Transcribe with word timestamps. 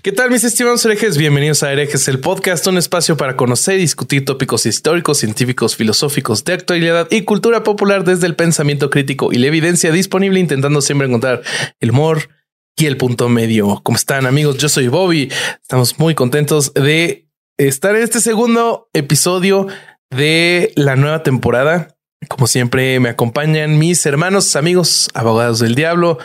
¿Qué 0.00 0.12
tal 0.12 0.30
mis 0.30 0.44
estimados 0.44 0.84
herejes? 0.84 1.18
Bienvenidos 1.18 1.64
a 1.64 1.72
Herejes, 1.72 2.06
el 2.06 2.20
podcast, 2.20 2.64
un 2.68 2.78
espacio 2.78 3.16
para 3.16 3.34
conocer 3.34 3.78
y 3.78 3.80
discutir 3.80 4.24
tópicos 4.24 4.64
históricos, 4.64 5.18
científicos, 5.18 5.74
filosóficos, 5.74 6.44
de 6.44 6.52
actualidad 6.52 7.08
y 7.10 7.22
cultura 7.22 7.64
popular 7.64 8.04
desde 8.04 8.28
el 8.28 8.36
pensamiento 8.36 8.90
crítico 8.90 9.32
y 9.32 9.38
la 9.38 9.48
evidencia 9.48 9.90
disponible, 9.90 10.38
intentando 10.38 10.82
siempre 10.82 11.08
encontrar 11.08 11.42
el 11.80 11.90
humor 11.90 12.28
y 12.76 12.86
el 12.86 12.96
punto 12.96 13.28
medio. 13.28 13.80
¿Cómo 13.82 13.96
están 13.96 14.24
amigos? 14.24 14.58
Yo 14.58 14.68
soy 14.68 14.86
Bobby. 14.86 15.32
Estamos 15.60 15.98
muy 15.98 16.14
contentos 16.14 16.72
de 16.74 17.28
estar 17.56 17.96
en 17.96 18.02
este 18.02 18.20
segundo 18.20 18.88
episodio 18.92 19.66
de 20.10 20.72
la 20.76 20.94
nueva 20.94 21.24
temporada. 21.24 21.98
Como 22.28 22.46
siempre 22.46 23.00
me 23.00 23.08
acompañan 23.08 23.80
mis 23.80 24.06
hermanos, 24.06 24.54
amigos, 24.54 25.08
abogados 25.12 25.58
del 25.58 25.74
diablo. 25.74 26.18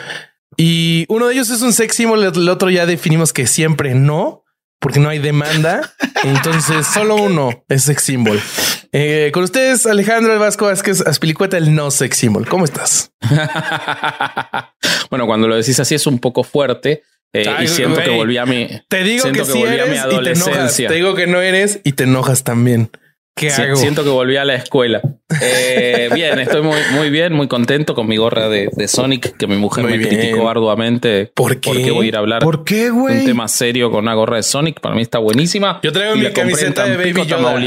Y 0.56 1.06
uno 1.08 1.28
de 1.28 1.34
ellos 1.34 1.50
es 1.50 1.62
un 1.62 1.72
sex 1.72 1.94
symbol, 1.96 2.22
el 2.22 2.48
otro 2.48 2.70
ya 2.70 2.86
definimos 2.86 3.32
que 3.32 3.46
siempre 3.46 3.94
no, 3.94 4.44
porque 4.80 5.00
no 5.00 5.08
hay 5.08 5.18
demanda. 5.18 5.92
Entonces 6.24 6.86
solo 6.86 7.16
uno 7.16 7.64
es 7.68 7.84
sex 7.84 8.02
symbol. 8.02 8.40
Eh, 8.92 9.30
con 9.32 9.42
ustedes, 9.42 9.86
Alejandro 9.86 10.38
Vasco 10.38 10.66
Vázquez 10.66 11.00
Aspilicueta, 11.00 11.56
el 11.56 11.74
no 11.74 11.90
sex 11.90 12.16
symbol. 12.16 12.46
¿Cómo 12.46 12.64
estás? 12.64 13.12
bueno, 15.10 15.26
cuando 15.26 15.48
lo 15.48 15.56
decís 15.56 15.80
así 15.80 15.94
es 15.94 16.06
un 16.06 16.18
poco 16.18 16.44
fuerte. 16.44 17.02
Eh, 17.32 17.44
y 17.62 17.66
siento 17.66 18.00
que 18.00 18.10
volví 18.10 18.38
a 18.38 18.46
mi. 18.46 18.68
Te 18.88 19.02
digo 19.02 19.32
que, 19.32 19.44
sí 19.44 19.60
eres 19.62 20.00
y 20.08 20.22
te 20.22 20.30
enojas. 20.30 20.76
Te 20.76 20.94
digo 20.94 21.16
que 21.16 21.26
no 21.26 21.42
eres 21.42 21.80
y 21.82 21.92
te 21.92 22.04
enojas 22.04 22.44
también. 22.44 22.90
¿Qué 23.34 23.50
hago? 23.50 23.76
Siento 23.76 24.04
que 24.04 24.10
volví 24.10 24.36
a 24.36 24.44
la 24.44 24.54
escuela. 24.54 25.02
Eh, 25.42 26.08
bien, 26.14 26.38
estoy 26.38 26.62
muy, 26.62 26.78
muy 26.92 27.10
bien, 27.10 27.32
muy 27.32 27.48
contento 27.48 27.94
con 27.94 28.06
mi 28.06 28.16
gorra 28.16 28.48
de, 28.48 28.70
Sonic, 28.86 29.36
que 29.36 29.46
mi 29.46 29.56
mujer 29.56 29.84
me 29.84 30.00
criticó 30.00 30.48
arduamente. 30.48 31.32
¿Por 31.34 31.60
qué? 31.60 31.70
Porque 31.70 31.90
voy 31.90 32.06
a 32.06 32.08
ir 32.08 32.16
a 32.16 32.20
hablar 32.20 32.42
¿Por 32.42 32.64
qué, 32.64 32.90
güey? 32.90 33.20
un 33.20 33.24
tema 33.24 33.48
serio 33.48 33.90
con 33.90 34.04
una 34.04 34.14
gorra 34.14 34.36
de 34.36 34.44
Sonic. 34.44 34.80
Para 34.80 34.94
mí 34.94 35.02
está 35.02 35.18
buenísima. 35.18 35.80
Yo 35.82 35.92
traigo 35.92 36.16
mi 36.16 36.30
camiseta 36.30 36.84
de 36.86 36.96
Baby 36.96 37.26
Yoda. 37.26 37.60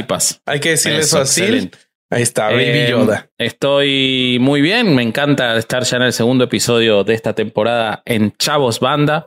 Hay 0.45 0.59
que 0.59 0.69
decirle 0.69 0.99
eso, 0.99 1.19
así. 1.19 1.69
Ahí 2.09 2.21
está, 2.21 2.45
Baby 2.45 2.63
eh, 2.63 2.87
Yoda. 2.91 3.29
Estoy 3.37 4.37
muy 4.39 4.61
bien. 4.61 4.95
Me 4.95 5.03
encanta 5.03 5.57
estar 5.57 5.83
ya 5.83 5.97
en 5.97 6.03
el 6.03 6.13
segundo 6.13 6.45
episodio 6.45 7.03
de 7.03 7.13
esta 7.13 7.33
temporada 7.33 8.01
en 8.05 8.31
Chavos 8.37 8.79
Banda. 8.79 9.25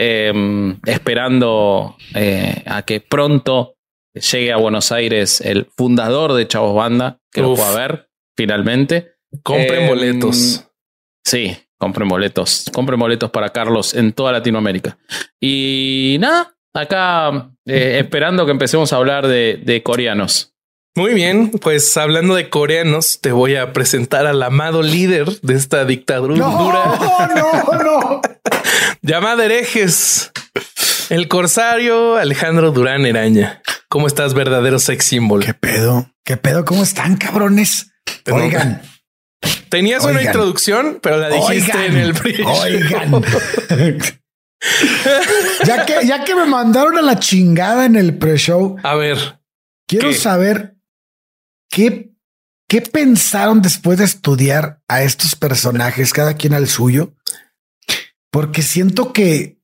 Em, 0.00 0.78
esperando 0.86 1.96
eh, 2.14 2.62
a 2.66 2.82
que 2.82 3.00
pronto 3.00 3.77
llegue 4.20 4.52
a 4.52 4.56
Buenos 4.56 4.92
Aires 4.92 5.40
el 5.40 5.66
fundador 5.76 6.34
de 6.34 6.46
Chavos 6.46 6.74
Banda, 6.74 7.20
que 7.32 7.42
lo 7.42 7.54
pueda 7.54 7.74
ver 7.74 8.08
finalmente. 8.36 9.12
Compren 9.42 9.82
em, 9.82 9.88
boletos. 9.88 10.64
Sí, 11.24 11.56
compren 11.78 12.08
boletos. 12.08 12.70
Compren 12.72 12.98
boletos 12.98 13.30
para 13.30 13.50
Carlos 13.50 13.94
en 13.94 14.12
toda 14.12 14.32
Latinoamérica. 14.32 14.98
Y 15.40 16.16
nada, 16.20 16.56
acá 16.74 17.50
eh, 17.66 17.98
esperando 18.02 18.46
que 18.46 18.52
empecemos 18.52 18.92
a 18.92 18.96
hablar 18.96 19.26
de, 19.26 19.82
coreanos. 19.84 20.54
Muy 20.96 21.14
bien, 21.14 21.50
pues 21.50 21.96
hablando 21.96 22.34
de 22.34 22.48
coreanos, 22.50 23.20
te 23.20 23.30
voy 23.30 23.54
a 23.54 23.72
presentar 23.72 24.26
al 24.26 24.42
amado 24.42 24.82
líder 24.82 25.40
de 25.42 25.54
esta 25.54 25.84
dictadura. 25.84 26.36
No, 26.36 26.72
no, 26.72 27.84
no. 27.84 28.20
llamada 29.02 29.44
herejes. 29.44 30.32
El 31.08 31.28
corsario 31.28 32.16
Alejandro 32.16 32.70
Durán 32.70 33.06
Eraña. 33.06 33.62
¿Cómo 33.88 34.06
estás, 34.06 34.34
verdadero 34.34 34.78
sex 34.78 35.06
symbol? 35.06 35.42
¿Qué 35.42 35.54
pedo? 35.54 36.12
¿Qué 36.22 36.36
pedo? 36.36 36.66
¿Cómo 36.66 36.82
están, 36.82 37.16
cabrones? 37.16 37.90
Oigan. 38.30 38.82
Tenías 39.70 40.04
una 40.04 40.22
introducción, 40.22 40.98
pero 41.02 41.16
la 41.16 41.30
dijiste 41.30 41.86
en 41.86 41.96
el 41.96 42.14
Oigan. 42.44 43.22
ya, 45.64 45.86
que, 45.86 46.06
ya 46.06 46.24
que 46.24 46.34
me 46.34 46.44
mandaron 46.44 46.98
a 46.98 47.02
la 47.02 47.18
chingada 47.18 47.86
en 47.86 47.96
el 47.96 48.18
pre-show. 48.18 48.76
A 48.82 48.94
ver. 48.94 49.40
Quiero 49.86 50.12
saber 50.12 50.76
qué, 51.70 52.10
qué 52.68 52.82
pensaron 52.82 53.62
después 53.62 53.96
de 53.96 54.04
estudiar 54.04 54.82
a 54.88 55.02
estos 55.02 55.36
personajes, 55.36 56.12
cada 56.12 56.34
quien 56.34 56.52
al 56.52 56.68
suyo. 56.68 57.14
Porque 58.30 58.60
siento 58.60 59.14
que 59.14 59.57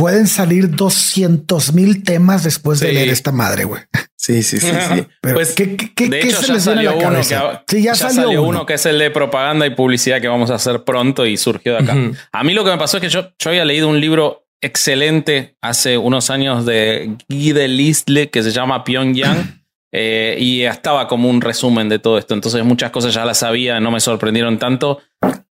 pueden 0.00 0.26
salir 0.26 0.70
200 0.70 1.74
mil 1.74 2.02
temas 2.02 2.42
después 2.42 2.80
de 2.80 2.92
leer 2.92 3.10
esta 3.10 3.32
madre, 3.32 3.64
güey. 3.64 3.82
Sí, 4.16 4.42
sí, 4.42 4.60
sí, 4.60 4.68
sí. 4.68 5.06
pues, 5.22 5.54
¿qué, 5.54 5.76
qué, 5.76 6.10
de 6.10 6.20
hecho, 6.20 6.42
se 6.42 6.52
les 6.52 6.64
salió 6.64 6.94
uno 6.94 7.16
que, 7.16 7.24
sí, 7.66 7.82
ya, 7.82 7.94
salió, 7.94 8.42
uno. 8.42 8.66
que 8.66 8.74
es 8.74 8.84
el 8.84 8.98
de 8.98 9.10
propaganda 9.10 9.66
y 9.66 9.70
publicidad 9.70 10.20
que 10.20 10.28
vamos 10.28 10.50
a 10.50 10.56
hacer 10.56 10.84
pronto 10.84 11.24
y 11.24 11.38
surgió 11.38 11.72
de 11.72 11.78
acá. 11.78 11.96
A 12.30 12.44
mí 12.44 12.52
lo 12.52 12.62
que 12.62 12.70
me 12.70 12.76
pasó 12.76 12.98
es 12.98 13.00
que 13.00 13.08
yo, 13.08 13.30
yo 13.38 13.48
había 13.48 13.64
leído 13.64 13.88
un 13.88 13.98
libro 13.98 14.46
excelente 14.60 15.56
hace 15.62 15.96
unos 15.96 16.28
años 16.28 16.66
de 16.66 17.16
Guy 17.30 17.52
de 17.52 17.68
Lisle 17.68 18.28
que 18.28 18.42
se 18.42 18.50
llama 18.50 18.84
Pyongyang. 18.84 19.60
Eh, 19.92 20.36
y 20.38 20.62
estaba 20.62 21.08
como 21.08 21.28
un 21.28 21.40
resumen 21.40 21.88
de 21.88 21.98
todo 21.98 22.16
esto. 22.16 22.34
Entonces 22.34 22.62
muchas 22.64 22.92
cosas 22.92 23.12
ya 23.12 23.24
las 23.24 23.38
sabía, 23.38 23.80
no 23.80 23.90
me 23.90 23.98
sorprendieron 23.98 24.56
tanto. 24.56 25.00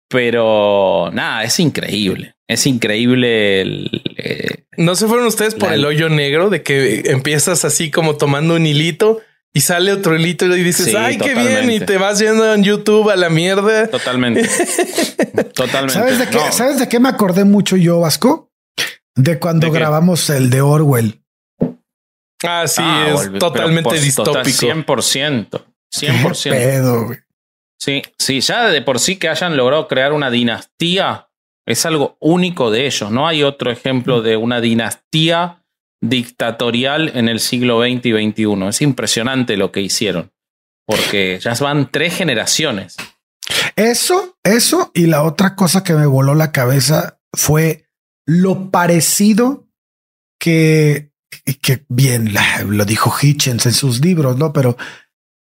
Pero 0.08 1.10
nada, 1.12 1.44
es 1.44 1.60
increíble. 1.60 2.37
Es 2.48 2.66
increíble 2.66 3.62
el... 3.62 4.02
Eh, 4.18 4.66
¿No 4.78 4.96
se 4.96 5.08
fueron 5.08 5.26
ustedes 5.26 5.56
por 5.56 5.74
el 5.74 5.86
hoyo 5.86 6.10
negro 6.10 6.50
de 6.50 6.64
que 6.64 7.04
empiezas 7.12 7.66
así 7.66 7.92
como 7.92 8.16
tomando 8.16 8.56
un 8.56 8.66
hilito 8.66 9.22
y 9.54 9.62
sale 9.62 9.92
otro 9.92 10.16
hilito 10.16 10.46
y 10.56 10.64
dices, 10.64 10.94
ay, 10.94 11.18
qué 11.18 11.34
bien, 11.34 11.72
y 11.72 11.80
te 11.80 11.98
vas 11.98 12.20
yendo 12.20 12.54
en 12.54 12.64
YouTube 12.64 13.10
a 13.10 13.16
la 13.16 13.30
mierda? 13.30 13.88
Totalmente. 13.88 14.44
totalmente. 15.56 15.94
¿Sabes 15.94 16.20
de, 16.20 16.28
qué, 16.28 16.40
¿Sabes 16.52 16.80
de 16.80 16.88
qué 16.88 17.00
me 17.00 17.10
acordé 17.10 17.44
mucho 17.44 17.76
yo, 17.76 18.00
Vasco? 18.00 18.52
De 19.16 19.40
cuando 19.40 19.72
grabamos 19.72 20.30
el 20.30 20.52
de 20.52 20.62
Orwell. 20.62 21.24
Ah, 22.44 22.66
sí, 22.68 22.84
ah, 22.84 23.16
es 23.16 23.40
totalmente 23.40 24.00
distópico. 24.00 24.68
100%. 24.68 25.64
100%. 25.92 26.50
Pedo, 26.52 27.10
Sí, 27.80 28.02
sí, 28.18 28.42
ya 28.42 28.68
de 28.68 28.82
por 28.82 29.00
sí 29.00 29.18
que 29.18 29.30
hayan 29.30 29.56
logrado 29.56 29.88
crear 29.88 30.14
una 30.14 30.32
dinastía 30.32 31.27
es 31.68 31.86
algo 31.86 32.18
único 32.20 32.72
de 32.72 32.88
ellos. 32.88 33.12
No 33.12 33.28
hay 33.28 33.44
otro 33.44 33.70
ejemplo 33.70 34.22
de 34.22 34.38
una 34.38 34.62
dinastía 34.62 35.66
dictatorial 36.02 37.12
en 37.14 37.28
el 37.28 37.40
siglo 37.40 37.82
XX 37.82 38.06
y 38.06 38.32
XXI. 38.32 38.68
Es 38.70 38.82
impresionante 38.82 39.58
lo 39.58 39.72
que 39.72 39.82
hicieron, 39.82 40.32
porque 40.86 41.40
ya 41.42 41.54
van 41.56 41.92
tres 41.92 42.16
generaciones. 42.16 42.96
Eso, 43.76 44.38
eso 44.44 44.92
y 44.94 45.08
la 45.08 45.24
otra 45.24 45.56
cosa 45.56 45.84
que 45.84 45.94
me 45.94 46.06
voló 46.06 46.36
la 46.36 46.52
cabeza 46.52 47.20
fue 47.34 47.90
lo 48.26 48.72
parecido 48.72 49.68
que, 50.40 51.12
que 51.62 51.86
bien 51.90 52.34
lo 52.66 52.86
dijo 52.86 53.14
Hitchens 53.22 53.66
en 53.66 53.74
sus 53.74 54.00
libros, 54.00 54.38
¿no? 54.38 54.54
Pero 54.54 54.78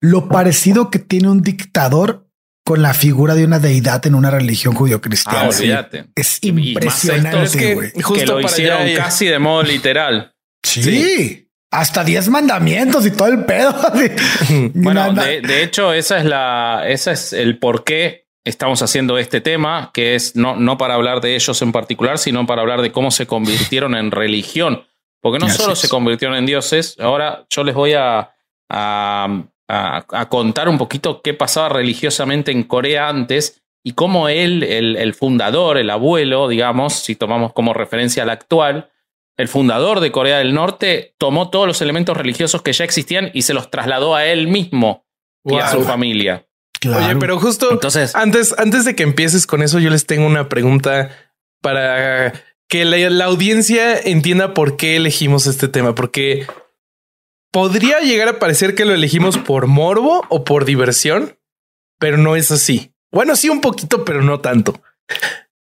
lo 0.00 0.28
parecido 0.28 0.90
que 0.90 0.98
tiene 0.98 1.28
un 1.28 1.42
dictador 1.42 2.27
con 2.68 2.82
la 2.82 2.92
figura 2.92 3.34
de 3.34 3.46
una 3.46 3.58
deidad 3.58 4.06
en 4.06 4.14
una 4.14 4.30
religión 4.30 4.74
judío-cristiana. 4.74 5.48
Ah, 5.48 5.88
es 6.14 6.38
impresionante. 6.42 7.58
Que, 7.58 8.26
lo 8.26 8.40
hicieron 8.42 8.94
casi 8.94 9.24
de 9.24 9.38
modo 9.38 9.62
literal. 9.62 10.34
Sí. 10.62 11.48
Hasta 11.70 12.04
10 12.04 12.28
mandamientos 12.28 13.06
y 13.06 13.10
todo 13.12 13.28
el 13.28 13.46
pedo. 13.46 13.74
bueno, 14.74 15.14
de, 15.14 15.62
hecho, 15.62 15.94
esa 15.94 16.18
es 16.18 16.26
la, 16.26 16.84
esa 16.86 17.12
es 17.12 17.32
el 17.32 17.58
por 17.58 17.84
qué 17.84 18.26
estamos 18.44 18.82
haciendo 18.82 19.16
este 19.16 19.40
tema, 19.40 19.90
que 19.94 20.14
es 20.14 20.36
no, 20.36 20.54
no 20.54 20.76
para 20.76 20.92
hablar 20.92 21.22
de 21.22 21.36
ellos 21.36 21.62
en 21.62 21.72
particular, 21.72 22.18
sino 22.18 22.44
para 22.44 22.60
hablar 22.60 22.82
de 22.82 22.92
cómo 22.92 23.10
se 23.10 23.26
convirtieron 23.26 23.94
en 23.94 24.10
religión. 24.10 24.84
Porque 25.22 25.38
no 25.38 25.48
solo 25.48 25.74
se 25.74 25.88
convirtieron 25.88 26.36
en 26.36 26.44
dioses, 26.44 26.96
ahora 27.00 27.46
yo 27.48 27.64
les 27.64 27.74
voy 27.74 27.94
a, 27.94 28.30
a, 28.68 29.42
contar 30.28 30.68
un 30.68 30.78
poquito 30.78 31.20
qué 31.22 31.34
pasaba 31.34 31.68
religiosamente 31.68 32.52
en 32.52 32.64
Corea 32.64 33.08
antes 33.08 33.62
y 33.84 33.92
cómo 33.92 34.28
él, 34.28 34.62
el, 34.62 35.14
fundador, 35.14 35.78
el 35.78 35.90
abuelo, 35.90 36.48
digamos, 36.48 36.94
si 36.94 37.16
tomamos 37.16 37.52
como 37.52 37.74
referencia 37.74 38.22
al 38.22 38.30
actual, 38.30 38.90
el 39.36 39.48
fundador 39.48 40.00
de 40.00 40.10
Corea 40.10 40.38
del 40.38 40.52
Norte 40.52 41.14
tomó 41.16 41.48
todos 41.50 41.66
los 41.66 41.80
elementos 41.80 42.16
religiosos 42.16 42.62
que 42.62 42.72
ya 42.72 42.84
existían 42.84 43.30
y 43.34 43.42
se 43.42 43.54
los 43.54 43.70
trasladó 43.70 44.14
a 44.14 44.26
él 44.26 44.48
mismo 44.48 45.06
y 45.44 45.56
a 45.56 45.68
su 45.70 45.82
familia. 45.84 46.44
Oye, 46.86 47.16
pero 47.16 47.38
justo 47.38 47.70
Entonces, 47.70 48.14
antes, 48.14 48.54
antes 48.58 48.84
de 48.84 48.94
que 48.94 49.02
empieces 49.02 49.46
con 49.46 49.62
eso, 49.62 49.78
yo 49.78 49.90
les 49.90 50.06
tengo 50.06 50.26
una 50.26 50.48
pregunta 50.48 51.10
para 51.60 52.32
que 52.68 52.84
la, 52.84 53.24
audiencia 53.24 53.98
entienda 53.98 54.54
por 54.54 54.76
qué 54.76 54.96
elegimos 54.96 55.46
este 55.46 55.68
tema, 55.68 55.94
porque 55.94 56.46
podría 57.50 58.00
llegar 58.00 58.28
a 58.28 58.38
parecer 58.38 58.74
que 58.74 58.84
lo 58.84 58.94
elegimos 58.94 59.38
por 59.38 59.66
morbo 59.66 60.24
o 60.28 60.44
por 60.44 60.64
diversión, 60.64 61.38
pero 61.98 62.16
no 62.16 62.36
es 62.36 62.50
así. 62.50 62.92
Bueno, 63.10 63.36
sí 63.36 63.48
un 63.48 63.60
poquito, 63.60 64.04
pero 64.04 64.22
no 64.22 64.40
tanto. 64.40 64.80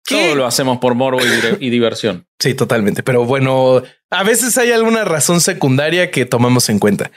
Todo 0.06 0.36
lo 0.36 0.48
hacemos 0.48 0.80
por 0.80 0.96
morbo 0.96 1.20
y, 1.60 1.70
diversión. 1.70 2.28
Sí, 2.40 2.56
totalmente. 2.56 3.04
Pero 3.04 3.26
bueno, 3.26 3.84
a 4.10 4.24
veces 4.24 4.58
hay 4.58 4.72
alguna 4.72 5.04
razón 5.04 5.40
secundaria 5.40 6.10
que 6.10 6.26
tomamos 6.26 6.70
en 6.70 6.80
cuenta. 6.80 7.12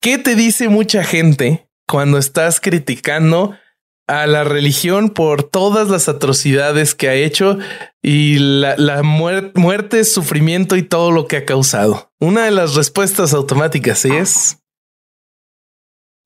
¿Qué 0.00 0.16
te 0.16 0.34
dice 0.34 0.68
mucha 0.68 1.04
gente 1.04 1.68
cuando 1.86 2.16
estás 2.16 2.60
criticando 2.60 3.58
a 4.06 4.26
la 4.26 4.44
religión 4.44 5.10
por 5.10 5.42
todas 5.42 5.88
las 5.88 6.08
atrocidades 6.08 6.94
que 6.94 7.08
ha 7.08 7.14
hecho 7.14 7.58
y 8.02 8.38
la, 8.38 9.02
muerte, 9.02 10.04
sufrimiento 10.04 10.76
y 10.76 10.82
todo 10.82 11.10
lo 11.10 11.26
que 11.26 11.38
ha 11.38 11.44
causado. 11.44 12.12
Una 12.20 12.44
de 12.44 12.52
las 12.52 12.74
respuestas 12.74 13.34
automáticas 13.34 14.04
es 14.04 14.58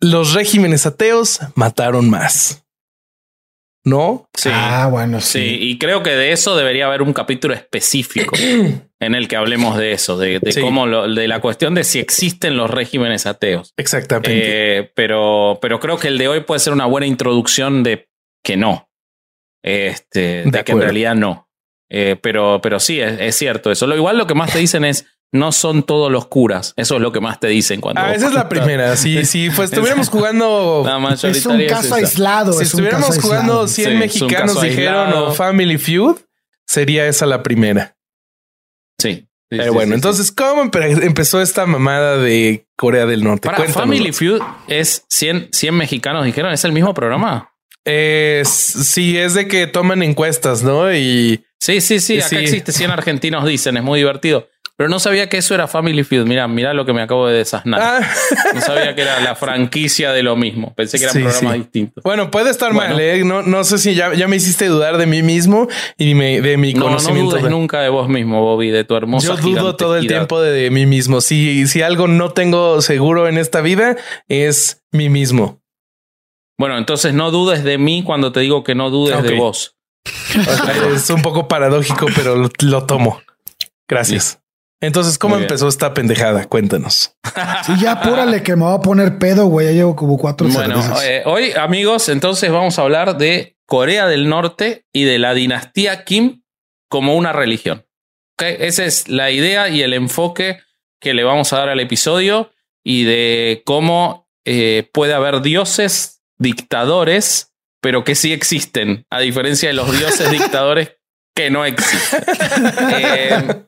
los 0.00 0.34
regímenes 0.34 0.86
ateos 0.86 1.40
mataron 1.54 2.08
más. 2.08 2.64
¿No? 3.84 4.28
Sí. 4.34 4.50
Ah, 4.52 4.88
bueno, 4.90 5.20
sí. 5.20 5.38
sí. 5.38 5.58
Y 5.60 5.78
creo 5.78 6.02
que 6.02 6.10
de 6.10 6.32
eso 6.32 6.56
debería 6.56 6.86
haber 6.86 7.02
un 7.02 7.12
capítulo 7.12 7.54
específico 7.54 8.36
en 9.00 9.14
el 9.14 9.26
que 9.26 9.36
hablemos 9.36 9.78
de 9.78 9.92
eso, 9.92 10.18
de, 10.18 10.40
cómo 10.60 10.86
de 10.86 11.28
la 11.28 11.40
cuestión 11.40 11.74
de 11.74 11.84
si 11.84 11.98
existen 11.98 12.56
los 12.56 12.70
regímenes 12.70 13.26
ateos. 13.26 13.72
Exactamente. 13.76 14.78
Eh, 14.78 14.92
pero, 14.94 15.58
pero 15.62 15.80
creo 15.80 15.98
que 15.98 16.08
el 16.08 16.18
de 16.18 16.28
hoy 16.28 16.40
puede 16.40 16.60
ser 16.60 16.74
una 16.74 16.86
buena 16.86 17.06
introducción 17.06 17.82
de 17.82 18.08
que 18.44 18.56
no. 18.56 18.90
Este, 19.62 20.44
de, 20.44 20.64
que 20.64 20.72
en 20.72 20.80
realidad 20.80 21.14
no. 21.14 21.48
Eh, 21.90 22.16
pero, 22.20 22.60
pero 22.62 22.78
sí, 22.78 23.00
es, 23.00 23.34
cierto 23.34 23.70
eso. 23.70 23.86
Lo 23.86 23.96
igual 23.96 24.18
lo 24.18 24.26
que 24.26 24.34
más 24.34 24.52
te 24.52 24.58
dicen 24.58 24.84
es 24.84 25.06
no 25.32 25.52
son 25.52 25.82
todos 25.82 26.10
los 26.10 26.26
curas. 26.26 26.74
Eso 26.76 26.96
es 26.96 27.02
lo 27.02 27.12
que 27.12 27.20
más 27.20 27.38
te 27.38 27.48
dicen 27.48 27.80
cuando. 27.80 28.00
Ah, 28.00 28.14
esa 28.14 28.28
es 28.28 28.34
la 28.34 28.48
primera. 28.48 28.96
Si, 28.96 29.24
si 29.24 29.50
pues 29.50 29.70
estuviéramos 29.70 30.08
jugando. 30.08 30.84
es 31.22 31.46
un 31.46 31.66
caso 31.66 31.94
aislado. 31.94 32.52
Si 32.54 32.64
estuviéramos 32.64 33.18
jugando 33.18 33.68
100 33.68 33.98
mexicanos 33.98 34.60
dijeron 34.60 35.12
o 35.12 35.32
Family 35.32 35.78
Feud, 35.78 36.16
sería 36.66 37.06
esa 37.06 37.26
la 37.26 37.42
primera. 37.42 37.96
Sí. 38.98 39.26
Pero 39.48 39.72
bueno, 39.72 39.96
entonces, 39.96 40.30
¿cómo 40.30 40.62
empezó 40.62 41.42
esta 41.42 41.66
mamada 41.66 42.18
de 42.18 42.68
Corea 42.76 43.04
del 43.04 43.24
Norte? 43.24 43.48
Para 43.48 43.64
Family 43.64 44.12
Feud 44.12 44.40
es 44.68 45.04
100, 45.08 45.48
100 45.50 45.74
mexicanos 45.74 46.24
dijeron, 46.24 46.52
¿es 46.52 46.64
el 46.64 46.70
mismo 46.70 46.94
programa? 46.94 47.52
Eh, 47.84 48.44
sí, 48.44 49.18
es 49.18 49.34
de 49.34 49.48
que 49.48 49.66
toman 49.66 50.04
encuestas, 50.04 50.62
¿no? 50.62 50.94
Y 50.94 51.44
sí, 51.58 51.80
sí, 51.80 51.98
sí, 51.98 52.20
acá 52.20 52.38
existe 52.38 52.70
100 52.70 52.92
argentinos 52.92 53.44
dicen, 53.44 53.76
es 53.76 53.82
muy 53.82 53.98
divertido. 53.98 54.46
Pero 54.80 54.88
no 54.88 54.98
sabía 54.98 55.28
que 55.28 55.36
eso 55.36 55.54
era 55.54 55.68
Family 55.68 56.04
Feud. 56.04 56.24
Mira, 56.24 56.48
mira 56.48 56.72
lo 56.72 56.86
que 56.86 56.94
me 56.94 57.02
acabo 57.02 57.26
de 57.26 57.36
desasnar. 57.36 57.82
Ah. 57.82 58.00
No 58.54 58.62
sabía 58.62 58.94
que 58.94 59.02
era 59.02 59.20
la 59.20 59.34
franquicia 59.34 60.10
de 60.12 60.22
lo 60.22 60.36
mismo. 60.36 60.72
Pensé 60.74 60.96
que 60.96 61.04
eran 61.04 61.20
programas 61.20 61.58
distintos. 61.58 62.02
Bueno, 62.02 62.30
puede 62.30 62.48
estar 62.48 62.72
mal. 62.72 62.98
¿eh? 62.98 63.22
No, 63.22 63.42
no 63.42 63.62
sé 63.64 63.76
si 63.76 63.94
ya, 63.94 64.14
ya, 64.14 64.26
me 64.26 64.36
hiciste 64.36 64.68
dudar 64.68 64.96
de 64.96 65.04
mí 65.04 65.22
mismo 65.22 65.68
y 65.98 66.14
de 66.14 66.56
mi 66.56 66.72
conocimiento. 66.72 67.32
No 67.32 67.40
dudes 67.40 67.50
nunca 67.50 67.82
de 67.82 67.90
vos 67.90 68.08
mismo, 68.08 68.40
Bobby, 68.40 68.70
de 68.70 68.84
tu 68.84 68.96
hermosa. 68.96 69.26
Yo 69.26 69.36
dudo 69.36 69.76
todo 69.76 69.98
el 69.98 70.06
tiempo 70.06 70.40
de, 70.40 70.70
mí 70.70 70.86
mismo. 70.86 71.20
Si, 71.20 71.66
si 71.66 71.82
algo 71.82 72.08
no 72.08 72.30
tengo 72.30 72.80
seguro 72.80 73.28
en 73.28 73.36
esta 73.36 73.60
vida 73.60 73.98
es 74.28 74.82
mí 74.92 75.10
mismo. 75.10 75.60
Bueno, 76.58 76.78
entonces 76.78 77.12
no 77.12 77.30
dudes 77.30 77.64
de 77.64 77.76
mí 77.76 78.02
cuando 78.02 78.32
te 78.32 78.40
digo 78.40 78.64
que 78.64 78.74
no 78.74 78.88
dudes 78.88 79.22
de 79.24 79.34
vos. 79.34 79.76
es 80.94 81.10
un 81.10 81.20
poco 81.20 81.48
paradójico, 81.48 82.06
pero 82.16 82.34
lo, 82.62 82.86
tomo. 82.86 83.20
Gracias. 83.86 84.40
Entonces, 84.82 85.18
¿cómo 85.18 85.36
empezó 85.36 85.68
esta 85.68 85.92
pendejada? 85.92 86.46
Cuéntanos. 86.46 87.14
Sí, 87.66 87.72
ya 87.80 87.92
apúrale 87.92 88.42
que 88.42 88.56
me 88.56 88.64
voy 88.64 88.74
a 88.74 88.80
poner 88.80 89.18
pedo, 89.18 89.46
güey. 89.46 89.66
Ya 89.66 89.72
llevo 89.72 89.94
como 89.94 90.16
cuatro 90.16 90.48
Bueno, 90.48 90.82
eh, 91.02 91.22
hoy, 91.26 91.52
amigos, 91.52 92.08
entonces 92.08 92.50
vamos 92.50 92.78
a 92.78 92.82
hablar 92.82 93.18
de 93.18 93.58
Corea 93.66 94.06
del 94.06 94.28
Norte 94.28 94.86
y 94.92 95.04
de 95.04 95.18
la 95.18 95.34
dinastía 95.34 96.04
Kim 96.04 96.42
como 96.88 97.14
una 97.14 97.32
religión. 97.32 97.86
¿Okay? 98.34 98.56
Esa 98.58 98.84
es 98.84 99.08
la 99.08 99.30
idea 99.30 99.68
y 99.68 99.82
el 99.82 99.92
enfoque 99.92 100.60
que 100.98 101.12
le 101.12 101.24
vamos 101.24 101.52
a 101.52 101.58
dar 101.58 101.68
al 101.68 101.80
episodio 101.80 102.50
y 102.82 103.04
de 103.04 103.62
cómo 103.66 104.28
eh, 104.46 104.88
puede 104.92 105.12
haber 105.12 105.42
dioses 105.42 106.22
dictadores, 106.38 107.52
pero 107.82 108.02
que 108.02 108.14
sí 108.14 108.32
existen, 108.32 109.06
a 109.10 109.20
diferencia 109.20 109.68
de 109.68 109.74
los 109.74 109.92
dioses 109.96 110.30
dictadores 110.30 110.96
que 111.34 111.50
no 111.50 111.64
existen. 111.64 112.24
Eh, 112.92 113.64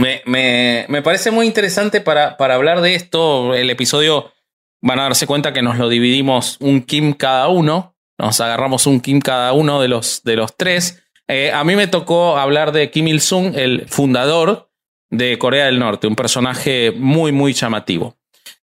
me, 0.00 0.22
me, 0.26 0.86
me, 0.88 1.02
parece 1.02 1.30
muy 1.30 1.46
interesante 1.46 2.00
para, 2.00 2.36
para 2.36 2.54
hablar 2.54 2.80
de 2.80 2.94
esto. 2.94 3.54
El 3.54 3.70
episodio 3.70 4.32
van 4.80 4.98
a 4.98 5.04
darse 5.04 5.26
cuenta 5.26 5.52
que 5.52 5.62
nos 5.62 5.78
lo 5.78 5.88
dividimos 5.88 6.56
un 6.60 6.82
Kim 6.82 7.12
cada 7.14 7.48
uno. 7.48 7.96
Nos 8.18 8.40
agarramos 8.40 8.86
un 8.86 9.00
Kim 9.00 9.20
cada 9.20 9.52
uno 9.52 9.80
de 9.80 9.88
los, 9.88 10.22
de 10.24 10.36
los 10.36 10.56
tres. 10.56 11.02
Eh, 11.28 11.50
a 11.52 11.64
mí 11.64 11.76
me 11.76 11.86
tocó 11.86 12.36
hablar 12.36 12.72
de 12.72 12.90
Kim 12.90 13.08
Il-sung, 13.08 13.56
el 13.56 13.86
fundador 13.88 14.70
de 15.10 15.38
Corea 15.38 15.66
del 15.66 15.78
Norte, 15.78 16.06
un 16.06 16.16
personaje 16.16 16.92
muy, 16.96 17.32
muy 17.32 17.52
llamativo. 17.52 18.16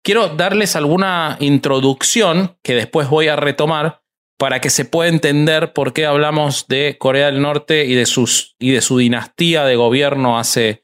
Quiero 0.03 0.29
darles 0.29 0.75
alguna 0.75 1.37
introducción 1.39 2.57
que 2.61 2.75
después 2.75 3.07
voy 3.09 3.29
a 3.29 3.35
retomar 3.35 4.01
para 4.37 4.59
que 4.59 4.69
se 4.69 4.83
pueda 4.83 5.09
entender 5.09 5.71
por 5.71 5.93
qué 5.93 6.05
hablamos 6.05 6.67
de 6.67 6.97
Corea 6.99 7.27
del 7.27 7.41
Norte 7.41 7.85
y 7.85 7.95
de, 7.95 8.05
sus, 8.05 8.55
y 8.59 8.71
de 8.71 8.81
su 8.81 8.97
dinastía 8.97 9.63
de 9.63 9.77
gobierno 9.77 10.37
hace 10.37 10.82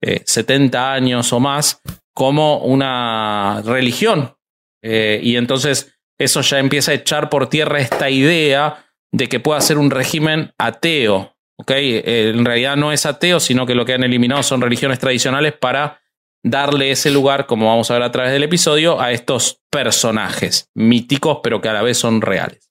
70 0.00 0.78
eh, 0.78 0.96
años 0.96 1.32
o 1.32 1.40
más 1.40 1.80
como 2.14 2.58
una 2.58 3.62
religión. 3.64 4.36
Eh, 4.82 5.20
y 5.22 5.36
entonces 5.36 5.94
eso 6.18 6.40
ya 6.42 6.58
empieza 6.58 6.92
a 6.92 6.94
echar 6.94 7.30
por 7.30 7.48
tierra 7.48 7.80
esta 7.80 8.10
idea 8.10 8.86
de 9.12 9.28
que 9.28 9.40
pueda 9.40 9.60
ser 9.60 9.78
un 9.78 9.90
régimen 9.90 10.52
ateo. 10.58 11.36
Eh, 11.68 12.32
en 12.34 12.44
realidad 12.44 12.76
no 12.76 12.92
es 12.92 13.06
ateo, 13.06 13.40
sino 13.40 13.66
que 13.66 13.74
lo 13.74 13.84
que 13.84 13.94
han 13.94 14.04
eliminado 14.04 14.42
son 14.42 14.60
religiones 14.60 14.98
tradicionales 14.98 15.52
para 15.52 16.00
darle 16.42 16.90
ese 16.90 17.10
lugar, 17.10 17.46
como 17.46 17.66
vamos 17.66 17.90
a 17.90 17.94
ver 17.94 18.02
a 18.02 18.12
través 18.12 18.32
del 18.32 18.42
episodio, 18.42 19.00
a 19.00 19.12
estos 19.12 19.62
personajes 19.70 20.70
míticos, 20.74 21.40
pero 21.42 21.60
que 21.60 21.68
a 21.68 21.74
la 21.74 21.82
vez 21.82 21.98
son 21.98 22.22
reales. 22.22 22.70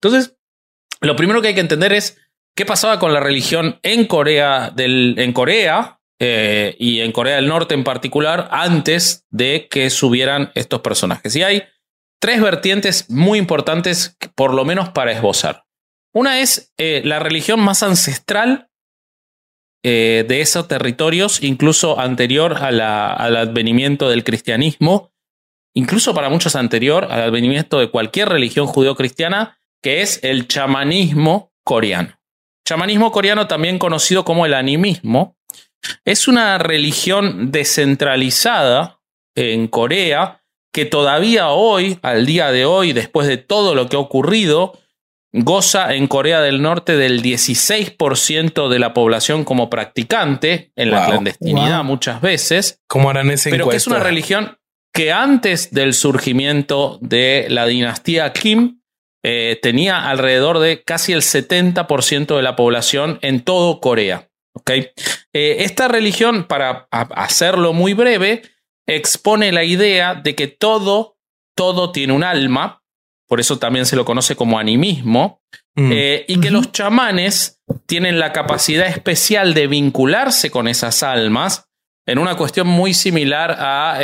Entonces, 0.00 0.36
lo 1.00 1.16
primero 1.16 1.42
que 1.42 1.48
hay 1.48 1.54
que 1.54 1.60
entender 1.60 1.92
es 1.92 2.18
qué 2.56 2.64
pasaba 2.64 2.98
con 2.98 3.12
la 3.12 3.20
religión 3.20 3.80
en 3.82 4.06
Corea, 4.06 4.70
del, 4.70 5.16
en 5.18 5.32
Corea 5.32 6.00
eh, 6.24 6.76
y 6.78 7.00
en 7.00 7.10
Corea 7.10 7.34
del 7.34 7.48
Norte 7.48 7.74
en 7.74 7.82
particular 7.82 8.48
antes 8.52 9.26
de 9.30 9.66
que 9.68 9.90
subieran 9.90 10.52
estos 10.54 10.80
personajes. 10.80 11.34
Y 11.34 11.42
hay 11.42 11.64
tres 12.20 12.40
vertientes 12.40 13.10
muy 13.10 13.40
importantes, 13.40 14.16
por 14.36 14.54
lo 14.54 14.64
menos 14.64 14.90
para 14.90 15.10
esbozar. 15.10 15.64
Una 16.14 16.38
es 16.38 16.72
eh, 16.78 17.02
la 17.04 17.18
religión 17.18 17.58
más 17.58 17.82
ancestral 17.82 18.70
eh, 19.82 20.24
de 20.28 20.40
esos 20.42 20.68
territorios, 20.68 21.42
incluso 21.42 21.98
anterior 21.98 22.54
al 22.54 22.80
advenimiento 22.80 24.08
del 24.08 24.22
cristianismo, 24.22 25.12
incluso 25.74 26.14
para 26.14 26.28
muchos 26.28 26.54
anterior 26.54 27.08
al 27.10 27.22
advenimiento 27.22 27.80
de 27.80 27.90
cualquier 27.90 28.28
religión 28.28 28.68
judeo-cristiana, 28.68 29.58
que 29.82 30.02
es 30.02 30.22
el 30.22 30.46
chamanismo 30.46 31.52
coreano. 31.64 32.16
Chamanismo 32.64 33.10
coreano, 33.10 33.48
también 33.48 33.80
conocido 33.80 34.24
como 34.24 34.46
el 34.46 34.54
animismo, 34.54 35.36
es 36.04 36.28
una 36.28 36.58
religión 36.58 37.50
descentralizada 37.50 39.00
en 39.34 39.68
Corea 39.68 40.42
que 40.72 40.84
todavía 40.86 41.50
hoy, 41.50 41.98
al 42.02 42.24
día 42.26 42.50
de 42.50 42.64
hoy, 42.64 42.92
después 42.92 43.28
de 43.28 43.36
todo 43.36 43.74
lo 43.74 43.88
que 43.88 43.96
ha 43.96 44.00
ocurrido, 44.00 44.78
goza 45.32 45.94
en 45.94 46.06
Corea 46.06 46.40
del 46.40 46.62
Norte 46.62 46.96
del 46.96 47.22
16% 47.22 48.68
de 48.68 48.78
la 48.78 48.94
población 48.94 49.44
como 49.44 49.70
practicante, 49.70 50.72
en 50.76 50.90
la 50.90 51.06
clandestinidad 51.06 51.84
muchas 51.84 52.20
veces. 52.20 52.80
Como 52.86 53.10
harán 53.10 53.30
ese 53.30 53.50
Pero 53.50 53.68
que 53.68 53.76
es 53.76 53.86
una 53.86 54.00
religión 54.00 54.58
que 54.92 55.12
antes 55.12 55.72
del 55.72 55.94
surgimiento 55.94 56.98
de 57.00 57.46
la 57.48 57.66
dinastía 57.66 58.32
Kim 58.32 58.80
eh, 59.22 59.58
tenía 59.62 60.08
alrededor 60.08 60.58
de 60.58 60.82
casi 60.82 61.12
el 61.12 61.22
70% 61.22 62.36
de 62.36 62.42
la 62.42 62.56
población 62.56 63.18
en 63.22 63.40
todo 63.40 63.80
Corea. 63.80 64.28
¿Okay? 64.54 64.90
Eh, 65.32 65.56
esta 65.60 65.88
religión, 65.88 66.44
para 66.44 66.88
hacerlo 66.90 67.72
muy 67.72 67.94
breve, 67.94 68.42
expone 68.86 69.52
la 69.52 69.64
idea 69.64 70.14
de 70.14 70.34
que 70.34 70.48
todo, 70.48 71.16
todo 71.56 71.92
tiene 71.92 72.12
un 72.12 72.24
alma, 72.24 72.82
por 73.28 73.40
eso 73.40 73.58
también 73.58 73.86
se 73.86 73.96
lo 73.96 74.04
conoce 74.04 74.36
como 74.36 74.58
animismo, 74.58 75.42
mm. 75.74 75.90
eh, 75.92 76.24
y 76.28 76.40
que 76.40 76.50
los 76.50 76.72
chamanes 76.72 77.60
tienen 77.86 78.18
la 78.18 78.32
capacidad 78.32 78.86
especial 78.86 79.54
de 79.54 79.66
vincularse 79.66 80.50
con 80.50 80.68
esas 80.68 81.02
almas 81.02 81.68
en 82.06 82.18
una 82.18 82.36
cuestión 82.36 82.66
muy 82.66 82.94
similar 82.94 83.56
a 83.58 84.00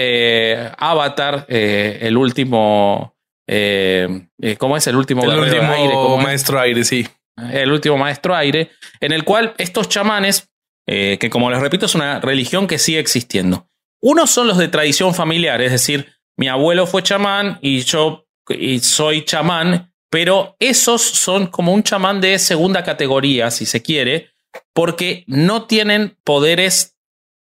Avatar, 0.79 1.47
el 1.49 2.17
último 2.17 3.19
eh, 3.51 4.27
eh, 4.43 4.57
¿Cómo 4.59 4.77
es 4.77 4.87
el 4.87 4.97
último 4.97 5.25
el 5.25 5.39
último 5.39 5.73
aire? 5.73 5.95
maestro 6.23 6.61
aire, 6.61 6.85
sí. 6.85 7.09
El 7.53 7.73
último 7.73 7.97
maestro 7.97 8.35
aire, 8.35 8.71
en 9.01 9.13
el 9.13 9.25
cual 9.25 9.55
estos 9.59 9.89
chamanes, 9.89 10.49
eh, 10.87 11.19
que 11.21 11.31
como 11.31 11.51
les 11.51 11.61
repito 11.61 11.87
es 11.87 11.95
una 11.95 12.21
religión 12.21 12.67
que 12.67 12.79
sigue 12.79 12.99
existiendo, 12.99 13.69
unos 14.01 14.31
son 14.31 14.47
los 14.47 14.59
de 14.59 14.69
tradición 14.69 15.15
familiar, 15.15 15.61
es 15.61 15.73
decir, 15.73 16.13
mi 16.37 16.49
abuelo 16.49 16.87
fue 16.87 17.03
chamán 17.03 17.59
y 17.63 17.81
yo 17.81 18.27
y 18.49 18.79
soy 18.81 19.25
chamán, 19.25 19.93
pero 20.11 20.57
esos 20.59 21.03
son 21.03 21.49
como 21.49 21.73
un 21.75 21.83
chamán 21.83 22.21
de 22.21 22.39
segunda 22.39 22.83
categoría, 22.85 23.51
si 23.51 23.67
se 23.67 23.83
quiere, 23.83 24.31
porque 24.73 25.25
no 25.27 25.67
tienen 25.67 26.17
poderes 26.25 26.97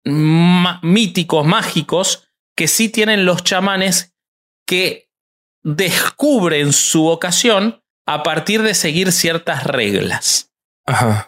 míticos, 0.04 1.44
mágicos, 1.44 2.28
que 2.56 2.68
sí 2.68 2.88
tienen 2.88 3.26
los 3.26 3.42
chamanes 3.42 4.14
que 4.66 5.10
descubren 5.62 6.72
su 6.72 7.02
vocación 7.02 7.82
a 8.06 8.22
partir 8.22 8.62
de 8.62 8.74
seguir 8.74 9.12
ciertas 9.12 9.64
reglas. 9.64 10.52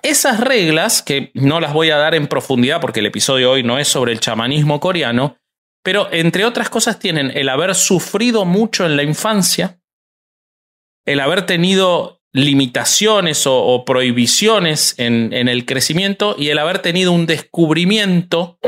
Esas 0.02 0.38
reglas, 0.38 1.02
que 1.02 1.32
no 1.34 1.60
las 1.60 1.72
voy 1.72 1.90
a 1.90 1.96
dar 1.96 2.14
en 2.14 2.28
profundidad 2.28 2.80
porque 2.80 3.00
el 3.00 3.06
episodio 3.06 3.50
hoy 3.50 3.64
no 3.64 3.78
es 3.78 3.88
sobre 3.88 4.12
el 4.12 4.20
chamanismo 4.20 4.78
coreano, 4.78 5.36
pero 5.82 6.08
entre 6.12 6.44
otras 6.44 6.70
cosas 6.70 7.00
tienen 7.00 7.32
el 7.34 7.48
haber 7.48 7.74
sufrido 7.74 8.44
mucho 8.44 8.86
en 8.86 8.96
la 8.96 9.02
infancia, 9.02 9.80
el 11.04 11.18
haber 11.18 11.44
tenido 11.44 12.22
limitaciones 12.32 13.44
o, 13.46 13.84
prohibiciones 13.84 14.94
en, 14.98 15.32
en 15.32 15.48
el 15.48 15.64
crecimiento 15.64 16.36
y 16.38 16.50
el 16.50 16.58
haber 16.58 16.78
tenido 16.78 17.10
un 17.10 17.26
descubrimiento 17.26 18.58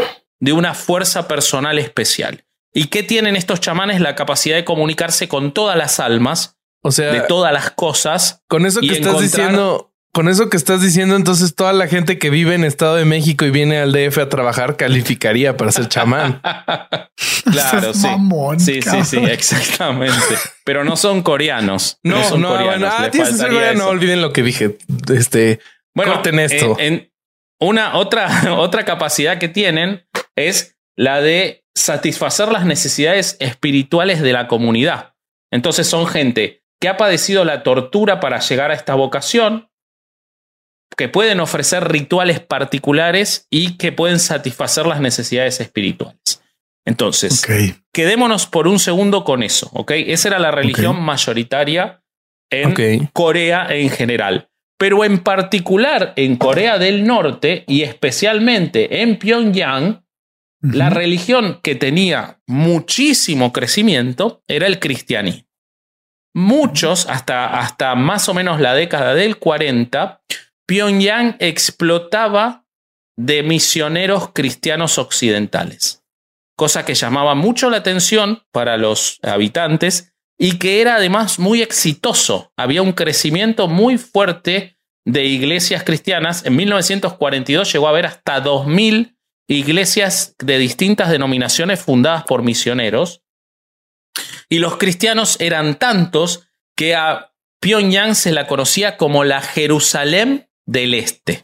de 0.41 0.53
una 0.53 0.75
fuerza 0.75 1.29
personal 1.29 1.79
especial. 1.79 2.45
¿Y 2.73 2.87
qué 2.87 3.03
tienen 3.03 3.37
estos 3.37 3.61
chamanes? 3.61 4.01
La 4.01 4.15
capacidad 4.15 4.57
de 4.57 4.65
comunicarse 4.65 5.29
con 5.29 5.53
todas 5.53 5.77
las 5.77 6.01
almas, 6.01 6.60
o 6.83 6.91
sea, 6.93 7.13
de 7.13 7.21
todas 7.23 7.53
las 7.53 7.71
cosas. 7.71 8.43
Con 8.49 8.67
eso 8.67 8.81
que 8.81 8.93
estás 8.93 9.21
diciendo, 9.21 9.91
con 10.13 10.29
eso 10.29 10.51
que 10.51 10.57
estás 10.57 10.83
diciendo, 10.83 11.15
entonces 11.15 11.55
toda 11.55 11.73
la 11.73 11.87
gente 11.87 12.19
que 12.19 12.31
vive 12.31 12.55
en 12.55 12.65
Estado 12.65 12.97
de 12.97 13.05
México 13.05 13.45
y 13.45 13.51
viene 13.51 13.79
al 13.79 13.93
DF 13.93 14.19
a 14.19 14.29
trabajar 14.29 14.77
calificaría 14.77 15.57
para 15.57 15.71
ser 15.71 15.89
chamán. 15.89 16.41
claro, 17.45 17.95
sí. 17.95 18.09
sí, 18.59 18.83
sí, 18.83 19.05
sí, 19.05 19.19
exactamente. 19.19 20.17
Pero 20.65 20.85
no 20.85 20.97
son 20.97 21.23
coreanos. 21.23 21.99
No, 22.05 22.25
son 22.25 22.43
coreanos. 22.43 22.93
ah, 22.93 23.11
no 23.77 23.89
olviden 23.89 24.21
lo 24.21 24.33
que 24.33 24.43
dije. 24.43 24.79
Este, 25.15 25.61
bueno, 25.95 26.15
corten 26.15 26.41
esto. 26.41 26.77
en 26.79 27.13
una 27.61 27.97
otra, 27.97 28.55
otra 28.59 28.85
capacidad 28.85 29.39
que 29.39 29.49
tienen 29.49 30.07
es 30.35 30.77
la 30.97 31.21
de 31.21 31.65
satisfacer 31.77 32.51
las 32.51 32.65
necesidades 32.65 33.37
espirituales 33.39 34.21
de 34.21 34.33
la 34.33 34.49
comunidad. 34.49 35.15
Entonces 35.53 35.87
son 35.87 36.07
gente 36.07 36.60
que 36.81 36.89
ha 36.89 36.97
padecido 36.97 37.45
la 37.45 37.63
tortura 37.63 38.21
para 38.21 38.41
llegar 38.41 38.71
a 38.71 38.75
esta 38.75 38.95
vocación, 38.95 39.69
que 40.97 41.09
pueden 41.09 41.41
ofrecer 41.41 41.89
rituales 41.89 42.41
particulares 42.41 43.47
y 43.51 43.77
que 43.77 43.93
pueden 43.93 44.19
satisfacer 44.19 44.87
las 44.87 45.01
necesidades 45.01 45.61
espirituales. 45.61 46.43
Entonces, 46.87 47.47
quedémonos 47.93 48.47
por 48.47 48.67
un 48.67 48.79
segundo 48.79 49.23
con 49.23 49.43
eso, 49.43 49.71
¿ok? 49.75 49.93
Esa 49.93 50.29
era 50.29 50.39
la 50.39 50.51
religión 50.51 51.01
mayoritaria 51.01 52.03
en 52.51 53.07
Corea 53.13 53.67
en 53.71 53.91
general. 53.91 54.49
Pero 54.79 55.05
en 55.05 55.19
particular 55.19 56.15
en 56.17 56.37
Corea 56.37 56.79
del 56.79 57.05
Norte 57.05 57.65
y 57.69 57.83
especialmente 57.83 59.03
en 59.03 59.19
Pyongyang, 59.19 60.05
la 60.63 60.91
religión 60.91 61.61
que 61.63 61.75
tenía 61.75 62.41
muchísimo 62.47 63.53
crecimiento 63.53 64.43
era 64.49 64.67
el 64.67 64.79
cristianismo. 64.79 65.50
Muchos, 66.35 67.07
hasta, 67.07 67.59
hasta 67.59 67.95
más 67.95 68.29
o 68.29 68.35
menos 68.35 68.61
la 68.61 68.75
década 68.75 69.15
del 69.15 69.39
40, 69.39 70.23
Pyongyang 70.67 71.37
explotaba 71.41 72.65
de 73.17 73.43
misioneros 73.43 74.31
cristianos 74.33 74.99
occidentales, 74.99 76.05
cosa 76.57 76.85
que 76.85 76.95
llamaba 76.95 77.35
mucho 77.35 77.69
la 77.69 77.79
atención 77.79 78.45
para 78.53 78.77
los 78.77 79.19
habitantes 79.23 80.15
y 80.39 80.59
que 80.59 80.81
era 80.81 80.97
además 80.97 81.39
muy 81.39 81.61
exitoso. 81.61 82.53
Había 82.57 82.81
un 82.81 82.93
crecimiento 82.93 83.69
muy 83.69 83.99
fuerte 83.99 84.79
de 85.05 85.25
iglesias 85.27 85.85
cristianas. 85.85 86.47
En 86.47 86.57
1942 86.57 87.73
llegó 87.73 87.87
a 87.87 87.91
haber 87.91 88.07
hasta 88.07 88.43
2.000 88.43 89.17
iglesias 89.49 90.35
de 90.39 90.59
distintas 90.59 91.11
denominaciones 91.11 91.81
fundadas 91.81 92.25
por 92.25 92.43
misioneros. 92.43 93.23
Y 94.49 94.59
los 94.59 94.77
cristianos 94.77 95.37
eran 95.41 95.79
tantos 95.79 96.49
que 96.77 96.95
a 96.95 97.33
Pyongyang 97.61 98.15
se 98.15 98.33
la 98.33 98.47
conocía 98.47 98.97
como 98.97 99.25
la 99.25 99.43
Jerusalén 99.43 100.49
del 100.67 100.95
Este. 100.95 101.43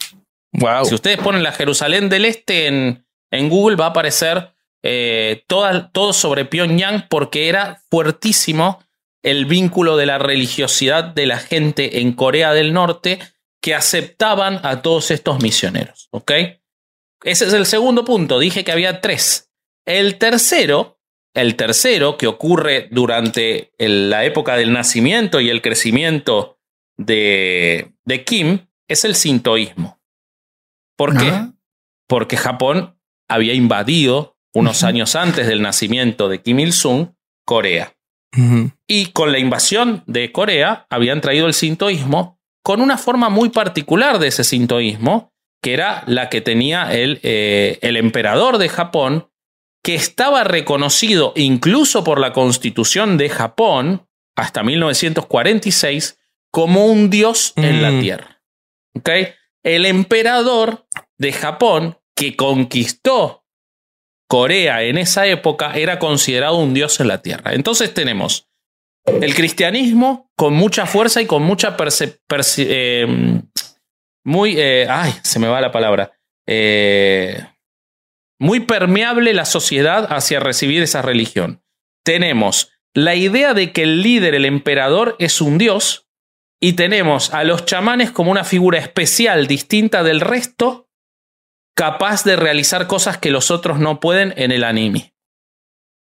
Wow. 0.52 0.86
Si 0.86 0.94
ustedes 0.94 1.18
ponen 1.18 1.42
la 1.42 1.52
Jerusalén 1.52 2.08
del 2.08 2.24
Este 2.24 2.66
en, 2.66 3.06
en 3.30 3.48
Google, 3.48 3.76
va 3.76 3.86
a 3.86 3.90
aparecer 3.90 4.52
eh, 4.82 5.44
todo 5.48 6.12
sobre 6.12 6.44
Pyongyang 6.44 7.08
porque 7.08 7.48
era 7.48 7.82
fuertísimo 7.90 8.82
el 9.22 9.44
vínculo 9.44 9.96
de 9.96 10.06
la 10.06 10.18
religiosidad 10.18 11.02
de 11.02 11.26
la 11.26 11.38
gente 11.38 12.00
en 12.00 12.12
Corea 12.12 12.52
del 12.52 12.72
Norte 12.72 13.18
que 13.60 13.74
aceptaban 13.74 14.60
a 14.62 14.82
todos 14.82 15.10
estos 15.10 15.42
misioneros. 15.42 16.08
¿Ok? 16.12 16.30
Ese 17.24 17.46
es 17.46 17.52
el 17.52 17.66
segundo 17.66 18.04
punto. 18.04 18.38
Dije 18.38 18.62
que 18.62 18.70
había 18.70 19.00
tres. 19.00 19.50
El 19.84 20.18
tercero, 20.18 20.95
el 21.36 21.54
tercero 21.54 22.16
que 22.16 22.26
ocurre 22.26 22.88
durante 22.90 23.72
la 23.78 24.24
época 24.24 24.56
del 24.56 24.72
nacimiento 24.72 25.40
y 25.40 25.50
el 25.50 25.60
crecimiento 25.60 26.58
de, 26.96 27.92
de 28.04 28.24
Kim, 28.24 28.66
es 28.88 29.04
el 29.04 29.14
sintoísmo. 29.14 30.00
¿Por 30.96 31.16
qué? 31.18 31.30
Porque 32.08 32.38
Japón 32.38 32.98
había 33.28 33.52
invadido 33.52 34.38
unos 34.54 34.82
años 34.82 35.14
antes 35.14 35.46
del 35.46 35.60
nacimiento 35.60 36.30
de 36.30 36.40
Kim 36.40 36.58
Il-sung 36.58 37.10
Corea. 37.44 37.92
Y 38.86 39.06
con 39.06 39.32
la 39.32 39.38
invasión 39.38 40.02
de 40.06 40.32
Corea 40.32 40.86
habían 40.90 41.20
traído 41.20 41.46
el 41.46 41.54
sintoísmo 41.54 42.38
con 42.62 42.80
una 42.80 42.98
forma 42.98 43.28
muy 43.28 43.48
particular 43.48 44.18
de 44.18 44.28
ese 44.28 44.44
sintoísmo, 44.44 45.32
que 45.62 45.72
era 45.72 46.02
la 46.06 46.28
que 46.28 46.40
tenía 46.40 46.92
el, 46.92 47.20
eh, 47.22 47.78
el 47.80 47.96
emperador 47.96 48.58
de 48.58 48.68
Japón, 48.68 49.30
que 49.86 49.94
estaba 49.94 50.42
reconocido 50.42 51.32
incluso 51.36 52.02
por 52.02 52.18
la 52.18 52.32
constitución 52.32 53.16
de 53.16 53.28
Japón 53.28 54.08
hasta 54.34 54.64
1946 54.64 56.18
como 56.50 56.86
un 56.86 57.08
dios 57.08 57.52
en 57.54 57.82
la 57.82 57.92
mm. 57.92 58.00
tierra. 58.00 58.42
¿Okay? 58.96 59.28
El 59.62 59.86
emperador 59.86 60.88
de 61.18 61.32
Japón 61.32 61.98
que 62.16 62.34
conquistó 62.34 63.44
Corea 64.28 64.82
en 64.82 64.98
esa 64.98 65.28
época 65.28 65.74
era 65.76 66.00
considerado 66.00 66.56
un 66.56 66.74
dios 66.74 66.98
en 66.98 67.06
la 67.06 67.22
tierra. 67.22 67.54
Entonces 67.54 67.94
tenemos 67.94 68.48
el 69.06 69.36
cristianismo 69.36 70.32
con 70.34 70.52
mucha 70.54 70.86
fuerza 70.86 71.22
y 71.22 71.26
con 71.26 71.44
mucha 71.44 71.76
eh, 72.58 73.40
muy, 74.24 74.56
eh, 74.58 74.88
ay, 74.90 75.14
se 75.22 75.38
me 75.38 75.46
va 75.46 75.60
la 75.60 75.70
palabra, 75.70 76.10
eh, 76.44 77.40
muy 78.38 78.60
permeable 78.60 79.34
la 79.34 79.44
sociedad 79.44 80.12
hacia 80.12 80.40
recibir 80.40 80.82
esa 80.82 81.02
religión. 81.02 81.62
Tenemos 82.04 82.72
la 82.94 83.14
idea 83.14 83.54
de 83.54 83.72
que 83.72 83.82
el 83.82 84.02
líder, 84.02 84.34
el 84.34 84.44
emperador, 84.44 85.16
es 85.18 85.40
un 85.40 85.58
dios, 85.58 86.08
y 86.60 86.74
tenemos 86.74 87.34
a 87.34 87.44
los 87.44 87.66
chamanes 87.66 88.10
como 88.10 88.30
una 88.30 88.44
figura 88.44 88.78
especial, 88.78 89.46
distinta 89.46 90.02
del 90.02 90.20
resto, 90.20 90.88
capaz 91.76 92.24
de 92.24 92.36
realizar 92.36 92.86
cosas 92.86 93.18
que 93.18 93.30
los 93.30 93.50
otros 93.50 93.78
no 93.78 94.00
pueden 94.00 94.32
en 94.36 94.50
el 94.50 94.64
anime. 94.64 95.14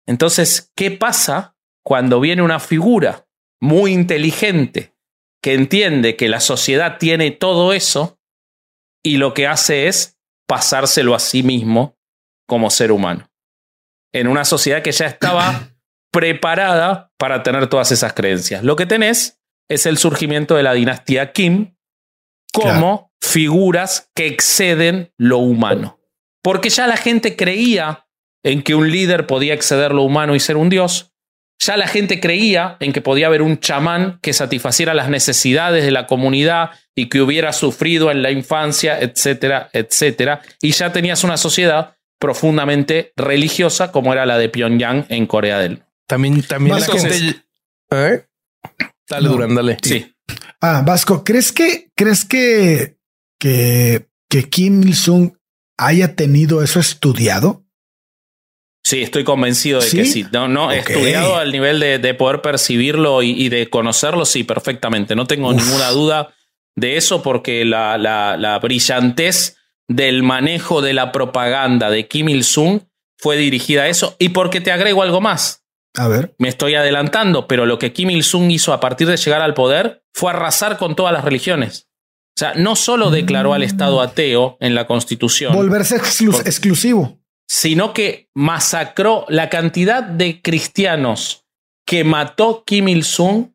Entonces, 0.06 0.72
¿qué 0.74 0.90
pasa 0.90 1.56
cuando 1.84 2.20
viene 2.20 2.42
una 2.42 2.58
figura 2.58 3.28
muy 3.60 3.92
inteligente, 3.92 4.96
que 5.40 5.54
entiende 5.54 6.16
que 6.16 6.28
la 6.28 6.40
sociedad 6.40 6.98
tiene 6.98 7.30
todo 7.30 7.72
eso 7.72 8.20
y 9.04 9.18
lo 9.18 9.34
que 9.34 9.46
hace 9.46 9.86
es 9.86 10.18
pasárselo 10.48 11.14
a 11.14 11.20
sí 11.20 11.42
mismo 11.42 11.96
como 12.52 12.68
ser 12.68 12.92
humano. 12.92 13.30
En 14.12 14.28
una 14.28 14.44
sociedad 14.44 14.82
que 14.82 14.92
ya 14.92 15.06
estaba 15.06 15.70
preparada 16.12 17.10
para 17.16 17.42
tener 17.42 17.66
todas 17.68 17.90
esas 17.92 18.12
creencias. 18.12 18.62
Lo 18.62 18.76
que 18.76 18.84
tenés 18.84 19.40
es 19.70 19.86
el 19.86 19.96
surgimiento 19.96 20.54
de 20.54 20.62
la 20.62 20.74
dinastía 20.74 21.32
Kim 21.32 21.74
como 22.52 23.10
figuras 23.22 24.10
que 24.14 24.26
exceden 24.26 25.14
lo 25.16 25.38
humano. 25.38 25.98
Porque 26.42 26.68
ya 26.68 26.86
la 26.86 26.98
gente 26.98 27.36
creía 27.36 28.06
en 28.44 28.62
que 28.62 28.74
un 28.74 28.92
líder 28.92 29.26
podía 29.26 29.54
exceder 29.54 29.92
lo 29.92 30.02
humano 30.02 30.34
y 30.34 30.40
ser 30.40 30.58
un 30.58 30.68
dios, 30.68 31.10
ya 31.58 31.78
la 31.78 31.86
gente 31.86 32.20
creía 32.20 32.76
en 32.80 32.92
que 32.92 33.00
podía 33.00 33.28
haber 33.28 33.40
un 33.40 33.60
chamán 33.60 34.18
que 34.20 34.34
satisfaciera 34.34 34.92
las 34.92 35.08
necesidades 35.08 35.86
de 35.86 35.90
la 35.90 36.06
comunidad 36.06 36.72
y 36.94 37.08
que 37.08 37.22
hubiera 37.22 37.54
sufrido 37.54 38.10
en 38.10 38.20
la 38.20 38.30
infancia, 38.30 39.00
etcétera, 39.00 39.70
etcétera. 39.72 40.42
Y 40.60 40.72
ya 40.72 40.92
tenías 40.92 41.24
una 41.24 41.38
sociedad 41.38 41.96
profundamente 42.22 43.12
religiosa 43.16 43.90
como 43.90 44.12
era 44.12 44.24
la 44.26 44.38
de 44.38 44.48
Pyongyang 44.48 45.06
en 45.08 45.26
Corea 45.26 45.58
del 45.58 45.72
Norte. 45.72 45.92
También, 46.06 46.42
también 46.42 46.78
la 46.78 46.86
gente... 46.86 47.42
¿Eh? 47.90 48.26
Dale, 49.08 49.28
Durán, 49.28 49.56
dale. 49.56 49.76
Sí. 49.82 50.14
Ah, 50.60 50.84
Vasco, 50.86 51.24
¿crees 51.24 51.50
que, 51.50 51.90
crees 51.96 52.24
que, 52.24 52.96
que, 53.40 54.06
que 54.30 54.48
Kim 54.48 54.84
Il-sung 54.84 55.32
haya 55.76 56.14
tenido 56.14 56.62
eso 56.62 56.78
estudiado? 56.78 57.64
Sí, 58.84 59.02
estoy 59.02 59.24
convencido 59.24 59.80
de 59.80 59.90
que 59.90 60.04
sí. 60.04 60.24
No, 60.32 60.46
no, 60.46 60.70
estudiado 60.70 61.36
al 61.36 61.50
nivel 61.50 61.80
de, 61.80 62.14
poder 62.14 62.40
percibirlo 62.40 63.22
y, 63.24 63.48
de 63.48 63.68
conocerlo, 63.68 64.24
sí, 64.26 64.44
perfectamente. 64.44 65.16
No 65.16 65.26
tengo 65.26 65.52
ninguna 65.52 65.90
duda 65.90 66.32
de 66.76 66.96
eso 66.96 67.20
porque 67.20 67.64
la, 67.64 67.98
la, 67.98 68.36
la, 68.36 68.60
brillantez 68.60 69.56
del 69.88 70.22
manejo 70.22 70.80
de 70.80 70.92
la 70.92 71.12
propaganda 71.12 71.90
de 71.90 72.08
Kim 72.08 72.28
Il-sung 72.28 72.80
fue 73.18 73.36
dirigida 73.36 73.82
a 73.82 73.88
eso. 73.88 74.16
Y 74.18 74.30
porque 74.30 74.60
te 74.60 74.72
agrego 74.72 75.02
algo 75.02 75.20
más. 75.20 75.64
A 75.96 76.08
ver. 76.08 76.34
Me 76.38 76.48
estoy 76.48 76.74
adelantando, 76.74 77.46
pero 77.46 77.66
lo 77.66 77.78
que 77.78 77.92
Kim 77.92 78.10
Il-sung 78.10 78.50
hizo 78.50 78.72
a 78.72 78.80
partir 78.80 79.06
de 79.06 79.16
llegar 79.16 79.42
al 79.42 79.54
poder 79.54 80.04
fue 80.12 80.30
arrasar 80.30 80.78
con 80.78 80.96
todas 80.96 81.12
las 81.12 81.24
religiones. 81.24 81.88
O 82.34 82.40
sea, 82.40 82.54
no 82.54 82.76
solo 82.76 83.10
declaró 83.10 83.52
al 83.52 83.62
Estado 83.62 83.98
mm. 83.98 84.00
ateo 84.00 84.56
en 84.60 84.74
la 84.74 84.86
Constitución. 84.86 85.54
Volverse 85.54 85.96
exclusivo. 85.96 87.20
Sino 87.46 87.92
que 87.92 88.30
masacró 88.34 89.26
la 89.28 89.50
cantidad 89.50 90.02
de 90.02 90.40
cristianos 90.40 91.44
que 91.86 92.04
mató 92.04 92.64
Kim 92.64 92.88
Il-sung 92.88 93.52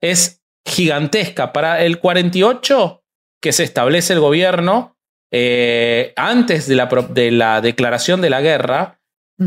es 0.00 0.42
gigantesca. 0.64 1.52
Para 1.52 1.82
el 1.82 1.98
48, 1.98 3.04
que 3.40 3.52
se 3.52 3.64
establece 3.64 4.12
el 4.12 4.20
gobierno, 4.20 4.96
eh, 5.32 6.12
antes 6.16 6.66
de 6.66 6.76
la, 6.76 6.86
de 6.86 7.30
la, 7.30 7.60
declaración 7.60 8.20
de 8.20 8.30
la 8.30 8.42
guerra, 8.42 9.00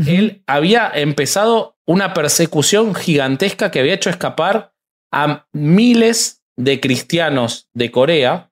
él 0.06 0.42
había 0.46 0.90
empezado 0.92 1.78
una 1.86 2.12
persecución 2.12 2.94
gigantesca 2.94 3.70
que 3.70 3.80
había 3.80 3.94
hecho 3.94 4.10
escapar 4.10 4.74
a 5.10 5.46
miles 5.52 6.42
de 6.56 6.80
cristianos 6.80 7.70
de 7.72 7.90
Corea 7.90 8.50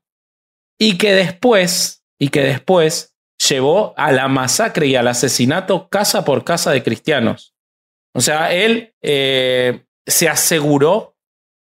y 0.79 0.97
que 0.97 1.13
después, 1.13 2.05
y 2.19 2.29
que 2.29 2.41
después 2.41 3.15
llevó 3.49 3.93
a 3.97 4.13
la 4.13 4.29
masacre 4.29 4.87
y 4.87 4.97
al 4.97 5.09
asesinato 5.09 5.89
casa 5.89 6.25
por 6.25 6.45
casa 6.45 6.71
de 6.71 6.83
cristianos. 6.83 7.55
O 8.15 8.21
sea, 8.21 8.55
él 8.55 8.95
eh, 9.03 9.85
se 10.07 10.29
aseguró 10.29 11.17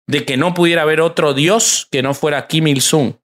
de 0.09 0.25
que 0.25 0.37
no 0.37 0.54
pudiera 0.54 0.83
haber 0.83 1.00
otro 1.00 1.35
Dios 1.35 1.87
que 1.90 2.02
no 2.02 2.14
fuera 2.14 2.47
Kim 2.49 2.66
Il-sung. 2.66 3.14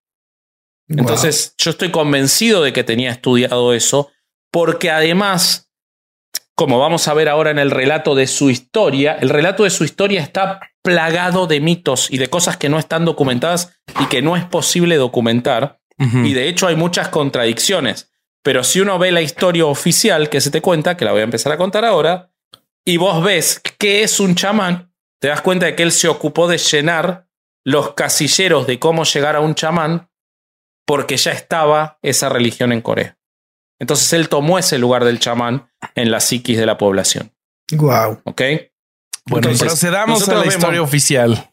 Entonces, 0.88 1.54
yo 1.58 1.70
estoy 1.70 1.90
convencido 1.90 2.62
de 2.62 2.72
que 2.72 2.84
tenía 2.84 3.10
estudiado 3.10 3.74
eso, 3.74 4.10
porque 4.50 4.90
además, 4.90 5.70
como 6.54 6.78
vamos 6.78 7.08
a 7.08 7.14
ver 7.14 7.28
ahora 7.28 7.50
en 7.50 7.58
el 7.58 7.70
relato 7.70 8.14
de 8.14 8.26
su 8.26 8.50
historia, 8.50 9.18
el 9.20 9.28
relato 9.28 9.64
de 9.64 9.70
su 9.70 9.84
historia 9.84 10.22
está 10.22 10.60
plagado 10.82 11.46
de 11.46 11.60
mitos 11.60 12.10
y 12.10 12.18
de 12.18 12.28
cosas 12.28 12.56
que 12.56 12.68
no 12.68 12.78
están 12.78 13.04
documentadas 13.04 13.78
y 14.00 14.06
que 14.06 14.22
no 14.22 14.36
es 14.36 14.44
posible 14.44 14.96
documentar. 14.96 15.78
Y 15.98 16.32
de 16.32 16.48
hecho 16.48 16.68
hay 16.68 16.76
muchas 16.76 17.08
contradicciones. 17.08 18.12
Pero 18.42 18.62
si 18.62 18.80
uno 18.80 18.98
ve 19.00 19.10
la 19.10 19.20
historia 19.20 19.66
oficial 19.66 20.30
que 20.30 20.40
se 20.40 20.52
te 20.52 20.62
cuenta, 20.62 20.96
que 20.96 21.04
la 21.04 21.10
voy 21.10 21.20
a 21.20 21.24
empezar 21.24 21.52
a 21.52 21.56
contar 21.56 21.84
ahora, 21.84 22.30
y 22.84 22.96
vos 22.96 23.22
ves 23.22 23.60
qué 23.78 24.04
es 24.04 24.20
un 24.20 24.36
chamán, 24.36 24.92
te 25.20 25.28
das 25.28 25.42
cuenta 25.42 25.66
de 25.66 25.74
que 25.74 25.82
él 25.82 25.92
se 25.92 26.08
ocupó 26.08 26.48
de 26.48 26.56
llenar 26.56 27.26
los 27.64 27.94
casilleros 27.94 28.66
de 28.66 28.78
cómo 28.78 29.04
llegar 29.04 29.36
a 29.36 29.40
un 29.40 29.54
chamán 29.54 30.07
porque 30.88 31.18
ya 31.18 31.32
estaba 31.32 31.98
esa 32.00 32.30
religión 32.30 32.72
en 32.72 32.80
Corea. 32.80 33.18
Entonces 33.78 34.10
él 34.14 34.30
tomó 34.30 34.58
ese 34.58 34.78
lugar 34.78 35.04
del 35.04 35.20
chamán 35.20 35.70
en 35.94 36.10
la 36.10 36.18
psiquis 36.18 36.56
de 36.56 36.64
la 36.64 36.78
población. 36.78 37.30
Wow. 37.72 38.22
¿Ok? 38.24 38.40
Bueno, 39.26 39.50
procedamos 39.58 40.26
a 40.26 40.34
la 40.36 40.46
historia 40.46 40.80
oficial. 40.80 41.50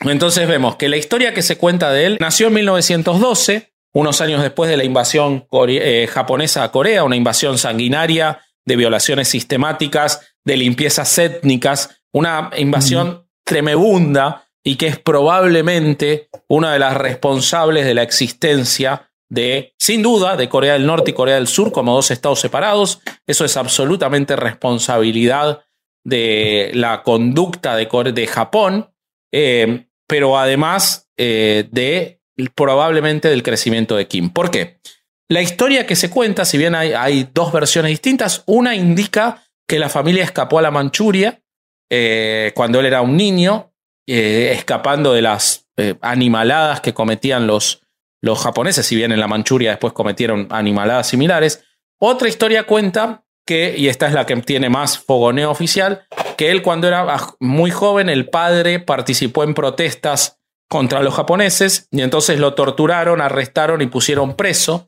Entonces 0.00 0.48
vemos 0.48 0.76
que 0.76 0.88
la 0.88 0.96
historia 0.96 1.34
que 1.34 1.42
se 1.42 1.58
cuenta 1.58 1.92
de 1.92 2.06
él 2.06 2.16
nació 2.20 2.46
en 2.46 2.54
1912, 2.54 3.70
unos 3.92 4.22
años 4.22 4.40
después 4.40 4.70
de 4.70 4.78
la 4.78 4.84
invasión 4.84 5.46
eh, 5.68 6.08
japonesa 6.10 6.64
a 6.64 6.72
Corea, 6.72 7.04
una 7.04 7.16
invasión 7.16 7.58
sanguinaria 7.58 8.40
de 8.64 8.76
violaciones 8.76 9.28
sistemáticas, 9.28 10.32
de 10.42 10.56
limpiezas 10.56 11.18
étnicas, 11.18 12.00
una 12.12 12.48
invasión 12.56 13.28
tremebunda 13.44 14.46
y 14.64 14.76
que 14.76 14.86
es 14.86 14.98
probablemente 14.98 16.28
una 16.48 16.72
de 16.72 16.78
las 16.78 16.96
responsables 16.96 17.86
de 17.86 17.94
la 17.94 18.02
existencia 18.02 19.10
de, 19.30 19.74
sin 19.78 20.02
duda, 20.02 20.36
de 20.36 20.48
Corea 20.48 20.74
del 20.74 20.86
Norte 20.86 21.12
y 21.12 21.14
Corea 21.14 21.36
del 21.36 21.46
Sur 21.46 21.72
como 21.72 21.94
dos 21.94 22.10
estados 22.10 22.40
separados. 22.40 23.00
Eso 23.26 23.44
es 23.44 23.56
absolutamente 23.56 24.36
responsabilidad 24.36 25.64
de 26.04 26.70
la 26.74 27.02
conducta 27.02 27.76
de, 27.76 27.86
de 28.12 28.26
Japón, 28.26 28.90
eh, 29.32 29.86
pero 30.06 30.38
además 30.38 31.08
eh, 31.16 31.68
de 31.70 32.20
probablemente 32.54 33.28
del 33.28 33.42
crecimiento 33.42 33.96
de 33.96 34.08
Kim. 34.08 34.30
¿Por 34.30 34.50
qué? 34.50 34.80
La 35.28 35.42
historia 35.42 35.86
que 35.86 35.94
se 35.94 36.10
cuenta, 36.10 36.44
si 36.44 36.58
bien 36.58 36.74
hay, 36.74 36.92
hay 36.92 37.28
dos 37.32 37.52
versiones 37.52 37.90
distintas, 37.90 38.42
una 38.46 38.74
indica 38.74 39.44
que 39.68 39.78
la 39.78 39.88
familia 39.88 40.24
escapó 40.24 40.58
a 40.58 40.62
la 40.62 40.72
Manchuria 40.72 41.40
eh, 41.88 42.50
cuando 42.56 42.80
él 42.80 42.86
era 42.86 43.02
un 43.02 43.16
niño 43.16 43.69
eh, 44.12 44.52
escapando 44.52 45.12
de 45.12 45.22
las 45.22 45.68
eh, 45.76 45.94
animaladas 46.00 46.80
que 46.80 46.92
cometían 46.92 47.46
los, 47.46 47.82
los 48.20 48.40
japoneses, 48.40 48.84
si 48.84 48.96
bien 48.96 49.12
en 49.12 49.20
la 49.20 49.28
Manchuria 49.28 49.70
después 49.70 49.92
cometieron 49.92 50.48
animaladas 50.50 51.06
similares. 51.08 51.64
Otra 52.00 52.28
historia 52.28 52.64
cuenta 52.64 53.24
que, 53.46 53.74
y 53.76 53.86
esta 53.86 54.08
es 54.08 54.12
la 54.12 54.26
que 54.26 54.34
tiene 54.36 54.68
más 54.68 54.98
fogoneo 54.98 55.50
oficial, 55.50 56.06
que 56.36 56.50
él 56.50 56.62
cuando 56.62 56.88
era 56.88 57.06
muy 57.38 57.70
joven, 57.70 58.08
el 58.08 58.28
padre 58.28 58.80
participó 58.80 59.44
en 59.44 59.54
protestas 59.54 60.40
contra 60.68 61.02
los 61.02 61.14
japoneses 61.14 61.86
y 61.92 62.02
entonces 62.02 62.40
lo 62.40 62.54
torturaron, 62.54 63.20
arrestaron 63.20 63.80
y 63.80 63.86
pusieron 63.86 64.34
preso 64.34 64.86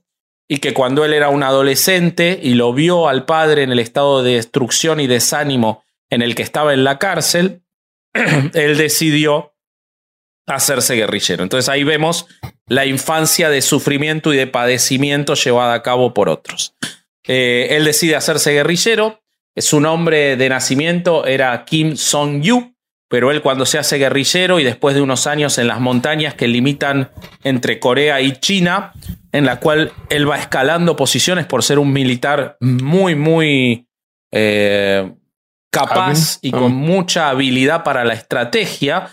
y 0.49 0.59
que 0.59 0.75
cuando 0.75 1.05
él 1.05 1.13
era 1.13 1.29
un 1.29 1.43
adolescente 1.43 2.39
y 2.43 2.55
lo 2.55 2.73
vio 2.73 3.09
al 3.09 3.25
padre 3.25 3.63
en 3.63 3.71
el 3.71 3.79
estado 3.79 4.23
de 4.23 4.35
destrucción 4.35 5.01
y 5.01 5.07
desánimo 5.07 5.85
en 6.11 6.23
el 6.23 6.35
que 6.35 6.43
estaba 6.43 6.75
en 6.75 6.85
la 6.85 6.99
cárcel, 6.99 7.62
él 8.55 8.77
decidió 8.77 9.55
hacerse 10.47 10.95
guerrillero. 10.95 11.43
Entonces 11.43 11.69
ahí 11.69 11.85
vemos 11.85 12.27
la 12.67 12.87
infancia 12.87 13.51
de 13.51 13.63
sufrimiento 13.63 14.33
y 14.33 14.37
de 14.37 14.47
padecimiento 14.47 15.35
llevada 15.35 15.75
a 15.75 15.83
cabo 15.83 16.15
por 16.15 16.29
otros. 16.29 16.75
Eh, 17.27 17.69
él 17.71 17.85
decide 17.85 18.17
hacerse 18.17 18.53
guerrillero. 18.53 19.21
Su 19.57 19.81
nombre 19.81 20.37
de 20.37 20.49
nacimiento 20.49 21.27
era 21.27 21.65
Kim 21.65 21.97
Song-yu, 21.97 22.75
pero 23.09 23.31
él 23.31 23.43
cuando 23.43 23.67
se 23.67 23.79
hace 23.79 23.99
guerrillero 23.99 24.59
y 24.59 24.65
después 24.65 24.95
de 24.95 25.03
unos 25.03 25.27
años 25.27 25.59
en 25.59 25.69
las 25.69 25.81
montañas 25.81 26.35
que 26.35 26.49
limitan 26.49 27.11
entre 27.45 27.79
Corea 27.79 28.21
y 28.23 28.33
China, 28.33 28.93
en 29.33 29.45
la 29.45 29.61
cual 29.61 29.93
él 30.09 30.29
va 30.29 30.39
escalando 30.39 30.97
posiciones 30.97 31.45
por 31.47 31.63
ser 31.63 31.79
un 31.79 31.93
militar 31.93 32.57
muy, 32.61 33.15
muy 33.15 33.87
eh, 34.31 35.13
capaz 35.73 36.39
y 36.43 36.53
con 36.53 36.75
mucha 36.75 37.31
habilidad 37.31 37.83
para 37.83 38.05
la 38.05 38.15
estrategia, 38.15 39.09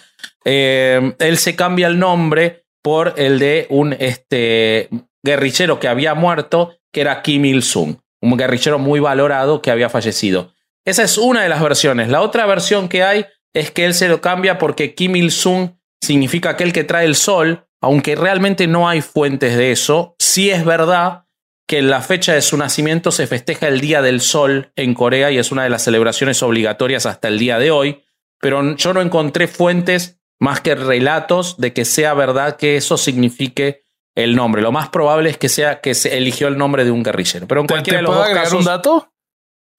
eh, 0.46 1.16
él 1.18 1.38
se 1.38 1.56
cambia 1.56 1.88
el 1.88 1.98
nombre 1.98 2.66
por 2.84 3.14
el 3.18 3.40
de 3.40 3.66
un 3.70 3.96
este, 3.98 4.90
guerrillero 5.24 5.80
que 5.80 5.88
había 5.88 6.14
muerto, 6.14 6.76
que 6.92 7.02
era 7.02 7.22
Kim 7.22 7.46
Il-sung, 7.46 7.98
un 8.22 8.38
guerrillero 8.38 8.78
muy 8.78 9.00
valorado 9.00 9.62
que 9.62 9.72
había 9.72 9.90
fallecido. 9.90 10.54
Esa 10.86 11.04
es 11.04 11.18
una 11.18 11.44
de 11.44 11.50
las 11.50 11.62
versiones. 11.62 12.10
La 12.10 12.22
otra 12.22 12.46
versión 12.46 12.90
que 12.90 13.04
hay 13.04 13.26
es 13.54 13.72
que 13.72 13.86
él 13.86 13.94
se 13.94 14.10
lo 14.10 14.22
cambia 14.22 14.58
porque 14.58 14.94
Kim 14.96 15.16
Il-sung 15.16 15.72
significa 16.02 16.52
aquel 16.52 16.74
que 16.74 16.84
trae 16.84 17.06
el 17.06 17.16
sol, 17.16 17.66
aunque 17.82 18.16
realmente 18.16 18.68
no 18.68 18.90
hay 18.90 19.02
fuentes 19.02 19.56
de 19.56 19.72
eso. 19.72 20.16
Sí 20.20 20.50
es 20.50 20.66
verdad 20.66 21.26
que 21.70 21.84
la 21.84 22.02
fecha 22.02 22.34
de 22.34 22.42
su 22.42 22.58
nacimiento 22.58 23.12
se 23.12 23.28
festeja 23.28 23.68
el 23.68 23.80
Día 23.80 24.02
del 24.02 24.22
Sol 24.22 24.72
en 24.76 24.96
Corea 24.96 25.30
y 25.30 25.38
es 25.38 25.52
una 25.52 25.62
de 25.62 25.70
las 25.70 25.84
celebraciones 25.84 26.42
obligatorias 26.42 27.06
hasta 27.06 27.28
el 27.28 27.38
día 27.38 27.60
de 27.60 27.70
hoy, 27.70 28.04
pero 28.42 28.76
yo 28.76 28.92
no 28.92 29.02
encontré 29.02 29.48
fuentes 29.48 30.20
más 30.40 30.62
que 30.62 30.74
relatos 30.74 31.58
de 31.58 31.72
que 31.72 31.86
sea 31.86 32.16
verdad 32.16 32.58
que 32.58 32.76
eso 32.76 32.98
signifique 32.98 33.84
el 34.16 34.36
nombre. 34.36 34.64
Lo 34.64 34.72
más 34.72 34.90
probable 34.90 35.30
es 35.30 35.38
que 35.38 35.48
sea 35.48 35.80
que 35.80 35.94
se 35.94 36.18
eligió 36.18 36.48
el 36.48 36.58
nombre 36.58 36.86
de 36.86 36.92
un 36.92 37.04
guerrillero. 37.04 37.48
Pero 37.48 37.62
en 37.62 37.68
cualquiera 37.68 38.00
de 38.00 38.04
los 38.04 38.16
dos 38.16 38.30
casos, 38.30 38.60
un 38.60 38.66
dato? 38.66 39.14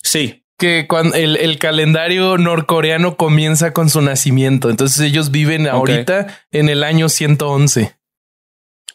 Sí. 0.01 0.47
Que 0.59 0.87
cuando 0.87 1.17
el, 1.17 1.59
calendario 1.59 2.39
norcoreano 2.39 3.17
comienza 3.17 3.73
con 3.73 3.91
su 3.91 4.01
nacimiento. 4.01 4.71
Entonces 4.71 5.01
ellos 5.01 5.33
viven 5.33 5.67
ahorita 5.67 6.41
en 6.53 6.69
el 6.69 6.85
año 6.85 7.09
111. 7.09 7.97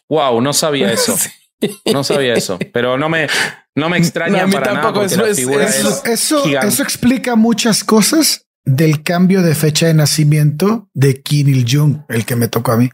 Wow, 0.08 0.40
no 0.40 0.54
sabía 0.54 0.90
eso. 0.94 1.14
No 1.92 2.04
sabía 2.04 2.34
eso, 2.34 2.58
pero 2.72 2.98
no 2.98 3.08
me, 3.08 3.28
no 3.74 3.88
me 3.88 3.98
extraña 3.98 4.46
para 4.48 4.72
tampoco, 4.72 5.06
nada 5.06 5.30
eso, 5.30 6.04
eso, 6.04 6.82
explica 6.82 7.36
muchas 7.36 7.84
cosas 7.84 8.46
del 8.64 9.02
cambio 9.02 9.42
de 9.42 9.54
fecha 9.54 9.86
de 9.86 9.94
nacimiento 9.94 10.88
de 10.92 11.22
Kim 11.22 11.48
Il-jung, 11.48 12.04
el 12.08 12.26
que 12.26 12.36
me 12.36 12.48
tocó 12.48 12.72
a 12.72 12.76
mí. 12.76 12.90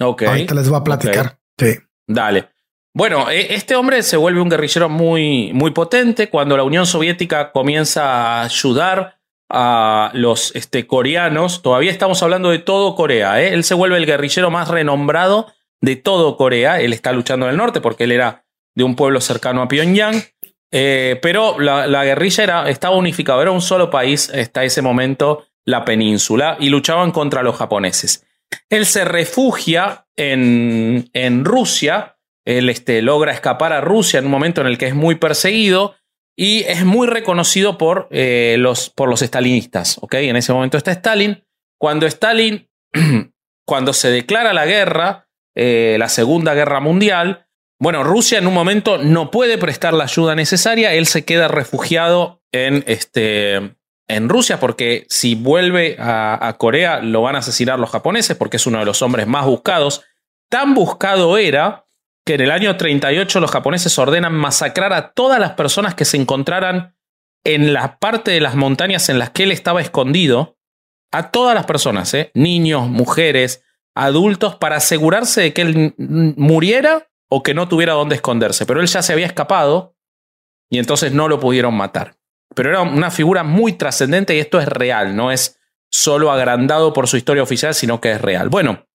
Ok. 0.00 0.22
Ahorita 0.22 0.54
les 0.54 0.68
voy 0.68 0.80
a 0.80 0.84
platicar. 0.84 1.38
Sí. 1.58 1.76
Dale. 2.06 2.48
Bueno, 2.94 3.30
e, 3.30 3.54
este 3.54 3.76
hombre 3.76 4.02
se 4.02 4.16
vuelve 4.16 4.40
un 4.40 4.48
guerrillero 4.48 4.88
muy, 4.88 5.52
muy 5.52 5.72
potente 5.72 6.30
cuando 6.30 6.56
la 6.56 6.64
Unión 6.64 6.86
Soviética 6.86 7.52
comienza 7.52 8.40
a 8.40 8.42
ayudar 8.44 9.18
a 9.50 10.10
los 10.14 10.54
este, 10.54 10.86
coreanos, 10.86 11.62
todavía 11.62 11.90
estamos 11.90 12.22
hablando 12.22 12.50
de 12.50 12.58
todo 12.58 12.94
Corea, 12.94 13.40
¿eh? 13.42 13.54
él 13.54 13.64
se 13.64 13.74
vuelve 13.74 13.96
el 13.96 14.04
guerrillero 14.04 14.50
más 14.50 14.68
renombrado 14.68 15.46
de 15.80 15.96
todo 15.96 16.36
Corea, 16.36 16.80
él 16.80 16.92
está 16.92 17.12
luchando 17.12 17.46
en 17.46 17.52
el 17.52 17.56
norte 17.56 17.80
porque 17.80 18.04
él 18.04 18.12
era 18.12 18.44
de 18.74 18.84
un 18.84 18.96
pueblo 18.96 19.20
cercano 19.20 19.62
a 19.62 19.68
Pyongyang, 19.68 20.22
eh, 20.70 21.18
pero 21.22 21.58
la, 21.58 22.04
guerrilla 22.04 22.44
era, 22.44 22.70
estaba 22.70 22.96
unificada, 22.96 23.42
era 23.42 23.50
un 23.50 23.62
solo 23.62 23.90
país 23.90 24.30
hasta 24.30 24.64
ese 24.64 24.82
momento, 24.82 25.46
la 25.64 25.84
península, 25.84 26.56
y 26.60 26.68
luchaban 26.68 27.10
contra 27.10 27.42
los 27.42 27.56
japoneses. 27.56 28.26
Él 28.70 28.86
se 28.86 29.04
refugia 29.04 30.06
en, 30.16 31.10
en 31.12 31.44
Rusia, 31.44 32.18
él 32.46 32.70
este, 32.70 33.02
logra 33.02 33.32
escapar 33.32 33.72
a 33.72 33.80
Rusia 33.80 34.18
en 34.18 34.26
un 34.26 34.30
momento 34.30 34.60
en 34.60 34.68
el 34.68 34.78
que 34.78 34.86
es 34.86 34.94
muy 34.94 35.16
perseguido 35.16 35.96
y 36.34 36.60
es 36.60 36.84
muy 36.84 37.06
reconocido 37.08 37.76
por, 37.76 38.08
eh, 38.10 38.56
los, 38.58 38.90
por 38.90 39.10
los 39.10 39.20
stalinistas. 39.20 40.00
En 40.12 40.36
ese 40.36 40.52
momento 40.52 40.78
está 40.78 40.92
Stalin. 40.92 41.44
Cuando 41.78 42.06
Stalin, 42.06 42.70
cuando 43.66 43.92
se 43.92 44.10
declara 44.10 44.52
la 44.52 44.64
guerra, 44.64 45.27
eh, 45.60 45.96
la 45.98 46.08
Segunda 46.08 46.54
Guerra 46.54 46.78
Mundial, 46.78 47.48
bueno, 47.80 48.04
Rusia 48.04 48.38
en 48.38 48.46
un 48.46 48.54
momento 48.54 48.98
no 48.98 49.32
puede 49.32 49.58
prestar 49.58 49.92
la 49.92 50.04
ayuda 50.04 50.36
necesaria, 50.36 50.94
él 50.94 51.06
se 51.06 51.24
queda 51.24 51.48
refugiado 51.48 52.42
en, 52.52 52.84
este, 52.86 53.76
en 54.06 54.28
Rusia 54.28 54.60
porque 54.60 55.04
si 55.08 55.34
vuelve 55.34 55.96
a, 55.98 56.54
Corea 56.58 57.00
lo 57.00 57.22
van 57.22 57.34
a 57.34 57.40
asesinar 57.40 57.80
los 57.80 57.90
japoneses 57.90 58.36
porque 58.36 58.56
es 58.58 58.68
uno 58.68 58.78
de 58.78 58.84
los 58.84 59.02
hombres 59.02 59.26
más 59.26 59.46
buscados. 59.46 60.04
Tan 60.48 60.74
buscado 60.74 61.36
era 61.38 61.86
que 62.24 62.34
en 62.34 62.42
el 62.42 62.52
año 62.52 62.76
38 62.76 63.40
los 63.40 63.50
japoneses 63.50 63.98
ordenan 63.98 64.34
masacrar 64.34 64.92
a 64.92 65.10
todas 65.10 65.40
las 65.40 65.52
personas 65.54 65.96
que 65.96 66.04
se 66.04 66.18
encontraran 66.18 66.96
en 67.44 67.72
la 67.72 67.98
parte 67.98 68.30
de 68.30 68.40
las 68.40 68.54
montañas 68.54 69.08
en 69.08 69.18
las 69.18 69.30
que 69.30 69.42
él 69.42 69.50
estaba 69.50 69.80
escondido, 69.80 70.56
a 71.10 71.30
todas 71.30 71.54
las 71.54 71.66
personas, 71.66 72.12
¿eh? 72.14 72.30
niños, 72.34 72.88
mujeres, 72.88 73.64
adultos, 73.98 74.54
para 74.54 74.76
asegurarse 74.76 75.40
de 75.40 75.52
que 75.52 75.62
él 75.62 75.94
muriera 75.98 77.08
o 77.28 77.42
que 77.42 77.54
no 77.54 77.68
tuviera 77.68 77.94
dónde 77.94 78.14
esconderse. 78.14 78.64
Pero 78.64 78.80
él 78.80 78.86
ya 78.86 79.02
se 79.02 79.12
había 79.12 79.26
escapado 79.26 79.96
y 80.70 80.78
entonces 80.78 81.12
no 81.12 81.28
lo 81.28 81.40
pudieron 81.40 81.74
matar. 81.74 82.16
Pero 82.54 82.70
era 82.70 82.82
una 82.82 83.10
figura 83.10 83.42
muy 83.42 83.72
trascendente 83.72 84.34
y 84.34 84.38
esto 84.38 84.60
es 84.60 84.68
real, 84.68 85.14
no 85.16 85.32
es 85.32 85.58
solo 85.90 86.30
agrandado 86.30 86.92
por 86.92 87.08
su 87.08 87.16
historia 87.16 87.42
oficial, 87.42 87.74
sino 87.74 88.00
que 88.00 88.12
es 88.12 88.20
real. 88.20 88.48
Bueno, 88.48 88.86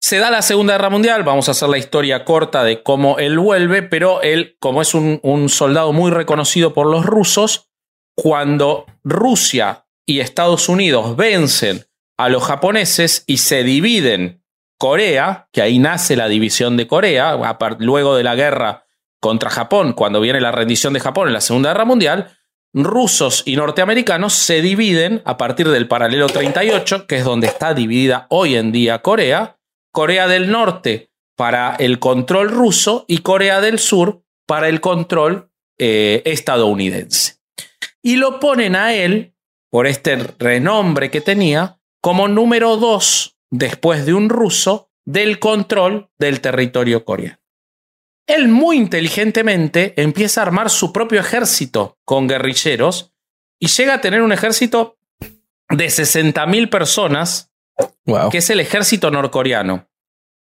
se 0.00 0.18
da 0.18 0.30
la 0.30 0.42
Segunda 0.42 0.74
Guerra 0.74 0.90
Mundial, 0.90 1.22
vamos 1.22 1.48
a 1.48 1.52
hacer 1.52 1.68
la 1.68 1.78
historia 1.78 2.24
corta 2.24 2.64
de 2.64 2.82
cómo 2.82 3.18
él 3.18 3.38
vuelve, 3.38 3.82
pero 3.82 4.20
él, 4.22 4.56
como 4.60 4.82
es 4.82 4.94
un, 4.94 5.48
soldado 5.48 5.92
muy 5.92 6.10
reconocido 6.10 6.74
por 6.74 6.86
los 6.86 7.06
rusos, 7.06 7.70
cuando 8.14 8.86
Rusia 9.04 9.86
y 10.06 10.20
Estados 10.20 10.68
Unidos 10.68 11.16
vencen 11.16 11.86
a 12.22 12.28
los 12.28 12.44
japoneses 12.44 13.24
y 13.26 13.38
se 13.38 13.64
dividen 13.64 14.44
Corea, 14.78 15.48
que 15.52 15.60
ahí 15.60 15.80
nace 15.80 16.14
la 16.14 16.28
división 16.28 16.76
de 16.76 16.86
Corea, 16.86 17.36
luego 17.78 18.16
de 18.16 18.22
la 18.22 18.36
guerra 18.36 18.84
contra 19.20 19.50
Japón, 19.50 19.92
cuando 19.92 20.20
viene 20.20 20.40
la 20.40 20.52
rendición 20.52 20.92
de 20.92 21.00
Japón 21.00 21.26
en 21.26 21.34
la 21.34 21.40
Segunda 21.40 21.70
Guerra 21.70 21.84
Mundial, 21.84 22.30
rusos 22.72 23.42
y 23.44 23.56
norteamericanos 23.56 24.34
se 24.34 24.62
dividen 24.62 25.20
a 25.24 25.36
partir 25.36 25.68
del 25.68 25.88
paralelo 25.88 26.28
38, 26.28 27.08
que 27.08 27.16
es 27.16 27.24
donde 27.24 27.48
está 27.48 27.74
dividida 27.74 28.26
hoy 28.30 28.54
en 28.54 28.70
día 28.70 29.02
Corea, 29.02 29.58
Corea 29.90 30.28
del 30.28 30.50
Norte 30.50 31.10
para 31.36 31.74
el 31.74 31.98
control 31.98 32.50
ruso 32.50 33.04
y 33.08 33.18
Corea 33.18 33.60
del 33.60 33.80
Sur 33.80 34.22
para 34.46 34.68
el 34.68 34.80
control 34.80 35.50
eh, 35.76 36.22
estadounidense. 36.24 37.38
Y 38.00 38.14
lo 38.14 38.38
ponen 38.38 38.76
a 38.76 38.94
él, 38.94 39.34
por 39.70 39.88
este 39.88 40.16
renombre 40.38 41.10
que 41.10 41.20
tenía, 41.20 41.80
como 42.02 42.28
número 42.28 42.76
dos, 42.76 43.38
después 43.50 44.04
de 44.04 44.12
un 44.12 44.28
ruso, 44.28 44.90
del 45.06 45.38
control 45.38 46.10
del 46.18 46.40
territorio 46.40 47.04
coreano. 47.04 47.38
Él 48.26 48.48
muy 48.48 48.76
inteligentemente 48.76 50.00
empieza 50.00 50.40
a 50.40 50.46
armar 50.46 50.70
su 50.70 50.92
propio 50.92 51.20
ejército 51.20 51.98
con 52.04 52.28
guerrilleros 52.28 53.12
y 53.58 53.68
llega 53.68 53.94
a 53.94 54.00
tener 54.00 54.22
un 54.22 54.32
ejército 54.32 54.98
de 55.68 55.86
60.000 55.86 56.68
personas 56.68 57.52
que 58.30 58.38
es 58.38 58.50
el 58.50 58.60
ejército 58.60 59.10
norcoreano. 59.10 59.88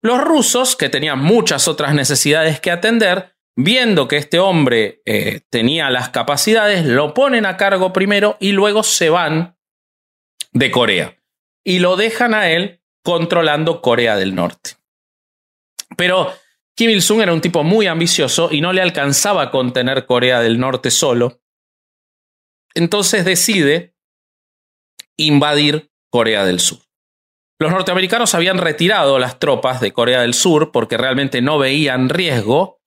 Los 0.03 0.21
rusos, 0.21 0.77
que 0.77 0.89
tenían 0.89 1.19
muchas 1.19 1.69
otras 1.69 1.95
necesidades 1.95 2.59
que 2.61 2.71
atender, 2.71 3.35
viendo 3.55 4.09
que 4.09 4.17
este 4.17 4.39
hombre 4.39 5.03
eh, 5.05 5.41
tenía 5.51 5.91
las 5.91 6.09
capacidades, 6.09 6.87
lo 6.87 7.13
ponen 7.13 7.45
a 7.45 7.57
cargo 7.57 7.93
primero 7.93 8.37
y 8.41 8.53
luego 8.53 8.83
se 8.83 9.11
van 9.11 9.59
de 10.53 10.71
Corea. 10.71 11.20
Y 11.65 11.79
lo 11.79 11.97
dejan 11.97 12.35
a 12.35 12.51
él 12.51 12.81
controlando 13.03 13.81
Corea 13.83 14.17
del 14.17 14.35
Norte. 14.35 14.77
Pero 15.97 16.33
Kim 16.75 16.91
Il-sung 16.91 17.21
era 17.21 17.33
un 17.33 17.41
tipo 17.41 17.63
muy 17.63 17.87
ambicioso 17.87 18.49
y 18.51 18.61
no 18.61 18.73
le 18.73 18.83
alcanzaba 18.83 19.43
a 19.43 19.51
contener 19.51 20.07
Corea 20.07 20.41
del 20.41 20.59
Norte 20.59 20.91
solo. 20.91 21.43
Entonces 22.75 23.25
decide 23.25 23.95
invadir 25.17 25.91
Corea 26.11 26.45
del 26.45 26.61
Sur. 26.61 26.79
Los 27.59 27.73
norteamericanos 27.73 28.35
habían 28.35 28.57
retirado 28.57 29.19
las 29.19 29.39
tropas 29.39 29.83
de 29.83 29.93
Corea 29.93 30.23
del 30.23 30.33
Sur 30.33 30.73
porque 30.73 30.97
realmente 30.97 31.43
no 31.43 31.59
veían 31.59 32.09
riesgo 32.09 32.81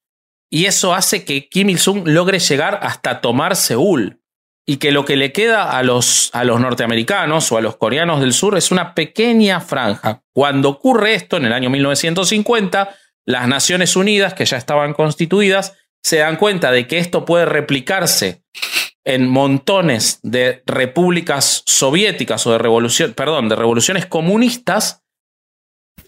y 0.50 0.66
eso 0.66 0.94
hace 0.94 1.26
que 1.26 1.48
Kim 1.48 1.70
Il-sung 1.70 2.08
logre 2.08 2.40
llegar 2.40 2.80
hasta 2.82 3.22
tomar 3.22 3.56
Seúl 3.56 4.23
y 4.66 4.78
que 4.78 4.92
lo 4.92 5.04
que 5.06 5.18
le 5.18 5.34
queda 5.34 5.78
a 5.78 5.84
los, 5.84 6.30
a 6.34 6.44
los 6.44 6.60
norteamericanos 6.60 7.52
o 7.52 7.58
a 7.58 7.62
los 7.62 7.76
coreanos 7.76 8.22
del 8.22 8.34
sur 8.34 8.58
es 8.58 8.72
una 8.72 8.96
pequeña 8.96 9.60
franja. 9.60 10.24
Cuando 10.34 10.70
ocurre 10.70 11.16
esto 11.16 11.38
en 11.38 11.46
el 11.46 11.54
año 11.54 11.70
1950, 11.70 12.96
las 13.26 13.48
Naciones 13.48 13.96
Unidas, 13.96 14.34
que 14.34 14.46
ya 14.46 14.58
estaban 14.58 14.94
constituidas, 14.94 15.74
se 16.02 16.18
dan 16.18 16.38
cuenta 16.38 16.72
de 16.72 16.88
que 16.88 16.98
esto 16.98 17.26
puede 17.26 17.46
replicarse 17.46 18.44
en 19.06 19.28
montones 19.28 20.20
de 20.24 20.64
repúblicas 20.66 21.64
soviéticas 21.66 22.48
o 22.48 22.52
de 22.58 23.10
perdón, 23.16 23.50
de 23.50 23.56
revoluciones 23.56 24.06
comunistas, 24.06 25.03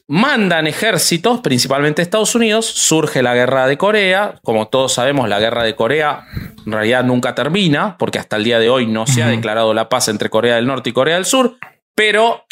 mandan 0.07 0.67
ejércitos, 0.67 1.41
principalmente 1.41 2.01
Estados 2.01 2.35
Unidos, 2.35 2.65
surge 2.65 3.23
la 3.23 3.33
guerra 3.33 3.67
de 3.67 3.77
Corea, 3.77 4.35
como 4.43 4.67
todos 4.67 4.93
sabemos, 4.93 5.27
la 5.27 5.39
guerra 5.39 5.63
de 5.63 5.75
Corea 5.75 6.27
en 6.65 6.71
realidad 6.71 7.03
nunca 7.03 7.33
termina, 7.33 7.97
porque 7.97 8.19
hasta 8.19 8.35
el 8.35 8.43
día 8.43 8.59
de 8.59 8.69
hoy 8.69 8.85
no 8.85 9.07
se 9.07 9.23
ha 9.23 9.27
declarado 9.27 9.73
la 9.73 9.89
paz 9.89 10.07
entre 10.07 10.29
Corea 10.29 10.55
del 10.55 10.67
Norte 10.67 10.91
y 10.91 10.93
Corea 10.93 11.15
del 11.15 11.25
Sur, 11.25 11.57
pero 11.95 12.45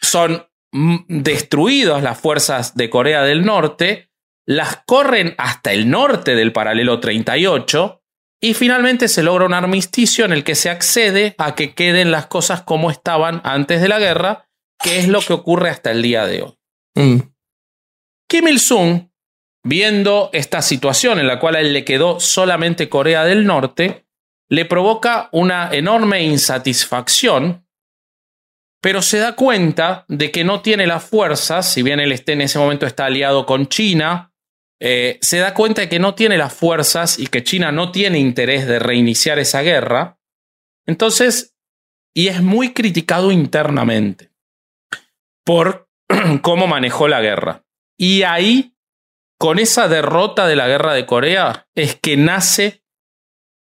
son 0.00 0.46
destruidas 1.08 2.02
las 2.02 2.18
fuerzas 2.18 2.74
de 2.74 2.90
Corea 2.90 3.22
del 3.22 3.44
Norte, 3.44 4.10
las 4.46 4.82
corren 4.84 5.34
hasta 5.38 5.72
el 5.72 5.90
norte 5.90 6.34
del 6.34 6.52
paralelo 6.52 6.98
38, 6.98 8.00
y 8.40 8.54
finalmente 8.54 9.06
se 9.06 9.22
logra 9.22 9.46
un 9.46 9.54
armisticio 9.54 10.24
en 10.24 10.32
el 10.32 10.42
que 10.42 10.56
se 10.56 10.68
accede 10.68 11.36
a 11.38 11.54
que 11.54 11.74
queden 11.74 12.10
las 12.10 12.26
cosas 12.26 12.62
como 12.62 12.90
estaban 12.90 13.40
antes 13.44 13.80
de 13.80 13.88
la 13.88 14.00
guerra, 14.00 14.48
que 14.82 14.98
es 14.98 15.08
lo 15.08 15.20
que 15.20 15.32
ocurre 15.32 15.70
hasta 15.70 15.90
el 15.90 16.02
día 16.02 16.26
de 16.26 16.42
hoy. 16.42 16.58
Mm. 16.94 17.20
Kim 18.28 18.48
Il-sung, 18.48 19.10
viendo 19.64 20.30
esta 20.32 20.62
situación 20.62 21.18
en 21.18 21.26
la 21.26 21.38
cual 21.38 21.56
a 21.56 21.60
él 21.60 21.72
le 21.72 21.84
quedó 21.84 22.18
solamente 22.18 22.88
Corea 22.88 23.24
del 23.24 23.46
Norte, 23.46 24.06
le 24.48 24.64
provoca 24.64 25.28
una 25.32 25.70
enorme 25.72 26.22
insatisfacción, 26.24 27.66
pero 28.82 29.00
se 29.00 29.18
da 29.18 29.36
cuenta 29.36 30.04
de 30.08 30.30
que 30.30 30.44
no 30.44 30.60
tiene 30.60 30.86
las 30.86 31.04
fuerzas, 31.04 31.72
si 31.72 31.82
bien 31.82 32.00
él 32.00 32.20
en 32.26 32.40
ese 32.40 32.58
momento 32.58 32.86
está 32.86 33.06
aliado 33.06 33.46
con 33.46 33.68
China, 33.68 34.32
eh, 34.80 35.18
se 35.20 35.38
da 35.38 35.54
cuenta 35.54 35.82
de 35.82 35.88
que 35.88 36.00
no 36.00 36.14
tiene 36.14 36.36
las 36.36 36.52
fuerzas 36.52 37.18
y 37.18 37.28
que 37.28 37.44
China 37.44 37.70
no 37.70 37.92
tiene 37.92 38.18
interés 38.18 38.66
de 38.66 38.80
reiniciar 38.80 39.38
esa 39.38 39.62
guerra. 39.62 40.18
Entonces, 40.86 41.54
y 42.12 42.26
es 42.26 42.42
muy 42.42 42.72
criticado 42.72 43.30
internamente 43.30 44.31
por 45.44 45.88
cómo 46.42 46.66
manejó 46.66 47.08
la 47.08 47.20
guerra. 47.20 47.64
Y 47.98 48.22
ahí, 48.22 48.74
con 49.38 49.58
esa 49.58 49.88
derrota 49.88 50.46
de 50.46 50.56
la 50.56 50.68
guerra 50.68 50.94
de 50.94 51.06
Corea, 51.06 51.68
es 51.74 51.96
que 52.00 52.16
nace 52.16 52.82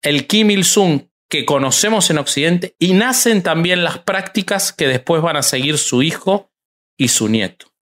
el 0.02 0.28
Kim 0.28 0.52
Il-sung 0.52 1.08
que 1.30 1.46
conocemos 1.46 2.10
en 2.10 2.20
Occidente 2.20 2.76
y 2.78 2.94
nacen 2.94 3.42
también 3.42 3.84
las 3.84 3.98
prácticas 4.00 4.72
que 4.72 4.88
después 4.88 5.22
van 5.22 5.38
a 5.38 5.42
seguir 5.42 5.78
su 5.78 6.04
hijo 6.04 6.52
y 6.98 7.08
su 7.08 7.28
nieto. 7.28 7.74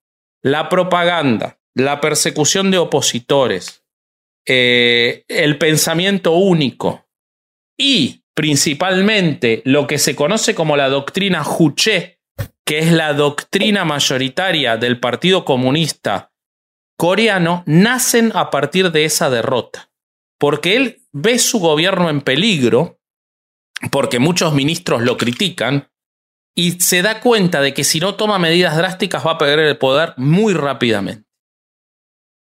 La 0.41 0.69
propaganda, 0.69 1.59
la 1.75 1.99
persecución 1.99 2.71
de 2.71 2.77
opositores, 2.77 3.83
eh, 4.47 5.25
el 5.27 5.57
pensamiento 5.57 6.31
único 6.31 7.07
y 7.77 8.23
principalmente 8.33 9.61
lo 9.65 9.85
que 9.85 9.97
se 9.97 10.15
conoce 10.15 10.55
como 10.55 10.77
la 10.77 10.89
doctrina 10.89 11.43
Juche, 11.43 12.20
que 12.71 12.79
es 12.79 12.93
la 12.93 13.13
doctrina 13.13 13.83
mayoritaria 13.83 14.77
del 14.77 14.97
Partido 14.97 15.43
Comunista 15.43 16.31
coreano, 16.97 17.63
nacen 17.65 18.31
a 18.33 18.49
partir 18.49 18.93
de 18.93 19.03
esa 19.03 19.29
derrota, 19.29 19.91
porque 20.39 20.77
él 20.77 21.01
ve 21.11 21.37
su 21.37 21.59
gobierno 21.59 22.09
en 22.09 22.21
peligro 22.21 22.97
porque 23.91 24.19
muchos 24.19 24.53
ministros 24.53 25.01
lo 25.01 25.17
critican, 25.17 25.91
y 26.55 26.79
se 26.79 27.01
da 27.01 27.19
cuenta 27.19 27.59
de 27.59 27.73
que 27.73 27.83
si 27.83 27.99
no 27.99 28.15
toma 28.15 28.39
medidas 28.39 28.77
drásticas 28.77 29.27
va 29.27 29.31
a 29.31 29.37
perder 29.37 29.59
el 29.59 29.77
poder 29.77 30.13
muy 30.15 30.53
rápidamente. 30.53 31.27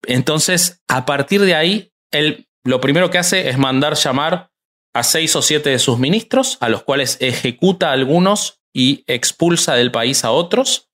Entonces, 0.06 0.83
a 0.87 1.06
partir 1.06 1.40
de 1.40 1.54
ahí, 1.54 1.94
él 2.11 2.46
lo 2.62 2.83
primero 2.83 3.09
que 3.09 3.16
hace 3.16 3.48
es 3.48 3.56
mandar 3.56 3.94
llamar 3.94 4.50
a 4.94 5.02
seis 5.02 5.35
o 5.35 5.40
siete 5.40 5.70
de 5.70 5.78
sus 5.78 5.98
ministros, 5.98 6.59
a 6.61 6.68
los 6.68 6.83
cuales 6.83 7.16
ejecuta 7.20 7.90
algunos 7.90 8.59
y 8.72 9.04
expulsa 9.06 9.74
del 9.74 9.90
país 9.90 10.24
a 10.24 10.30
otros. 10.30 10.88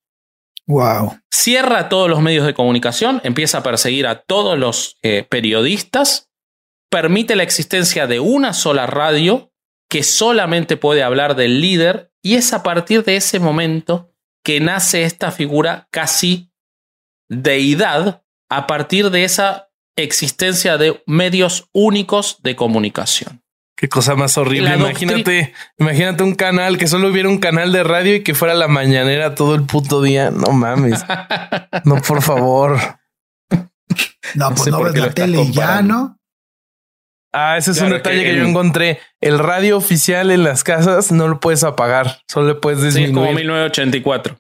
Wow. 0.67 1.19
Cierra 1.31 1.89
todos 1.89 2.11
los 2.11 2.21
medios 2.21 2.47
de 2.47 2.55
comunicación, 2.55 3.21
empieza 3.25 3.59
a 3.59 3.62
perseguir 3.62 4.07
a 4.07 4.23
todos 4.23 4.59
los 4.59 4.99
eh, 5.03 5.25
periodistas, 5.29 6.29
permite 6.91 7.37
la 7.37 7.45
existencia 7.45 8.07
de 8.07 8.21
una 8.21 8.53
sola 8.53 8.87
radio 8.87 9.53
que 9.89 10.03
solamente 10.03 10.77
puede 10.77 11.03
hablar 11.03 11.37
del 11.37 11.61
líder 11.61 12.12
y 12.23 12.35
es 12.35 12.53
a 12.53 12.62
partir 12.62 13.05
de 13.05 13.17
ese 13.17 13.39
momento 13.39 14.12
que 14.45 14.61
nace 14.61 15.05
esta 15.05 15.31
figura 15.31 15.89
casi 15.93 16.51
deidad 17.29 18.25
a 18.49 18.67
partir 18.67 19.11
de 19.11 19.25
esa 19.25 19.71
existencia 19.97 20.77
de 20.77 21.03
medios 21.07 21.69
únicos 21.73 22.43
de 22.43 22.57
comunicación. 22.57 23.43
Qué 23.77 23.91
cosa 23.91 24.15
más 24.15 24.39
horrible. 24.39 24.75
Imagínate, 24.75 25.53
imagínate 25.79 26.23
un 26.23 26.35
canal 26.35 26.79
que 26.79 26.87
solo 26.87 27.09
hubiera 27.09 27.29
un 27.29 27.39
canal 27.39 27.73
de 27.73 27.85
radio 27.85 28.15
y 28.15 28.23
que 28.23 28.35
fuera 28.35 28.55
la 28.55 28.69
mañanera 28.69 29.35
todo 29.35 29.55
el 29.55 29.65
puto 29.65 30.01
día. 30.01 30.31
No 30.31 30.53
mames. 30.53 31.05
no, 31.85 32.01
por 32.01 32.23
favor. 32.23 32.79
No, 34.35 34.55
pues 34.55 34.69
no, 34.69 34.83
ves 34.83 34.97
la 34.97 35.11
tele 35.11 35.43
y 35.43 35.53
ya, 35.53 35.83
¿no? 35.83 36.19
Ah, 37.35 37.59
ese 37.59 37.73
es 37.73 37.81
un 37.83 37.91
detalle 37.91 38.25
que, 38.25 38.35
yo 38.35 38.47
encontré. 38.47 38.99
El 39.21 39.39
radio 39.39 39.77
oficial 39.77 40.31
en 40.31 40.43
las 40.43 40.65
casas 40.65 41.12
no 41.12 41.29
lo 41.29 41.39
puedes 41.39 41.65
apagar, 41.65 42.23
solo 42.27 42.49
le 42.49 42.55
puedes 42.55 42.83
disminuir. 42.83 43.11
Sí, 43.11 43.15
como 43.15 43.33
1984. 43.35 44.39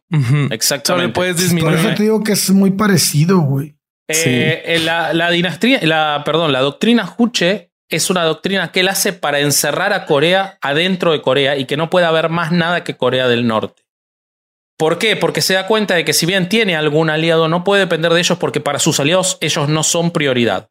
Exactamente. 0.50 0.86
Solo 0.86 1.02
le 1.02 1.08
puedes 1.10 1.36
disminuir. 1.36 1.76
Por 1.76 1.86
eso 1.86 1.94
te 1.94 2.02
digo 2.04 2.24
que 2.24 2.32
es 2.32 2.50
muy 2.50 2.70
parecido, 2.70 3.40
güey. 3.40 3.76
Eh, 4.08 4.80
la, 4.82 5.12
la, 5.12 5.30
dinastía, 5.30 5.80
la, 5.82 6.22
perdón, 6.24 6.52
la 6.52 6.60
doctrina 6.60 7.04
Juche 7.04 7.72
es 7.88 8.10
una 8.10 8.24
doctrina 8.24 8.72
que 8.72 8.80
él 8.80 8.88
hace 8.88 9.12
para 9.12 9.40
encerrar 9.40 9.92
a 9.92 10.06
Corea 10.06 10.58
adentro 10.60 11.12
de 11.12 11.22
Corea 11.22 11.56
y 11.56 11.66
que 11.66 11.76
no 11.76 11.90
pueda 11.90 12.08
haber 12.08 12.28
más 12.28 12.52
nada 12.52 12.84
que 12.84 12.96
Corea 12.96 13.28
del 13.28 13.46
Norte. 13.46 13.84
¿Por 14.76 14.98
qué? 14.98 15.16
Porque 15.16 15.40
se 15.40 15.54
da 15.54 15.66
cuenta 15.66 15.94
de 15.94 16.04
que 16.04 16.12
si 16.12 16.26
bien 16.26 16.48
tiene 16.48 16.76
algún 16.76 17.08
aliado, 17.08 17.48
no 17.48 17.64
puede 17.64 17.80
depender 17.80 18.12
de 18.12 18.20
ellos 18.20 18.38
porque 18.38 18.60
para 18.60 18.78
sus 18.78 19.00
aliados 19.00 19.38
ellos 19.40 19.68
no 19.68 19.82
son 19.82 20.10
prioridad. 20.10 20.68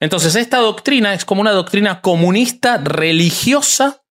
Entonces 0.00 0.34
esta 0.36 0.58
doctrina 0.58 1.14
es 1.14 1.24
como 1.24 1.42
una 1.42 1.52
doctrina 1.52 2.00
comunista 2.00 2.78
religiosa 2.78 4.02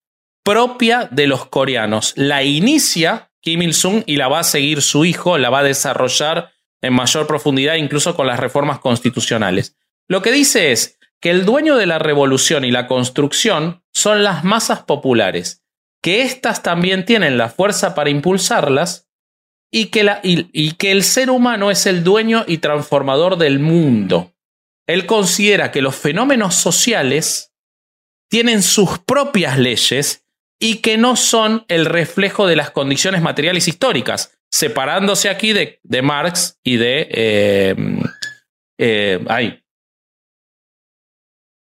propia 0.43 1.07
de 1.11 1.27
los 1.27 1.45
coreanos. 1.45 2.13
La 2.15 2.43
inicia 2.43 3.31
Kim 3.41 3.61
Il-sung 3.63 4.03
y 4.05 4.15
la 4.15 4.27
va 4.27 4.39
a 4.39 4.43
seguir 4.43 4.81
su 4.81 5.03
hijo, 5.03 5.37
la 5.37 5.49
va 5.49 5.59
a 5.59 5.63
desarrollar 5.63 6.51
en 6.81 6.93
mayor 6.93 7.27
profundidad 7.27 7.75
incluso 7.75 8.15
con 8.15 8.27
las 8.27 8.39
reformas 8.39 8.79
constitucionales. 8.79 9.75
Lo 10.07 10.21
que 10.21 10.31
dice 10.31 10.71
es, 10.71 10.97
que 11.21 11.29
el 11.29 11.45
dueño 11.45 11.77
de 11.77 11.85
la 11.85 11.99
revolución 11.99 12.65
y 12.65 12.71
la 12.71 12.87
construcción 12.87 13.83
son 13.93 14.23
las 14.23 14.43
masas 14.43 14.83
populares, 14.83 15.63
que 16.01 16.23
éstas 16.23 16.63
también 16.63 17.05
tienen 17.05 17.37
la 17.37 17.49
fuerza 17.49 17.93
para 17.93 18.09
impulsarlas 18.09 19.07
y 19.71 19.85
que, 19.85 20.03
la, 20.03 20.19
y, 20.23 20.71
que 20.73 20.91
el 20.91 21.03
ser 21.03 21.29
humano 21.29 21.71
es 21.71 21.85
el 21.85 22.03
dueño 22.03 22.43
y 22.47 22.57
transformador 22.57 23.37
del 23.37 23.59
mundo. 23.59 24.33
Él 24.87 25.05
considera 25.05 25.71
que 25.71 25.81
los 25.81 25.95
fenómenos 25.95 26.55
sociales 26.55 27.53
tienen 28.29 28.63
sus 28.63 28.99
propias 28.99 29.59
leyes 29.59 30.25
y 30.59 30.77
que 30.77 30.97
no 30.97 31.15
son 31.15 31.65
el 31.67 31.85
reflejo 31.85 32.47
de 32.47 32.55
las 32.55 32.71
condiciones 32.71 33.21
materiales 33.21 33.67
históricas, 33.67 34.37
separándose 34.49 35.29
aquí 35.29 35.53
de, 35.53 35.79
de 35.83 36.01
Marx 36.01 36.57
y 36.63 36.77
de... 36.77 37.07
Eh, 37.11 37.75
eh, 38.83 39.60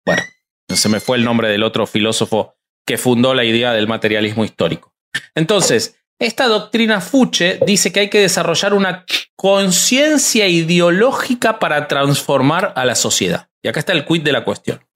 bueno, 0.04 0.22
se 0.68 0.88
me 0.88 1.00
fue 1.00 1.16
el 1.16 1.24
nombre 1.24 1.48
del 1.48 1.62
otro 1.62 1.86
filósofo 1.86 2.56
que 2.86 2.98
fundó 2.98 3.34
la 3.34 3.44
idea 3.44 3.72
del 3.72 3.86
materialismo 3.86 4.44
histórico. 4.44 4.94
Entonces, 5.34 5.96
esta 6.18 6.46
doctrina 6.46 7.00
Fuche 7.00 7.58
dice 7.66 7.92
que 7.92 8.00
hay 8.00 8.08
que 8.08 8.20
desarrollar 8.20 8.74
una 8.74 9.04
conciencia 9.36 10.46
ideológica 10.46 11.58
para 11.58 11.88
transformar 11.88 12.72
a 12.76 12.84
la 12.84 12.94
sociedad. 12.94 13.48
Y 13.62 13.68
acá 13.68 13.80
está 13.80 13.92
el 13.92 14.04
quid 14.04 14.22
de 14.22 14.32
la 14.32 14.44
cuestión. 14.44 14.86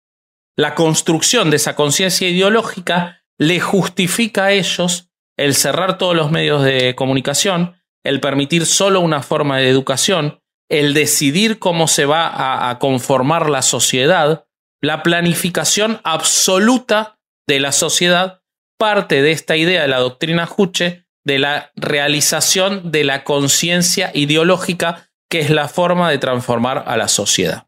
La 0.57 0.75
construcción 0.75 1.51
de 1.51 1.57
esa 1.57 1.75
conciencia 1.75 2.29
ideológica 2.29 3.25
le 3.39 3.61
justifica 3.61 4.47
a 4.47 4.53
ellos 4.53 5.11
el 5.37 5.55
cerrar 5.55 5.99
todos 5.99 6.17
los 6.17 6.31
medios 6.31 6.63
de 6.63 6.95
comunicación, 6.95 7.75
el 8.05 8.21
permitir 8.21 8.65
solo 8.65 9.01
una 9.01 9.23
forma 9.23 9.59
de 9.59 9.69
educación, 9.69 10.41
el 10.71 10.95
decidir 10.95 11.59
cómo 11.59 11.89
se 11.89 12.07
va 12.07 12.27
a, 12.27 12.71
a 12.71 12.79
conformar 12.79 13.51
la 13.51 13.63
sociedad, 13.63 14.46
la 14.87 15.03
planificación 15.03 16.01
absoluta 16.05 17.19
de 17.47 17.61
la 17.61 17.73
sociedad 17.73 18.43
parte 18.79 19.23
de 19.23 19.33
esta 19.33 19.57
idea 19.57 19.83
de 19.83 19.89
la 19.89 19.99
doctrina 19.99 20.47
Juche 20.47 21.07
de 21.25 21.39
la 21.39 21.73
realización 21.75 22.93
de 22.93 23.05
la 23.05 23.25
conciencia 23.25 24.11
ideológica 24.15 25.11
que 25.29 25.41
es 25.41 25.51
la 25.51 25.69
forma 25.69 26.11
de 26.11 26.19
transformar 26.19 26.85
a 26.87 26.97
la 26.97 27.09
sociedad. 27.09 27.67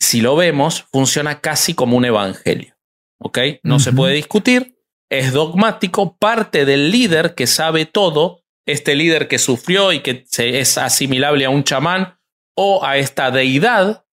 Si 0.00 0.20
lo 0.20 0.34
vemos, 0.34 0.84
funciona 0.92 1.40
casi 1.40 1.74
como 1.74 1.96
un 1.96 2.04
evangelio. 2.04 2.76
¿Ok? 3.20 3.38
No 3.62 3.78
se 3.78 3.92
puede 3.92 4.14
discutir, 4.14 4.76
es 5.08 5.32
dogmático, 5.32 6.16
parte 6.16 6.64
del 6.64 6.90
líder 6.90 7.34
que 7.34 7.46
sabe 7.46 7.86
todo, 7.86 8.42
este 8.66 8.96
líder 8.96 9.28
que 9.28 9.38
sufrió 9.38 9.92
y 9.92 10.00
que 10.00 10.26
es 10.36 10.76
asimilable 10.76 11.44
a 11.44 11.50
un 11.50 11.62
chamán 11.62 12.18
o 12.56 12.84
a 12.84 12.96
esta 12.98 13.30
deidad 13.30 14.04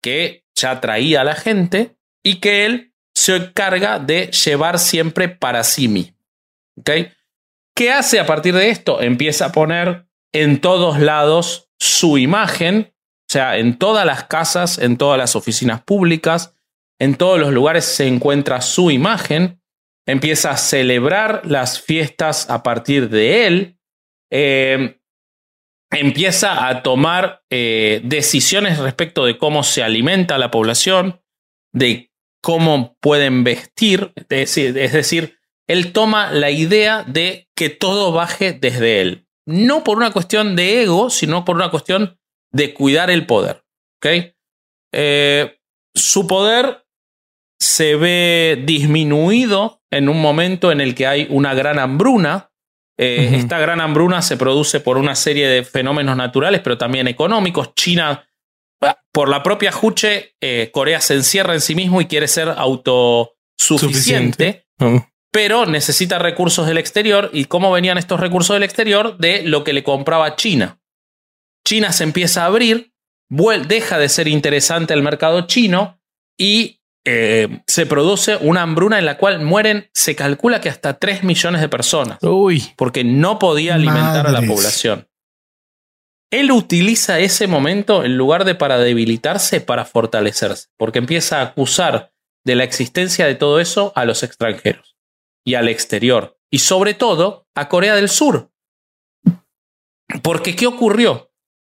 que 0.00 0.39
ya 0.54 0.80
traía 0.80 1.22
a 1.22 1.24
la 1.24 1.34
gente 1.34 1.96
y 2.22 2.36
que 2.36 2.66
él 2.66 2.94
se 3.14 3.36
encarga 3.36 3.98
de 3.98 4.30
llevar 4.30 4.78
siempre 4.78 5.28
para 5.28 5.64
sí 5.64 5.88
mismo. 5.88 6.16
¿Qué 6.84 7.92
hace 7.92 8.20
a 8.20 8.26
partir 8.26 8.54
de 8.54 8.70
esto? 8.70 9.00
Empieza 9.00 9.46
a 9.46 9.52
poner 9.52 10.06
en 10.32 10.60
todos 10.60 11.00
lados 11.00 11.70
su 11.78 12.18
imagen, 12.18 12.92
o 12.92 13.32
sea, 13.32 13.58
en 13.58 13.78
todas 13.78 14.04
las 14.06 14.24
casas, 14.24 14.78
en 14.78 14.96
todas 14.96 15.18
las 15.18 15.36
oficinas 15.36 15.82
públicas, 15.82 16.54
en 16.98 17.14
todos 17.14 17.38
los 17.38 17.52
lugares 17.52 17.84
se 17.84 18.06
encuentra 18.06 18.60
su 18.60 18.90
imagen, 18.90 19.62
empieza 20.06 20.50
a 20.50 20.56
celebrar 20.56 21.42
las 21.44 21.80
fiestas 21.80 22.50
a 22.50 22.62
partir 22.62 23.08
de 23.08 23.46
él, 23.46 23.78
eh, 24.30 24.99
empieza 25.90 26.68
a 26.68 26.82
tomar 26.82 27.42
eh, 27.50 28.00
decisiones 28.04 28.78
respecto 28.78 29.24
de 29.24 29.38
cómo 29.38 29.62
se 29.62 29.82
alimenta 29.82 30.38
la 30.38 30.50
población, 30.50 31.20
de 31.72 32.12
cómo 32.42 32.96
pueden 33.00 33.44
vestir, 33.44 34.12
es 34.28 34.92
decir, 34.92 35.38
él 35.68 35.92
toma 35.92 36.32
la 36.32 36.50
idea 36.50 37.04
de 37.04 37.48
que 37.54 37.70
todo 37.70 38.12
baje 38.12 38.52
desde 38.52 39.00
él. 39.00 39.26
No 39.46 39.84
por 39.84 39.98
una 39.98 40.12
cuestión 40.12 40.56
de 40.56 40.82
ego, 40.82 41.10
sino 41.10 41.44
por 41.44 41.56
una 41.56 41.70
cuestión 41.70 42.18
de 42.52 42.74
cuidar 42.74 43.10
el 43.10 43.26
poder. 43.26 43.64
Eh, 44.92 45.60
su 45.94 46.26
poder 46.26 46.84
se 47.60 47.94
ve 47.96 48.62
disminuido 48.64 49.82
en 49.90 50.08
un 50.08 50.20
momento 50.20 50.72
en 50.72 50.80
el 50.80 50.94
que 50.94 51.06
hay 51.06 51.26
una 51.30 51.54
gran 51.54 51.78
hambruna, 51.78 52.49
eh, 53.02 53.36
esta 53.36 53.58
gran 53.58 53.80
hambruna 53.80 54.20
se 54.20 54.36
produce 54.36 54.78
por 54.78 54.98
una 54.98 55.14
serie 55.14 55.48
de 55.48 55.64
fenómenos 55.64 56.18
naturales, 56.18 56.60
pero 56.60 56.76
también 56.76 57.08
económicos. 57.08 57.74
China, 57.74 58.28
por 59.10 59.30
la 59.30 59.42
propia 59.42 59.72
Juche, 59.72 60.34
eh, 60.38 60.68
Corea 60.70 61.00
se 61.00 61.14
encierra 61.14 61.54
en 61.54 61.62
sí 61.62 61.74
mismo 61.74 62.02
y 62.02 62.06
quiere 62.06 62.28
ser 62.28 62.50
autosuficiente, 62.50 64.66
pero 65.32 65.64
necesita 65.64 66.18
recursos 66.18 66.66
del 66.66 66.76
exterior. 66.76 67.30
¿Y 67.32 67.46
cómo 67.46 67.72
venían 67.72 67.96
estos 67.96 68.20
recursos 68.20 68.52
del 68.52 68.64
exterior? 68.64 69.16
De 69.16 69.44
lo 69.44 69.64
que 69.64 69.72
le 69.72 69.82
compraba 69.82 70.36
China. 70.36 70.78
China 71.66 71.92
se 71.92 72.04
empieza 72.04 72.42
a 72.42 72.48
abrir, 72.48 72.92
deja 73.66 73.98
de 73.98 74.10
ser 74.10 74.28
interesante 74.28 74.92
el 74.92 75.02
mercado 75.02 75.46
chino 75.46 75.98
y 76.38 76.79
eh, 77.12 77.62
se 77.66 77.86
produce 77.86 78.36
una 78.36 78.62
hambruna 78.62 79.00
en 79.00 79.04
la 79.04 79.18
cual 79.18 79.42
mueren, 79.42 79.90
se 79.92 80.14
calcula 80.14 80.60
que 80.60 80.68
hasta 80.68 80.94
3 80.94 81.24
millones 81.24 81.60
de 81.60 81.68
personas. 81.68 82.18
Uy. 82.22 82.72
Porque 82.76 83.02
no 83.02 83.40
podía 83.40 83.74
alimentar 83.74 84.28
a 84.28 84.30
la 84.30 84.42
población. 84.42 85.08
Él 86.30 86.52
utiliza 86.52 87.18
ese 87.18 87.48
momento 87.48 88.04
en 88.04 88.16
lugar 88.16 88.44
de 88.44 88.54
para 88.54 88.78
debilitarse, 88.78 89.60
para 89.60 89.84
fortalecerse, 89.84 90.68
porque 90.76 91.00
empieza 91.00 91.40
a 91.40 91.42
acusar 91.42 92.12
de 92.44 92.54
la 92.54 92.62
existencia 92.62 93.26
de 93.26 93.34
todo 93.34 93.58
eso 93.58 93.92
a 93.96 94.04
los 94.04 94.22
extranjeros 94.22 94.96
y 95.44 95.54
al 95.54 95.68
exterior, 95.68 96.38
y 96.48 96.60
sobre 96.60 96.94
todo 96.94 97.48
a 97.56 97.68
Corea 97.68 97.96
del 97.96 98.08
Sur. 98.08 98.52
Porque 100.22 100.54
¿qué 100.54 100.68
ocurrió? 100.68 101.32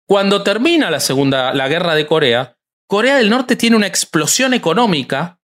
Cuando 0.07 0.43
termina 0.43 0.91
la 0.91 1.01
segunda, 1.01 1.55
la 1.55 1.69
guerra 1.69 1.95
de 1.95 2.07
Corea, 2.07 2.59
Corea 2.93 3.17
del 3.17 3.31
Norte 3.31 3.57
tiene 3.57 3.75
una 3.75 3.87
explosión 3.87 4.53
económica 4.53 5.41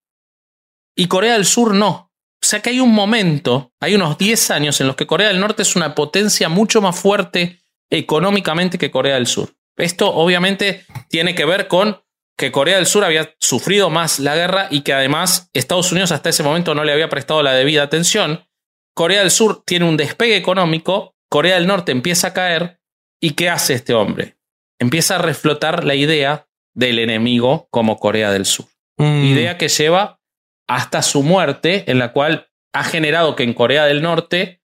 y 0.95 1.07
Corea 1.07 1.33
del 1.33 1.47
Sur 1.47 1.73
no. 1.73 2.13
sea 2.39 2.61
que 2.61 2.69
hay 2.69 2.79
un 2.79 2.93
momento, 2.93 3.73
hay 3.79 3.95
unos 3.95 4.19
10 4.19 4.51
años 4.51 4.79
en 4.79 4.85
los 4.85 4.95
que 4.95 5.07
Corea 5.07 5.29
del 5.29 5.39
Norte 5.39 5.63
es 5.63 5.75
una 5.75 5.95
potencia 5.95 6.47
mucho 6.47 6.79
más 6.79 6.99
fuerte 6.99 7.59
económicamente 7.89 8.77
que 8.77 8.91
Corea 8.91 9.15
del 9.15 9.25
Sur. 9.25 9.55
Esto 9.77 10.13
obviamente 10.13 10.85
tiene 11.09 11.33
que 11.33 11.45
ver 11.45 11.67
con 11.67 11.99
que 12.37 12.51
Corea 12.51 12.75
del 12.75 12.85
Sur 12.85 13.03
había 13.03 13.33
sufrido 13.39 13.89
más 13.89 14.19
la 14.19 14.35
guerra 14.35 14.67
y 14.69 14.81
que 14.81 14.93
además 14.93 15.49
Estados 15.53 15.91
Unidos 15.91 16.11
hasta 16.11 16.29
ese 16.29 16.43
momento 16.43 16.75
no 16.75 16.83
le 16.83 16.93
había 16.93 17.09
prestado 17.09 17.41
la 17.41 17.53
debida 17.53 17.81
atención. 17.81 18.47
Corea 18.93 19.21
del 19.21 19.31
Sur 19.31 19.63
tiene 19.65 19.89
un 19.89 19.97
despegue 19.97 20.37
económico, 20.37 21.15
Corea 21.29 21.55
del 21.55 21.65
Norte 21.65 21.91
empieza 21.91 22.27
a 22.27 22.33
caer 22.33 22.79
y 23.19 23.31
¿qué 23.31 23.49
hace 23.49 23.73
este 23.73 23.95
hombre? 23.95 24.37
Empieza 24.77 25.15
a 25.15 25.17
reflotar 25.17 25.83
la 25.83 25.95
idea 25.95 26.45
del 26.73 26.99
enemigo 26.99 27.67
como 27.71 27.97
Corea 27.97 28.31
del 28.31 28.45
Sur. 28.45 28.67
Mm. 28.97 29.23
Idea 29.23 29.57
que 29.57 29.67
lleva 29.67 30.19
hasta 30.67 31.01
su 31.01 31.23
muerte, 31.23 31.89
en 31.89 31.99
la 31.99 32.11
cual 32.11 32.47
ha 32.73 32.83
generado 32.83 33.35
que 33.35 33.43
en 33.43 33.53
Corea 33.53 33.85
del 33.85 34.01
Norte, 34.01 34.61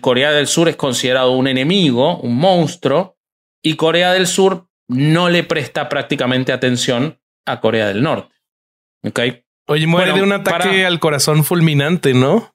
Corea 0.00 0.32
del 0.32 0.46
Sur 0.46 0.68
es 0.68 0.76
considerado 0.76 1.32
un 1.32 1.46
enemigo, 1.46 2.18
un 2.18 2.36
monstruo, 2.36 3.16
y 3.62 3.76
Corea 3.76 4.12
del 4.12 4.26
Sur 4.26 4.66
no 4.88 5.30
le 5.30 5.44
presta 5.44 5.88
prácticamente 5.88 6.52
atención 6.52 7.20
a 7.46 7.60
Corea 7.60 7.88
del 7.88 8.02
Norte. 8.02 8.34
¿Okay? 9.04 9.44
Oye, 9.66 9.86
muere 9.86 10.12
de 10.12 10.22
un 10.22 10.32
ataque 10.32 10.84
al 10.84 10.98
corazón 10.98 11.44
fulminante, 11.44 12.14
¿no? 12.14 12.54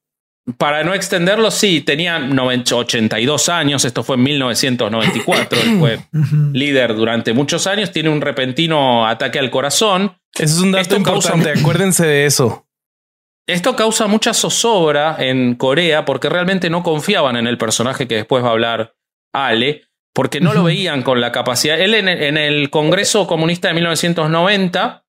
Para 0.58 0.84
no 0.86 0.94
extenderlo, 0.94 1.52
sí, 1.52 1.82
tenía 1.82 2.18
82 2.18 3.50
años, 3.50 3.84
esto 3.84 4.02
fue 4.02 4.16
en 4.16 4.24
1994, 4.24 5.60
fue 5.78 6.00
líder 6.54 6.96
durante 6.96 7.34
muchos 7.34 7.68
años, 7.68 7.92
tiene 7.92 8.10
un 8.10 8.22
repentino 8.22 9.06
ataque 9.06 9.40
al 9.40 9.52
corazón. 9.52 10.18
Eso 10.34 10.56
es 10.56 10.60
un 10.60 10.72
dato 10.72 10.96
importante, 10.96 11.52
acuérdense 11.52 12.06
de 12.06 12.26
eso. 12.26 12.66
Esto 13.46 13.76
causa 13.76 14.08
mucha 14.08 14.34
zozobra 14.34 15.18
en 15.20 15.56
Corea 15.56 16.06
porque 16.06 16.30
realmente 16.30 16.70
no 16.70 16.84
confiaban 16.84 17.38
en 17.38 17.48
el 17.48 17.58
personaje 17.58 18.08
que 18.08 18.16
después 18.16 18.44
va 18.44 18.50
a 18.50 18.52
hablar 18.52 18.96
Ale, 19.34 19.84
porque 20.14 20.42
no 20.42 20.54
lo 20.54 20.64
veían 20.64 21.04
con 21.04 21.22
la 21.22 21.32
capacidad. 21.32 21.80
Él 21.80 21.94
en 21.94 22.38
el, 22.38 22.70
Congreso 22.70 23.28
Comunista 23.28 23.68
de 23.68 23.76
1990 23.76 25.06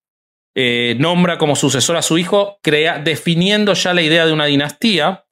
eh, 0.57 0.97
nombra 0.99 1.39
como 1.39 1.57
sucesor 1.57 1.97
a 1.97 2.03
su 2.03 2.19
hijo, 2.19 2.59
crea, 2.63 2.99
definiendo 2.99 3.73
ya 3.75 3.95
la 3.95 4.03
idea 4.03 4.27
de 4.27 4.33
una 4.33 4.47
dinastía. 4.47 5.25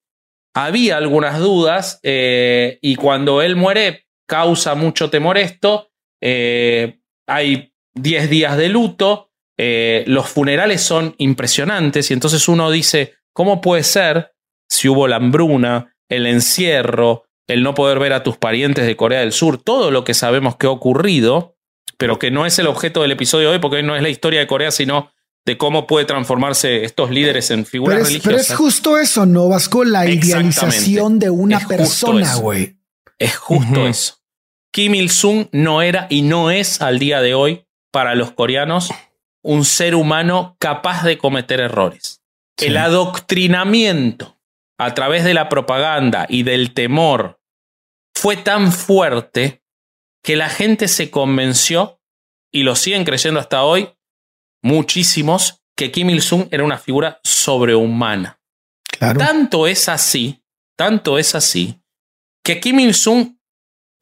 Había 0.56 0.96
algunas 0.96 1.38
dudas 1.38 2.00
eh, 2.02 2.78
y 2.80 2.96
cuando 2.96 3.42
él 3.42 3.56
muere 3.56 4.06
causa 4.26 4.74
mucho 4.74 5.10
temor 5.10 5.38
esto. 5.38 5.90
Eh, 6.20 6.98
hay 7.28 7.72
10 7.94 8.30
días 8.30 8.56
de 8.56 8.68
luto, 8.68 9.30
los 9.58 10.28
funerales 10.28 10.82
son 10.82 11.14
impresionantes 11.18 12.10
y 12.10 12.14
entonces 12.14 12.48
uno 12.48 12.70
dice, 12.70 13.14
¿cómo 13.32 13.60
puede 13.60 13.82
ser 13.82 14.32
si 14.68 14.88
hubo 14.88 15.08
la 15.08 15.16
hambruna, 15.16 15.94
el 16.08 16.26
encierro, 16.26 17.24
el 17.46 17.62
no 17.62 17.74
poder 17.74 17.98
ver 17.98 18.12
a 18.12 18.22
tus 18.22 18.36
parientes 18.36 18.86
de 18.86 18.96
Corea 18.96 19.20
del 19.20 19.32
Sur, 19.32 19.62
todo 19.62 19.90
lo 19.90 20.04
que 20.04 20.14
sabemos 20.14 20.56
que 20.56 20.66
ha 20.66 20.70
ocurrido, 20.70 21.56
pero 21.96 22.18
que 22.18 22.30
no 22.30 22.46
es 22.46 22.58
el 22.58 22.66
objeto 22.66 23.02
del 23.02 23.12
episodio 23.12 23.48
de 23.48 23.54
hoy, 23.54 23.60
porque 23.60 23.82
no 23.82 23.96
es 23.96 24.02
la 24.02 24.08
historia 24.08 24.40
de 24.40 24.46
Corea, 24.46 24.70
sino 24.70 25.12
de 25.46 25.56
cómo 25.56 25.86
puede 25.86 26.04
transformarse 26.04 26.84
estos 26.84 27.10
líderes 27.10 27.52
en 27.52 27.64
figuras 27.64 27.98
religiosas. 27.98 28.24
Pero 28.24 28.38
es 28.38 28.54
justo 28.54 28.98
eso, 28.98 29.24
¿no, 29.24 29.48
Vasco? 29.48 29.84
La 29.84 30.06
idealización 30.06 31.20
de 31.20 31.30
una 31.30 31.60
persona, 31.60 32.34
güey. 32.34 32.76
Es 33.18 33.36
justo 33.36 33.86
eso. 33.86 34.16
Kim 34.72 34.94
Il-sung 34.94 35.46
no 35.52 35.80
era 35.80 36.08
y 36.10 36.22
no 36.22 36.50
es 36.50 36.82
al 36.82 36.98
día 36.98 37.22
de 37.22 37.34
hoy, 37.34 37.64
para 37.92 38.14
los 38.14 38.32
coreanos, 38.32 38.90
un 39.42 39.64
ser 39.64 39.94
humano 39.94 40.56
capaz 40.58 41.04
de 41.04 41.16
cometer 41.16 41.60
errores. 41.60 42.20
El 42.58 42.76
adoctrinamiento 42.76 44.36
a 44.78 44.94
través 44.94 45.24
de 45.24 45.32
la 45.32 45.48
propaganda 45.48 46.26
y 46.28 46.42
del 46.42 46.74
temor 46.74 47.40
fue 48.14 48.36
tan 48.36 48.72
fuerte 48.72 49.62
que 50.22 50.36
la 50.36 50.48
gente 50.48 50.88
se 50.88 51.10
convenció, 51.10 52.00
y 52.52 52.64
lo 52.64 52.74
siguen 52.74 53.04
creyendo 53.04 53.38
hasta 53.38 53.62
hoy, 53.62 53.95
muchísimos, 54.66 55.62
que 55.76 55.92
Kim 55.92 56.10
Il-sung 56.10 56.48
era 56.50 56.64
una 56.64 56.78
figura 56.78 57.20
sobrehumana. 57.22 58.40
Tanto 58.98 59.66
es 59.66 59.88
así, 59.88 60.42
tanto 60.76 61.18
es 61.18 61.34
así, 61.34 61.80
que 62.44 62.60
Kim 62.60 62.80
Il-sung, 62.80 63.36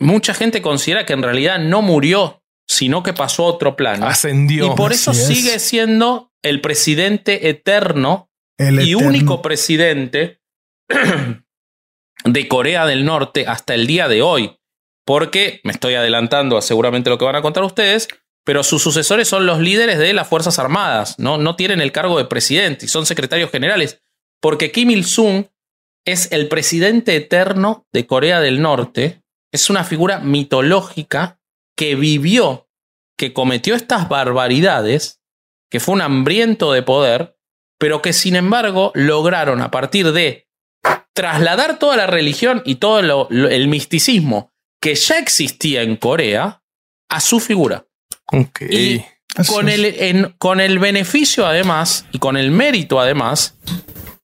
mucha 0.01 0.33
gente 0.33 0.63
considera 0.63 1.05
que 1.05 1.13
en 1.13 1.23
realidad 1.23 1.59
no 1.59 1.83
murió, 1.83 2.43
sino 2.67 3.03
que 3.03 3.13
pasó 3.13 3.45
a 3.45 3.49
otro 3.49 3.77
plano. 3.77 4.07
Ascendió. 4.07 4.67
Y 4.67 4.71
por 4.75 4.93
eso 4.93 5.13
sigue 5.13 5.59
siendo 5.59 6.33
el 6.43 6.61
presidente 6.61 7.51
eterno 7.51 8.31
y 8.59 8.95
único 8.95 9.43
presidente 9.43 10.41
de 12.25 12.49
Corea 12.49 12.87
del 12.87 13.05
Norte 13.05 13.47
hasta 13.47 13.75
el 13.75 13.87
día 13.87 14.09
de 14.09 14.23
hoy. 14.23 14.57
Porque, 15.07 15.61
me 15.65 15.73
estoy 15.73 15.95
adelantando 15.95 16.57
a 16.57 16.63
seguramente 16.63 17.11
lo 17.11 17.19
que 17.19 17.27
van 17.27 17.37
a 17.37 17.43
contar 17.43 17.65
ustedes, 17.65 18.09
pero 18.45 18.63
sus 18.63 18.83
sucesores 18.83 19.27
son 19.27 19.47
los 19.47 19.59
líderes 19.59 19.99
de 19.99 20.13
las 20.13 20.29
Fuerzas 20.29 20.59
Armadas, 20.59 21.19
no, 21.19 21.39
no 21.39 21.57
tienen 21.57 21.81
el 21.81 21.93
cargo 21.93 22.19
de 22.19 22.27
presidente 22.27 22.85
y 22.85 22.89
son 22.89 23.07
secretarios 23.07 23.51
generales. 23.51 24.03
Porque 24.41 24.71
Kim 24.71 24.91
Il-sung 24.91 25.47
es 26.05 26.31
el 26.31 26.49
presidente 26.49 27.17
eterno 27.17 27.87
de 27.93 28.07
Corea 28.07 28.41
del 28.41 28.61
Norte, 28.61 29.23
es 29.53 29.71
una 29.71 29.85
figura 29.85 30.19
mitológica 30.19 31.41
que 31.77 31.95
vivió, 31.95 32.69
que 33.17 33.33
cometió 33.33 33.75
estas 33.75 34.09
barbaridades, 34.09 35.23
que 35.71 35.81
fue 35.81 35.95
un 35.95 36.03
hambriento 36.03 36.73
de 36.73 36.83
poder, 36.83 37.39
pero 37.79 38.03
que 38.03 38.13
sin 38.13 38.37
embargo 38.37 38.93
lograron 38.95 39.63
a 39.63 39.71
partir 39.71 40.13
de 40.13 40.49
trasladar 41.15 41.79
toda 41.79 41.97
la 41.97 42.07
religión 42.07 42.63
y 42.67 42.77
todo 42.77 43.29
el 43.31 43.69
misticismo 43.69 44.53
que 44.81 44.95
ya 44.95 45.19
existía 45.19 45.83
en 45.83 45.97
Corea 45.97 46.63
a 47.09 47.21
su 47.21 47.41
figura. 47.41 47.87
Y 48.71 49.05
con 49.49 49.69
el, 49.69 50.35
con 50.39 50.61
el 50.61 50.79
beneficio 50.79 51.47
además 51.47 52.07
y 52.13 52.19
con 52.19 52.37
el 52.37 52.51
mérito 52.51 53.01
además 53.01 53.59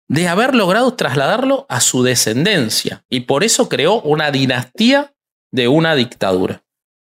de 0.09 0.29
haber 0.29 0.55
logrado 0.55 0.95
trasladarlo 0.95 1.67
a 1.69 1.81
su 1.81 2.03
descendencia. 2.03 3.05
Y 3.09 3.21
por 3.21 3.45
eso 3.45 3.69
creó 3.69 4.01
una 4.01 4.31
dinastía 4.31 5.15
de 5.53 5.69
una 5.69 5.95
dictadura. 5.95 6.65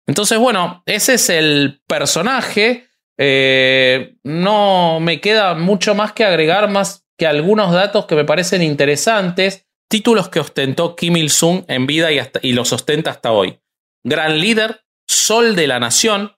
Entonces, 0.07 0.37
bueno, 0.37 0.83
ese 0.85 1.15
es 1.15 1.29
el 1.29 1.81
personaje. 1.87 2.87
Eh, 3.17 4.15
no 4.23 4.99
me 4.99 5.21
queda 5.21 5.53
mucho 5.53 5.95
más 5.95 6.13
que 6.13 6.23
agregar 6.23 6.69
más 6.69 7.05
que 7.17 7.27
algunos 7.27 7.71
datos 7.71 8.05
que 8.05 8.15
me 8.15 8.25
parecen 8.25 8.63
interesantes 8.63 9.67
títulos 9.89 10.29
que 10.29 10.39
ostentó 10.39 10.95
Kim 10.95 11.15
Il-sung 11.17 11.65
en 11.67 11.85
vida 11.85 12.11
y, 12.11 12.19
y 12.41 12.53
los 12.53 12.73
ostenta 12.73 13.11
hasta 13.11 13.31
hoy. 13.31 13.59
Gran 14.03 14.39
líder, 14.39 14.81
sol 15.07 15.55
de 15.55 15.67
la 15.67 15.79
nación, 15.79 16.33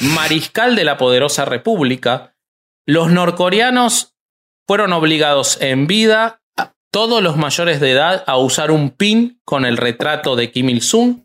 mariscal 0.00 0.76
de 0.76 0.84
la 0.84 0.96
poderosa 0.96 1.44
república. 1.44 2.36
Los 2.86 3.10
norcoreanos 3.10 4.14
fueron 4.66 4.92
obligados 4.92 5.60
en 5.60 5.86
vida, 5.86 6.42
todos 6.90 7.22
los 7.22 7.36
mayores 7.36 7.80
de 7.80 7.92
edad, 7.92 8.24
a 8.26 8.36
usar 8.38 8.70
un 8.70 8.90
pin 8.90 9.40
con 9.44 9.64
el 9.64 9.76
retrato 9.76 10.36
de 10.36 10.50
Kim 10.50 10.68
Il-sung. 10.70 11.24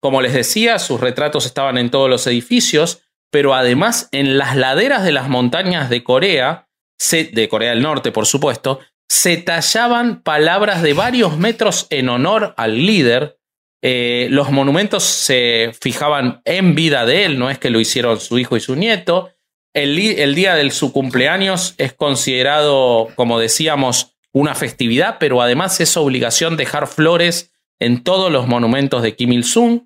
Como 0.00 0.22
les 0.22 0.32
decía, 0.32 0.78
sus 0.78 1.00
retratos 1.00 1.46
estaban 1.46 1.78
en 1.78 1.90
todos 1.90 2.08
los 2.08 2.26
edificios, 2.26 3.02
pero 3.30 3.54
además 3.54 4.08
en 4.12 4.38
las 4.38 4.56
laderas 4.56 5.04
de 5.04 5.12
las 5.12 5.28
montañas 5.28 5.90
de 5.90 6.02
Corea, 6.02 6.68
de 7.10 7.48
Corea 7.48 7.70
del 7.70 7.82
Norte, 7.82 8.12
por 8.12 8.26
supuesto, 8.26 8.80
se 9.08 9.36
tallaban 9.38 10.22
palabras 10.22 10.82
de 10.82 10.92
varios 10.92 11.38
metros 11.38 11.86
en 11.90 12.08
honor 12.08 12.54
al 12.56 12.86
líder. 12.86 13.37
Eh, 13.80 14.26
los 14.30 14.50
monumentos 14.50 15.04
se 15.04 15.72
fijaban 15.80 16.42
en 16.44 16.74
vida 16.74 17.06
de 17.06 17.24
él, 17.24 17.38
no 17.38 17.50
es 17.50 17.58
que 17.58 17.70
lo 17.70 17.80
hicieron 17.80 18.20
su 18.20 18.38
hijo 18.38 18.56
y 18.56 18.60
su 18.60 18.74
nieto. 18.74 19.30
El, 19.74 19.94
día 20.34 20.54
de 20.54 20.70
su 20.70 20.92
cumpleaños 20.92 21.74
es 21.78 21.92
considerado, 21.92 23.08
como 23.14 23.38
decíamos, 23.38 24.16
una 24.32 24.54
festividad, 24.54 25.18
pero 25.20 25.40
además 25.40 25.80
es 25.80 25.96
obligación 25.96 26.56
dejar 26.56 26.88
flores 26.88 27.52
en 27.78 28.02
todos 28.02 28.32
los 28.32 28.48
monumentos 28.48 29.02
de 29.02 29.14
Kim 29.14 29.32
Il-sung. 29.32 29.82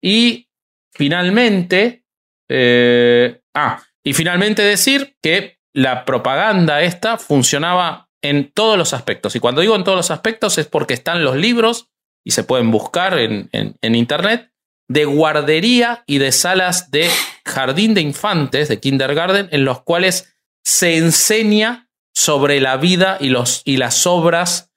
Y 0.00 0.48
finalmente, 0.92 2.04
eh, 2.48 3.40
ah, 3.54 3.82
y 4.04 4.12
finalmente 4.12 4.62
decir 4.62 5.16
que 5.20 5.58
la 5.72 6.04
propaganda 6.04 6.82
esta 6.82 7.18
funcionaba 7.18 8.08
en 8.22 8.52
todos 8.52 8.78
los 8.78 8.92
aspectos. 8.92 9.34
Y 9.34 9.40
cuando 9.40 9.60
digo 9.60 9.74
en 9.74 9.84
todos 9.84 9.96
los 9.96 10.10
aspectos 10.10 10.58
es 10.58 10.66
porque 10.66 10.94
están 10.94 11.24
los 11.24 11.36
libros 11.36 11.88
y 12.28 12.32
se 12.32 12.44
pueden 12.44 12.70
buscar 12.70 13.18
en, 13.18 13.48
internet 13.80 14.52
de 14.86 15.06
guardería 15.06 16.04
y 16.06 16.18
de 16.18 16.30
salas 16.30 16.90
de 16.90 17.08
jardín 17.46 17.94
de 17.94 18.02
infantes, 18.02 18.68
de 18.68 18.78
kindergarten, 18.78 19.48
en 19.50 19.64
los 19.64 19.80
cuales 19.80 20.36
se 20.62 20.98
enseña 20.98 21.88
sobre 22.14 22.60
la 22.60 22.76
vida 22.76 23.16
y, 23.18 23.30
los, 23.30 23.62
y 23.64 23.78
las 23.78 24.06
obras 24.06 24.70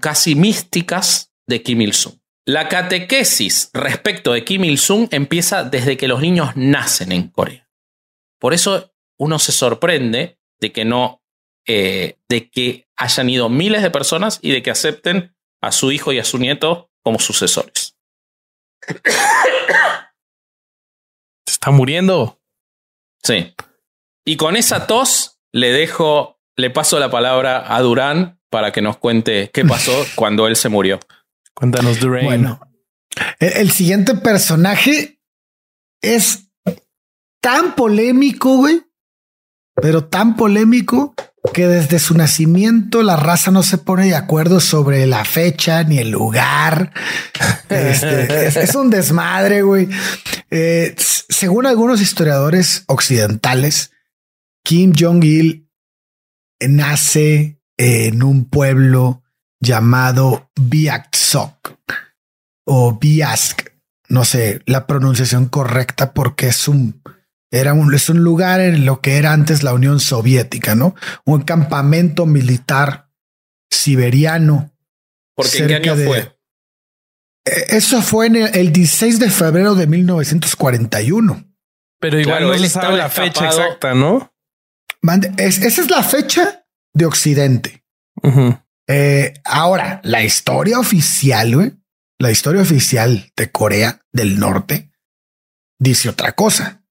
casi 0.00 0.36
místicas 0.36 1.32
de 1.48 1.64
Kim 1.64 1.80
Il-sung. 1.80 2.14
La 2.46 2.68
catequesis 2.68 3.70
respecto 3.74 4.32
de 4.32 4.44
Kim 4.44 4.62
Il-sung 4.62 5.08
empieza 5.10 5.64
desde 5.64 5.96
que 5.96 6.06
los 6.06 6.20
niños 6.20 6.50
nacen 6.54 7.10
en 7.10 7.26
Corea. 7.26 7.68
Por 8.38 8.54
eso 8.54 8.94
uno 9.18 9.40
se 9.40 9.50
sorprende 9.50 10.38
de 10.60 10.70
que 10.70 10.84
no 10.84 11.24
eh, 11.66 12.18
de 12.28 12.50
que 12.50 12.86
hayan 12.94 13.30
ido 13.30 13.48
miles 13.48 13.82
de 13.82 13.90
personas 13.90 14.38
y 14.42 14.52
de 14.52 14.62
que 14.62 14.70
acepten 14.70 15.33
a 15.66 15.72
su 15.72 15.92
hijo 15.92 16.12
y 16.12 16.18
a 16.18 16.24
su 16.24 16.38
nieto 16.38 16.90
como 17.02 17.18
sucesores. 17.18 17.96
Se 21.46 21.52
está 21.52 21.70
muriendo. 21.70 22.40
Sí. 23.22 23.54
Y 24.26 24.36
con 24.36 24.56
esa 24.56 24.86
tos 24.86 25.38
le 25.52 25.72
dejo, 25.72 26.40
le 26.56 26.70
paso 26.70 26.98
la 26.98 27.10
palabra 27.10 27.74
a 27.74 27.80
Durán 27.80 28.40
para 28.50 28.72
que 28.72 28.82
nos 28.82 28.96
cuente 28.98 29.50
qué 29.52 29.64
pasó 29.64 29.92
cuando 30.14 30.46
él 30.46 30.56
se 30.56 30.68
murió. 30.68 31.00
Cuéntanos, 31.54 32.00
Durán. 32.00 32.24
Bueno, 32.24 32.60
el, 33.38 33.70
siguiente 33.70 34.14
personaje 34.14 35.20
es 36.02 36.48
tan 37.40 37.74
polémico, 37.74 38.56
güey, 38.56 38.82
pero 39.74 40.04
tan 40.04 40.36
polémico 40.36 41.14
que 41.52 41.66
desde 41.66 41.98
su 41.98 42.14
nacimiento 42.14 43.02
la 43.02 43.16
raza 43.16 43.50
no 43.50 43.62
se 43.62 43.76
pone 43.76 44.06
de 44.06 44.14
acuerdo 44.14 44.60
sobre 44.60 45.06
la 45.06 45.24
fecha 45.24 45.82
ni 45.84 45.98
el 45.98 46.10
lugar. 46.10 46.92
Este, 47.68 48.46
es, 48.46 48.74
un 48.76 48.88
desmadre, 48.88 49.62
güey. 49.62 49.88
Eh, 50.50 50.94
según 50.96 51.66
algunos 51.66 52.00
historiadores 52.00 52.84
occidentales, 52.86 53.90
Kim 54.62 54.92
Jong-il 54.96 55.68
nace 56.60 57.58
en 57.76 58.22
un 58.22 58.48
pueblo 58.48 59.24
llamado 59.60 60.50
Biaksok 60.54 61.78
o 62.64 62.96
Biask. 62.98 63.70
No 64.08 64.24
sé 64.24 64.60
la 64.66 64.86
pronunciación 64.86 65.46
correcta 65.46 66.12
porque 66.12 66.48
es 66.48 66.68
un 66.68 67.02
era 67.54 67.72
un, 67.72 67.94
es 67.94 68.08
un 68.08 68.24
lugar 68.24 68.60
en 68.60 68.84
lo 68.84 69.00
que 69.00 69.16
era 69.16 69.32
antes 69.32 69.62
la 69.62 69.72
Unión 69.72 70.00
Soviética, 70.00 70.74
¿no? 70.74 70.96
Un 71.24 71.42
campamento 71.42 72.26
militar 72.26 73.10
siberiano. 73.70 74.72
¿Porque 75.36 75.58
en 75.58 75.66
qué 75.68 75.74
año 75.76 75.94
fue? 75.94 76.18
Eh, 77.44 77.64
eso 77.68 78.02
fue 78.02 78.26
en 78.26 78.36
el, 78.36 78.72
16 78.72 79.20
de 79.20 79.30
febrero 79.30 79.76
de 79.76 79.86
1941. 79.86 81.44
Pero 82.00 82.20
igual 82.20 82.42
no 82.42 82.58
se 82.58 82.68
sabe 82.68 82.96
la 82.96 83.08
fecha 83.08 83.46
exacta, 83.46 83.94
¿no? 83.94 84.32
esa 85.36 85.66
es 85.66 85.90
la 85.90 86.02
fecha 86.02 86.66
de 86.92 87.06
Occidente. 87.06 87.84
Eh, 88.88 89.34
ahora, 89.44 90.00
la 90.02 90.22
historia 90.22 90.78
oficial, 90.80 91.78
la 92.18 92.30
historia 92.30 92.62
oficial 92.62 93.30
de 93.36 93.50
Corea 93.50 94.00
del 94.12 94.40
Norte 94.40 94.90
dice 95.78 96.08
otra 96.08 96.32
cosa 96.32 96.83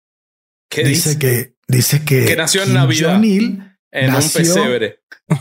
dice, 0.81 1.19
que 1.19 1.55
dice 1.67 2.03
que, 2.03 2.35
nació 2.35 2.63
en 2.63 2.73
Navidad 2.73 3.23
en 3.23 3.75
un 4.15 4.29
pesebre. 4.29 5.01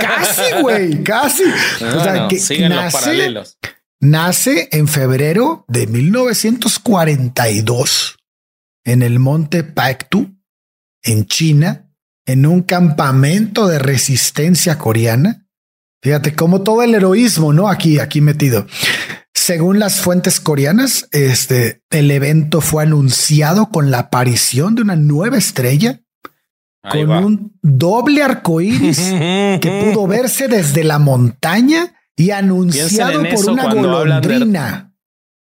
casi, 0.00 0.52
güey, 0.60 1.04
casi. 1.04 1.44
o 1.44 2.02
sea, 2.02 2.26
que 2.28 2.38
siguen 2.38 2.68
nace, 2.70 2.84
los 2.84 2.92
paralelos. 2.92 3.58
Nace 4.00 4.68
en 4.72 4.88
febrero 4.88 5.64
de 5.68 5.86
1942 5.86 8.16
en 8.84 9.02
el 9.02 9.18
monte 9.18 9.62
Paektu, 9.62 10.34
en 11.02 11.26
China, 11.26 11.90
en 12.26 12.46
un 12.46 12.62
campamento 12.62 13.68
de 13.68 13.78
resistencia 13.78 14.78
coreana. 14.78 15.46
Fíjate 16.02 16.34
cómo 16.34 16.62
todo 16.62 16.82
el 16.82 16.94
heroísmo, 16.94 17.52
¿no? 17.52 17.68
Aquí, 17.68 18.00
aquí 18.00 18.20
metido. 18.20 18.66
Según 19.42 19.80
las 19.80 20.00
fuentes 20.00 20.38
coreanas, 20.38 21.08
este, 21.10 21.82
el 21.90 22.12
evento 22.12 22.60
fue 22.60 22.84
anunciado 22.84 23.70
con 23.70 23.90
la 23.90 23.98
aparición 23.98 24.76
de 24.76 24.82
una 24.82 24.94
nueva 24.94 25.36
estrella 25.36 25.98
con 26.88 27.10
un 27.10 27.58
doble 27.60 28.22
arco 28.22 28.60
iris 28.60 28.98
que 29.60 29.90
pudo 29.92 30.06
verse 30.06 30.46
desde 30.46 30.84
la 30.84 31.00
montaña 31.00 31.92
y 32.14 32.30
anunciado 32.30 33.20
por 33.34 33.50
una 33.50 33.74
golondrina. 33.74 34.92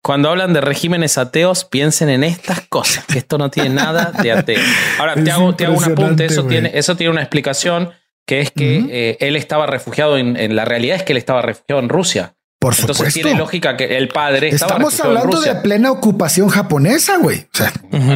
cuando 0.02 0.32
hablan 0.32 0.54
de 0.54 0.62
regímenes 0.62 1.20
ateos, 1.20 1.64
piensen 1.64 2.10
en 2.10 2.24
estas 2.24 2.62
cosas, 2.62 3.06
que 3.06 3.20
esto 3.20 3.38
no 3.38 3.52
tiene 3.52 3.70
nada 3.70 4.14
de 4.20 4.32
ateo. 4.32 4.64
Ahora, 4.97 5.14
te 5.14 5.30
hago, 5.30 5.54
te 5.54 5.68
hago, 5.68 5.78
un 5.78 5.84
apunte, 5.84 6.26
eso 6.26 6.47
tiene, 6.47 6.72
eso 6.74 6.95
tiene 6.95 7.12
una 7.12 7.22
explicación, 7.22 7.91
que 8.26 8.41
es 8.41 8.49
que 8.49 8.84
eh, 8.89 9.18
él 9.20 9.36
estaba 9.36 9.68
refugiado 9.68 10.18
en, 10.18 10.38
en, 10.38 10.56
la 10.56 10.66
realidad 10.66 10.95
es 10.95 11.04
que 11.04 11.14
él 11.14 11.18
estaba 11.18 11.43
refugiado 11.43 11.80
en 11.80 11.89
Rusia. 11.89 12.36
Por 12.62 12.76
Entonces 12.76 12.97
supuesto. 12.97 13.22
tiene 13.22 13.39
lógica 13.39 13.76
que 13.76 13.97
el 13.97 14.07
padre 14.07 14.49
Estamos 14.49 14.99
hablando 14.99 15.41
de 15.41 15.55
plena 15.55 15.91
ocupación 15.91 16.47
japonesa, 16.47 17.18
güey. 17.18 17.47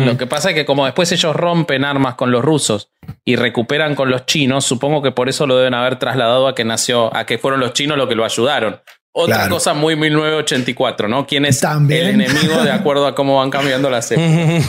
Lo 0.06 0.20
que 0.20 0.28
pasa 0.28 0.50
es 0.50 0.56
que 0.56 0.66
como 0.68 0.86
después 0.86 1.12
ellos 1.12 1.36
rompen 1.36 1.84
armas 1.84 2.14
con 2.14 2.30
los 2.30 2.46
rusos 2.46 2.92
y 3.26 3.38
recuperan 3.38 3.96
con 3.96 4.12
los 4.12 4.28
chinos, 4.28 4.64
supongo 4.64 5.02
que 5.02 5.12
por 5.12 5.30
eso 5.30 5.48
lo 5.48 5.58
deben 5.58 5.74
haber 5.74 5.98
trasladado 5.98 6.48
a 6.48 6.54
que 6.54 6.64
nació, 6.64 7.12
a 7.16 7.26
que 7.26 7.40
fueron 7.40 7.60
los 7.60 7.74
chinos 7.74 7.98
los 7.98 8.08
que 8.08 8.14
lo 8.14 8.24
ayudaron. 8.24 8.80
Otra 9.14 9.50
cosa 9.50 9.74
muy 9.74 9.96
1984, 9.96 11.08
¿no? 11.08 11.26
¿Quién 11.26 11.46
es 11.46 11.64
el 11.64 11.92
enemigo 11.92 12.62
de 12.64 12.72
acuerdo 12.72 13.08
a 13.08 13.16
cómo 13.16 13.38
van 13.38 13.50
cambiando 13.50 13.90
las 13.90 14.12
épocas? 14.12 14.64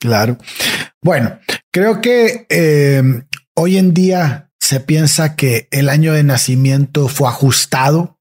Claro. 0.00 0.36
Bueno, 1.00 1.38
creo 1.70 2.00
que 2.00 2.44
eh, 2.48 3.02
hoy 3.54 3.78
en 3.78 3.94
día 3.94 4.50
se 4.58 4.80
piensa 4.80 5.36
que 5.36 5.68
el 5.70 5.88
año 5.88 6.12
de 6.12 6.24
nacimiento 6.24 7.06
fue 7.06 7.28
ajustado 7.28 8.16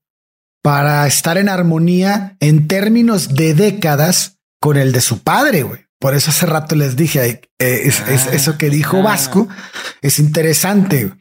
para 0.69 1.07
estar 1.07 1.39
en 1.39 1.49
armonía 1.49 2.37
en 2.39 2.67
términos 2.67 3.33
de 3.33 3.55
décadas 3.55 4.37
con 4.61 4.77
el 4.77 4.91
de 4.91 5.01
su 5.01 5.23
padre, 5.23 5.63
güey. 5.63 5.81
Por 5.99 6.13
eso 6.13 6.29
hace 6.29 6.45
rato 6.45 6.75
les 6.75 6.95
dije, 6.95 7.41
eh, 7.57 7.81
es, 7.85 8.01
ah, 8.01 8.29
eso 8.33 8.55
que 8.59 8.69
dijo 8.69 9.01
Vasco 9.01 9.47
es 10.03 10.19
interesante. 10.19 11.11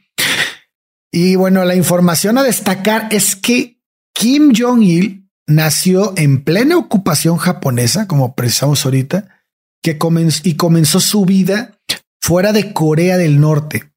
Y 1.11 1.35
bueno, 1.35 1.65
la 1.65 1.73
información 1.73 2.37
a 2.37 2.43
destacar 2.43 3.07
es 3.09 3.35
que 3.35 3.81
Kim 4.13 4.53
Jong-il 4.55 5.27
nació 5.47 6.13
en 6.15 6.43
plena 6.43 6.77
ocupación 6.77 7.37
japonesa, 7.37 8.07
como 8.07 8.35
precisamos 8.35 8.85
ahorita, 8.85 9.41
que 9.81 9.97
comenzó 9.97 10.41
y 10.43 10.57
comenzó 10.57 10.99
su 10.99 11.25
vida 11.25 11.79
fuera 12.21 12.53
de 12.53 12.71
Corea 12.71 13.17
del 13.17 13.39
Norte. 13.39 13.91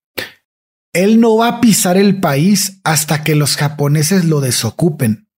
Él 0.95 1.21
no 1.21 1.37
va 1.37 1.49
a 1.49 1.61
pisar 1.61 1.99
el 1.99 2.21
país 2.21 2.81
hasta 2.85 3.23
que 3.23 3.35
los 3.35 3.59
japoneses 3.59 4.25
lo 4.25 4.41
desocupen. 4.41 5.29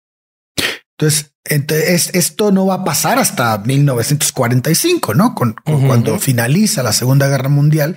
Entonces, 0.98 2.10
esto 2.14 2.52
no 2.52 2.66
va 2.66 2.74
a 2.74 2.84
pasar 2.84 3.18
hasta 3.18 3.58
1945, 3.58 5.14
¿no? 5.14 5.34
Con, 5.34 5.54
cuando 5.64 6.18
finaliza 6.18 6.82
la 6.82 6.92
Segunda 6.92 7.28
Guerra 7.28 7.48
Mundial. 7.48 7.96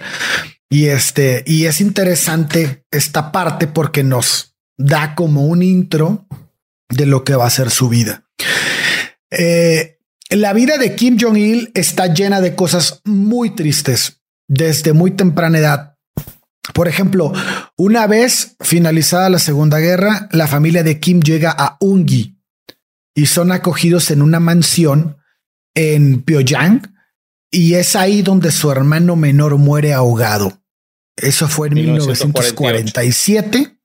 Y 0.70 0.88
este, 0.88 1.44
y 1.46 1.66
es 1.66 1.80
interesante 1.80 2.86
esta 2.92 3.32
parte 3.32 3.68
porque 3.68 4.04
nos 4.04 4.56
da 4.78 5.16
como 5.16 5.46
un 5.46 5.64
intro 5.64 6.28
de 6.90 7.06
lo 7.06 7.24
que 7.24 7.36
va 7.36 7.46
a 7.46 7.52
ser 7.52 7.70
su 7.70 7.88
vida. 7.90 8.26
Eh, 9.32 10.00
la 10.30 10.54
vida 10.54 10.78
de 10.78 10.96
Kim 10.96 11.18
Jong-il 11.20 11.72
está 11.74 12.14
llena 12.14 12.42
de 12.42 12.56
cosas 12.56 13.02
muy 13.06 13.52
tristes 13.52 14.22
desde 14.48 14.94
muy 14.94 15.12
temprana 15.12 15.60
edad. 15.60 15.98
Por 16.74 16.90
ejemplo, 16.90 17.32
una 17.78 18.08
vez 18.08 18.58
finalizada 18.60 19.30
la 19.30 19.40
Segunda 19.40 19.80
Guerra, 19.80 20.28
la 20.32 20.48
familia 20.48 20.84
de 20.84 21.00
Kim 21.00 21.22
llega 21.22 21.56
a 21.58 21.78
Ungi, 21.80 22.37
y 23.18 23.26
son 23.26 23.52
acogidos 23.52 24.12
en 24.12 24.22
una 24.22 24.40
mansión 24.40 25.18
en 25.74 26.22
Pyongyang 26.22 26.96
y 27.50 27.74
es 27.74 27.96
ahí 27.96 28.22
donde 28.22 28.52
su 28.52 28.72
hermano 28.72 29.16
menor 29.16 29.58
muere 29.58 29.92
ahogado. 29.92 30.62
Eso 31.16 31.48
fue 31.48 31.70
en 31.70 31.74
1947. 31.74 33.76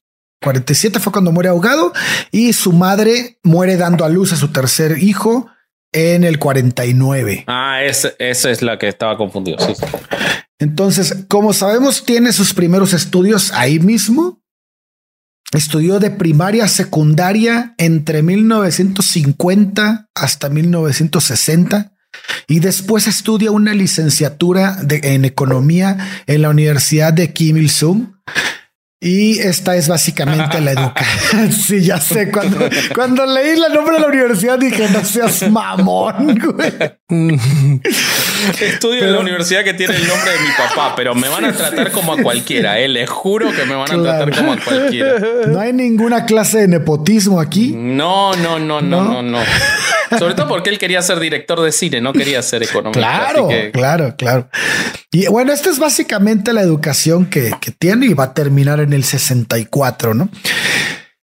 47 0.42 1.00
fue 1.00 1.12
cuando 1.12 1.32
muere 1.32 1.48
ahogado 1.48 1.94
y 2.30 2.52
su 2.52 2.74
madre 2.74 3.38
muere 3.42 3.78
dando 3.78 4.04
a 4.04 4.10
luz 4.10 4.34
a 4.34 4.36
su 4.36 4.48
tercer 4.48 5.02
hijo 5.02 5.48
en 5.92 6.24
el 6.24 6.38
49. 6.38 7.44
Ah, 7.46 7.82
esa 7.84 8.12
es 8.18 8.60
la 8.60 8.78
que 8.78 8.88
estaba 8.88 9.16
confundido. 9.16 9.56
Entonces, 10.58 11.24
como 11.28 11.54
sabemos, 11.54 12.04
tiene 12.04 12.34
sus 12.34 12.52
primeros 12.52 12.92
estudios 12.92 13.50
ahí 13.52 13.78
mismo 13.78 14.41
Estudió 15.52 16.00
de 16.00 16.10
primaria 16.10 16.66
secundaria 16.66 17.74
entre 17.76 18.22
1950 18.22 20.08
hasta 20.14 20.48
1960 20.48 21.92
y 22.48 22.60
después 22.60 23.06
estudia 23.06 23.50
una 23.50 23.74
licenciatura 23.74 24.78
en 24.88 25.24
economía 25.24 25.98
en 26.26 26.42
la 26.42 26.50
Universidad 26.50 27.12
de 27.12 27.32
Kim 27.32 27.58
Il-sung 27.58 28.14
y 29.04 29.40
esta 29.40 29.74
es 29.74 29.88
básicamente 29.88 30.60
la 30.60 30.70
educación. 30.70 31.50
sí, 31.66 31.80
ya 31.82 31.98
sé. 31.98 32.30
Cuando, 32.30 32.58
cuando 32.94 33.26
leí 33.26 33.48
el 33.48 33.74
nombre 33.74 33.96
de 33.96 34.00
la 34.00 34.06
universidad 34.06 34.56
dije, 34.60 34.88
no 34.92 35.04
seas 35.04 35.50
mamón, 35.50 36.38
güey. 36.38 36.72
Estudio 38.60 39.04
en 39.04 39.12
la 39.12 39.18
universidad 39.18 39.64
que 39.64 39.74
tiene 39.74 39.96
el 39.96 40.06
nombre 40.06 40.30
de 40.30 40.38
mi 40.38 40.50
papá, 40.56 40.94
pero 40.94 41.16
me 41.16 41.28
van 41.28 41.46
a 41.46 41.52
tratar 41.52 41.90
como 41.90 42.12
a 42.12 42.22
cualquiera. 42.22 42.78
Eh. 42.78 42.86
Les 42.86 43.10
juro 43.10 43.50
que 43.50 43.64
me 43.64 43.74
van 43.74 43.90
a 43.90 44.02
tratar 44.02 44.36
como 44.36 44.52
a 44.52 44.56
cualquiera. 44.58 45.18
No 45.48 45.58
hay 45.58 45.72
ninguna 45.72 46.24
clase 46.24 46.58
de 46.58 46.68
nepotismo 46.68 47.40
aquí. 47.40 47.74
No, 47.76 48.36
no, 48.36 48.60
no, 48.60 48.80
no, 48.80 49.02
no, 49.02 49.20
no. 49.20 49.38
Sobre 50.16 50.34
todo 50.34 50.46
porque 50.46 50.70
él 50.70 50.78
quería 50.78 51.02
ser 51.02 51.18
director 51.18 51.60
de 51.60 51.72
cine, 51.72 52.00
no 52.00 52.12
quería 52.12 52.40
ser 52.42 52.62
economista. 52.62 53.00
Claro, 53.00 53.48
claro, 53.72 54.14
claro. 54.16 54.48
Y 55.10 55.26
bueno, 55.26 55.52
esta 55.52 55.70
es 55.70 55.78
básicamente 55.78 56.52
la 56.52 56.62
educación 56.62 57.26
que, 57.26 57.52
tiene 57.78 58.06
y 58.06 58.14
va 58.14 58.24
a 58.24 58.34
terminar 58.34 58.80
en 58.80 58.91
el 58.94 59.04
64, 59.04 60.14
¿no? 60.14 60.28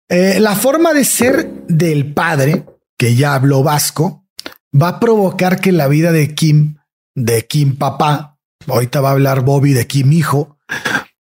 Eh, 0.09 0.39
la 0.39 0.55
forma 0.55 0.93
de 0.93 1.05
ser 1.05 1.49
del 1.67 2.13
padre, 2.13 2.65
que 2.97 3.15
ya 3.15 3.33
habló 3.33 3.63
vasco, 3.63 4.25
va 4.73 4.89
a 4.89 4.99
provocar 4.99 5.59
que 5.59 5.71
la 5.71 5.87
vida 5.87 6.11
de 6.11 6.33
Kim, 6.35 6.77
de 7.15 7.47
Kim 7.47 7.77
papá, 7.77 8.39
ahorita 8.67 9.01
va 9.01 9.09
a 9.09 9.13
hablar 9.13 9.41
Bobby 9.41 9.73
de 9.73 9.87
Kim 9.87 10.11
hijo, 10.11 10.57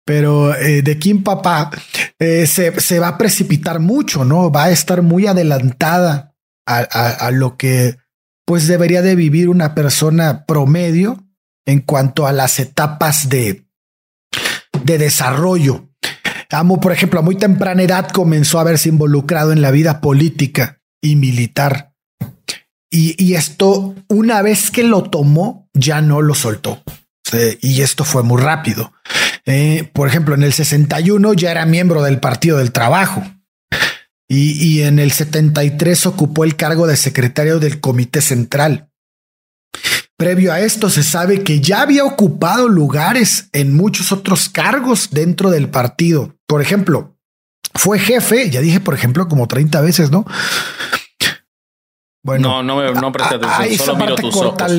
pero 0.04 0.54
eh, 0.54 0.82
de 0.82 0.98
Kim 0.98 1.22
papá 1.22 1.70
eh, 2.18 2.46
se, 2.46 2.98
va 2.98 3.08
a 3.08 3.18
precipitar 3.18 3.80
mucho, 3.80 4.24
¿no? 4.24 4.50
Va 4.50 4.64
a 4.64 4.70
estar 4.70 5.02
muy 5.02 5.26
adelantada 5.26 6.34
a, 6.66 7.30
lo 7.30 7.58
que 7.58 7.98
pues 8.46 8.66
debería 8.66 9.02
de 9.02 9.16
vivir 9.16 9.50
una 9.50 9.74
persona 9.74 10.46
promedio 10.46 11.26
en 11.66 11.80
cuanto 11.80 12.26
a 12.26 12.32
las 12.32 12.58
etapas 12.58 13.28
de, 13.28 13.66
de 14.82 14.98
desarrollo. 14.98 15.90
Amo, 16.54 16.80
por 16.80 16.92
ejemplo, 16.92 17.20
a 17.20 17.22
muy 17.22 17.36
temprana 17.36 17.82
edad 17.82 18.08
comenzó 18.08 18.58
a 18.58 18.64
verse 18.64 18.88
involucrado 18.88 19.52
en 19.52 19.60
la 19.60 19.70
vida 19.70 20.00
política 20.00 20.80
y 21.02 21.16
militar. 21.16 21.92
Y, 22.90 23.22
y 23.22 23.34
esto, 23.34 23.94
una 24.08 24.40
vez 24.42 24.70
que 24.70 24.84
lo 24.84 25.02
tomó, 25.02 25.68
ya 25.74 26.00
no 26.00 26.22
lo 26.22 26.34
soltó. 26.34 26.82
y 27.60 27.80
esto 27.80 28.04
fue 28.04 28.22
muy 28.22 28.40
rápido. 28.40 28.92
Eh, 29.46 29.90
por 29.92 30.08
ejemplo, 30.08 30.34
en 30.34 30.42
el 30.42 30.52
61 30.52 31.34
ya 31.34 31.50
era 31.50 31.66
miembro 31.66 32.02
del 32.02 32.18
Partido 32.18 32.58
del 32.58 32.72
Trabajo 32.72 33.22
y, 34.26 34.82
en 34.82 34.98
el 34.98 35.12
73 35.12 36.06
ocupó 36.06 36.44
el 36.44 36.56
cargo 36.56 36.86
de 36.86 36.96
secretario 36.96 37.60
del 37.60 37.80
Comité 37.80 38.20
Central. 38.20 38.90
Previo 40.16 40.52
a 40.52 40.60
esto 40.60 40.90
se 40.90 41.02
sabe 41.02 41.42
que 41.42 41.60
ya 41.60 41.82
había 41.82 42.04
ocupado 42.04 42.68
lugares 42.68 43.48
en 43.52 43.74
muchos 43.74 44.12
otros 44.12 44.48
cargos 44.48 45.10
dentro 45.10 45.50
del 45.50 45.68
partido. 45.68 46.36
Por 46.46 46.62
ejemplo, 46.62 47.16
fue 47.74 47.98
jefe, 47.98 48.48
ya 48.50 48.60
dije 48.60 48.78
por 48.78 48.94
ejemplo 48.94 49.26
como 49.26 49.48
30 49.48 49.80
veces, 49.80 50.12
¿no? 50.12 50.24
Bueno, 52.24 52.62
no, 52.62 52.82
no, 52.82 53.00
no 53.00 53.12
presta 53.12 53.34
atención, 53.34 53.86
solo 53.86 53.98
miro 53.98 54.14
tus 54.14 54.36
ojos. 54.36 54.62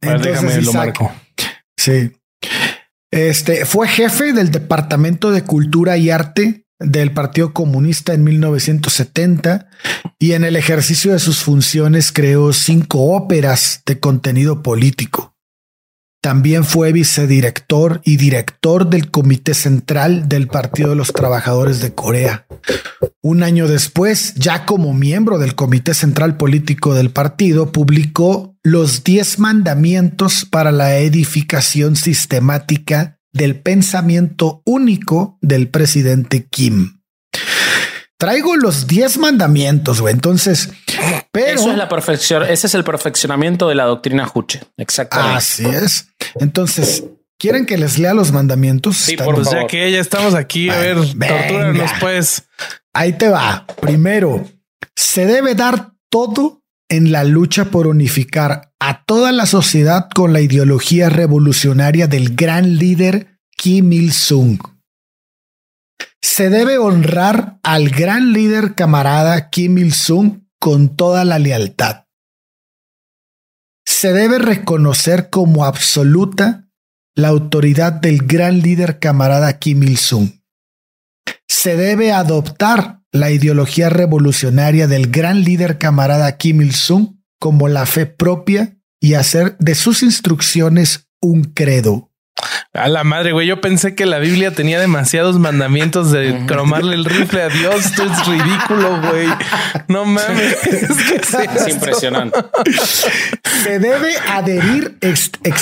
Entonces, 0.00 0.64
lo 0.64 0.72
marco. 0.72 1.12
Sí. 1.76 2.16
Este 3.12 3.64
fue 3.64 3.86
jefe 3.86 4.32
del 4.32 4.50
Departamento 4.50 5.30
de 5.30 5.44
Cultura 5.44 5.96
y 5.96 6.10
Arte 6.10 6.65
del 6.78 7.12
Partido 7.12 7.52
Comunista 7.52 8.12
en 8.12 8.24
1970 8.24 9.68
y 10.18 10.32
en 10.32 10.44
el 10.44 10.56
ejercicio 10.56 11.12
de 11.12 11.18
sus 11.18 11.42
funciones 11.42 12.12
creó 12.12 12.52
cinco 12.52 13.14
óperas 13.14 13.82
de 13.86 13.98
contenido 13.98 14.62
político. 14.62 15.36
También 16.22 16.64
fue 16.64 16.92
vicedirector 16.92 18.00
y 18.04 18.16
director 18.16 18.90
del 18.90 19.10
Comité 19.10 19.54
Central 19.54 20.28
del 20.28 20.48
Partido 20.48 20.90
de 20.90 20.96
los 20.96 21.12
Trabajadores 21.12 21.80
de 21.80 21.94
Corea. 21.94 22.46
Un 23.22 23.42
año 23.42 23.68
después, 23.68 24.34
ya 24.34 24.66
como 24.66 24.92
miembro 24.92 25.38
del 25.38 25.54
Comité 25.54 25.94
Central 25.94 26.36
Político 26.36 26.94
del 26.94 27.10
partido, 27.10 27.70
publicó 27.70 28.56
los 28.64 29.04
Diez 29.04 29.38
Mandamientos 29.38 30.44
para 30.44 30.72
la 30.72 30.96
Edificación 30.96 31.94
Sistemática 31.94 33.15
del 33.36 33.60
Pensamiento 33.60 34.62
Único 34.64 35.38
del 35.40 35.68
presidente 35.68 36.46
Kim. 36.48 37.00
Traigo 38.18 38.56
los 38.56 38.86
diez 38.86 39.18
mandamientos, 39.18 40.00
güey. 40.00 40.14
Entonces, 40.14 40.70
pero. 41.30 41.60
Eso 41.60 41.70
es 41.70 41.76
la 41.76 41.88
perfección. 41.88 42.44
Ese 42.44 42.66
es 42.66 42.74
el 42.74 42.82
perfeccionamiento 42.82 43.68
de 43.68 43.74
la 43.74 43.84
doctrina 43.84 44.26
Juche. 44.26 44.62
Exactamente. 44.78 45.36
Así 45.36 45.66
es. 45.66 46.08
Entonces, 46.36 47.04
¿quieren 47.38 47.66
que 47.66 47.76
les 47.76 47.98
lea 47.98 48.14
los 48.14 48.32
mandamientos? 48.32 48.96
Sí, 48.96 49.16
por 49.16 49.44
favor. 49.44 49.66
que 49.66 49.92
ya 49.92 50.00
estamos 50.00 50.34
aquí. 50.34 50.70
A 50.70 50.78
ver, 50.78 50.96
tortúranos, 50.96 51.90
pues. 52.00 52.44
Ahí 52.94 53.12
te 53.12 53.28
va. 53.28 53.66
Primero, 53.82 54.48
se 54.94 55.26
debe 55.26 55.54
dar 55.54 55.92
todo 56.08 56.62
en 56.88 57.12
la 57.12 57.24
lucha 57.24 57.66
por 57.66 57.86
unificar 57.86 58.72
a 58.78 59.04
toda 59.04 59.32
la 59.32 59.46
sociedad 59.46 60.08
con 60.14 60.32
la 60.32 60.40
ideología 60.40 61.08
revolucionaria 61.08 62.06
del 62.06 62.34
gran 62.36 62.76
líder 62.76 63.38
Kim 63.56 63.92
Il-sung 63.92 64.58
se 66.26 66.50
debe 66.50 66.76
honrar 66.76 67.60
al 67.62 67.88
gran 67.88 68.32
líder 68.32 68.74
camarada 68.74 69.48
Kim 69.48 69.78
Il-sung 69.78 70.42
con 70.58 70.96
toda 70.96 71.24
la 71.24 71.38
lealtad. 71.38 72.06
Se 73.86 74.12
debe 74.12 74.38
reconocer 74.38 75.30
como 75.30 75.64
absoluta 75.64 76.68
la 77.14 77.28
autoridad 77.28 77.92
del 77.92 78.26
gran 78.26 78.60
líder 78.60 78.98
camarada 78.98 79.58
Kim 79.58 79.84
Il-sung. 79.84 80.42
Se 81.48 81.76
debe 81.76 82.12
adoptar 82.12 82.95
la 83.12 83.30
ideología 83.30 83.88
revolucionaria 83.88 84.86
del 84.86 85.10
gran 85.10 85.42
líder 85.42 85.78
camarada 85.78 86.36
Kim 86.36 86.60
Il-sung 86.60 87.16
como 87.38 87.68
la 87.68 87.86
fe 87.86 88.06
propia 88.06 88.76
y 89.00 89.14
hacer 89.14 89.56
de 89.58 89.74
sus 89.74 90.02
instrucciones 90.02 91.08
un 91.20 91.44
credo. 91.44 92.10
A 92.74 92.88
la 92.88 93.04
madre, 93.04 93.32
güey. 93.32 93.46
Yo 93.46 93.62
pensé 93.62 93.94
que 93.94 94.04
la 94.04 94.18
Biblia 94.18 94.50
tenía 94.50 94.78
demasiados 94.78 95.38
mandamientos 95.38 96.12
de 96.12 96.44
cromarle 96.46 96.94
el 96.94 97.06
rifle 97.06 97.40
a 97.42 97.48
Dios. 97.48 97.86
Esto 97.86 98.02
es 98.04 98.26
ridículo, 98.26 99.00
güey. 99.00 99.28
No 99.88 100.04
mames. 100.04 100.56
Es, 100.66 101.68
impresionante. 101.68 102.38
Se 103.62 103.78
debe 103.78 104.16
adherir 104.28 104.98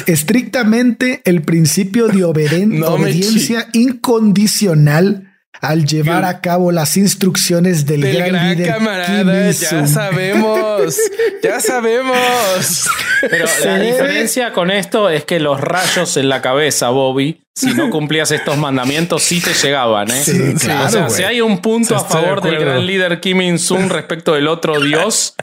estrictamente 0.07 1.23
el 1.25 1.43
principio 1.43 2.09
de 2.09 2.25
obediencia 2.25 3.69
incondicional 3.73 5.24
al 5.61 5.85
llevar 5.87 6.25
a 6.25 6.41
cabo 6.41 6.73
las 6.73 6.97
instrucciones 6.97 7.87
del, 7.87 8.01
gran, 8.01 8.51
líder 8.51 8.69
camarada. 8.69 9.51
ya 9.51 9.87
sabemos, 9.87 10.97
ya 11.43 11.61
sabemos. 11.61 12.89
Pero 13.21 13.47
la 13.65 13.79
diferencia 13.79 14.53
con 14.53 14.71
esto 14.71 15.09
es 15.09 15.25
que 15.25 15.41
los 15.41 15.61
rayos 15.61 16.17
en 16.17 16.29
la 16.29 16.43
cabeza, 16.43 16.91
Bobby, 16.91 17.41
si 17.55 17.73
no 17.73 17.89
cumplías 17.89 18.33
estos 18.33 18.59
mandamientos, 18.59 19.23
sí 19.23 19.41
te 19.41 19.55
llegaban. 19.55 20.11
¿eh? 20.11 20.55
o 20.55 20.59
sea, 20.59 21.09
si 21.09 21.23
hay 21.23 21.41
un 21.41 21.59
punto 21.59 21.97
a 21.97 22.05
favor 22.05 22.43
del 22.43 22.59
gran 22.59 22.85
líder 22.85 23.21
Kim 23.21 23.41
Il-sung 23.41 23.91
respecto 23.91 24.35
del 24.35 24.49
otro 24.49 24.81
dios, 24.81 25.35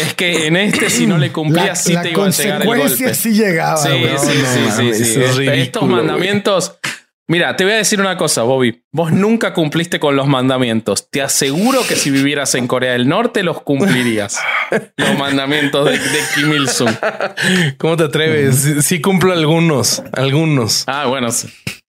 es 0.00 0.14
que 0.14 0.46
en 0.46 0.56
este, 0.56 0.90
si 0.90 1.06
no 1.06 1.18
le 1.18 1.32
cumplías, 1.32 1.82
sí 1.82 1.96
te 2.00 2.12
iba 2.12 2.26
a 2.26 2.30
llegar 2.30 2.62
el 2.62 2.66
golpe. 2.68 3.14
Sí 3.14 3.32
llegaba. 3.32 3.76
Sí, 3.78 3.90
sí, 4.18 4.94
sí, 4.94 5.04
sí, 5.34 5.48
Estos 5.48 5.82
mandamientos 5.82 6.78
Mira, 7.28 7.56
te 7.56 7.64
voy 7.64 7.72
a 7.72 7.76
decir 7.76 8.00
una 8.00 8.16
cosa, 8.16 8.44
Bobby. 8.44 8.84
Vos 8.92 9.10
nunca 9.10 9.52
cumpliste 9.52 9.98
con 9.98 10.14
los 10.14 10.28
mandamientos. 10.28 11.10
Te 11.10 11.22
aseguro 11.22 11.80
que 11.88 11.96
si 11.96 12.10
vivieras 12.10 12.54
en 12.54 12.68
Corea 12.68 12.92
del 12.92 13.08
Norte 13.08 13.42
los 13.42 13.62
cumplirías. 13.62 14.38
los 14.96 15.18
mandamientos 15.18 15.90
de, 15.90 15.98
Kim 16.34 16.52
Il-sung. 16.52 16.94
¿Cómo 17.78 17.96
te 17.96 18.04
atreves? 18.04 18.84
Sí, 18.84 19.00
cumplo 19.00 19.32
algunos, 19.32 20.04
algunos. 20.12 20.84
Ah, 20.86 21.06
bueno, 21.06 21.28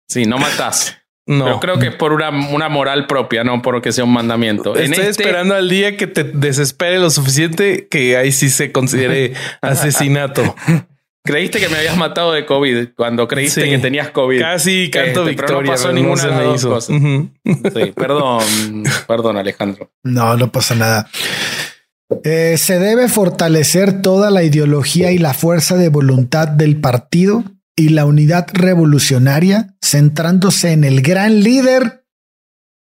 sí, 0.07 0.25
no 0.25 0.39
matás. 0.39 0.97
No. 1.27 1.43
Pero 1.43 1.59
creo 1.59 1.79
que 1.79 1.87
es 1.87 1.95
por 1.95 2.13
una, 2.13 2.31
moral 2.69 3.05
propia, 3.05 3.43
no 3.43 3.61
porque 3.61 3.91
sea 3.91 4.05
un 4.05 4.13
mandamiento. 4.13 4.75
Estoy 4.75 5.05
este 5.05 5.23
esperando 5.23 5.53
al 5.53 5.69
día 5.69 5.97
que 5.97 6.07
te 6.07 6.23
desespere 6.23 6.99
lo 6.99 7.11
suficiente 7.11 7.87
que 7.91 8.15
ahí 8.15 8.31
sí 8.31 8.49
se 8.49 8.71
considere 8.71 9.33
asesinato. 9.61 10.55
Creíste 11.27 11.59
que 11.59 11.67
me 11.67 11.77
habías 11.77 11.97
matado 11.97 12.31
de 12.31 12.45
COVID 12.45 12.89
cuando 12.95 13.27
creíste 13.27 13.69
que 13.69 13.77
tenías 13.79 14.11
COVID. 14.11 14.39
Casi 14.39 14.89
canto 14.89 15.25
victoria. 15.25 15.47
Pero 15.47 15.61
no 15.61 15.71
pasó 15.71 15.91
ninguna 15.91 16.23
de 16.23 16.29
las 16.29 16.61
dos 16.61 16.65
cosas. 16.65 16.95
sí, 16.95 17.91
perdón, 17.93 18.83
perdón, 19.07 19.37
Alejandro. 19.37 19.91
No, 20.03 20.37
no 20.37 20.51
pasa 20.53 20.75
nada. 20.75 21.09
Eh, 22.23 22.55
se 22.57 22.79
debe 22.79 23.09
fortalecer 23.09 24.01
toda 24.01 24.31
la 24.31 24.43
ideología 24.43 25.11
y 25.11 25.17
la 25.17 25.33
fuerza 25.33 25.75
de 25.75 25.89
voluntad 25.89 26.47
del 26.47 26.79
partido 26.79 27.43
y 27.75 27.89
la 27.89 28.05
unidad 28.05 28.47
revolucionaria, 28.53 29.75
centrándose 29.81 30.71
en 30.71 30.85
el 30.85 31.01
gran 31.01 31.43
líder, 31.43 32.05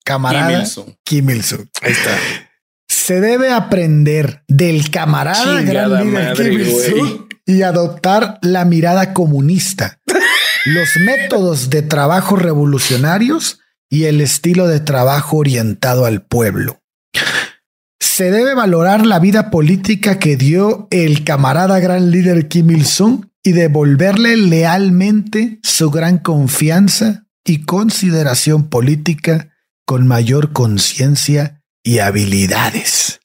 camarada 0.05 0.63
Kim 1.03 1.29
Il-sung. 1.29 1.67
Ahí 1.81 1.91
está. 1.91 2.11
Se 2.87 3.19
debe 3.19 3.51
aprender 3.51 4.43
del 4.47 4.89
camarada 4.89 5.61
gran 5.61 6.05
líder 6.05 6.35
Kim 6.37 6.53
Il-sung 6.53 7.28
y 7.49 7.63
adoptar 7.63 8.37
la 8.43 8.63
mirada 8.63 9.11
comunista, 9.11 9.99
los 10.65 10.89
métodos 11.03 11.71
de 11.71 11.81
trabajo 11.81 12.35
revolucionarios 12.35 13.59
y 13.89 14.03
el 14.03 14.21
estilo 14.21 14.67
de 14.67 14.79
trabajo 14.79 15.37
orientado 15.37 16.05
al 16.05 16.21
pueblo. 16.21 16.79
Se 17.99 18.29
debe 18.29 18.53
valorar 18.53 19.03
la 19.03 19.17
vida 19.17 19.49
política 19.49 20.19
que 20.19 20.37
dio 20.37 20.87
el 20.91 21.23
camarada 21.23 21.79
gran 21.79 22.11
líder 22.11 22.49
Kim 22.49 22.69
Il-sung 22.69 23.25
y 23.41 23.53
devolverle 23.53 24.37
lealmente 24.37 25.59
su 25.63 25.89
gran 25.89 26.19
confianza 26.19 27.25
y 27.43 27.65
consideración 27.65 28.69
política 28.69 29.55
con 29.87 30.05
mayor 30.05 30.53
conciencia 30.53 31.63
y 31.81 31.97
habilidades. 31.97 33.21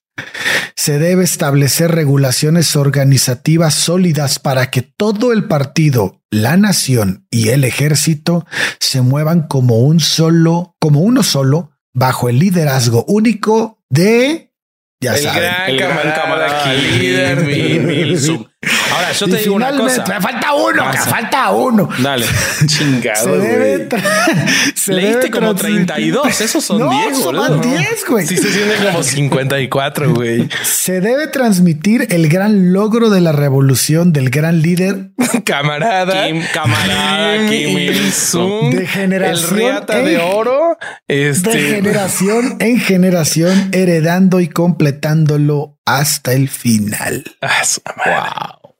Se 0.76 0.98
debe 0.98 1.24
establecer 1.24 1.92
regulaciones 1.92 2.74
organizativas 2.76 3.74
sólidas 3.74 4.38
para 4.38 4.70
que 4.70 4.82
todo 4.82 5.32
el 5.32 5.44
partido, 5.44 6.22
la 6.30 6.56
nación 6.56 7.26
y 7.30 7.50
el 7.50 7.64
ejército 7.64 8.46
se 8.80 9.00
muevan 9.00 9.46
como 9.46 9.78
un 9.78 10.00
solo, 10.00 10.76
como 10.80 11.00
uno 11.00 11.22
solo, 11.22 11.70
bajo 11.92 12.28
el 12.28 12.38
liderazgo 12.38 13.04
único 13.06 13.82
de 13.88 14.52
ya 15.00 15.14
el 15.14 15.22
saben, 15.22 15.42
gran 15.42 15.70
el 15.70 15.78
gran 15.78 16.12
camarada, 16.12 16.62
camarada 16.62 16.98
líder 16.98 17.44
Kim 17.46 17.86
Kim 17.86 17.90
Il-sung. 17.90 18.46
Ahora, 18.92 19.12
yo 19.12 19.26
Y 19.26 19.30
te 19.30 19.36
digo 19.38 19.54
una 19.54 19.70
cosa. 19.76 20.04
me 20.08 20.20
falta 20.20 20.52
uno, 20.54 20.84
me 20.86 20.92
Pasa. 20.92 21.10
falta 21.10 21.50
uno. 21.50 21.88
Dale. 22.02 22.26
Se 22.58 22.66
Chingado, 22.66 23.38
debe 23.38 23.88
se 24.74 24.92
Leíste 24.92 25.16
debe 25.18 25.30
como 25.30 25.54
transmitir- 25.54 25.86
32, 25.86 26.40
esos 26.40 26.64
son 26.64 26.78
no, 26.80 26.90
10, 26.90 27.18
son 27.18 27.36
boludo. 27.36 27.60
10, 27.60 28.04
güey. 28.08 28.26
Sí 28.26 28.36
se 28.36 28.52
siente 28.52 28.74
como 28.84 29.02
54, 29.02 30.14
güey. 30.14 30.48
Se 30.62 31.00
debe 31.00 31.26
transmitir 31.28 32.06
el 32.10 32.28
gran 32.28 32.72
logro 32.72 33.10
de 33.10 33.20
la 33.20 33.32
revolución 33.32 34.12
del 34.12 34.30
gran 34.30 34.62
líder 34.62 35.10
Camarada. 35.44 36.26
Kim, 36.26 36.42
camarada, 36.52 37.36
Kim 37.48 37.78
Il-sung. 37.78 38.74
De 38.74 38.86
generación 38.86 39.50
El 39.50 39.56
riata 39.56 39.98
en- 40.00 40.04
de 40.06 40.18
oro. 40.18 40.78
Este. 41.08 41.50
de 41.50 41.74
generación 41.76 42.56
en 42.60 42.78
generación, 42.80 43.70
heredando 43.72 44.40
y 44.40 44.48
completándolo 44.48 45.73
hasta 45.84 46.32
el 46.32 46.48
final. 46.48 47.24
Ah. 47.40 48.58
Wow. 48.60 48.74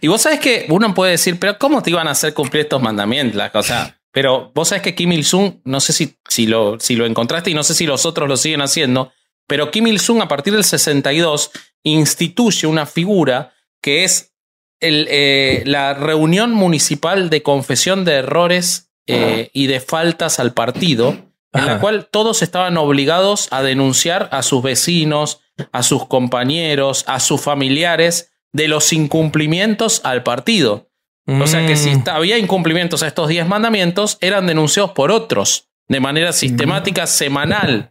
Y 0.00 0.08
vos 0.08 0.22
sabés 0.22 0.40
que 0.40 0.66
uno 0.70 0.94
puede 0.94 1.12
decir, 1.12 1.38
pero 1.38 1.58
¿cómo 1.58 1.82
te 1.82 1.90
iban 1.90 2.08
a 2.08 2.12
hacer 2.12 2.32
cumplir 2.32 2.62
estos 2.62 2.80
mandamientos? 2.80 3.36
La 3.36 3.50
cosa. 3.50 3.98
Pero 4.10 4.52
vos 4.54 4.68
sabés 4.68 4.82
que 4.82 4.94
Kim 4.94 5.12
Il-sung, 5.12 5.56
no 5.64 5.80
sé 5.80 5.92
si, 5.92 6.16
si, 6.28 6.46
lo, 6.46 6.78
si 6.78 6.94
lo 6.96 7.04
encontraste 7.04 7.50
y 7.50 7.54
no 7.54 7.64
sé 7.64 7.74
si 7.74 7.84
los 7.84 8.06
otros 8.06 8.28
lo 8.28 8.36
siguen 8.36 8.62
haciendo, 8.62 9.12
pero 9.46 9.70
Kim 9.70 9.86
Il-sung 9.88 10.22
a 10.22 10.28
partir 10.28 10.54
del 10.54 10.64
62 10.64 11.50
instituye 11.82 12.66
una 12.66 12.86
figura 12.86 13.52
que 13.82 14.04
es 14.04 14.32
el, 14.80 15.06
eh, 15.10 15.62
la 15.66 15.94
reunión 15.94 16.52
municipal 16.52 17.28
de 17.28 17.42
confesión 17.42 18.04
de 18.04 18.14
errores 18.14 18.92
eh, 19.06 19.50
y 19.52 19.66
de 19.66 19.80
faltas 19.80 20.38
al 20.38 20.54
partido, 20.54 21.33
en 21.54 21.66
la 21.66 21.78
cual 21.80 22.08
todos 22.10 22.42
estaban 22.42 22.76
obligados 22.76 23.48
a 23.50 23.62
denunciar 23.62 24.28
a 24.32 24.42
sus 24.42 24.62
vecinos, 24.62 25.40
a 25.72 25.82
sus 25.82 26.06
compañeros, 26.06 27.04
a 27.06 27.20
sus 27.20 27.40
familiares 27.40 28.32
de 28.52 28.68
los 28.68 28.92
incumplimientos 28.92 30.00
al 30.04 30.22
partido. 30.22 30.88
O 31.26 31.46
sea 31.46 31.66
que 31.66 31.76
si 31.76 31.94
Mm. 31.94 32.04
había 32.10 32.36
incumplimientos 32.38 33.02
a 33.02 33.06
estos 33.06 33.28
10 33.28 33.46
mandamientos, 33.48 34.18
eran 34.20 34.46
denunciados 34.46 34.90
por 34.92 35.10
otros 35.10 35.68
de 35.88 36.00
manera 36.00 36.32
sistemática, 36.32 37.06
semanal. 37.06 37.90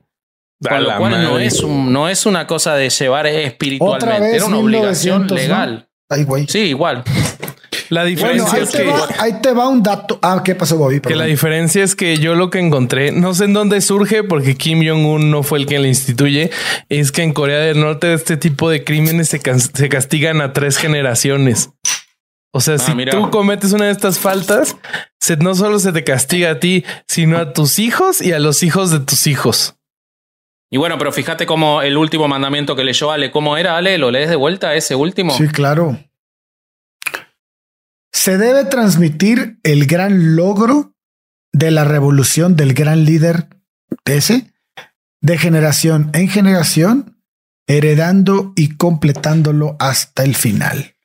Con 0.62 0.84
lo 0.84 0.98
cual 0.98 1.24
no 1.24 1.40
es, 1.40 1.62
un- 1.62 1.92
no 1.92 2.08
es 2.10 2.26
una 2.26 2.48
cosa 2.48 2.76
de 2.76 2.90
llevar 2.90 3.26
Otra 3.26 3.32
espiritualmente, 3.42 4.36
era 4.36 4.46
una 4.46 4.58
obligación 4.60 5.24
1900, 5.24 5.32
¿no? 5.32 5.36
legal. 5.44 5.90
Ay, 6.10 6.24
güey. 6.24 6.48
Sí, 6.48 6.60
igual. 6.60 7.04
La 7.94 8.02
Bueno, 8.02 8.10
diferencia 8.10 8.58
ahí 8.58 8.64
es 8.64 8.72
te, 8.72 8.78
que. 8.84 8.90
va, 8.90 9.08
ahí 9.20 9.34
te 9.42 9.54
va 9.54 9.68
un 9.68 9.84
dato. 9.84 10.20
Ah, 10.22 10.42
¿qué 10.44 10.56
pasó, 10.56 10.78
Bobby? 10.78 11.00
Que 11.00 11.16
la 11.16 11.26
diferencia 11.26 11.84
es 11.84 11.96
que 11.96 12.18
yo 12.18 12.36
lo 12.36 12.50
que 12.50 12.60
encontré, 12.60 13.12
no 13.12 13.34
sé 13.34 13.46
en 13.46 13.54
dónde 13.54 13.80
surge, 13.82 14.24
porque 14.24 14.56
Kim 14.56 14.80
Jong-un 14.86 15.30
no 15.32 15.44
fue 15.44 15.60
el 15.60 15.66
que 15.66 15.80
la 15.80 15.88
instituye, 15.88 16.50
es 16.90 17.12
que 17.12 17.22
en 17.24 17.34
Corea 17.34 17.60
del 17.60 17.80
Norte 17.80 18.14
este 18.14 18.36
tipo 18.38 18.70
de 18.70 18.84
crímenes 18.84 19.30
se, 19.30 19.40
se 19.40 19.90
castigan 19.90 20.42
a 20.42 20.52
tres 20.54 20.78
generaciones. 20.78 21.70
O 22.56 22.60
sea, 22.62 22.78
si 22.78 22.92
Ah, 22.92 22.96
mira. 22.96 23.12
tú 23.12 23.30
cometes 23.32 23.74
una 23.74 23.86
de 23.86 23.92
estas 23.92 24.20
faltas, 24.20 24.76
se- 25.20 25.38
no 25.38 25.56
solo 25.56 25.80
se 25.80 25.92
te 25.92 26.04
castiga 26.04 26.52
a 26.52 26.60
ti, 26.60 26.86
sino 27.08 27.38
a 27.38 27.54
tus 27.54 27.80
hijos 27.80 28.22
y 28.22 28.32
a 28.32 28.40
los 28.40 28.62
hijos 28.64 28.92
de 28.92 29.00
tus 29.00 29.26
hijos. 29.28 29.76
Y 30.72 30.78
bueno, 30.78 30.98
pero 30.98 31.12
fíjate 31.12 31.46
cómo 31.46 31.82
el 31.84 31.98
último 31.98 32.28
mandamiento 32.28 32.76
que 32.76 32.84
leyó 32.84 33.12
Ale, 33.12 33.30
¿cómo 33.32 33.58
era 33.58 33.78
Ale? 33.78 33.98
¿Lo 34.00 34.10
lees 34.12 34.30
de 34.30 34.36
vuelta 34.36 34.74
ese 34.76 34.96
último? 34.96 35.36
Sí, 35.38 35.48
claro. 35.48 36.00
Se 38.24 38.38
debe 38.38 38.64
transmitir 38.64 39.58
el 39.64 39.86
gran 39.86 40.38
logro 40.38 40.94
de 41.52 41.72
la 41.72 41.84
revolución 41.84 42.56
del 42.56 42.74
gran 42.74 43.04
líder 43.04 43.50
ese 44.06 44.54
de 45.20 45.38
generación 45.38 46.10
en 46.14 46.30
generación, 46.30 47.22
heredando 47.68 48.54
y 48.56 48.78
completándolo 48.78 49.76
hasta 49.78 50.24
el 50.24 50.36
final. 50.36 50.96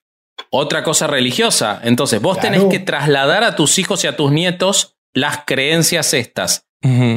Otra 0.51 0.85
cosa 0.85 1.09
religiosa. 1.09 1.81
Entonces, 1.83 2.23
vos 2.23 2.39
Claro. 2.39 2.55
tenés 2.55 2.71
que 2.71 2.79
trasladar 2.79 3.43
a 3.43 3.57
tus 3.57 3.81
hijos 3.81 4.05
y 4.05 4.07
a 4.07 4.15
tus 4.15 4.31
nietos 4.31 4.97
las 5.13 5.41
creencias 5.45 6.15
estas. 6.15 6.69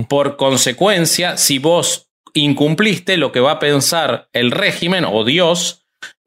Por 0.10 0.36
consecuencia, 0.36 1.38
si 1.38 1.60
vos 1.60 2.10
incumpliste, 2.34 3.18
lo 3.18 3.32
que 3.32 3.40
va 3.40 3.52
a 3.52 3.60
pensar 3.60 4.30
el 4.34 4.50
régimen 4.50 5.06
o 5.06 5.24
Dios 5.26 5.81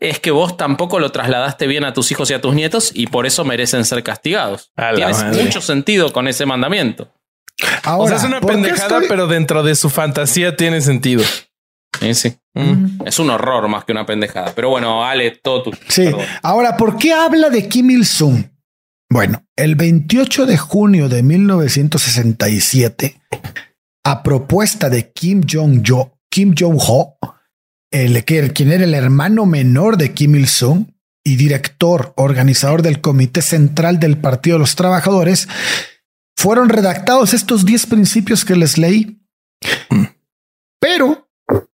es 0.08 0.20
que 0.20 0.30
vos 0.30 0.56
tampoco 0.56 0.98
lo 0.98 1.10
trasladaste 1.12 1.66
bien 1.66 1.84
a 1.84 1.92
tus 1.92 2.10
hijos 2.10 2.30
y 2.30 2.34
a 2.34 2.40
tus 2.40 2.54
nietos 2.54 2.90
y 2.94 3.06
por 3.06 3.26
eso 3.26 3.44
merecen 3.44 3.84
ser 3.84 4.02
castigados. 4.02 4.70
Tienes 4.94 5.18
madre. 5.22 5.42
mucho 5.44 5.60
sentido 5.60 6.12
con 6.12 6.28
ese 6.28 6.46
mandamiento. 6.46 7.12
Ahora, 7.84 8.04
o 8.04 8.08
sea, 8.08 8.16
es 8.16 8.24
una 8.24 8.40
¿por 8.40 8.50
qué 8.50 8.56
pendejada, 8.56 8.82
estoy- 8.98 9.06
pero 9.08 9.26
dentro 9.26 9.62
de 9.62 9.74
su 9.74 9.88
fantasía 9.90 10.56
tiene 10.56 10.80
sentido. 10.80 11.22
Sí, 12.00 12.14
sí. 12.14 12.36
Mm. 12.54 13.02
Es 13.06 13.18
un 13.18 13.30
horror 13.30 13.68
más 13.68 13.84
que 13.84 13.92
una 13.92 14.04
pendejada. 14.04 14.52
Pero 14.54 14.70
bueno, 14.70 15.04
Ale, 15.04 15.30
todo 15.42 15.62
tu. 15.64 15.72
Sí. 15.88 16.04
perdón. 16.06 16.20
Ahora, 16.42 16.76
¿por 16.76 16.96
qué 16.98 17.12
habla 17.12 17.50
de 17.50 17.68
Kim 17.68 17.90
Il-sung? 17.90 18.44
Bueno, 19.10 19.44
el 19.56 19.76
28 19.76 20.46
de 20.46 20.56
junio 20.58 21.08
de 21.08 21.22
1967, 21.22 23.20
a 24.04 24.22
propuesta 24.22 24.88
de 24.90 25.12
Kim 25.12 25.42
Jong-jo, 25.48 26.18
Kim 26.30 26.54
Jong-ho, 26.58 27.16
el, 27.94 28.24
que- 28.24 28.50
quien 28.52 28.72
era 28.72 28.84
el 28.84 28.94
hermano 28.94 29.46
menor 29.46 29.96
de 29.96 30.12
Kim 30.12 30.34
Il-sung 30.34 30.86
y 31.24 31.36
director 31.36 32.12
organizador 32.16 32.82
del 32.82 33.00
Comité 33.00 33.40
Central 33.40 33.98
del 34.00 34.18
Partido 34.18 34.56
de 34.56 34.60
los 34.60 34.74
Trabajadores, 34.76 35.48
fueron 36.36 36.68
redactados 36.68 37.32
estos 37.32 37.64
10 37.64 37.86
principios 37.86 38.44
que 38.44 38.56
les 38.56 38.76
leí, 38.76 39.22
pero 40.80 41.30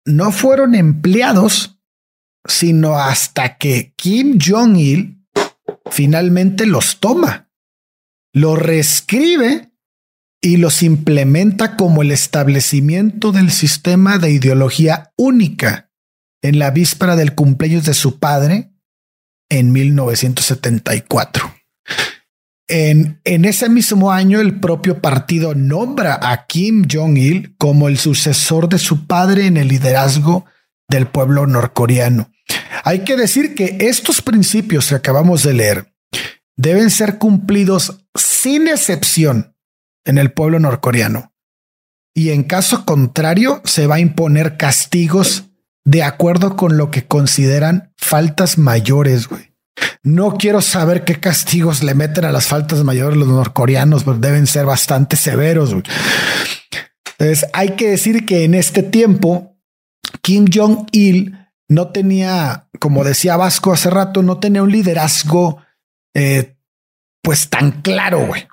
no 0.05 0.31
fueron 0.31 0.75
empleados 0.75 1.75
sino 2.47 2.95
hasta 2.97 3.57
que 3.57 3.93
Kim 3.95 4.37
Jong-il 4.43 5.25
finalmente 5.91 6.65
los 6.65 6.99
toma, 6.99 7.49
los 8.33 8.57
reescribe 8.57 9.71
y 10.41 10.57
los 10.57 10.81
implementa 10.83 11.75
como 11.75 12.01
el 12.01 12.11
establecimiento 12.11 13.31
del 13.31 13.51
sistema 13.51 14.17
de 14.19 14.31
ideología 14.31 15.11
única 15.17 15.88
en 16.41 16.59
la 16.59 16.71
víspera 16.71 17.15
del 17.15 17.35
cumpleaños 17.35 17.85
de 17.85 17.93
su 17.93 18.19
padre 18.19 18.71
en 19.49 19.71
1974. 19.71 21.55
En, 22.67 23.19
en 23.23 23.45
ese 23.45 23.67
mismo 23.67 24.11
año, 24.11 24.39
el 24.39 24.59
propio 24.59 25.01
partido 25.01 25.55
nombra 25.55 26.19
a 26.21 26.45
Kim 26.45 26.85
Jong-il 26.89 27.55
como 27.57 27.87
el 27.87 27.97
sucesor 27.97 28.69
de 28.69 28.77
su 28.77 29.07
padre 29.07 29.47
en 29.47 29.57
el 29.57 29.69
liderazgo 29.69 30.45
del 30.87 31.07
pueblo 31.07 31.47
norcoreano. 31.47 32.31
Hay 32.83 33.03
que 33.03 33.17
decir 33.17 33.55
que 33.55 33.77
estos 33.79 34.21
principios 34.21 34.89
que 34.89 34.95
acabamos 34.95 35.43
de 35.43 35.53
leer 35.53 35.93
deben 36.57 36.89
ser 36.89 37.17
cumplidos 37.17 38.05
sin 38.15 38.67
excepción 38.67 39.55
en 40.05 40.17
el 40.17 40.31
pueblo 40.31 40.59
norcoreano. 40.59 41.33
Y 42.15 42.31
en 42.31 42.43
caso 42.43 42.85
contrario, 42.85 43.61
se 43.65 43.87
va 43.87 43.95
a 43.95 43.99
imponer 43.99 44.57
castigos 44.57 45.48
de 45.89 46.03
acuerdo 46.03 46.55
con 46.55 46.77
lo 46.77 46.91
que 46.91 47.07
consideran 47.07 47.91
faltas 47.97 48.59
mayores. 48.59 49.27
güey. 49.27 49.55
No 50.03 50.37
quiero 50.37 50.61
saber 50.61 51.03
qué 51.03 51.19
castigos 51.19 51.81
le 51.81 51.95
meten 51.95 52.25
a 52.25 52.31
las 52.31 52.45
faltas 52.45 52.83
mayores 52.83 53.17
los 53.17 53.27
norcoreanos, 53.27 54.03
pero 54.03 54.17
deben 54.19 54.45
ser 54.45 54.67
bastante 54.67 55.15
severos. 55.15 55.73
Entonces, 57.17 57.49
hay 57.53 57.69
que 57.69 57.89
decir 57.89 58.27
que 58.27 58.43
en 58.43 58.53
este 58.53 58.83
tiempo, 58.83 59.57
Kim 60.21 60.45
Jong-il 60.53 61.35
no 61.67 61.87
tenía, 61.87 62.67
como 62.79 63.03
decía 63.03 63.35
Vasco 63.35 63.73
hace 63.73 63.89
rato, 63.89 64.21
no 64.21 64.37
tenía 64.37 64.61
un 64.61 64.71
liderazgo 64.71 65.57
eh, 66.13 66.55
pues 67.23 67.49
tan 67.49 67.81
claro, 67.81 68.27
güey. 68.27 68.47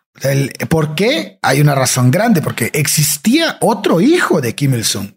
¿Por 0.70 0.94
qué? 0.94 1.38
Hay 1.42 1.60
una 1.60 1.74
razón 1.74 2.10
grande, 2.10 2.40
porque 2.40 2.70
existía 2.72 3.58
otro 3.60 4.00
hijo 4.00 4.40
de 4.40 4.54
Kim 4.54 4.72
Il-sung 4.72 5.16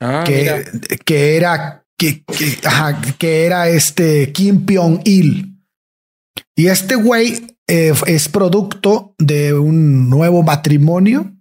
Ah, 0.00 0.24
mira. 0.28 0.62
que, 0.64 0.98
que 0.98 1.36
era 1.36 1.84
que, 1.98 2.22
que- 2.24 2.58
ajá, 2.66 3.00
que 3.18 3.44
era 3.46 3.68
este 3.68 4.32
Kim 4.32 4.66
Pyong 4.66 5.00
Il. 5.04 5.56
Y 6.54 6.66
este 6.68 6.94
güey 6.96 7.56
eh, 7.68 7.92
es 8.06 8.28
producto 8.28 9.14
de 9.18 9.54
un 9.54 10.08
nuevo 10.10 10.42
matrimonio. 10.42 11.32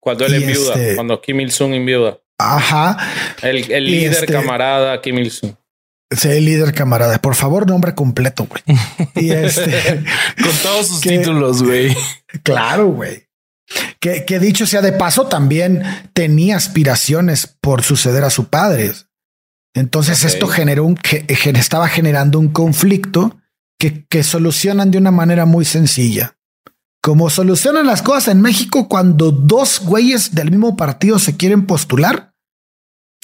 Cuando 0.00 0.26
él 0.26 0.32
y 0.32 0.44
enviuda, 0.44 0.74
este- 0.74 0.94
cuando 0.96 1.20
Kim 1.20 1.40
Il-sung 1.40 1.74
enviuda. 1.74 2.18
Ajá. 2.38 2.98
El, 3.42 3.70
el 3.70 3.84
líder 3.86 4.12
este- 4.12 4.26
camarada 4.32 5.00
Kim 5.00 5.18
Il-sung. 5.18 5.54
Sí, 6.10 6.28
líder 6.40 6.74
camarada. 6.74 7.18
Por 7.22 7.34
favor, 7.34 7.66
nombre 7.66 7.94
completo, 7.94 8.46
güey. 8.46 8.62
Y 9.14 9.30
este, 9.30 10.02
Con 10.42 10.52
todos 10.62 10.88
sus 10.88 11.00
títulos, 11.00 11.62
güey. 11.62 11.96
claro, 12.42 12.88
güey. 12.88 13.22
Que, 14.00 14.24
que 14.24 14.38
dicho 14.38 14.66
sea 14.66 14.82
de 14.82 14.92
paso, 14.92 15.26
también 15.26 15.82
tenía 16.12 16.56
aspiraciones 16.56 17.46
por 17.60 17.82
suceder 17.82 18.24
a 18.24 18.30
su 18.30 18.48
padre. 18.48 18.92
Entonces 19.74 20.24
esto 20.24 20.48
generó 20.48 20.84
un 20.84 20.96
que 20.96 21.24
estaba 21.28 21.88
generando 21.88 22.38
un 22.38 22.48
conflicto 22.48 23.38
que, 23.78 24.04
que 24.06 24.22
solucionan 24.22 24.90
de 24.90 24.98
una 24.98 25.10
manera 25.10 25.46
muy 25.46 25.64
sencilla. 25.64 26.36
Como 27.02 27.30
solucionan 27.30 27.86
las 27.86 28.02
cosas 28.02 28.28
en 28.28 28.42
México 28.42 28.88
cuando 28.88 29.32
dos 29.32 29.80
güeyes 29.80 30.34
del 30.34 30.50
mismo 30.50 30.76
partido 30.76 31.18
se 31.18 31.36
quieren 31.36 31.66
postular, 31.66 32.31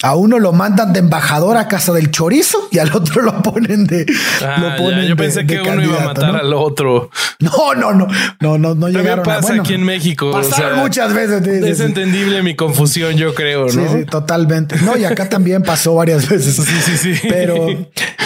a 0.01 0.15
uno 0.15 0.39
lo 0.39 0.53
mandan 0.53 0.93
de 0.93 0.99
embajador 0.99 1.57
a 1.57 1.67
casa 1.67 1.91
del 1.91 2.09
chorizo 2.09 2.69
y 2.71 2.79
al 2.79 2.95
otro 2.95 3.21
lo 3.21 3.41
ponen 3.41 3.85
de. 3.85 4.05
Ah, 4.41 4.77
yo 5.05 5.17
pensé 5.17 5.45
que 5.45 5.59
uno 5.59 5.83
iba 5.83 6.01
a 6.01 6.05
matar 6.05 6.35
al 6.37 6.53
otro. 6.53 7.09
No, 7.39 7.73
no, 7.75 7.93
no, 7.93 8.07
no, 8.39 8.57
no, 8.57 8.75
no 8.75 8.89
llegaron. 8.89 9.25
pasa 9.25 9.55
aquí 9.55 9.73
en 9.73 9.83
México. 9.83 10.31
Pasaron 10.31 10.79
muchas 10.79 11.13
veces. 11.13 11.45
es 11.47 11.79
entendible 11.81 12.41
mi 12.43 12.55
confusión, 12.55 13.15
yo 13.15 13.33
creo, 13.33 13.65
¿no? 13.65 13.71
Sí, 13.71 13.81
sí, 13.91 14.05
totalmente. 14.05 14.77
No, 14.81 14.97
y 14.97 15.05
acá 15.05 15.27
también 15.27 15.63
pasó 15.63 15.95
varias 15.95 16.29
veces. 16.29 16.55
Sí, 16.55 16.81
sí, 16.81 16.97
sí. 16.97 17.27
Pero 17.27 17.67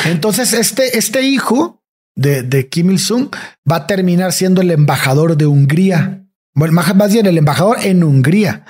entonces 0.05 0.53
este, 0.53 0.97
este 0.97 1.23
hijo 1.23 1.83
de, 2.15 2.43
de 2.43 2.69
Kim 2.69 2.91
Il 2.91 2.99
Sung 2.99 3.29
va 3.69 3.77
a 3.77 3.87
terminar 3.87 4.31
siendo 4.31 4.61
el 4.61 4.69
embajador 4.71 5.37
de 5.37 5.47
Hungría. 5.47 6.25
Bueno, 6.55 6.73
más 6.73 7.11
bien 7.11 7.25
el 7.25 7.37
embajador 7.37 7.77
en 7.81 8.03
Hungría. 8.03 8.65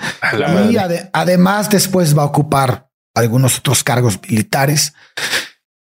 Y 0.70 0.76
además 1.12 1.68
después 1.68 2.16
va 2.16 2.22
a 2.22 2.26
ocupar 2.26 2.88
algunos 3.14 3.58
otros 3.58 3.84
cargos 3.84 4.20
militares. 4.28 4.94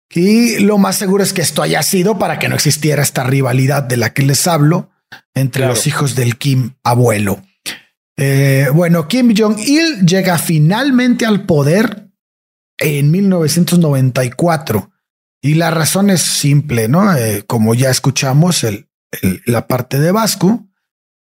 Y 0.09 0.59
lo 0.59 0.77
más 0.77 0.97
seguro 0.97 1.23
es 1.23 1.33
que 1.33 1.41
esto 1.41 1.63
haya 1.63 1.81
sido 1.81 2.19
para 2.19 2.37
que 2.37 2.49
no 2.49 2.55
existiera 2.55 3.01
esta 3.01 3.23
rivalidad 3.23 3.83
de 3.83 3.97
la 3.97 4.13
que 4.13 4.21
les 4.23 4.47
hablo 4.47 4.91
entre 5.33 5.65
los 5.65 5.87
hijos 5.87 6.15
del 6.15 6.37
Kim 6.37 6.75
abuelo. 6.83 7.41
Eh, 8.15 8.67
bueno, 8.73 9.07
Kim 9.07 9.33
Jong-il 9.35 10.05
llega 10.05 10.37
finalmente 10.37 11.25
al 11.25 11.45
poder 11.45 12.11
en 12.77 13.09
1994 13.09 14.91
y 15.41 15.55
la 15.55 15.71
razón 15.71 16.09
es 16.09 16.21
simple, 16.21 16.87
¿no? 16.87 17.15
Eh, 17.15 17.43
como 17.47 17.73
ya 17.73 17.89
escuchamos 17.89 18.63
el, 18.63 18.87
la 19.45 19.67
parte 19.67 19.99
de 19.99 20.11
Vasco, 20.11 20.67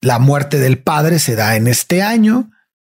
la 0.02 0.18
muerte 0.18 0.58
del 0.58 0.78
padre 0.78 1.18
se 1.18 1.34
da 1.34 1.56
en 1.56 1.66
este 1.66 2.02
año 2.02 2.50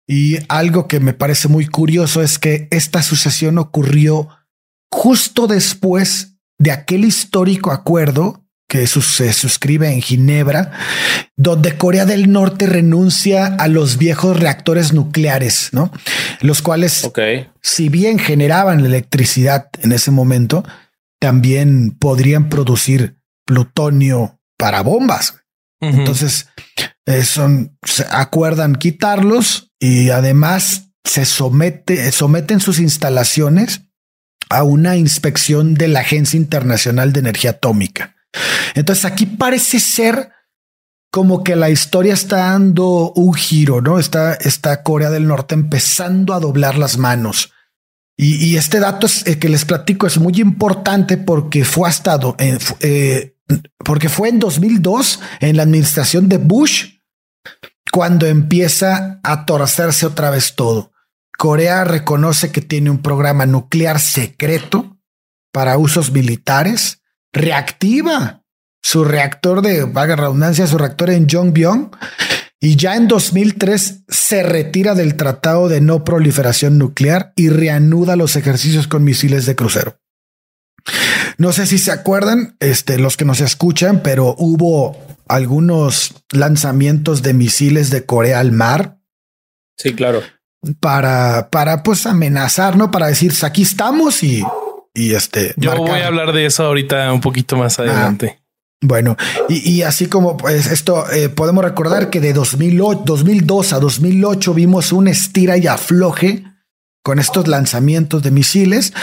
y 0.08 0.38
algo 0.48 0.88
que 0.88 1.00
me 1.00 1.14
parece 1.14 1.50
muy 1.50 1.68
curioso 1.68 2.22
es 2.22 2.40
que 2.40 2.68
esta 2.72 3.04
sucesión 3.04 3.58
ocurrió 3.58 4.30
justo 4.90 5.48
después 5.48 6.38
de 6.58 6.72
aquel 6.72 7.04
histórico 7.04 7.72
acuerdo 7.72 8.48
que 8.70 8.86
se 8.86 9.32
suscribe 9.32 9.92
en 9.92 10.02
Ginebra, 10.02 10.72
donde 11.38 11.78
Corea 11.78 12.06
del 12.06 12.32
Norte 12.32 12.68
renuncia 12.68 13.46
a 13.46 13.68
los 13.70 13.98
viejos 13.98 14.38
reactores 14.38 14.92
nucleares, 14.92 15.70
¿no? 15.72 15.92
Los 16.42 16.62
cuales, 16.62 17.10
si 17.62 17.90
bien 17.90 18.20
generaban 18.20 18.86
electricidad 18.86 19.70
en 19.82 19.94
ese 19.94 20.12
momento, 20.12 20.66
también 21.20 21.92
podrían 21.98 22.50
producir 22.50 23.18
plutonio 23.46 24.40
para 24.58 24.82
bombas. 24.82 25.36
Entonces, 25.80 26.48
eh, 27.06 27.24
son, 27.24 27.78
se 27.84 28.06
acuerdan 28.10 28.76
quitarlos 28.76 29.72
y 29.80 30.10
además 30.10 30.90
se 31.04 31.26
somete, 31.26 32.12
someten 32.12 32.60
sus 32.60 32.80
instalaciones 32.80 33.82
a 34.50 34.64
una 34.64 34.96
inspección 34.96 35.76
de 35.76 35.88
la 35.88 36.02
Agencia 36.02 36.38
Internacional 36.38 37.14
de 37.14 37.20
Energía 37.20 37.52
Atómica. 37.52 38.16
Entonces 38.76 39.06
aquí 39.06 39.26
parece 39.26 39.80
ser 39.80 40.32
como 41.12 41.44
que 41.44 41.56
la 41.56 41.70
historia 41.70 42.14
está 42.14 42.38
dando 42.38 43.12
un 43.14 43.34
giro, 43.34 43.82
¿no? 43.82 44.00
Está, 44.00 44.34
está 44.34 44.84
Corea 44.84 45.10
del 45.10 45.28
Norte 45.28 45.56
empezando 45.56 46.34
a 46.34 46.40
doblar 46.40 46.78
las 46.78 46.98
manos. 46.98 47.54
Y, 48.20 48.58
este 48.58 48.80
dato 48.80 49.06
es, 49.06 49.28
el 49.28 49.38
que 49.38 49.48
les 49.48 49.64
platico 49.64 50.08
es 50.08 50.18
muy 50.18 50.34
importante 50.42 51.18
porque 51.18 51.64
fue 51.64 51.88
hasta 51.88 52.20
eh, 52.40 52.58
eh, 52.80 53.37
porque 53.84 54.10
fue 54.10 54.30
en 54.30 54.40
2002 54.40 55.20
en 55.40 55.58
la 55.58 55.64
administración 55.64 56.30
de 56.30 56.38
Bush 56.38 56.98
cuando 57.92 58.26
empieza 58.26 59.20
a 59.24 59.46
torcerse 59.46 60.06
otra 60.06 60.30
vez 60.30 60.56
todo. 60.56 60.92
Corea 61.38 61.84
reconoce 61.84 62.52
que 62.52 62.62
tiene 62.62 62.90
un 62.90 63.02
programa 63.02 63.46
nuclear 63.46 64.00
secreto 64.00 64.98
para 65.52 65.78
usos 65.78 66.12
militares, 66.12 67.02
reactiva 67.32 68.44
su 68.82 69.04
reactor 69.04 69.62
de 69.62 69.84
vaga 69.84 70.16
redundancia, 70.16 70.66
su 70.66 70.78
reactor 70.78 71.10
en 71.10 71.28
Yongbyon, 71.28 71.92
y 72.60 72.76
ya 72.76 72.96
en 72.96 73.08
2003 73.08 74.06
se 74.08 74.44
retira 74.44 74.96
del 74.96 75.16
Tratado 75.16 75.68
de 75.68 75.82
No 75.82 76.04
Proliferación 76.04 76.78
Nuclear 76.78 77.34
y 77.36 77.50
reanuda 77.50 78.16
los 78.16 78.36
ejercicios 78.36 78.88
con 78.88 79.04
misiles 79.04 79.46
de 79.46 79.56
crucero. 79.56 80.00
No 81.38 81.52
sé 81.52 81.66
si 81.66 81.78
se 81.78 81.92
acuerdan, 81.92 82.56
este, 82.60 82.98
los 82.98 83.18
que 83.18 83.26
nos 83.26 83.42
escuchan, 83.42 84.02
pero 84.04 84.36
hubo 84.38 84.98
algunos 85.28 86.16
lanzamientos 86.32 87.22
de 87.22 87.34
misiles 87.34 87.90
de 87.90 88.06
Corea 88.06 88.40
al 88.40 88.52
mar. 88.52 88.98
Sí, 89.78 89.94
claro. 89.94 90.22
Para, 90.80 91.50
para 91.52 91.84
pues 91.84 92.06
amenazar, 92.06 92.78
¿no? 92.78 92.92
Para 92.92 93.08
decir, 93.08 93.34
aquí 93.44 93.62
estamos 93.62 94.24
y, 94.24 94.44
y 94.94 95.14
este. 95.14 95.54
Yo 95.58 95.76
voy 95.78 96.00
a 96.00 96.08
hablar 96.08 96.34
de 96.34 96.46
eso 96.46 96.66
ahorita 96.66 97.14
un 97.14 97.22
poquito 97.22 97.56
más 97.56 97.80
ah, 97.80 97.84
adelante. 97.84 98.40
bueno, 98.82 99.16
y, 99.48 99.84
así 99.84 100.08
como 100.08 100.36
pues 100.38 100.68
esto 100.72 101.10
eh, 101.12 101.30
podemos 101.30 101.64
recordar 101.64 102.10
que 102.10 102.20
de 102.20 102.34
2008, 102.34 103.04
2002 103.06 103.74
a 103.74 103.80
2008 103.80 104.54
vimos 104.54 104.92
un 104.92 105.08
estira 105.08 105.58
y 105.58 105.68
afloje 105.68 106.44
con 107.04 107.20
estos 107.20 107.48
lanzamientos 107.48 108.24
de 108.24 108.32
misiles 108.32 108.94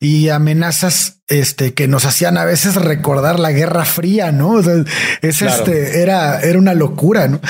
y 0.00 0.28
amenazas 0.28 1.22
este 1.26 1.74
que 1.74 1.88
nos 1.88 2.04
hacían 2.04 2.38
a 2.38 2.44
veces 2.44 2.76
recordar 2.76 3.40
la 3.40 3.52
Guerra 3.52 3.84
Fría, 3.84 4.32
¿no? 4.32 4.60
es 4.60 5.42
este 5.42 6.02
era 6.02 6.40
era 6.40 6.58
una 6.58 6.74
locura, 6.74 7.28
¿no? 7.28 7.40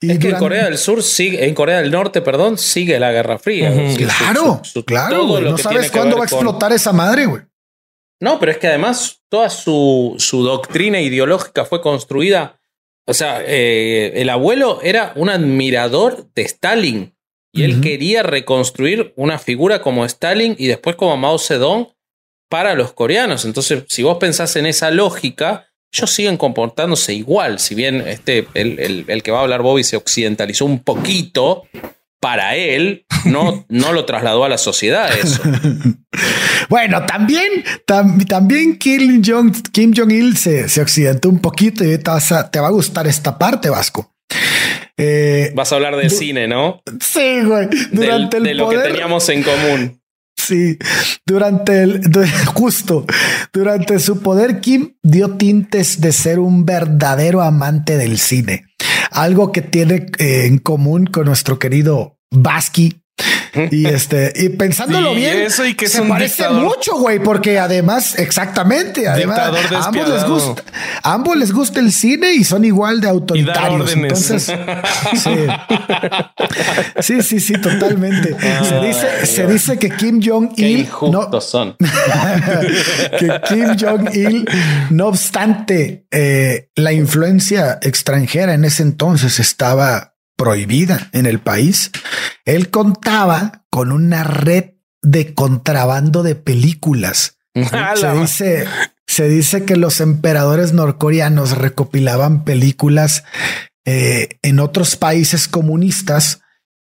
Y 0.00 0.10
es 0.10 0.18
que 0.18 0.28
en 0.30 0.36
Corea 0.36 0.64
del 0.64 0.76
Sur 0.76 1.02
sigue, 1.02 1.46
en 1.46 1.54
Corea 1.54 1.80
del 1.80 1.90
Norte, 1.90 2.20
perdón, 2.20 2.58
sigue 2.58 2.98
la 2.98 3.12
Guerra 3.12 3.38
Fría. 3.38 3.72
claro, 3.96 4.60
claro. 4.86 5.40
No 5.40 5.58
sabes 5.58 5.90
cuándo 5.90 6.16
va 6.16 6.22
a 6.22 6.26
explotar 6.26 6.72
esa 6.72 6.92
madre, 6.92 7.26
güey. 7.26 7.42
No, 8.20 8.38
pero 8.38 8.52
es 8.52 8.58
que 8.58 8.68
además 8.68 9.22
toda 9.28 9.50
su, 9.50 10.14
su 10.18 10.42
doctrina 10.42 11.00
ideológica 11.00 11.64
fue 11.64 11.80
construida. 11.80 12.60
O 13.06 13.14
sea, 13.14 13.42
eh, 13.44 14.12
el 14.16 14.30
abuelo 14.30 14.80
era 14.82 15.12
un 15.16 15.28
admirador 15.28 16.28
de 16.34 16.42
Stalin. 16.42 17.13
Y 17.54 17.62
él 17.62 17.80
quería 17.80 18.24
reconstruir 18.24 19.12
una 19.16 19.38
figura 19.38 19.80
como 19.80 20.04
Stalin 20.04 20.56
y 20.58 20.66
después 20.66 20.96
como 20.96 21.16
Mao 21.16 21.38
Zedong 21.38 21.88
para 22.48 22.74
los 22.74 22.92
coreanos. 22.92 23.44
Entonces, 23.44 23.84
si 23.88 24.02
vos 24.02 24.18
pensás 24.18 24.56
en 24.56 24.66
esa 24.66 24.90
lógica, 24.90 25.68
ellos 25.92 26.10
siguen 26.10 26.36
comportándose 26.36 27.14
igual. 27.14 27.60
Si 27.60 27.76
bien 27.76 28.02
este, 28.06 28.48
el, 28.54 29.04
el, 29.06 29.22
que 29.22 29.30
va 29.30 29.38
a 29.38 29.42
hablar 29.42 29.62
Bobby 29.62 29.84
se 29.84 29.96
occidentalizó 29.96 30.64
un 30.64 30.80
poquito, 30.80 31.62
para 32.24 32.56
él 32.56 33.04
no, 33.26 33.66
no 33.68 33.92
lo 33.92 34.06
trasladó 34.06 34.44
a 34.44 34.48
la 34.48 34.56
sociedad 34.56 35.10
eso. 35.14 35.42
bueno, 36.70 37.04
también, 37.04 37.62
también 37.84 38.78
Kim 38.78 39.22
Jong-il 39.22 40.36
se, 40.38 40.70
se 40.70 40.80
occidentó 40.80 41.28
un 41.28 41.40
poquito 41.40 41.84
y 41.84 41.98
te, 41.98 42.12
te 42.50 42.60
va 42.60 42.68
a 42.68 42.70
gustar 42.70 43.06
esta 43.06 43.38
parte, 43.38 43.68
Vasco. 43.68 44.13
Eh, 44.96 45.52
Vas 45.54 45.72
a 45.72 45.76
hablar 45.76 45.96
de 45.96 46.08
cine, 46.10 46.46
¿no? 46.46 46.82
Sí, 47.00 47.42
güey. 47.42 47.68
Durante 47.90 48.36
el 48.36 48.44
de 48.44 48.54
lo 48.54 48.68
que 48.68 48.78
teníamos 48.78 49.28
en 49.28 49.42
común. 49.42 50.00
Sí, 50.36 50.78
durante 51.24 51.82
el 51.82 52.02
justo 52.54 53.06
durante 53.52 53.98
su 53.98 54.20
poder, 54.20 54.60
Kim 54.60 54.96
dio 55.02 55.36
tintes 55.36 56.00
de 56.00 56.12
ser 56.12 56.38
un 56.38 56.66
verdadero 56.66 57.40
amante 57.40 57.96
del 57.96 58.18
cine, 58.18 58.66
algo 59.10 59.52
que 59.52 59.62
tiene 59.62 60.06
eh, 60.18 60.46
en 60.46 60.58
común 60.58 61.06
con 61.06 61.26
nuestro 61.26 61.58
querido 61.58 62.18
Basky 62.30 63.03
y 63.70 63.86
este, 63.86 64.32
y 64.34 64.48
pensándolo 64.50 65.14
bien, 65.14 65.42
eso 65.42 65.64
y 65.64 65.74
que 65.74 65.88
se 65.88 66.02
parece 66.02 66.48
mucho, 66.48 66.96
güey, 66.98 67.18
porque 67.18 67.58
además, 67.58 68.18
exactamente, 68.18 69.08
además, 69.08 69.38
a 69.72 69.86
ambos 69.86 70.08
les 70.08 70.24
gusta, 70.24 70.62
ambos 71.02 71.36
les 71.36 71.52
gusta 71.52 71.80
el 71.80 71.92
cine 71.92 72.34
y 72.34 72.44
son 72.44 72.64
igual 72.64 73.00
de 73.00 73.08
autoritarios. 73.08 73.92
Entonces, 73.92 74.52
sí. 77.00 77.22
sí, 77.22 77.40
sí, 77.40 77.52
totalmente. 77.54 78.36
se 78.62 78.80
dice, 78.80 79.26
se 79.26 79.46
dice 79.46 79.78
que 79.78 79.90
Kim 79.90 80.20
Jong 80.24 80.52
Il 80.56 80.88
no 81.10 81.40
son. 81.40 81.76
que 83.18 83.40
Kim 83.48 83.76
Jong 83.78 84.14
Il, 84.14 84.48
no 84.90 85.08
obstante, 85.08 86.06
eh, 86.10 86.68
la 86.74 86.92
influencia 86.92 87.78
extranjera 87.82 88.54
en 88.54 88.64
ese 88.64 88.82
entonces 88.82 89.38
estaba 89.38 90.13
prohibida 90.36 91.08
en 91.12 91.26
el 91.26 91.40
país, 91.40 91.90
él 92.44 92.70
contaba 92.70 93.64
con 93.70 93.92
una 93.92 94.24
red 94.24 94.74
de 95.02 95.34
contrabando 95.34 96.22
de 96.22 96.34
películas. 96.34 97.38
se 97.94 98.12
dice, 98.12 98.66
se 99.06 99.28
dice 99.28 99.64
que 99.64 99.76
los 99.76 100.00
emperadores 100.00 100.72
norcoreanos 100.72 101.56
recopilaban 101.56 102.44
películas 102.44 103.24
eh, 103.84 104.38
en 104.42 104.60
otros 104.60 104.96
países 104.96 105.46
comunistas 105.46 106.40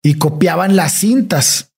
y 0.04 0.16
copiaban 0.16 0.76
las 0.76 0.94
cintas 0.94 1.74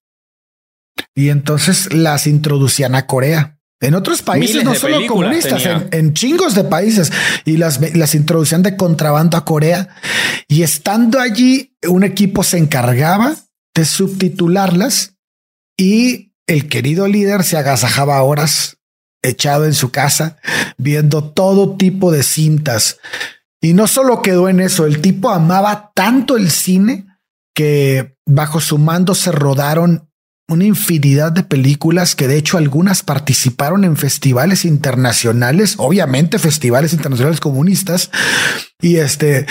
y 1.14 1.30
entonces 1.30 1.94
las 1.94 2.28
introducían 2.28 2.96
a 2.96 3.06
Corea. 3.06 3.59
En 3.82 3.96
otros 3.96 4.22
países, 4.22 4.64
no 4.64 4.76
solo 4.76 5.00
comunistas, 5.08 5.64
en, 5.92 6.14
chingos 6.14 6.54
de 6.54 6.66
países 6.66 7.12
y 7.46 7.56
las, 7.56 7.80
las 7.96 8.14
introducían 8.14 8.62
de 8.62 8.76
contrabando 8.76 9.38
a 9.38 9.46
Corea. 9.46 9.96
Y 10.50 10.64
estando 10.64 11.20
allí, 11.20 11.78
un 11.88 12.04
equipo 12.04 12.44
se 12.44 12.58
encargaba 12.58 13.36
de 13.74 13.86
subtitularlas 13.86 15.16
y 15.78 16.34
el 16.46 16.68
querido 16.68 17.08
líder 17.08 17.44
se 17.44 17.58
agasajaba 17.58 18.22
horas 18.22 18.80
echado 19.22 19.66
en 19.66 19.74
su 19.74 19.92
casa 19.92 20.38
viendo 20.78 21.24
todo 21.32 21.78
tipo 21.78 22.12
de 22.12 22.24
cintas. 22.24 23.00
Y 23.62 23.74
no 23.74 23.88
solo 23.88 24.22
quedó 24.22 24.50
en 24.50 24.60
eso, 24.60 24.86
el 24.86 25.02
tipo 25.02 25.30
amaba 25.30 25.92
tanto 25.94 26.38
el 26.38 26.50
cine 26.50 27.06
que 27.54 28.18
bajo 28.26 28.60
su 28.60 28.78
mando 28.78 29.16
se 29.16 29.32
rodaron 29.32 30.09
una 30.50 30.66
infinidad 30.66 31.32
de 31.32 31.44
películas 31.44 32.16
que 32.16 32.28
de 32.28 32.38
hecho 32.38 32.58
algunas 32.58 33.04
participaron 33.04 33.84
en 33.84 33.96
festivales 33.96 34.66
internacionales, 34.66 35.76
obviamente 35.78 36.40
festivales 36.40 36.94
internacionales 36.94 37.40
comunistas. 37.40 38.10
Y 38.82 38.98
este, 38.98 39.46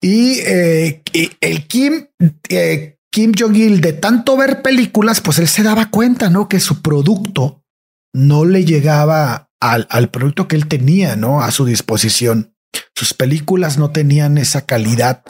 y, 0.00 0.40
eh, 0.40 1.02
el 1.40 1.66
Kim, 1.66 2.08
eh, 2.48 2.98
Kim 3.10 3.32
Jong-il 3.38 3.80
de 3.80 3.92
tanto 3.92 4.36
ver 4.36 4.62
películas, 4.62 5.20
pues 5.20 5.38
él 5.38 5.48
se 5.48 5.62
daba 5.62 5.90
cuenta, 5.90 6.28
¿no? 6.28 6.48
Que 6.48 6.60
su 6.60 6.82
producto 6.82 7.64
no 8.12 8.44
le 8.44 8.64
llegaba 8.64 9.50
al, 9.60 9.86
al 9.90 10.10
producto 10.10 10.48
que 10.48 10.56
él 10.56 10.66
tenía, 10.66 11.16
¿no? 11.16 11.40
A 11.40 11.50
su 11.52 11.64
disposición. 11.64 12.54
Sus 12.94 13.14
películas 13.14 13.78
no 13.78 13.90
tenían 13.90 14.38
esa 14.38 14.66
calidad. 14.66 15.22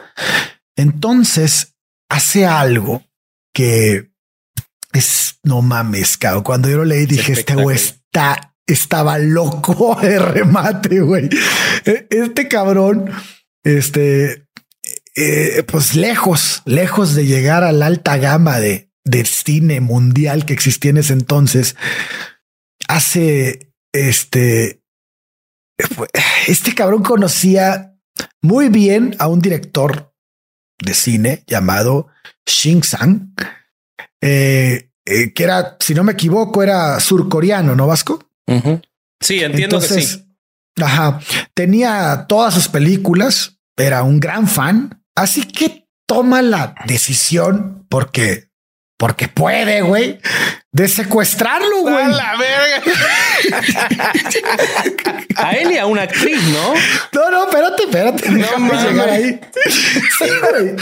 Entonces 0.76 1.76
hace 2.08 2.46
algo 2.46 3.04
que 3.52 4.09
es 4.92 5.30
no 5.42 5.62
mames, 5.62 6.16
cabrón. 6.16 6.42
Cuando 6.42 6.68
yo 6.68 6.78
lo 6.78 6.84
leí, 6.84 7.06
dije, 7.06 7.32
este 7.32 7.54
güey 7.54 7.76
está, 7.76 8.54
estaba 8.66 9.18
loco 9.18 9.96
de 10.02 10.18
remate, 10.18 11.00
güey. 11.00 11.28
E, 11.84 12.06
este 12.10 12.48
cabrón, 12.48 13.10
este, 13.64 14.46
eh, 15.16 15.62
pues 15.66 15.94
lejos, 15.94 16.62
lejos 16.64 17.14
de 17.14 17.26
llegar 17.26 17.64
a 17.64 17.72
la 17.72 17.86
alta 17.86 18.16
gama 18.16 18.60
de, 18.60 18.90
de 19.04 19.24
cine 19.24 19.80
mundial 19.80 20.44
que 20.44 20.52
existía 20.52 20.90
en 20.90 20.98
ese 20.98 21.14
entonces, 21.14 21.76
hace 22.88 23.72
este, 23.92 24.82
este 26.46 26.74
cabrón 26.74 27.02
conocía 27.02 27.96
muy 28.42 28.68
bien 28.68 29.16
a 29.18 29.28
un 29.28 29.40
director 29.40 30.14
de 30.78 30.94
cine 30.94 31.44
llamado 31.46 32.08
Shin 32.46 32.82
Sang 32.82 33.34
eh, 34.20 34.90
eh, 35.04 35.32
que 35.32 35.42
era, 35.42 35.76
si 35.80 35.94
no 35.94 36.04
me 36.04 36.12
equivoco, 36.12 36.62
era 36.62 37.00
surcoreano, 37.00 37.74
¿no, 37.74 37.86
Vasco? 37.86 38.30
Sí, 39.20 39.40
entiendo 39.42 39.80
que 39.80 39.86
sí. 39.86 40.24
Ajá. 40.80 41.20
Tenía 41.54 42.26
todas 42.28 42.54
sus 42.54 42.68
películas, 42.68 43.58
era 43.76 44.02
un 44.02 44.20
gran 44.20 44.46
fan, 44.48 45.02
así 45.14 45.44
que 45.44 45.88
toma 46.06 46.42
la 46.42 46.74
decisión 46.86 47.86
porque, 47.88 48.49
porque 49.00 49.28
puede, 49.28 49.80
güey, 49.80 50.20
de 50.72 50.86
secuestrarlo, 50.86 51.80
güey. 51.80 52.04
A 52.04 52.08
la 52.08 52.36
verga. 52.36 52.82
a 55.36 55.52
él 55.52 55.72
y 55.72 55.78
a 55.78 55.86
una 55.86 56.02
actriz, 56.02 56.38
¿no? 56.48 56.74
No, 57.14 57.30
no, 57.30 57.44
espérate, 57.46 57.84
espérate. 57.84 58.30
No 58.30 58.82
llegar 58.84 59.08
ahí. 59.08 59.40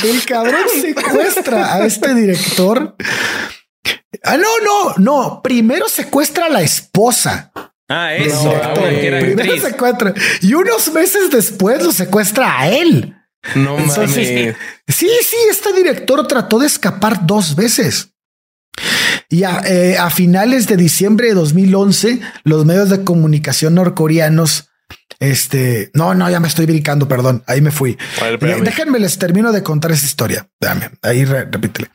el 0.03 0.27
cabrón 0.27 0.65
secuestra 0.81 1.75
a 1.75 1.87
este 1.87 2.13
director. 2.13 2.97
Ah, 4.25 4.37
no, 4.37 4.59
no, 4.65 4.95
no. 4.97 5.41
Primero 5.41 5.89
secuestra 5.89 6.47
a 6.47 6.49
la 6.49 6.63
esposa. 6.63 7.53
Ah, 7.89 8.15
eso. 8.15 8.53
Ah, 8.61 8.75
Primero 8.75 9.61
secuestra. 9.61 10.13
Y 10.43 10.55
unos 10.55 10.93
meses 10.93 11.31
después 11.31 11.85
lo 11.85 11.93
secuestra 11.93 12.63
a 12.63 12.69
él. 12.69 13.15
No 13.55 13.77
mames. 13.79 14.55
Sí, 14.87 15.09
sí, 15.23 15.37
este 15.51 15.73
director 15.73 16.27
trató 16.27 16.59
de 16.59 16.67
escapar 16.67 17.27
dos 17.27 17.57
veces. 17.57 18.13
Y 19.29 19.43
eh, 19.43 19.97
a, 19.99 20.11
finales 20.11 20.67
de 20.69 20.77
diciembre 20.77 21.29
de 21.29 21.35
2011, 21.35 22.21
los 22.45 22.65
medios 22.65 22.89
de 22.89 23.05
comunicación 23.05 23.75
norcoreanos, 23.75 24.71
este, 25.21 25.91
no, 25.95 26.15
no, 26.15 26.31
ya 26.31 26.41
me 26.41 26.49
estoy 26.49 26.67
brincando, 26.67 27.09
perdón, 27.09 27.43
ahí 27.47 27.61
me 27.61 27.71
fui. 27.71 27.99
déjenme 28.41 28.99
les 28.99 29.19
termino 29.19 29.53
de 29.53 29.63
contar 29.63 29.91
esa 29.93 30.07
historia. 30.07 30.49
Dame, 30.61 30.91
ahí 31.03 31.25
repítele. 31.25 31.91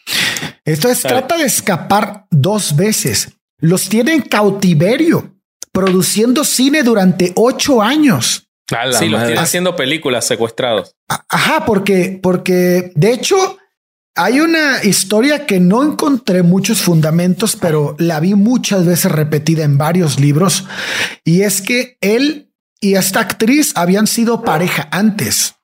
Entonces 0.65 1.01
trata 1.01 1.37
de 1.37 1.45
escapar 1.45 2.27
dos 2.29 2.75
veces. 2.75 3.29
Los 3.59 3.89
tiene 3.89 4.13
en 4.13 4.21
cautiverio, 4.21 5.35
produciendo 5.71 6.43
cine 6.43 6.83
durante 6.83 7.31
ocho 7.35 7.81
años. 7.81 8.49
Sí, 8.93 9.09
los 9.09 9.23
tiene 9.25 9.39
haciendo 9.39 9.75
películas 9.75 10.25
secuestrados. 10.25 10.95
Ajá, 11.07 11.65
porque, 11.65 12.19
porque 12.21 12.91
de 12.95 13.13
hecho, 13.13 13.57
hay 14.15 14.39
una 14.39 14.83
historia 14.83 15.45
que 15.45 15.59
no 15.59 15.83
encontré 15.83 16.43
muchos 16.43 16.81
fundamentos, 16.81 17.55
pero 17.55 17.95
la 17.97 18.19
vi 18.19 18.35
muchas 18.35 18.85
veces 18.85 19.11
repetida 19.11 19.63
en 19.63 19.77
varios 19.77 20.19
libros, 20.19 20.65
y 21.23 21.41
es 21.41 21.61
que 21.61 21.97
él 22.01 22.51
y 22.79 22.95
esta 22.95 23.21
actriz 23.21 23.71
habían 23.75 24.07
sido 24.07 24.43
pareja 24.43 24.89
antes 24.91 25.55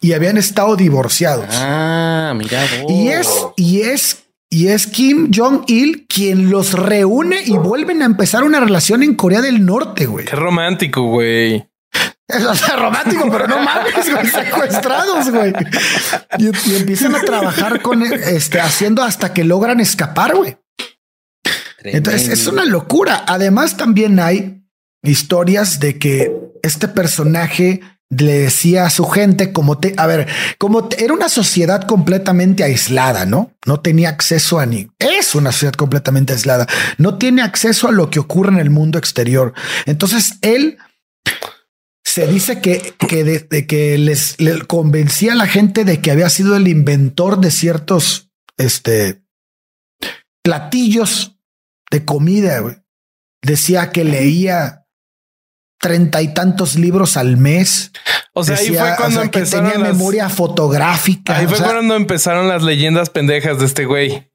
y 0.00 0.14
habían 0.14 0.38
estado 0.38 0.76
divorciados. 0.76 1.46
Ah, 1.50 2.32
mira. 2.34 2.64
Y 2.88 3.08
es, 3.08 3.28
y 3.56 3.82
es, 3.82 4.24
y 4.50 4.68
es 4.68 4.86
Kim 4.86 5.30
Jong-il 5.34 6.06
quien 6.06 6.50
los 6.50 6.72
reúne 6.72 7.42
y 7.44 7.56
vuelven 7.58 8.02
a 8.02 8.06
empezar 8.06 8.44
una 8.44 8.60
relación 8.60 9.02
en 9.02 9.14
Corea 9.14 9.42
del 9.42 9.64
Norte, 9.64 10.06
güey. 10.06 10.24
Qué 10.24 10.36
romántico, 10.36 11.02
güey. 11.02 11.66
Es 12.26 12.72
romántico, 12.76 13.28
pero 13.30 13.46
no 13.46 13.62
mames, 13.62 13.94
secuestrados, 14.32 15.30
güey. 15.30 15.52
Y, 16.38 16.76
empiezan 16.76 17.14
a 17.14 17.20
trabajar 17.20 17.82
con 17.82 18.02
este, 18.02 18.60
haciendo 18.60 19.02
hasta 19.02 19.34
que 19.34 19.44
logran 19.44 19.80
escapar, 19.80 20.34
güey. 20.34 20.56
Entonces 21.82 22.28
es 22.28 22.46
una 22.46 22.64
locura. 22.64 23.24
Además, 23.26 23.76
también 23.76 24.18
hay 24.18 24.64
historias 25.02 25.80
de 25.80 25.98
que 25.98 26.32
este 26.62 26.88
personaje 26.88 27.82
le 28.10 28.38
decía 28.38 28.86
a 28.86 28.90
su 28.90 29.06
gente 29.06 29.52
como 29.52 29.78
te, 29.78 29.94
a 29.96 30.06
ver, 30.06 30.26
como 30.58 30.88
era 30.98 31.12
una 31.12 31.28
sociedad 31.28 31.82
completamente 31.86 32.64
aislada, 32.64 33.26
¿no? 33.26 33.52
No 33.66 33.80
tenía 33.80 34.08
acceso 34.08 34.58
a 34.58 34.66
ni, 34.66 34.88
es 34.98 35.34
una 35.34 35.52
sociedad 35.52 35.74
completamente 35.74 36.32
aislada, 36.32 36.66
no 36.96 37.18
tiene 37.18 37.42
acceso 37.42 37.88
a 37.88 37.92
lo 37.92 38.10
que 38.10 38.20
ocurre 38.20 38.52
en 38.52 38.60
el 38.60 38.70
mundo 38.70 38.98
exterior. 38.98 39.52
Entonces 39.86 40.38
él 40.42 40.78
se 42.14 42.28
dice 42.28 42.60
que, 42.60 42.94
que, 42.96 43.24
de, 43.24 43.66
que 43.66 43.98
les, 43.98 44.36
convencía 44.68 45.32
a 45.32 45.34
la 45.34 45.48
gente 45.48 45.84
de 45.84 46.00
que 46.00 46.12
había 46.12 46.28
sido 46.28 46.54
el 46.54 46.68
inventor 46.68 47.40
de 47.40 47.50
ciertos 47.50 48.30
este, 48.56 49.24
platillos 50.44 51.36
de 51.90 52.04
comida. 52.04 52.84
Decía 53.42 53.90
que 53.90 54.04
leía 54.04 54.86
treinta 55.80 56.22
y 56.22 56.32
tantos 56.32 56.76
libros 56.76 57.16
al 57.16 57.36
mes. 57.36 57.90
O 58.32 58.44
sea, 58.44 58.58
ahí 58.58 58.68
fue 58.68 58.94
cuando 58.96 59.20
empezaron 59.20 59.72
tenía 59.72 59.84
memoria 59.84 60.28
fotográfica. 60.28 61.38
Ahí 61.38 61.48
fue 61.48 61.58
cuando 61.58 61.96
empezaron 61.96 62.46
las 62.46 62.62
leyendas 62.62 63.10
pendejas 63.10 63.58
de 63.58 63.66
este 63.66 63.86
güey. 63.86 64.30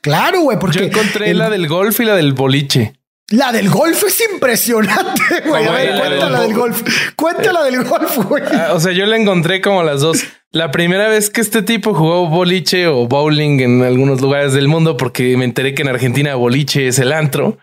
Claro, 0.00 0.40
güey, 0.40 0.58
porque 0.58 0.78
yo 0.78 0.84
encontré 0.86 1.34
la 1.34 1.50
del 1.50 1.68
golf 1.68 2.00
y 2.00 2.04
la 2.04 2.16
del 2.16 2.32
boliche. 2.32 2.97
La 3.30 3.52
del 3.52 3.68
golf 3.68 4.04
es 4.04 4.22
impresionante, 4.32 5.22
güey. 5.46 5.66
A 5.66 5.72
ver, 5.72 5.98
cuéntala 5.98 6.40
del 6.40 6.54
golf. 6.54 6.82
Cuéntala 7.14 7.62
del 7.64 7.84
golf, 7.84 8.16
güey. 8.24 8.42
Ah, 8.52 8.70
o 8.72 8.80
sea, 8.80 8.92
yo 8.92 9.04
la 9.04 9.16
encontré 9.16 9.60
como 9.60 9.82
las 9.82 10.00
dos. 10.00 10.24
La 10.50 10.70
primera 10.70 11.08
vez 11.08 11.28
que 11.28 11.42
este 11.42 11.60
tipo 11.60 11.92
jugó 11.92 12.26
boliche 12.26 12.86
o 12.86 13.06
bowling 13.06 13.60
en 13.60 13.82
algunos 13.82 14.22
lugares 14.22 14.54
del 14.54 14.66
mundo, 14.66 14.96
porque 14.96 15.36
me 15.36 15.44
enteré 15.44 15.74
que 15.74 15.82
en 15.82 15.88
Argentina 15.88 16.34
boliche 16.36 16.88
es 16.88 16.98
el 16.98 17.12
antro. 17.12 17.58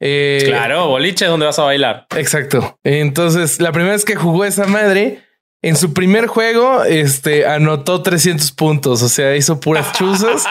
Eh, 0.00 0.44
claro, 0.46 0.88
boliche 0.88 1.26
es 1.26 1.30
donde 1.30 1.44
vas 1.44 1.58
a 1.58 1.64
bailar. 1.64 2.06
Exacto. 2.16 2.78
Entonces, 2.82 3.60
la 3.60 3.72
primera 3.72 3.92
vez 3.92 4.06
que 4.06 4.16
jugó 4.16 4.46
esa 4.46 4.66
madre, 4.66 5.22
en 5.62 5.76
su 5.76 5.92
primer 5.92 6.26
juego, 6.26 6.84
este 6.84 7.46
anotó 7.46 8.02
300 8.02 8.52
puntos, 8.52 9.02
o 9.02 9.08
sea, 9.08 9.36
hizo 9.36 9.60
puras 9.60 9.92
chuzas 9.98 10.44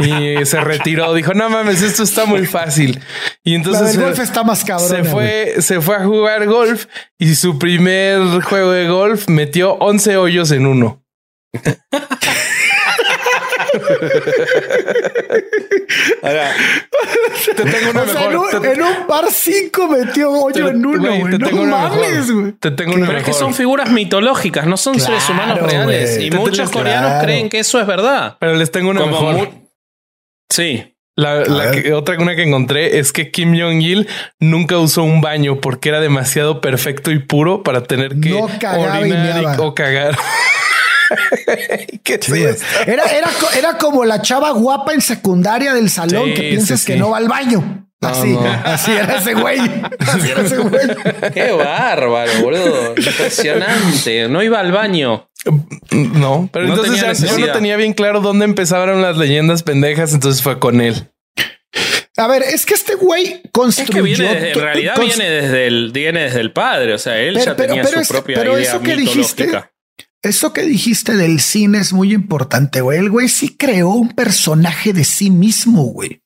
y 0.00 0.44
se 0.44 0.60
retiró. 0.60 1.14
Dijo, 1.14 1.32
no 1.34 1.48
mames, 1.48 1.82
esto 1.82 2.02
está 2.02 2.26
muy 2.26 2.44
fácil. 2.46 3.00
Y 3.44 3.54
entonces 3.54 3.94
el 3.94 4.02
golf 4.02 4.18
está 4.18 4.42
más 4.42 4.64
cabrón. 4.64 4.88
Se 4.88 5.04
fue, 5.04 5.54
se 5.60 5.80
fue 5.80 5.96
a 5.96 6.04
jugar 6.04 6.46
golf 6.46 6.86
y 7.18 7.36
su 7.36 7.58
primer 7.58 8.20
juego 8.42 8.72
de 8.72 8.88
golf 8.88 9.28
metió 9.28 9.74
11 9.74 10.16
hoyos 10.16 10.50
en 10.50 10.66
uno. 10.66 11.04
te 17.56 17.64
tengo 17.64 17.90
una 17.90 18.04
mejor. 18.04 18.64
En, 18.64 18.82
un, 18.82 19.06
par 19.06 19.30
5 19.30 19.88
metió 19.88 20.32
hoyo 20.32 20.68
en 20.68 20.84
uno, 20.84 21.16
güey. 21.16 21.38
No 21.38 21.64
mames, 21.64 22.30
güey. 22.30 22.52
Te 22.52 22.70
tengo 22.70 22.94
una 22.94 23.06
Pero 23.06 23.18
es 23.18 23.24
que 23.24 23.32
son 23.32 23.54
figuras 23.54 23.90
mitológicas, 23.90 24.66
no 24.66 24.76
son 24.76 25.00
seres 25.00 25.28
humanos 25.28 25.60
reales. 25.60 26.20
Y 26.20 26.30
muchos 26.30 26.70
coreanos 26.70 27.22
creen 27.22 27.48
que 27.48 27.60
eso 27.60 27.80
es 27.80 27.86
verdad. 27.86 28.36
Pero 28.38 28.54
les 28.54 28.70
tengo 28.70 28.90
una 28.90 29.04
mejor. 29.04 29.50
Sí. 30.48 30.94
La, 31.16 31.42
otra 31.96 32.16
una 32.20 32.36
que 32.36 32.44
encontré 32.44 33.00
es 33.00 33.12
que 33.12 33.32
Kim 33.32 33.58
Jong-il 33.58 34.06
nunca 34.38 34.78
usó 34.78 35.02
un 35.02 35.20
baño 35.20 35.60
porque 35.60 35.88
era 35.88 35.98
demasiado 35.98 36.60
perfecto 36.60 37.10
y 37.10 37.18
puro 37.18 37.64
para 37.64 37.82
tener 37.82 38.20
que 38.20 38.34
orinar 38.34 39.58
o 39.58 39.74
cagar. 39.74 40.16
¿Qué 42.02 42.20
era, 42.86 43.04
era, 43.04 43.30
era, 43.56 43.78
como 43.78 44.04
la 44.04 44.22
chava 44.22 44.50
guapa 44.50 44.92
en 44.92 45.00
secundaria 45.00 45.74
del 45.74 45.90
salón 45.90 46.34
que 46.34 46.42
piensas 46.42 46.84
que 46.84 46.96
no 46.96 47.10
va 47.10 47.18
al 47.18 47.28
baño. 47.28 47.84
Así, 48.00 48.36
así 48.64 48.92
era 48.92 49.16
ese 49.16 49.34
güey. 49.34 49.58
Así 49.98 50.30
era 50.30 50.42
ese 50.42 50.58
güey. 50.58 50.86
Qué 51.34 51.50
bárbaro, 51.50 52.30
boludo. 52.40 52.94
Impresionante. 52.96 54.28
No 54.28 54.40
iba 54.40 54.60
al 54.60 54.70
baño. 54.70 55.28
No, 55.90 56.48
pero 56.52 56.66
entonces 56.66 57.20
yo 57.20 57.38
no 57.38 57.52
tenía 57.52 57.76
bien 57.76 57.94
claro 57.94 58.20
dónde 58.20 58.44
empezaron 58.44 59.02
las 59.02 59.16
leyendas 59.16 59.64
pendejas, 59.64 60.12
entonces 60.12 60.42
fue 60.42 60.60
con 60.60 60.80
él. 60.80 61.10
A 62.16 62.26
ver, 62.26 62.42
es 62.42 62.66
que 62.66 62.74
este 62.74 62.96
güey 62.96 63.42
construyó. 63.52 64.02
viene, 64.02 64.50
en 64.50 64.60
realidad 64.60 64.96
viene 64.98 65.30
desde 65.30 65.66
el, 65.68 65.92
viene 65.92 66.22
desde 66.22 66.40
el 66.40 66.52
padre. 66.52 66.94
O 66.94 66.98
sea, 66.98 67.18
él 67.18 67.38
ya 67.38 67.54
tenía 67.54 67.84
su 67.84 68.08
propia 68.08 68.36
pero 68.36 68.58
idea 68.58 68.70
eso 68.70 68.80
que 68.80 68.96
dijiste, 68.96 69.48
eso 70.28 70.52
que 70.52 70.62
dijiste 70.62 71.16
del 71.16 71.40
cine 71.40 71.78
es 71.78 71.92
muy 71.92 72.14
importante, 72.14 72.80
güey. 72.80 72.98
El 72.98 73.10
güey 73.10 73.28
sí 73.28 73.56
creó 73.56 73.90
un 73.90 74.10
personaje 74.10 74.92
de 74.92 75.04
sí 75.04 75.30
mismo, 75.30 75.84
güey. 75.84 76.22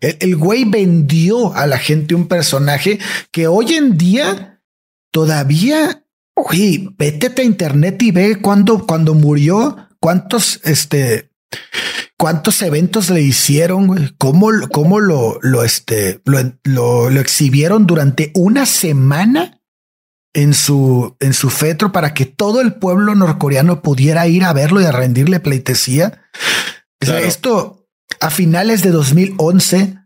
El, 0.00 0.36
güey 0.36 0.64
vendió 0.64 1.54
a 1.54 1.66
la 1.66 1.78
gente 1.78 2.14
un 2.14 2.26
personaje 2.26 2.98
que 3.30 3.46
hoy 3.46 3.74
en 3.74 3.96
día 3.96 4.62
todavía, 5.12 6.04
oye, 6.34 6.88
vete 6.98 7.32
a 7.40 7.44
internet 7.44 8.02
y 8.02 8.10
ve 8.10 8.38
cuando, 8.40 8.86
cuando 8.86 9.14
murió, 9.14 9.88
cuántos, 10.00 10.60
este, 10.64 11.30
cuántos 12.16 12.62
eventos 12.62 13.10
le 13.10 13.22
hicieron, 13.22 13.86
güey, 13.86 14.14
cómo, 14.18 14.48
cómo 14.72 15.00
lo, 15.00 15.38
lo, 15.42 15.62
este, 15.62 16.20
lo, 16.24 17.10
lo 17.10 17.20
exhibieron 17.20 17.86
durante 17.86 18.32
una 18.34 18.66
semana 18.66 19.59
en 20.34 20.54
su, 20.54 21.16
en 21.20 21.34
su 21.34 21.50
fetro 21.50 21.92
para 21.92 22.14
que 22.14 22.26
todo 22.26 22.60
el 22.60 22.74
pueblo 22.74 23.14
norcoreano 23.14 23.82
pudiera 23.82 24.26
ir 24.26 24.44
a 24.44 24.52
verlo 24.52 24.80
y 24.80 24.84
a 24.84 24.92
rendirle 24.92 25.40
pleitesía. 25.40 26.22
esto, 27.00 27.88
a 28.20 28.30
finales 28.30 28.82
de 28.82 28.90
2011, 28.90 29.98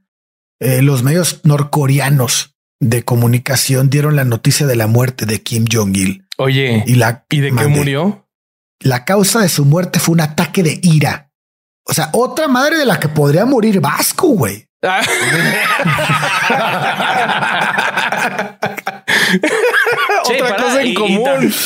eh, 0.60 0.82
los 0.82 1.02
medios 1.02 1.40
norcoreanos 1.44 2.56
de 2.80 3.04
comunicación 3.04 3.90
dieron 3.90 4.16
la 4.16 4.24
noticia 4.24 4.66
de 4.66 4.76
la 4.76 4.86
muerte 4.86 5.26
de 5.26 5.42
Kim 5.42 5.66
Jong-il. 5.70 6.26
Oye, 6.36 6.82
¿y, 6.86 6.94
la, 6.96 7.24
¿y 7.30 7.40
de 7.40 7.54
qué 7.54 7.66
murió? 7.66 8.26
La 8.80 9.04
causa 9.04 9.40
de 9.40 9.48
su 9.48 9.64
muerte 9.64 10.00
fue 10.00 10.14
un 10.14 10.20
ataque 10.20 10.62
de 10.62 10.80
ira. 10.82 11.30
O 11.86 11.92
sea, 11.92 12.10
otra 12.12 12.48
madre 12.48 12.78
de 12.78 12.86
la 12.86 12.98
que 12.98 13.08
podría 13.08 13.44
morir 13.44 13.80
Vasco, 13.80 14.28
güey. 14.28 14.68
Otra 20.24 20.56
cosa 20.56 20.82
en 20.82 20.94
común. 20.94 21.54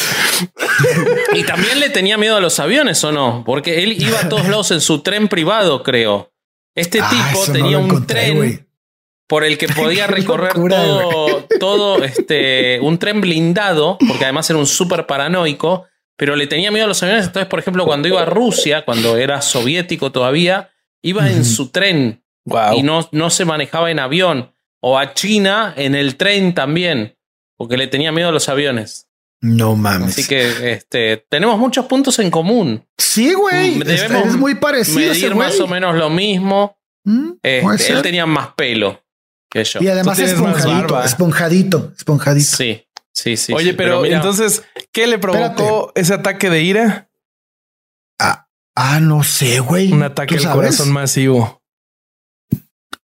Y, 1.35 1.43
también 1.43 1.81
le 1.81 1.91
tenía 1.91 2.17
miedo 2.17 2.37
a 2.37 2.41
los 2.41 2.61
aviones, 2.61 3.03
¿o 3.03 3.11
no? 3.11 3.43
Porque 3.45 3.83
él 3.83 4.01
iba 4.01 4.21
a 4.21 4.29
todos 4.29 4.49
lados 4.49 4.71
en 4.71 4.81
su 4.81 5.01
tren 5.01 5.27
privado, 5.27 5.83
creo. 5.83 6.33
Este 6.77 7.01
ah, 7.03 7.11
tipo 7.11 7.53
tenía 7.53 7.79
un 7.79 8.07
tren 8.07 8.69
por 9.27 9.45
el 9.45 9.59
que 9.59 9.69
podía 9.77 10.07
recorrer 10.07 10.53
todo, 10.53 11.45
todo 11.59 12.05
este, 12.05 12.79
un 12.81 12.99
tren 12.99 13.21
blindado, 13.21 13.99
porque 14.07 14.25
además 14.25 14.49
era 14.49 14.59
un 14.61 14.67
súper 14.67 15.07
paranoico, 15.07 15.87
pero 16.17 16.37
le 16.37 16.47
tenía 16.47 16.71
miedo 16.71 16.85
a 16.85 16.89
los 16.89 17.03
aviones. 17.03 17.27
Entonces, 17.27 17.49
por 17.49 17.59
ejemplo, 17.59 17.85
cuando 17.85 18.09
iba 18.09 18.23
a 18.23 18.27
Rusia, 18.27 18.85
cuando 18.85 19.17
era 19.17 19.43
soviético 19.43 20.13
todavía, 20.13 20.71
iba 21.03 21.29
en 21.29 21.45
su 21.45 21.71
tren 21.71 22.23
y 22.75 22.83
no, 22.83 23.09
no 23.13 23.31
se 23.31 23.45
manejaba 23.45 23.91
en 23.91 23.99
avión. 23.99 24.53
O 24.81 24.99
a 24.99 25.15
China 25.15 25.75
en 25.77 25.95
el 25.95 26.17
tren 26.17 26.55
también, 26.55 27.18
porque 27.59 27.77
le 27.77 27.89
tenía 27.89 28.13
miedo 28.13 28.31
a 28.31 28.33
los 28.33 28.49
aviones. 28.49 29.09
No 29.41 29.77
mames. 29.77 30.11
Así 30.11 30.27
que 30.27 30.73
este, 30.73 31.27
tenemos 31.29 31.59
muchos 31.59 31.87
puntos 31.87 32.19
en 32.19 32.31
común. 32.31 32.85
Sí, 32.97 33.35
güey. 33.35 33.77
Mm, 33.77 33.83
es 33.91 34.37
muy 34.37 34.55
parecido. 34.55 35.13
Medir 35.13 35.35
más 35.35 35.61
o 35.61 35.67
menos 35.67 35.95
lo 35.97 36.09
mismo. 36.09 36.79
Mm, 37.05 37.33
este, 37.43 37.93
él 37.93 38.03
tenía 38.03 38.27
más 38.27 38.55
pelo 38.55 39.01
que 39.51 39.65
yo. 39.65 39.81
Y 39.81 39.89
además 39.89 40.19
esponjadito, 40.19 41.03
esponjadito, 41.03 41.93
esponjadito. 41.97 42.57
Sí, 42.57 42.85
sí, 43.13 43.37
sí. 43.37 43.53
Oye, 43.53 43.75
pero, 43.75 44.05
entonces, 44.05 44.63
¿qué 44.93 45.07
le 45.07 45.19
provocó 45.19 45.93
ese 45.95 46.15
ataque 46.15 46.51
de 46.51 46.63
ira? 46.63 47.11
Ah, 48.19 48.49
ah 48.75 49.01
no 49.01 49.23
sé, 49.23 49.61
güey. 49.61 49.93
Un 49.93 50.03
ataque 50.03 50.37
al 50.37 50.53
corazón 50.53 50.93
masivo. 50.93 51.58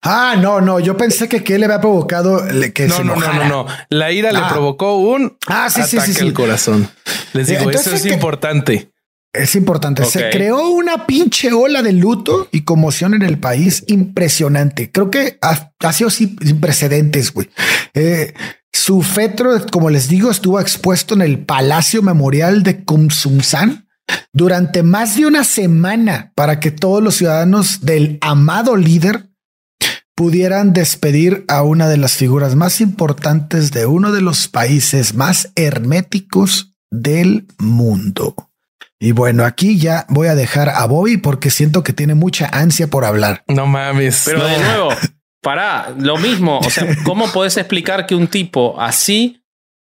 Ah, 0.05 0.37
no, 0.39 0.61
no, 0.61 0.81
yo 0.81 0.97
pensé 0.97 1.29
que 1.29 1.43
qué 1.43 1.59
le 1.59 1.65
había 1.65 1.81
provocado 1.81 2.43
que 2.75 2.87
no, 2.87 2.97
se 2.97 3.05
no, 3.05 3.17
no, 3.17 3.33
no, 3.33 3.49
no, 3.49 3.67
la 3.89 4.13
ira 4.13 4.33
le 4.33 4.39
ah. 4.39 4.49
provocó 4.51 4.97
un 4.99 5.37
ah, 5.47 5.71
sí, 5.71 5.83
sí, 5.83 5.99
sí, 6.01 6.21
al 6.21 6.35
corazón. 6.35 6.89
Les 7.33 7.49
digo, 7.49 7.71
eso 7.71 7.95
es 7.95 8.05
importante. 8.07 8.91
Es 9.33 9.57
importante. 9.57 10.05
Se 10.05 10.31
creó 10.31 10.69
una 10.69 11.07
pinche 11.07 11.53
ola 11.53 11.83
de 11.83 11.93
luto 11.93 12.49
y 12.53 12.63
conmoción 12.63 13.15
en 13.15 13.23
el 13.23 13.39
país 13.39 13.83
impresionante. 13.89 14.93
Creo 14.93 15.11
que 15.11 15.39
ha, 15.41 15.93
sido 15.93 16.11
sin 16.11 16.37
precedentes, 16.61 17.33
güey. 17.33 17.51
Eh, 17.95 18.33
su 18.73 19.03
fetro, 19.03 19.67
como 19.73 19.91
les 19.91 20.09
digo, 20.09 20.31
estuvo 20.31 20.61
expuesto 20.61 21.15
en 21.15 21.23
el 21.23 21.41
Palacio 21.41 22.03
Memorial 22.03 22.63
de 22.63 22.85
Kumsumsan 22.85 23.89
durante 24.33 24.83
más 24.83 25.17
de 25.17 25.27
una 25.27 25.43
semana 25.45 26.33
para 26.35 26.61
que 26.61 26.71
todos 26.71 27.03
los 27.03 27.17
ciudadanos 27.17 27.81
del 27.81 28.19
amado 28.21 28.77
líder 28.77 29.31
pudieran 30.15 30.73
despedir 30.73 31.45
a 31.49 31.63
una 31.63 31.89
de 31.89 31.97
las 31.97 32.17
figuras 32.17 32.55
más 32.55 32.81
importantes 32.81 33.73
de 33.73 33.87
uno 33.87 34.13
de 34.13 34.21
los 34.21 34.49
países 34.49 35.15
más 35.15 35.53
herméticos 35.57 36.75
del 36.91 37.47
mundo. 37.59 38.35
Y 39.01 39.13
bueno, 39.13 39.45
aquí 39.45 39.79
ya 39.79 40.07
voy 40.09 40.29
a 40.29 40.35
dejar 40.35 40.69
a 40.71 40.87
Bobby 40.87 41.17
porque 41.17 41.51
siento 41.51 41.83
que 41.83 41.93
tiene 41.93 42.15
mucha 42.15 42.47
ansia 42.47 42.87
por 42.87 43.05
hablar. 43.05 43.45
No 43.49 43.67
mames. 43.67 44.23
Pero 44.25 44.47
de 44.47 44.59
nuevo, 44.59 44.91
para 45.43 45.91
lo 45.99 46.17
mismo. 46.17 46.61
O 46.61 46.71
sea, 46.71 46.87
¿cómo 47.05 47.31
podés 47.31 47.57
explicar 47.57 48.07
que 48.07 48.15
un 48.15 48.29
tipo 48.29 48.81
así, 48.81 49.45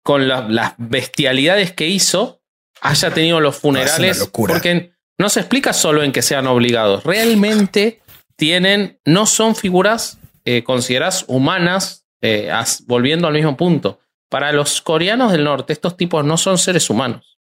con 0.04 0.28
las 0.28 0.74
bestialidades 0.76 1.72
que 1.72 1.88
hizo, 1.88 2.42
haya 2.82 3.10
tenido 3.12 3.40
los 3.40 3.56
funerales? 3.56 4.30
porque 4.32 4.92
no 5.18 5.28
se 5.28 5.40
explica 5.40 5.72
solo 5.72 6.02
en 6.02 6.12
que 6.12 6.22
sean 6.22 6.46
obligados. 6.46 7.04
Realmente 7.04 7.99
tienen, 8.40 8.98
no 9.04 9.26
son 9.26 9.54
figuras 9.54 10.18
eh, 10.46 10.64
consideradas 10.64 11.26
humanas, 11.28 12.06
eh, 12.22 12.50
volviendo 12.86 13.28
al 13.28 13.34
mismo 13.34 13.54
punto. 13.54 14.00
Para 14.30 14.50
los 14.52 14.80
coreanos 14.80 15.30
del 15.30 15.44
norte, 15.44 15.74
estos 15.74 15.98
tipos 15.98 16.24
no 16.24 16.38
son 16.38 16.56
seres 16.56 16.88
humanos. 16.88 17.38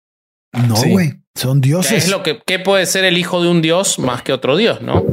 No, 0.52 0.76
güey, 0.76 1.14
son 1.36 1.62
dioses. 1.62 2.06
Es 2.06 2.10
lo 2.10 2.22
que 2.22 2.42
¿qué 2.46 2.60
puede 2.60 2.86
ser 2.86 3.06
el 3.06 3.18
hijo 3.18 3.42
de 3.42 3.48
un 3.48 3.62
dios 3.62 3.98
más 3.98 4.24
que 4.24 4.34
otro 4.34 4.58
dios, 4.58 4.82
¿no? 4.82 5.06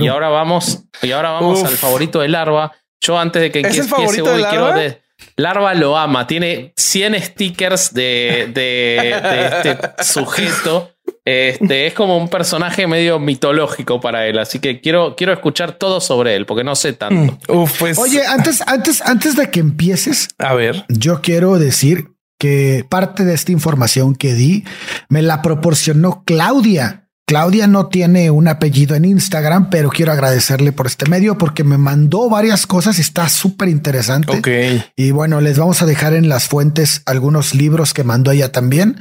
y 0.00 0.08
ahora 0.08 0.28
vamos, 0.28 0.84
y 1.02 1.12
ahora 1.12 1.30
vamos 1.30 1.62
al 1.62 1.76
favorito 1.76 2.20
de 2.20 2.28
Larva. 2.28 2.72
Yo 3.00 3.16
antes 3.16 3.42
de 3.42 3.52
que 3.52 3.60
empiece, 3.60 3.88
quiero 3.94 4.72
de, 4.74 5.02
Larva 5.36 5.74
lo 5.74 5.96
ama, 5.96 6.26
tiene 6.26 6.72
100 6.76 7.22
stickers 7.22 7.94
de, 7.94 8.50
de, 8.52 9.20
de 9.22 9.70
este 9.70 10.02
sujeto 10.02 10.90
este, 11.24 11.86
es 11.86 11.94
como 11.94 12.18
un 12.18 12.28
personaje 12.28 12.86
medio 12.86 13.18
mitológico 13.18 14.00
para 14.00 14.26
él, 14.26 14.38
así 14.38 14.58
que 14.58 14.80
quiero, 14.80 15.14
quiero 15.16 15.32
escuchar 15.32 15.72
todo 15.72 16.00
sobre 16.00 16.34
él, 16.34 16.46
porque 16.46 16.64
no 16.64 16.74
sé 16.74 16.92
tanto. 16.92 17.38
Mm, 17.48 17.64
pues 17.78 17.98
Oye, 17.98 18.26
antes, 18.26 18.62
antes, 18.66 19.00
antes 19.02 19.36
de 19.36 19.50
que 19.50 19.60
empieces, 19.60 20.28
a 20.38 20.54
ver, 20.54 20.84
yo 20.88 21.20
quiero 21.20 21.58
decir 21.58 22.08
que 22.38 22.84
parte 22.88 23.24
de 23.24 23.34
esta 23.34 23.52
información 23.52 24.16
que 24.16 24.34
di 24.34 24.64
me 25.08 25.22
la 25.22 25.42
proporcionó 25.42 26.24
Claudia 26.24 27.01
Claudia 27.32 27.66
no 27.66 27.86
tiene 27.86 28.30
un 28.30 28.46
apellido 28.46 28.94
en 28.94 29.06
Instagram, 29.06 29.70
pero 29.70 29.88
quiero 29.88 30.12
agradecerle 30.12 30.70
por 30.70 30.86
este 30.86 31.08
medio 31.08 31.38
porque 31.38 31.64
me 31.64 31.78
mandó 31.78 32.28
varias 32.28 32.66
cosas 32.66 32.98
y 32.98 33.00
está 33.00 33.30
súper 33.30 33.70
interesante. 33.70 34.36
Ok. 34.36 34.48
Y 34.96 35.12
bueno, 35.12 35.40
les 35.40 35.58
vamos 35.58 35.80
a 35.80 35.86
dejar 35.86 36.12
en 36.12 36.28
las 36.28 36.46
fuentes 36.46 37.00
algunos 37.06 37.54
libros 37.54 37.94
que 37.94 38.04
mandó 38.04 38.32
ella 38.32 38.52
también. 38.52 38.98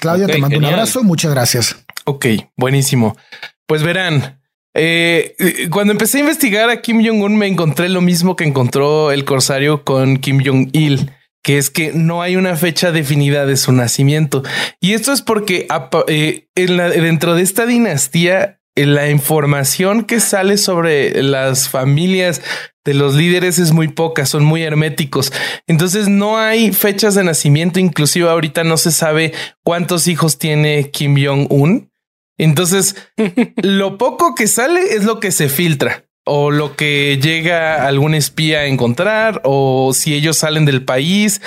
Claudia, 0.00 0.28
te 0.28 0.38
mando 0.38 0.56
un 0.56 0.64
abrazo. 0.64 1.02
Muchas 1.02 1.30
gracias. 1.30 1.76
Ok, 2.06 2.24
buenísimo. 2.56 3.18
Pues 3.66 3.82
verán, 3.82 4.40
eh, 4.72 5.68
cuando 5.70 5.92
empecé 5.92 6.16
a 6.16 6.20
investigar 6.20 6.70
a 6.70 6.80
Kim 6.80 7.06
Jong-un 7.06 7.36
me 7.36 7.48
encontré 7.48 7.90
lo 7.90 8.00
mismo 8.00 8.34
que 8.34 8.44
encontró 8.44 9.12
el 9.12 9.26
corsario 9.26 9.84
con 9.84 10.16
Kim 10.16 10.42
Jong-il 10.42 11.10
que 11.48 11.56
es 11.56 11.70
que 11.70 11.94
no 11.94 12.20
hay 12.20 12.36
una 12.36 12.56
fecha 12.56 12.92
definida 12.92 13.46
de 13.46 13.56
su 13.56 13.72
nacimiento. 13.72 14.42
Y 14.82 14.92
esto 14.92 15.14
es 15.14 15.22
porque 15.22 15.66
eh, 16.06 16.46
dentro 16.54 17.34
de 17.34 17.40
esta 17.40 17.64
dinastía, 17.64 18.60
eh, 18.76 18.84
la 18.84 19.08
información 19.08 20.04
que 20.04 20.20
sale 20.20 20.58
sobre 20.58 21.22
las 21.22 21.70
familias 21.70 22.42
de 22.84 22.92
los 22.92 23.14
líderes 23.14 23.58
es 23.58 23.72
muy 23.72 23.88
poca, 23.88 24.26
son 24.26 24.44
muy 24.44 24.62
herméticos. 24.62 25.32
Entonces 25.66 26.06
no 26.06 26.36
hay 26.36 26.70
fechas 26.74 27.14
de 27.14 27.24
nacimiento, 27.24 27.80
inclusive 27.80 28.28
ahorita 28.28 28.62
no 28.62 28.76
se 28.76 28.92
sabe 28.92 29.32
cuántos 29.64 30.06
hijos 30.06 30.36
tiene 30.36 30.90
Kim 30.90 31.16
Jong-un. 31.16 31.90
Entonces, 32.36 32.94
lo 33.62 33.96
poco 33.96 34.34
que 34.34 34.48
sale 34.48 34.82
es 34.96 35.04
lo 35.04 35.18
que 35.18 35.32
se 35.32 35.48
filtra. 35.48 36.07
O 36.28 36.50
lo 36.50 36.76
que 36.76 37.18
llega 37.20 37.86
algún 37.86 38.14
espía 38.14 38.60
a 38.60 38.66
encontrar 38.66 39.40
o 39.44 39.92
si 39.94 40.14
ellos 40.14 40.36
salen 40.36 40.64
del 40.64 40.84
país. 40.84 41.40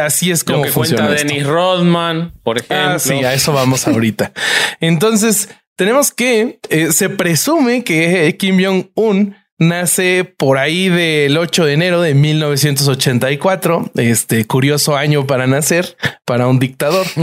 Así 0.00 0.30
es 0.30 0.44
como 0.44 0.58
lo 0.58 0.64
que 0.64 0.70
funciona 0.70 1.06
cuenta 1.06 1.24
Dennis 1.24 1.46
Rodman, 1.46 2.32
por 2.44 2.58
ah, 2.58 2.60
ejemplo. 2.60 2.98
sí, 3.00 3.24
a 3.24 3.34
eso 3.34 3.52
vamos 3.52 3.88
ahorita. 3.88 4.32
Entonces, 4.80 5.48
tenemos 5.76 6.12
que 6.12 6.60
eh, 6.68 6.92
se 6.92 7.08
presume 7.08 7.82
que 7.82 8.36
Kim 8.38 8.62
Jong-un 8.62 9.34
nace 9.60 10.24
por 10.24 10.58
ahí 10.58 10.88
del 10.88 11.36
8 11.36 11.66
de 11.66 11.72
enero 11.74 12.00
de 12.00 12.14
1984. 12.14 13.90
Este 13.94 14.44
curioso 14.46 14.96
año 14.96 15.26
para 15.26 15.46
nacer 15.46 15.96
para 16.24 16.48
un 16.48 16.58
dictador. 16.58 17.06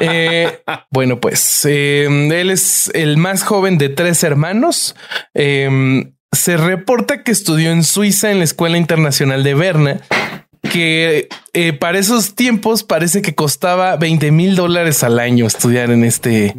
Eh, 0.00 0.60
bueno, 0.90 1.20
pues 1.20 1.64
él 1.64 2.50
es 2.50 2.90
el 2.94 3.16
más 3.16 3.42
joven 3.44 3.78
de 3.78 3.88
tres 3.88 4.24
hermanos. 4.24 4.96
Se 6.32 6.56
reporta 6.56 7.22
que 7.22 7.30
estudió 7.30 7.70
en 7.70 7.84
Suiza 7.84 8.30
en 8.30 8.38
la 8.38 8.44
Escuela 8.44 8.78
Internacional 8.78 9.44
de 9.44 9.54
Berna 9.54 10.00
que 10.72 11.28
eh, 11.52 11.72
para 11.74 11.98
esos 11.98 12.34
tiempos 12.34 12.82
parece 12.82 13.20
que 13.20 13.34
costaba 13.34 13.96
20 13.96 14.30
mil 14.30 14.56
dólares 14.56 15.02
al 15.04 15.18
año 15.18 15.46
estudiar 15.46 15.90
en 15.90 16.04
este 16.04 16.54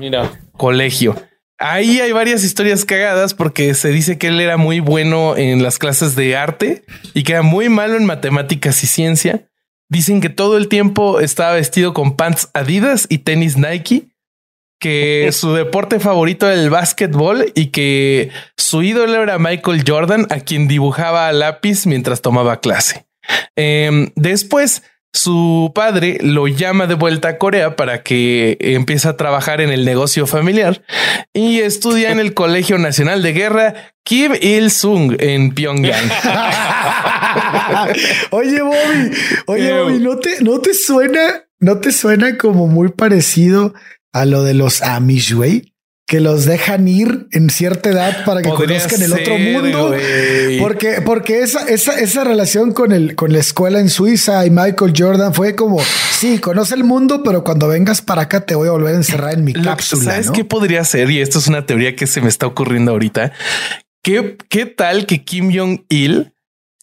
colegio. 0.58 1.16
Ahí 1.58 2.00
hay 2.00 2.12
varias 2.12 2.44
historias 2.44 2.86
cagadas 2.86 3.34
porque 3.34 3.74
se 3.74 3.90
dice 3.90 4.18
que 4.18 4.28
él 4.28 4.40
era 4.42 4.58
muy 4.58 4.82
bueno 4.82 5.38
en 5.38 5.64
las 5.64 5.80
clases 5.80 6.16
de 6.16 6.36
arte 6.36 6.84
y 7.14 7.24
que 7.24 7.34
era 7.34 7.42
muy 7.42 7.70
malo 7.70 7.96
en 7.96 8.06
matemáticas 8.06 8.84
y 8.84 8.88
ciencia. 8.88 9.48
Dicen 9.90 10.22
que 10.22 10.30
todo 10.30 10.58
el 10.58 10.68
tiempo 10.68 11.20
estaba 11.20 11.54
vestido 11.54 11.94
con 11.94 12.16
pants 12.16 12.50
Adidas 12.54 13.06
y 13.10 13.20
tenis 13.20 13.58
Nike, 13.58 14.10
que 14.84 15.30
su 15.32 15.54
deporte 15.54 16.02
favorito 16.02 16.46
era 16.46 16.62
el 16.62 16.70
básquetbol 16.70 17.54
y 17.56 17.68
que 17.68 18.32
su 18.58 18.84
ídolo 18.84 19.24
era 19.24 19.40
Michael 19.40 19.86
Jordan, 19.88 20.28
a 20.30 20.42
quien 20.42 20.68
dibujaba 20.68 21.30
a 21.30 21.32
lápiz 21.32 21.86
mientras 21.86 22.22
tomaba 22.22 22.60
clase. 22.60 23.06
Em, 23.56 24.12
después, 24.18 24.84
su 25.14 25.72
padre 25.74 26.18
lo 26.22 26.50
llama 26.50 26.86
de 26.86 26.96
vuelta 26.96 27.30
a 27.30 27.38
Corea 27.38 27.78
para 27.78 28.04
que 28.04 28.58
empiece 28.60 29.08
a 29.08 29.16
trabajar 29.16 29.62
en 29.62 29.70
el 29.70 29.86
negocio 29.86 30.28
familiar 30.28 30.84
y 31.32 31.62
estudia 31.62 32.12
en 32.12 32.20
el 32.20 32.34
Colegio 32.42 32.78
Nacional 32.78 33.24
de 33.24 33.32
Guerra 33.32 33.94
Kim 34.04 34.34
Il-sung 34.42 35.16
en 35.18 35.56
Pyongyang. 35.56 36.12
oye, 38.32 38.62
Bobby, 38.62 39.12
oye, 39.46 39.72
Bobby, 39.72 40.00
¿no 40.00 40.18
te, 40.18 40.42
¿no 40.42 40.60
te 40.60 40.74
suena, 40.74 41.46
no 41.62 41.80
te 41.80 41.94
suena 41.94 42.38
como 42.38 42.68
muy 42.68 42.90
parecido 42.90 43.74
a 44.14 44.26
lo 44.26 44.44
de 44.44 44.54
los 44.54 44.82
Amish, 44.82 45.34
güey? 45.34 45.74
que 46.06 46.20
los 46.20 46.46
dejan 46.46 46.88
ir 46.88 47.28
en 47.32 47.50
cierta 47.50 47.90
edad 47.90 48.26
para 48.26 48.42
que 48.42 48.50
conozcan 48.50 49.02
el 49.02 49.14
otro 49.14 49.38
mundo. 49.38 49.96
Porque, 50.60 51.02
porque 51.04 51.42
esa, 51.42 51.68
esa, 51.68 51.98
esa 52.00 52.24
relación 52.24 52.74
con 52.74 52.92
el, 52.92 53.16
con 53.16 53.32
la 53.32 53.40
escuela 53.40 53.80
en 53.80 53.90
Suiza 53.90 54.46
y 54.46 54.50
Michael 54.50 54.94
Jordan 54.96 55.34
fue 55.34 55.56
como, 55.56 55.80
sí, 56.12 56.40
conoce 56.40 56.76
el 56.76 56.84
mundo, 56.84 57.24
pero 57.24 57.44
cuando 57.44 57.68
vengas 57.68 58.02
para 58.02 58.24
acá 58.24 58.46
te 58.46 58.54
voy 58.54 58.68
a 58.68 58.72
volver 58.72 58.94
a 58.94 58.98
encerrar 58.98 59.34
en 59.34 59.44
mi 59.44 59.54
cápsula. 59.54 60.04
¿Sabes 60.04 60.32
qué 60.32 60.44
podría 60.44 60.84
ser? 60.84 61.10
Y 61.10 61.22
esto 61.22 61.40
es 61.40 61.48
una 61.48 61.66
teoría 61.66 61.96
que 61.96 62.06
se 62.06 62.22
me 62.22 62.28
está 62.28 62.48
ocurriendo 62.48 62.92
ahorita. 62.92 63.32
¿Qué, 64.04 64.38
qué 64.50 64.66
tal 64.66 65.06
que 65.06 65.24
Kim 65.24 65.52
Jong-il, 65.58 66.34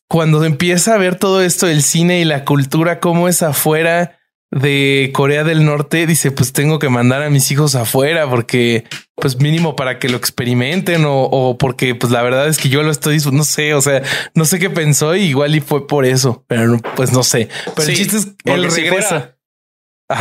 cuando 0.09 0.43
empieza 0.45 0.95
a 0.95 0.99
ver 0.99 1.17
todo 1.17 1.43
esto 1.43 1.67
del 1.67 1.83
cine 1.83 2.21
y 2.21 2.25
la 2.25 2.47
cultura, 2.47 2.99
cómo 2.99 3.29
es 3.29 3.43
afuera, 3.43 4.19
de 4.51 5.11
Corea 5.15 5.45
del 5.45 5.65
Norte 5.65 6.07
dice, 6.07 6.33
pues 6.33 6.53
tengo 6.53 6.79
que 6.79 6.89
mandar 6.89 7.23
a 7.23 7.31
mis 7.31 7.51
hijos 7.51 7.75
afuera 7.77 8.29
porque, 8.29 8.85
pues 9.15 9.39
mínimo 9.39 9.77
para 9.77 9.99
que 9.99 10.09
lo 10.09 10.17
experimenten 10.17 11.05
o, 11.07 11.57
porque, 11.59 11.95
pues 11.95 12.13
la 12.13 12.23
verdad 12.23 12.49
es 12.49 12.59
que 12.59 12.69
yo 12.69 12.83
lo 12.83 12.91
estoy, 12.91 13.19
no 13.33 13.45
sé, 13.45 13.75
o 13.75 13.81
sea, 13.81 14.03
no 14.35 14.45
sé 14.45 14.59
qué 14.59 14.69
pensó 14.69 15.15
y 15.15 15.23
igual 15.23 15.55
y 15.55 15.61
fue 15.61 15.87
por 15.87 16.05
eso, 16.05 16.45
pero 16.49 16.79
pues 16.97 17.13
no 17.13 17.23
sé. 17.23 17.49
Pero 17.77 17.89
el 17.89 17.97
chiste 17.97 18.17
es 18.17 18.27
que 18.45 18.53
él 18.53 18.65
regresa. 18.65 19.37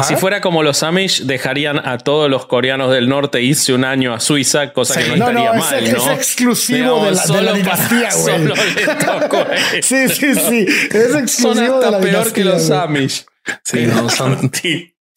Si 0.03 0.15
fuera 0.15 0.39
como 0.39 0.61
los 0.61 0.84
Amish, 0.84 1.23
dejarían 1.23 1.80
a 1.80 1.97
todos 1.97 2.30
los 2.30 2.45
coreanos 2.45 2.91
del 2.91 3.09
norte 3.09 3.41
irse 3.41 3.73
un 3.73 3.84
año 3.84 4.13
a 4.13 4.19
Suiza, 4.19 4.71
cosa 4.71 5.01
que 5.01 5.17
no, 5.17 5.27
estaría 5.27 5.53
mal, 5.53 5.84
es, 5.84 5.93
¿no? 5.93 6.11
Es 6.11 6.17
exclusivo 6.19 7.05
de 7.05 7.11
la, 7.13 7.25
de 7.25 7.41
la 7.41 7.53
dinastía, 7.53 8.09
güey. 8.21 9.82
sí, 9.82 10.07
sí, 10.09 10.36
sí. 10.36 10.67
Es 10.91 11.15
exclusivo 11.15 11.80
de 11.80 11.89
la 11.89 11.99
peor 11.99 12.32
que 12.32 12.45
los 12.45 12.69
Amish. 12.69 13.25
Sí, 13.64 13.86
no, 13.86 14.10
son, 14.10 14.52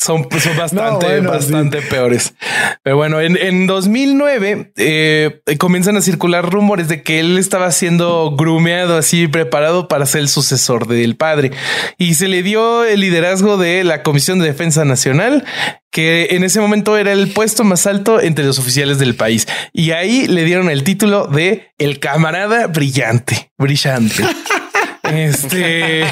son, 0.03 0.29
bastante, 0.57 1.21
bastante 1.21 1.81
peores. 1.81 2.35
Pero 2.83 2.97
bueno, 2.97 3.21
en, 3.21 3.37
en 3.37 3.67
2009 3.67 4.73
eh, 4.77 5.41
comienzan 5.59 5.97
a 5.97 6.01
circular 6.01 6.51
rumores 6.51 6.89
de 6.89 7.03
que 7.03 7.21
él 7.21 7.39
estaba 7.39 7.71
siendo 7.71 8.35
grumeado 8.37 8.97
así, 8.97 9.29
preparado 9.29 9.87
para 9.87 10.07
ser 10.07 10.23
el 10.23 10.29
sucesor 10.29 10.89
del 10.89 11.17
padre. 11.17 11.53
Y 11.99 12.15
se 12.15 12.27
le 12.27 12.43
dio 12.43 12.85
el 12.85 13.01
liderazgo 13.01 13.57
de 13.57 13.85
la 13.85 14.03
Comisión 14.03 14.41
de 14.41 14.47
Defensa 14.47 14.85
Nacional, 14.85 15.45
que 15.93 16.29
en 16.31 16.43
ese 16.43 16.61
momento 16.61 16.99
era 16.99 17.13
el 17.13 17.29
puesto 17.29 17.63
más 17.63 17.87
alto 17.87 18.21
entre 18.21 18.45
los 18.45 18.59
oficiales 18.59 18.99
del 18.99 19.15
país. 19.15 19.47
Y 19.73 19.93
ahí 19.93 20.27
le 20.27 20.45
dieron 20.45 20.69
el 20.69 20.83
título 20.83 21.29
de 21.29 21.71
el 21.79 22.01
camarada 22.01 22.67
brillante, 22.67 23.53
brillante. 23.57 24.25
Este. 25.03 26.05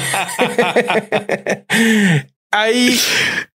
Ahí 2.51 2.99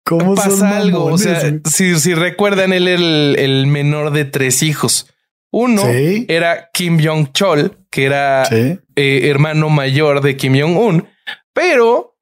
¿Cómo 0.07 0.37
pasa 0.37 0.79
algo. 0.79 1.05
O 1.07 1.19
sea, 1.19 1.41
si, 1.65 2.15
recuerdan, 2.15 2.73
él 2.73 2.87
era 2.87 3.03
el, 3.43 3.67
menor 3.67 4.13
de 4.13 4.25
tres 4.25 4.63
hijos. 4.63 5.13
Uno 5.51 5.83
era 5.87 6.71
Kim 6.73 6.99
Jong 7.03 7.33
Chol, 7.33 7.77
que 7.91 8.05
era 8.05 8.45
eh, 8.51 8.81
hermano 8.95 9.69
mayor 9.69 10.21
de 10.21 10.37
Kim 10.37 10.59
Jong 10.59 10.77
Un, 10.77 11.09
pero 11.53 12.17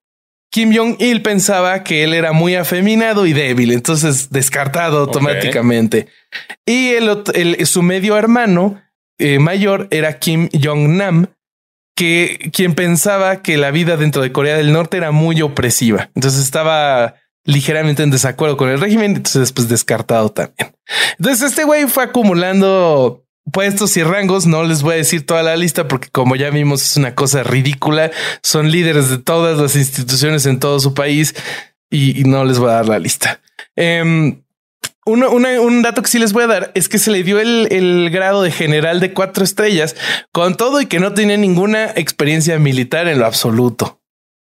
Kim 0.51 0.75
Jong 0.75 0.97
Il 1.01 1.21
pensaba 1.21 1.83
que 1.83 2.05
él 2.05 2.15
era 2.15 2.33
muy 2.33 2.55
afeminado 2.55 3.27
y 3.27 3.33
débil, 3.33 3.73
entonces 3.73 4.31
descartado 4.31 5.01
automáticamente. 5.01 6.07
Y 6.65 6.91
el, 6.91 7.67
su 7.67 7.83
medio 7.83 8.17
hermano 8.17 8.81
eh, 9.19 9.41
mayor 9.41 9.89
era 9.91 10.19
Kim 10.19 10.49
Jong 10.53 10.97
Nam, 10.97 11.27
que 11.95 12.51
quien 12.53 12.75
pensaba 12.75 13.43
que 13.43 13.57
la 13.57 13.71
vida 13.71 13.97
dentro 13.97 14.23
de 14.23 14.33
Corea 14.33 14.57
del 14.57 14.73
Norte 14.73 14.97
era 14.97 15.13
muy 15.13 15.43
opresiva. 15.43 16.11
Entonces 16.15 16.43
estaba 16.43 17.15
ligeramente 17.45 18.03
en 18.03 18.11
desacuerdo 18.11 18.57
con 18.57 18.71
el 18.71 18.81
régimen, 18.81 19.17
entonces 19.17 19.41
después 19.41 19.69
descartado 19.69 20.31
también. 20.31 20.75
Entonces 21.19 21.51
este 21.51 21.65
güey 21.65 21.87
fue 21.87 22.05
acumulando 22.05 23.25
puestos 23.53 23.97
y 23.97 24.03
rangos. 24.03 24.47
No 24.47 24.65
les 24.65 24.83
voy 24.83 24.95
a 24.95 24.99
decir 24.99 25.27
toda 25.27 25.43
la 25.43 25.57
lista 25.57 25.87
porque 25.89 26.09
como 26.09 26.37
ya 26.37 26.51
vimos 26.51 26.83
es 26.83 26.97
una 26.97 27.15
cosa 27.15 27.43
ridícula. 27.43 28.11
Son 28.43 28.71
líderes 28.71 29.11
de 29.11 29.19
todas 29.19 29.59
las 29.59 29.77
instituciones 29.77 30.47
en 30.47 30.59
todo 30.59 30.81
su 30.81 30.95
país 30.95 31.35
y, 31.91 32.25
no 32.25 32.45
les 32.45 32.59
voy 32.59 32.71
a 32.71 32.75
dar 32.75 32.89
la 32.89 32.99
lista. 32.99 33.41
Un 35.07 35.83
dato 35.83 36.03
que 36.03 36.09
sí 36.09 36.19
les 36.19 36.33
voy 36.33 36.45
a 36.45 36.47
dar 36.47 36.73
es 36.75 36.89
que 36.89 36.99
se 36.99 37.11
le 37.11 37.23
dio 37.23 37.39
el, 37.39 38.09
grado 38.11 38.43
de 38.43 38.51
general 38.51 39.01
de 39.01 39.13
cuatro 39.13 39.45
estrellas 39.45 39.97
con 40.33 40.57
todo 40.57 40.81
y 40.81 40.87
que 40.87 41.01
no 41.01 41.13
tenía 41.13 41.37
ninguna 41.37 41.91
experiencia 41.97 42.59
militar 42.59 43.09
en 43.09 43.19
lo 43.19 43.27
absoluto. 43.27 44.01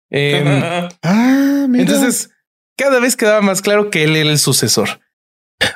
Em, 0.09 0.47
ah, 1.03 1.67
entonces, 1.73 2.31
cada 2.77 2.99
vez 2.99 3.15
quedaba 3.15 3.41
más 3.41 3.61
claro 3.61 3.89
que 3.89 4.03
él 4.03 4.15
era 4.15 4.29
el 4.29 4.39
sucesor. 4.39 4.99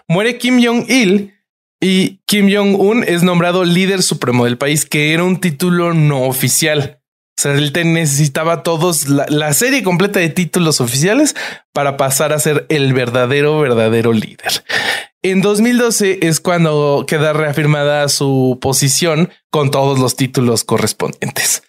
Muere 0.08 0.38
Kim 0.38 0.64
Jong-il 0.64 1.34
y 1.80 2.20
Kim 2.26 2.49
Jong-un 2.52 3.03
es 3.03 3.24
nombrado 3.24 3.64
líder 3.64 4.03
supremo 4.03 4.45
del 4.45 4.58
país, 4.58 4.86
que 4.86 5.14
era 5.14 5.24
un 5.24 5.40
título 5.40 5.94
no 5.94 6.24
oficial. 6.24 7.01
O 7.38 7.41
sea, 7.41 7.53
él 7.53 7.72
necesitaba 7.74 8.62
todos 8.62 9.08
la, 9.08 9.53
serie 9.53 9.82
completa 9.82 10.20
de 10.20 10.30
títulos 10.30 10.80
oficiales 10.80 11.36
para 11.74 11.98
pasar 11.98 12.34
a 12.34 12.40
ser 12.40 12.66
el 12.70 12.94
verdadero, 12.94 13.60
verdadero 13.60 14.14
líder. 14.14 14.64
En 15.24 15.41
2012 15.41 16.20
es 16.28 16.40
cuando 16.40 17.06
queda 17.08 17.34
reafirmada 17.34 18.10
su 18.10 18.60
posición 18.62 19.32
con 19.49 19.72
todos 19.72 19.98
los 19.98 20.16
títulos 20.16 20.64
correspondientes. 20.64 21.64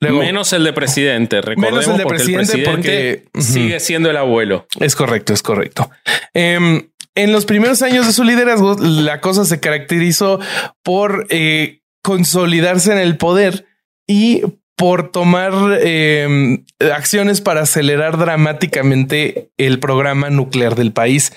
menos 0.00 0.52
el 0.52 0.62
de 0.62 0.72
presidente, 0.72 1.40
recordemos 1.40 1.86
menos 1.86 2.00
el 2.00 2.04
de 2.04 2.06
presidente, 2.06 2.58
porque 2.64 3.24
sigue 3.40 3.80
siendo 3.80 4.10
el 4.10 4.16
abuelo. 4.16 4.66
Es 4.78 4.94
correcto, 4.94 5.32
es 5.32 5.42
correcto. 5.42 5.90
Em, 6.32 6.90
en 7.16 7.32
los 7.32 7.44
primeros 7.44 7.82
años 7.82 8.06
de 8.06 8.12
su 8.12 8.22
liderazgo, 8.22 8.76
la 8.78 9.20
cosa 9.20 9.44
se 9.44 9.58
caracterizó 9.58 10.38
por 10.84 11.26
eh, 11.30 11.80
consolidarse 12.02 12.92
en 12.92 12.98
el 12.98 13.16
poder 13.16 13.66
y 14.06 14.42
por 14.78 15.10
tomar 15.10 15.52
em, 15.82 16.64
acciones 16.78 17.40
para 17.40 17.62
acelerar 17.62 18.16
dramáticamente 18.16 19.50
el 19.58 19.80
programa 19.80 20.30
nuclear 20.30 20.76
del 20.76 20.92
país. 20.92 21.32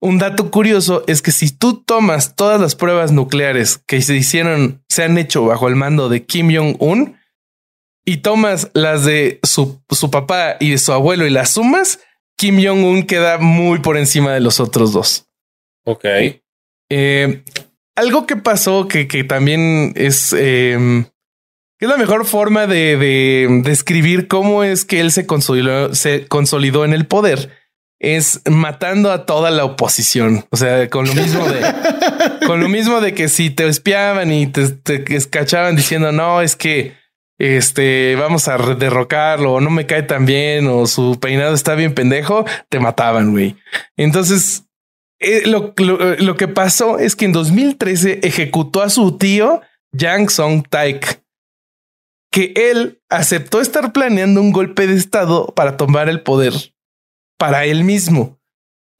Un 0.00 0.16
dato 0.18 0.50
curioso 0.50 1.04
es 1.06 1.20
que 1.20 1.30
si 1.30 1.50
tú 1.50 1.82
tomas 1.84 2.34
todas 2.34 2.58
las 2.58 2.74
pruebas 2.74 3.12
nucleares 3.12 3.76
que 3.76 4.00
se 4.00 4.16
hicieron, 4.16 4.82
se 4.88 5.04
han 5.04 5.18
hecho 5.18 5.44
bajo 5.44 5.68
el 5.68 5.76
mando 5.76 6.08
de 6.08 6.24
Kim 6.24 6.48
Jong-un 6.50 7.18
y 8.06 8.18
tomas 8.18 8.70
las 8.72 9.04
de 9.04 9.38
su, 9.42 9.82
papá 10.10 10.56
y 10.58 10.70
de 10.70 10.78
su 10.78 10.92
abuelo 10.92 11.26
y 11.26 11.30
las 11.30 11.50
sumas, 11.50 12.00
Kim 12.38 12.56
Jong-un 12.64 13.02
queda 13.02 13.36
muy 13.36 13.80
por 13.80 13.98
encima 13.98 14.32
de 14.32 14.40
los 14.40 14.60
otros 14.60 14.94
dos. 14.94 15.28
Ok. 15.84 16.06
Eh, 16.90 17.44
algo 17.96 18.26
que 18.26 18.36
pasó 18.36 18.88
que, 18.88 19.08
que 19.08 19.24
también 19.24 19.92
es 19.94 20.32
em, 20.32 21.04
que 21.78 21.86
es 21.86 21.90
la 21.90 21.96
mejor 21.96 22.26
forma 22.26 22.66
de, 22.66 23.60
describir 23.62 24.26
cómo 24.26 24.64
es 24.64 24.84
que 24.84 25.00
él 25.00 25.12
se 25.12 25.26
consolidó, 25.26 25.94
se 25.94 26.26
consolidó 26.26 26.84
en 26.84 26.92
el 26.92 27.06
poder. 27.06 27.50
Es 28.00 28.42
matando 28.48 29.10
a 29.10 29.26
toda 29.26 29.50
la 29.50 29.64
oposición. 29.64 30.44
O 30.50 30.56
sea, 30.56 30.88
con 30.88 31.06
lo 31.06 31.14
mismo 31.14 31.48
de, 31.48 31.60
con 32.46 32.60
lo 32.60 32.68
mismo 32.68 33.00
de 33.00 33.14
que 33.14 33.28
si 33.28 33.50
te 33.50 33.66
espiaban 33.66 34.32
y 34.32 34.48
te, 34.48 34.64
escachaban 35.16 35.76
diciendo 35.76 36.12
no, 36.12 36.40
es 36.40 36.56
que 36.56 36.94
este 37.38 38.16
vamos 38.16 38.48
a 38.48 38.56
derrocarlo 38.56 39.54
o 39.54 39.60
no 39.60 39.70
me 39.70 39.86
cae 39.86 40.02
tan 40.02 40.26
bien 40.26 40.66
o 40.66 40.86
su 40.86 41.18
peinado 41.20 41.54
está 41.54 41.76
bien 41.76 41.94
pendejo, 41.94 42.44
te 42.68 42.80
mataban, 42.80 43.30
güey. 43.30 43.56
Entonces, 43.96 44.64
eh, 45.20 45.42
lo, 45.46 45.74
lo, 45.76 46.36
que 46.36 46.48
pasó 46.48 46.98
es 46.98 47.14
que 47.16 47.24
en 47.24 47.32
2013 47.32 48.20
ejecutó 48.22 48.82
a 48.82 48.90
su 48.90 49.18
tío 49.18 49.60
Yang 49.92 50.30
Song 50.30 50.64
Taek 50.68 51.20
que 52.30 52.52
él 52.54 53.00
aceptó 53.08 53.60
estar 53.60 53.92
planeando 53.92 54.40
un 54.40 54.52
golpe 54.52 54.86
de 54.86 54.94
Estado 54.94 55.46
para 55.54 55.76
tomar 55.76 56.08
el 56.08 56.22
poder 56.22 56.52
para 57.38 57.64
él 57.64 57.84
mismo. 57.84 58.38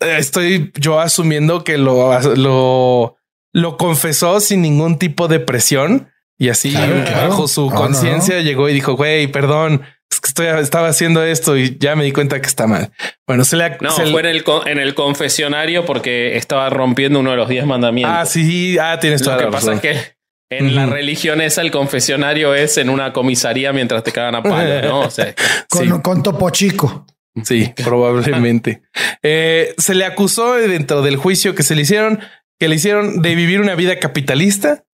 Eh, 0.00 0.16
estoy 0.18 0.72
yo 0.78 1.00
asumiendo 1.00 1.64
que 1.64 1.76
lo, 1.76 2.18
lo, 2.36 3.16
lo 3.52 3.76
confesó 3.76 4.40
sin 4.40 4.62
ningún 4.62 4.98
tipo 4.98 5.28
de 5.28 5.40
presión 5.40 6.10
y 6.38 6.50
así 6.50 6.72
bajo 6.72 7.48
su 7.48 7.68
conciencia 7.68 8.40
llegó 8.40 8.68
y 8.68 8.72
dijo, 8.72 8.94
güey, 8.94 9.26
perdón, 9.26 9.82
es 10.10 10.20
que 10.20 10.28
estoy, 10.28 10.46
estaba 10.46 10.88
haciendo 10.88 11.24
esto 11.24 11.56
y 11.56 11.76
ya 11.78 11.96
me 11.96 12.04
di 12.04 12.12
cuenta 12.12 12.40
que 12.40 12.46
está 12.46 12.68
mal. 12.68 12.92
Bueno, 13.26 13.44
se 13.44 13.56
le... 13.56 13.76
No, 13.80 13.90
fue 13.90 14.20
en 14.20 14.26
el, 14.26 14.44
en 14.66 14.78
el 14.78 14.94
confesionario 14.94 15.84
porque 15.84 16.36
estaba 16.36 16.70
rompiendo 16.70 17.18
uno 17.18 17.32
de 17.32 17.36
los 17.36 17.48
diez 17.48 17.66
mandamientos. 17.66 18.16
Ah, 18.16 18.24
sí, 18.24 18.78
ah, 18.78 18.98
tienes 19.00 19.20
toda 19.20 19.36
Lo 19.36 19.46
que 19.46 19.50
pasa 19.50 19.74
es 19.74 19.80
que 19.80 20.17
en 20.50 20.74
la 20.74 20.86
religión 20.86 21.40
esa, 21.40 21.60
el 21.60 21.70
confesionario 21.70 22.54
es 22.54 22.78
en 22.78 22.88
una 22.88 23.12
comisaría 23.12 23.72
mientras 23.72 24.02
te 24.02 24.12
cagan 24.12 24.34
a 24.36 24.42
palo, 24.42 24.82
¿no? 24.82 25.00
O 25.00 25.10
sea, 25.10 25.34
con, 25.68 26.00
con 26.00 26.22
Topo 26.22 26.50
Chico. 26.50 27.06
Sí, 27.44 27.72
probablemente. 27.84 28.82
Eh, 29.22 29.74
se 29.78 29.94
le 29.94 30.04
acusó 30.04 30.54
dentro 30.54 31.02
del 31.02 31.16
juicio 31.16 31.54
que 31.54 31.62
se 31.62 31.74
le 31.74 31.82
hicieron, 31.82 32.20
que 32.58 32.68
le 32.68 32.76
hicieron 32.76 33.22
de 33.22 33.34
vivir 33.34 33.60
una 33.60 33.74
vida 33.74 33.98
capitalista. 33.98 34.84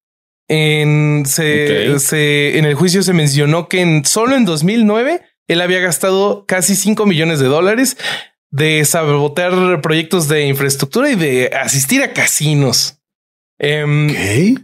En, 0.47 1.25
se, 1.27 2.59
en 2.59 2.65
el 2.67 2.75
juicio 2.75 3.03
se 3.03 3.15
mencionó 3.15 3.67
que 3.67 3.81
en, 3.81 4.05
solo 4.05 4.37
en 4.37 4.45
2009 4.45 5.23
él 5.49 5.61
había 5.63 5.81
gastado 5.81 6.45
casi 6.47 6.77
5 6.77 7.07
millones 7.07 7.39
de 7.39 7.47
dólares 7.47 7.97
de 8.51 8.85
sabotear 8.85 9.81
proyectos 9.81 10.29
de 10.29 10.47
infraestructura 10.47 11.11
y 11.11 11.15
de 11.15 11.51
asistir 11.55 12.03
a 12.03 12.13
casinos. 12.13 13.01
Eh, 13.59 14.55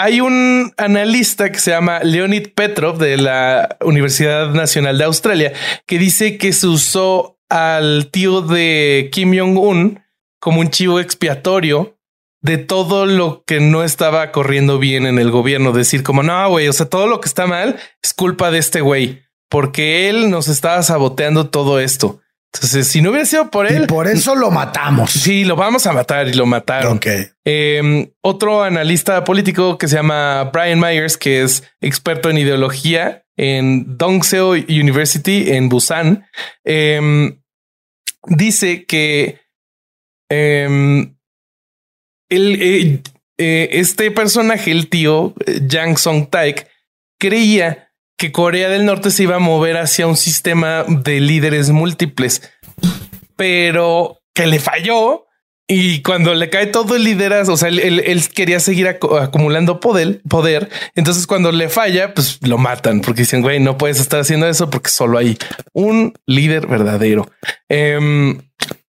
hay 0.00 0.22
un 0.22 0.72
analista 0.78 1.52
que 1.52 1.58
se 1.58 1.72
llama 1.72 2.00
Leonid 2.00 2.54
Petrov 2.54 2.96
de 2.96 3.18
la 3.18 3.76
Universidad 3.82 4.50
Nacional 4.54 4.96
de 4.96 5.04
Australia 5.04 5.52
que 5.86 5.98
dice 5.98 6.38
que 6.38 6.54
se 6.54 6.68
usó 6.68 7.38
al 7.50 8.08
tío 8.10 8.40
de 8.40 9.10
Kim 9.12 9.36
Jong-un 9.36 10.02
como 10.40 10.60
un 10.60 10.70
chivo 10.70 11.00
expiatorio 11.00 11.98
de 12.40 12.56
todo 12.56 13.04
lo 13.04 13.44
que 13.46 13.60
no 13.60 13.84
estaba 13.84 14.32
corriendo 14.32 14.78
bien 14.78 15.04
en 15.04 15.18
el 15.18 15.30
gobierno. 15.30 15.72
Decir 15.72 16.02
como 16.02 16.22
no, 16.22 16.48
güey, 16.48 16.66
o 16.68 16.72
sea, 16.72 16.86
todo 16.86 17.06
lo 17.06 17.20
que 17.20 17.28
está 17.28 17.46
mal 17.46 17.78
es 18.02 18.14
culpa 18.14 18.50
de 18.50 18.58
este 18.58 18.80
güey, 18.80 19.20
porque 19.50 20.08
él 20.08 20.30
nos 20.30 20.48
estaba 20.48 20.82
saboteando 20.82 21.50
todo 21.50 21.78
esto. 21.78 22.22
Entonces, 22.52 22.88
si 22.88 23.00
no 23.00 23.10
hubiera 23.10 23.26
sido 23.26 23.48
por 23.50 23.70
él. 23.70 23.84
Y 23.84 23.86
por 23.86 24.08
eso 24.08 24.34
lo 24.34 24.50
matamos. 24.50 25.12
Sí, 25.12 25.44
lo 25.44 25.54
vamos 25.54 25.86
a 25.86 25.92
matar 25.92 26.26
y 26.26 26.32
lo 26.32 26.46
mataron. 26.46 26.96
Ok. 26.96 27.06
Em, 27.44 28.10
otro 28.22 28.64
analista 28.64 29.22
político 29.22 29.78
que 29.78 29.86
se 29.86 29.96
llama 29.96 30.50
Brian 30.52 30.80
Myers, 30.80 31.16
que 31.16 31.42
es 31.42 31.62
experto 31.80 32.28
en 32.28 32.38
ideología 32.38 33.24
en 33.36 33.96
Dongseo 33.96 34.50
University 34.50 35.50
en 35.52 35.68
Busan, 35.68 36.26
em, 36.64 37.40
dice 38.26 38.84
que 38.84 39.40
em, 40.28 41.16
eh, 42.28 43.00
eh, 43.38 43.68
este 43.72 44.10
personaje, 44.10 44.70
el 44.70 44.88
tío 44.88 45.34
Yang 45.66 45.98
Song 45.98 46.28
Taek, 46.28 46.68
creía 47.18 47.89
que 48.20 48.32
Corea 48.32 48.68
del 48.68 48.84
Norte 48.84 49.10
se 49.10 49.22
iba 49.22 49.36
a 49.36 49.38
mover 49.38 49.78
hacia 49.78 50.06
un 50.06 50.18
sistema 50.18 50.84
de 50.86 51.20
líderes 51.20 51.70
múltiples, 51.70 52.42
pero 53.34 54.20
que 54.34 54.46
le 54.46 54.60
falló. 54.60 55.24
Y 55.66 56.02
cuando 56.02 56.34
le 56.34 56.50
cae 56.50 56.66
todo 56.66 56.96
el 56.96 57.04
liderazgo, 57.04 57.54
o 57.54 57.56
sea, 57.56 57.70
él, 57.70 58.22
quería 58.34 58.60
seguir 58.60 58.88
acumulando 58.88 59.80
poder, 59.80 60.20
poder. 60.28 60.68
Entonces, 60.96 61.26
cuando 61.26 61.50
le 61.50 61.70
falla, 61.70 62.12
pues 62.12 62.40
lo 62.42 62.58
matan 62.58 63.00
porque 63.00 63.22
dicen, 63.22 63.40
güey, 63.40 63.58
no 63.58 63.78
puedes 63.78 63.98
estar 63.98 64.20
haciendo 64.20 64.46
eso 64.46 64.68
porque 64.68 64.90
solo 64.90 65.16
hay 65.16 65.38
un 65.72 66.12
líder 66.26 66.66
verdadero. 66.66 67.30
Em, 67.70 68.38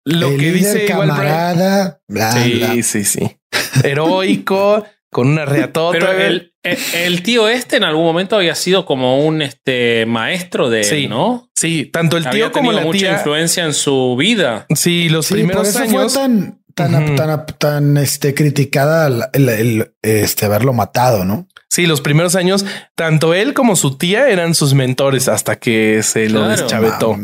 lo 0.03 0.31
que 0.31 0.51
dice 0.51 0.83
camarada, 0.85 2.01
sí, 2.33 2.83
sí, 2.83 3.05
sí, 3.05 3.37
heroico, 3.85 4.83
con 5.09 5.29
una 5.29 5.45
reatota. 5.45 5.97
Pero 5.97 6.11
el, 6.11 6.52
el, 6.64 7.23
tío 7.23 7.49
este 7.49 7.77
en 7.77 7.84
algún 7.84 8.06
momento 8.06 8.38
había 8.38 8.56
sido 8.56 8.85
como 8.85 9.26
un 9.26 9.41
este 9.41 10.06
maestro 10.06 10.69
de 10.69 10.84
sí, 10.84 11.07
¿no? 11.07 11.49
Sí, 11.56 11.90
tanto 11.91 12.18
el 12.18 12.30
tío 12.30 12.52
como 12.52 12.72
la 12.72 12.81
mucha 12.81 13.11
influencia 13.11 13.65
en 13.65 13.73
su 13.73 14.15
vida. 14.18 14.65
Sí, 14.73 15.10
los 15.10 15.30
primeros 15.30 15.76
años. 15.76 16.14
Fue 16.14 16.22
tan, 16.22 16.60
tan, 16.73 17.15
tan, 17.15 17.45
tan, 17.57 17.98
este, 17.98 18.34
criticada 18.34 19.30
el, 19.34 19.94
este, 20.02 20.45
haberlo 20.45 20.73
matado, 20.73 21.26
¿no? 21.26 21.48
Sí, 21.69 21.85
los 21.85 22.02
primeros 22.02 22.35
años, 22.35 22.65
tanto 22.95 23.34
él 23.34 23.53
como 23.53 23.76
su 23.76 23.98
tía 23.98 24.30
eran 24.30 24.53
sus 24.53 24.73
mentores 24.73 25.27
hasta 25.27 25.56
que 25.56 26.03
se 26.03 26.30
lo 26.30 26.48
deschavetó. 26.48 27.18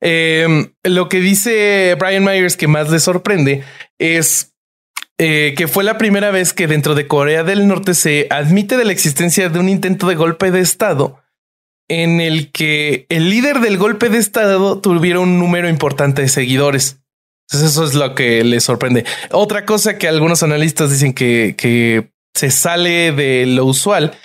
Em, 0.00 0.72
lo 0.82 1.08
que 1.08 1.20
dice 1.20 1.96
Brian 2.00 2.24
Myers 2.24 2.56
que 2.56 2.66
más 2.66 2.90
le 2.90 2.98
sorprende 2.98 3.62
es 3.98 4.51
eh, 5.18 5.54
que 5.56 5.68
fue 5.68 5.84
la 5.84 5.98
primera 5.98 6.30
vez 6.30 6.52
que 6.52 6.66
dentro 6.66 6.94
de 6.94 7.06
Corea 7.06 7.44
del 7.44 7.68
Norte 7.68 7.94
se 7.94 8.26
admite 8.30 8.76
de 8.76 8.84
la 8.84 8.92
existencia 8.92 9.48
de 9.48 9.58
un 9.58 9.68
intento 9.68 10.08
de 10.08 10.14
golpe 10.14 10.50
de 10.50 10.60
Estado 10.60 11.22
en 11.88 12.20
el 12.20 12.50
que 12.50 13.06
el 13.08 13.28
líder 13.28 13.60
del 13.60 13.76
golpe 13.76 14.08
de 14.08 14.18
Estado 14.18 14.80
tuviera 14.80 15.20
un 15.20 15.38
número 15.38 15.68
importante 15.68 16.22
de 16.22 16.28
seguidores. 16.28 17.00
Entonces 17.48 17.72
eso 17.72 17.84
es 17.84 17.94
lo 17.94 18.14
que 18.14 18.42
le 18.44 18.60
sorprende. 18.60 19.04
Otra 19.30 19.66
cosa 19.66 19.98
que 19.98 20.08
algunos 20.08 20.42
analistas 20.42 20.90
dicen 20.90 21.12
que, 21.12 21.54
que 21.58 22.12
se 22.34 22.50
sale 22.50 23.12
de 23.12 23.44
lo 23.46 23.66
usual 23.66 24.18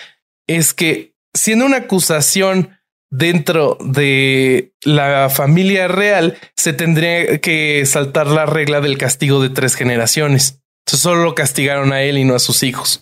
es 0.46 0.72
que 0.72 1.14
siendo 1.34 1.66
una 1.66 1.76
acusación 1.76 2.70
dentro 3.10 3.76
de 3.80 4.72
la 4.82 5.28
familia 5.28 5.88
real, 5.88 6.38
se 6.56 6.72
tendría 6.72 7.40
que 7.40 7.84
saltar 7.86 8.28
la 8.28 8.46
regla 8.46 8.80
del 8.80 8.98
castigo 8.98 9.42
de 9.42 9.50
tres 9.50 9.74
generaciones 9.74 10.62
solo 10.96 11.24
lo 11.24 11.34
castigaron 11.34 11.92
a 11.92 12.02
él 12.02 12.18
y 12.18 12.24
no 12.24 12.34
a 12.34 12.38
sus 12.38 12.62
hijos. 12.62 13.00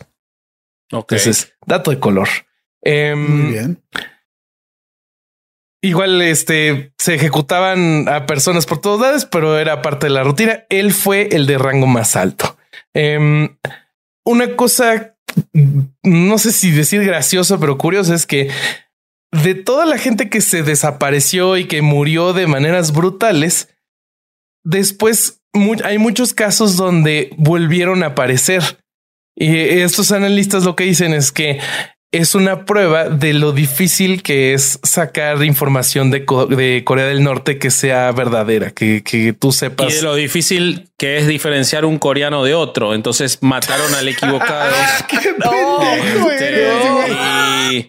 Ok. 0.92 1.12
Entonces, 1.12 1.54
dato 1.66 1.90
de 1.90 2.00
color. 2.00 2.28
Em, 2.82 3.18
Muy 3.18 3.52
bien. 3.52 3.82
Igual 5.82 6.20
este 6.22 6.92
se 6.98 7.14
ejecutaban 7.14 8.08
a 8.08 8.26
personas 8.26 8.66
por 8.66 8.80
todos 8.80 9.00
lados, 9.00 9.24
pero 9.24 9.58
era 9.58 9.82
parte 9.82 10.06
de 10.06 10.10
la 10.10 10.24
rutina. 10.24 10.64
Él 10.68 10.92
fue 10.92 11.28
el 11.32 11.46
de 11.46 11.58
rango 11.58 11.86
más 11.86 12.16
alto. 12.16 12.56
Em, 12.92 13.56
una 14.24 14.56
cosa, 14.56 15.16
no 16.02 16.38
sé 16.38 16.50
si 16.50 16.72
decir 16.72 17.04
gracioso, 17.04 17.60
pero 17.60 17.78
curioso 17.78 18.14
es 18.14 18.26
que 18.26 18.50
de 19.30 19.54
toda 19.54 19.86
la 19.86 19.98
gente 19.98 20.28
que 20.28 20.40
se 20.40 20.62
desapareció 20.62 21.56
y 21.56 21.66
que 21.66 21.82
murió 21.82 22.32
de 22.32 22.46
maneras 22.46 22.92
brutales, 22.92 23.68
después 24.64 25.35
hay 25.84 25.98
muchos 25.98 26.34
casos 26.34 26.76
donde 26.76 27.30
volvieron 27.36 28.02
a 28.02 28.08
aparecer. 28.08 28.62
Y 29.36 29.56
estos 29.56 30.12
analistas 30.12 30.64
lo 30.64 30.76
que 30.76 30.84
dicen 30.84 31.12
es 31.12 31.30
que 31.30 31.60
es 32.12 32.34
una 32.34 32.64
prueba 32.64 33.08
de 33.08 33.34
lo 33.34 33.52
difícil 33.52 34.22
que 34.22 34.54
es 34.54 34.78
sacar 34.82 35.42
información 35.44 36.10
de, 36.10 36.24
Corea 36.24 37.06
del 37.06 37.22
Norte 37.22 37.58
que 37.58 37.70
sea 37.70 38.10
verdadera, 38.12 38.70
que, 38.70 39.34
tú 39.38 39.52
sepas. 39.52 39.92
Y 39.92 39.96
de 39.96 40.02
lo 40.02 40.14
difícil 40.14 40.88
que 40.96 41.18
es 41.18 41.26
diferenciar 41.26 41.84
un 41.84 41.98
coreano 41.98 42.44
de 42.44 42.54
otro. 42.54 42.94
Entonces 42.94 43.38
mataron 43.42 43.94
al 43.94 44.08
equivocado. 44.08 44.74
y 47.70 47.86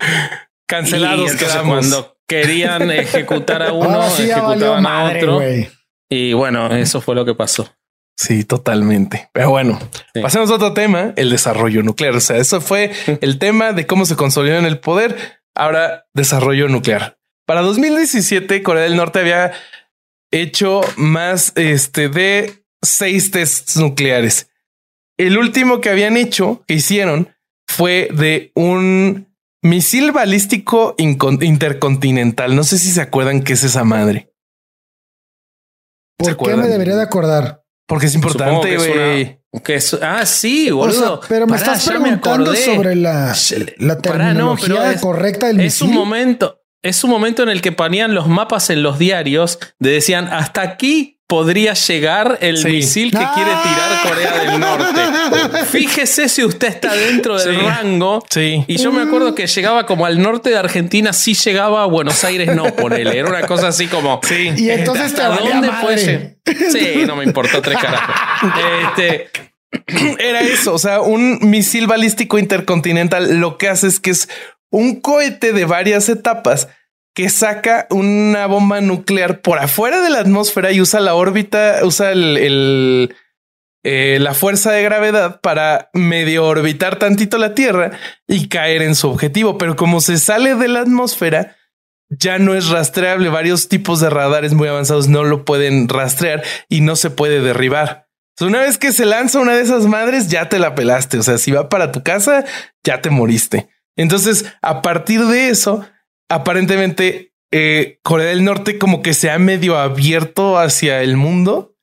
cancelados 0.67 1.31
cuando 1.63 2.17
querían 2.27 2.91
ejecutar 2.91 3.63
a 3.63 3.73
uno, 3.73 4.05
ejecutaban 4.05 4.85
a 4.85 5.05
otro. 5.05 5.41
Y 6.09 6.33
bueno, 6.33 6.73
eso 6.75 7.01
fue 7.01 7.15
lo 7.15 7.25
que 7.25 7.35
pasó. 7.35 7.69
Sí, 8.15 8.43
totalmente. 8.43 9.29
Pero 9.31 9.51
bueno, 9.51 9.79
pasemos 10.21 10.49
a 10.49 10.55
otro 10.55 10.73
tema, 10.73 11.13
el 11.17 11.29
desarrollo 11.29 11.83
nuclear. 11.83 12.15
O 12.15 12.19
sea, 12.19 12.37
eso 12.37 12.61
fue 12.61 12.91
el 13.21 13.37
tema 13.37 13.73
de 13.73 13.85
cómo 13.85 14.05
se 14.05 14.15
consolidó 14.15 14.57
en 14.57 14.65
el 14.65 14.79
poder. 14.79 15.39
Ahora, 15.53 16.07
desarrollo 16.13 16.67
nuclear. 16.67 17.19
Para 17.45 17.61
2017, 17.61 18.63
Corea 18.63 18.83
del 18.83 18.95
Norte 18.95 19.19
había 19.19 19.53
hecho 20.31 20.81
más 20.97 21.53
este, 21.55 22.09
de 22.09 22.63
seis 22.81 23.31
tests 23.31 23.77
nucleares. 23.77 24.49
El 25.17 25.37
último 25.37 25.79
que 25.79 25.89
habían 25.89 26.17
hecho, 26.17 26.63
que 26.67 26.75
hicieron, 26.75 27.35
fue 27.67 28.09
de 28.13 28.51
un 28.55 29.27
misil 29.61 30.11
balístico 30.11 30.95
intercontinental. 30.97 32.55
No 32.55 32.63
sé 32.63 32.77
si 32.77 32.91
se 32.91 33.01
acuerdan 33.01 33.43
qué 33.43 33.53
es 33.53 33.63
esa 33.63 33.83
madre. 33.83 34.26
¿Por 36.17 36.37
qué 36.37 36.55
me 36.55 36.67
debería 36.67 36.95
de 36.95 37.03
acordar? 37.03 37.63
Porque 37.87 38.07
es 38.07 38.15
importante, 38.15 38.75
güey. 38.75 39.39
Que 39.63 39.79
ah, 40.01 40.25
sí, 40.25 40.69
boludo. 40.69 41.21
pero 41.27 41.47
me 41.47 41.55
estás 41.55 41.87
preguntando 41.87 42.53
sobre 42.53 42.95
la, 42.95 43.33
la 43.77 43.97
terminología 43.97 44.99
correcta 44.99 45.47
del 45.47 45.61
Es 45.61 45.81
un 45.81 45.93
momento, 45.93 46.61
es 46.83 47.03
un 47.03 47.09
momento 47.09 47.43
en 47.43 47.49
el 47.49 47.61
que 47.61 47.71
ponían 47.71 48.13
los 48.13 48.27
mapas 48.27 48.69
en 48.69 48.83
los 48.83 48.99
diarios, 48.99 49.57
de 49.79 49.91
decían 49.91 50.27
hasta 50.27 50.61
aquí 50.61 51.16
podría 51.27 51.73
llegar 51.73 52.37
el 52.41 52.63
misil 52.63 53.11
que 53.11 53.17
quiere 53.17 53.51
tirar 53.63 54.07
Corea 54.07 54.39
del 54.39 54.59
Norte. 54.59 55.65
Fíjese 55.65 56.29
si 56.29 56.45
usted 56.45 56.69
está 56.69 56.93
dentro 56.93 57.37
del 57.37 57.59
rango. 57.59 58.23
Sí. 58.29 58.63
Y 58.67 58.77
yo 58.77 58.93
me 58.93 59.01
acuerdo 59.01 59.35
que 59.35 59.45
llegaba 59.45 59.85
como 59.85 60.05
al 60.05 60.21
norte 60.21 60.49
de 60.49 60.57
Argentina, 60.57 61.11
sí 61.11 61.33
llegaba 61.33 61.83
a 61.83 61.85
Buenos 61.85 62.23
Aires, 62.23 62.55
no, 62.55 62.73
ponele. 62.75 63.17
Era 63.17 63.29
una 63.29 63.45
cosa 63.45 63.67
así 63.67 63.87
como. 63.87 64.21
Sí. 64.23 64.53
Y 64.55 64.69
entonces 64.69 65.07
¿hasta 65.07 65.29
dónde 65.29 65.69
fue? 65.81 66.37
Sí, 66.71 67.03
no 67.05 67.17
me 67.17 67.25
importó 67.25 67.61
tres 67.61 67.77
carajos. 67.77 68.15
Este. 68.87 69.29
Era 70.19 70.39
eso, 70.41 70.73
o 70.73 70.79
sea, 70.79 71.01
un 71.01 71.39
misil 71.41 71.87
balístico 71.87 72.39
intercontinental 72.39 73.39
lo 73.41 73.57
que 73.57 73.67
hace 73.67 73.87
es 73.87 73.99
que 73.99 74.11
es 74.11 74.29
un 74.69 75.01
cohete 75.01 75.51
de 75.51 75.65
varias 75.65 76.07
etapas 76.07 76.69
que 77.17 77.29
saca 77.29 77.87
una 77.89 78.45
bomba 78.45 78.79
nuclear 78.79 79.41
por 79.41 79.57
afuera 79.57 80.01
de 80.01 80.11
la 80.11 80.19
atmósfera 80.19 80.71
y 80.71 80.81
usa 80.81 80.99
la 80.99 81.15
órbita, 81.15 81.79
usa 81.81 82.11
el, 82.11 83.15
eh, 83.83 84.19
la 84.21 84.35
fuerza 84.35 84.71
de 84.71 84.83
gravedad 84.83 85.41
para 85.41 85.89
medio 85.93 86.45
orbitar 86.45 86.99
tantito 86.99 87.39
la 87.39 87.55
Tierra 87.55 87.89
y 88.27 88.49
caer 88.49 88.83
en 88.83 88.93
su 88.93 89.09
objetivo. 89.09 89.57
Pero 89.57 89.75
como 89.75 89.99
se 89.99 90.19
sale 90.19 90.53
de 90.53 90.67
la 90.67 90.81
atmósfera, 90.81 91.55
ya 92.07 92.37
no 92.37 92.53
es 92.53 92.69
rastreable. 92.69 93.29
Varios 93.29 93.67
tipos 93.67 93.99
de 93.99 94.11
radares 94.11 94.53
muy 94.53 94.67
avanzados 94.67 95.07
no 95.07 95.23
lo 95.23 95.43
pueden 95.43 95.89
rastrear 95.89 96.43
y 96.69 96.81
no 96.81 96.95
se 96.95 97.09
puede 97.09 97.41
derribar. 97.41 98.09
Una 98.39 98.59
vez 98.59 98.77
que 98.77 98.91
se 98.91 99.07
lanza 99.07 99.39
una 99.39 99.55
de 99.55 99.63
esas 99.63 99.87
madres, 99.87 100.27
ya 100.27 100.49
te 100.49 100.59
la 100.59 100.75
pelaste. 100.75 101.17
O 101.17 101.23
sea, 101.23 101.39
si 101.39 101.49
va 101.49 101.67
para 101.67 101.91
tu 101.91 102.03
casa, 102.03 102.45
ya 102.83 103.01
te 103.01 103.09
moriste. 103.09 103.69
Entonces, 103.95 104.45
a 104.61 104.83
partir 104.83 105.25
de 105.25 105.49
eso, 105.49 105.83
aparentemente 106.29 107.33
eh, 107.51 107.99
Corea 108.03 108.27
del 108.27 108.43
Norte 108.43 108.77
como 108.77 109.01
que 109.01 109.13
se 109.13 109.29
ha 109.31 109.39
medio 109.39 109.77
abierto 109.77 110.57
hacia 110.57 111.01
el 111.01 111.17
mundo. 111.17 111.75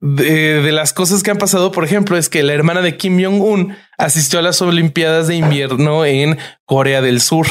De, 0.00 0.72
las 0.72 0.92
cosas 0.92 1.22
que 1.22 1.30
han 1.30 1.38
pasado, 1.38 1.70
por 1.70 1.84
ejemplo, 1.84 2.16
es 2.16 2.28
que 2.28 2.42
la 2.42 2.54
hermana 2.54 2.82
de 2.82 2.96
Kim 2.96 3.22
Jong-un 3.22 3.76
asistió 3.98 4.40
a 4.40 4.42
las 4.42 4.60
Olimpiadas 4.60 5.28
de 5.28 5.36
invierno 5.36 6.04
en 6.04 6.38
Corea 6.64 7.00
del 7.00 7.20
Sur. 7.20 7.46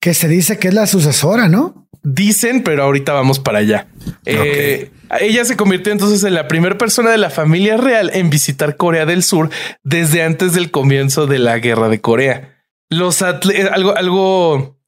Que 0.00 0.14
se 0.14 0.28
dice 0.28 0.58
que 0.58 0.68
es 0.68 0.74
la 0.74 0.86
sucesora, 0.86 1.48
¿no? 1.48 1.86
Dicen, 2.02 2.62
pero 2.62 2.84
ahorita 2.84 3.12
vamos 3.12 3.38
para 3.38 3.58
allá. 3.58 3.88
Eh, 4.24 4.90
ella 5.20 5.44
se 5.44 5.56
convirtió 5.56 5.92
entonces 5.92 6.24
en 6.24 6.34
la 6.34 6.48
primera 6.48 6.76
persona 6.76 7.10
de 7.10 7.18
la 7.18 7.30
familia 7.30 7.76
real 7.76 8.10
en 8.14 8.30
visitar 8.30 8.76
Corea 8.76 9.06
del 9.06 9.22
Sur 9.22 9.50
desde 9.82 10.22
antes 10.22 10.54
del 10.54 10.70
comienzo 10.70 11.26
de 11.26 11.38
la 11.38 11.58
guerra 11.58 11.88
de 11.88 12.00
Corea. 12.00 12.64
Los 12.90 13.22
algo, 13.22 13.96
algo 13.96 14.78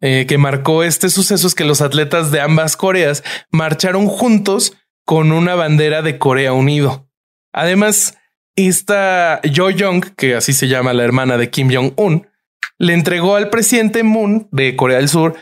eh, 0.00 0.26
que 0.28 0.38
marcó 0.38 0.82
este 0.82 1.08
suceso 1.08 1.46
es 1.46 1.54
que 1.54 1.64
los 1.64 1.80
atletas 1.80 2.30
de 2.30 2.40
ambas 2.40 2.76
Coreas 2.76 3.24
marcharon 3.50 4.06
juntos 4.06 4.76
con 5.04 5.32
una 5.32 5.54
bandera 5.54 6.02
de 6.02 6.18
Corea 6.18 6.52
Unido. 6.52 7.08
Además, 7.52 8.18
esta 8.56 9.40
Jo 9.54 9.70
Young, 9.70 10.14
que 10.16 10.34
así 10.34 10.52
se 10.52 10.68
llama 10.68 10.92
la 10.92 11.04
hermana 11.04 11.38
de 11.38 11.50
Kim 11.50 11.72
Jong-un, 11.72 12.26
le 12.78 12.92
entregó 12.92 13.36
al 13.36 13.48
presidente 13.48 14.02
Moon 14.02 14.48
de 14.50 14.76
Corea 14.76 14.98
del 14.98 15.08
Sur 15.08 15.36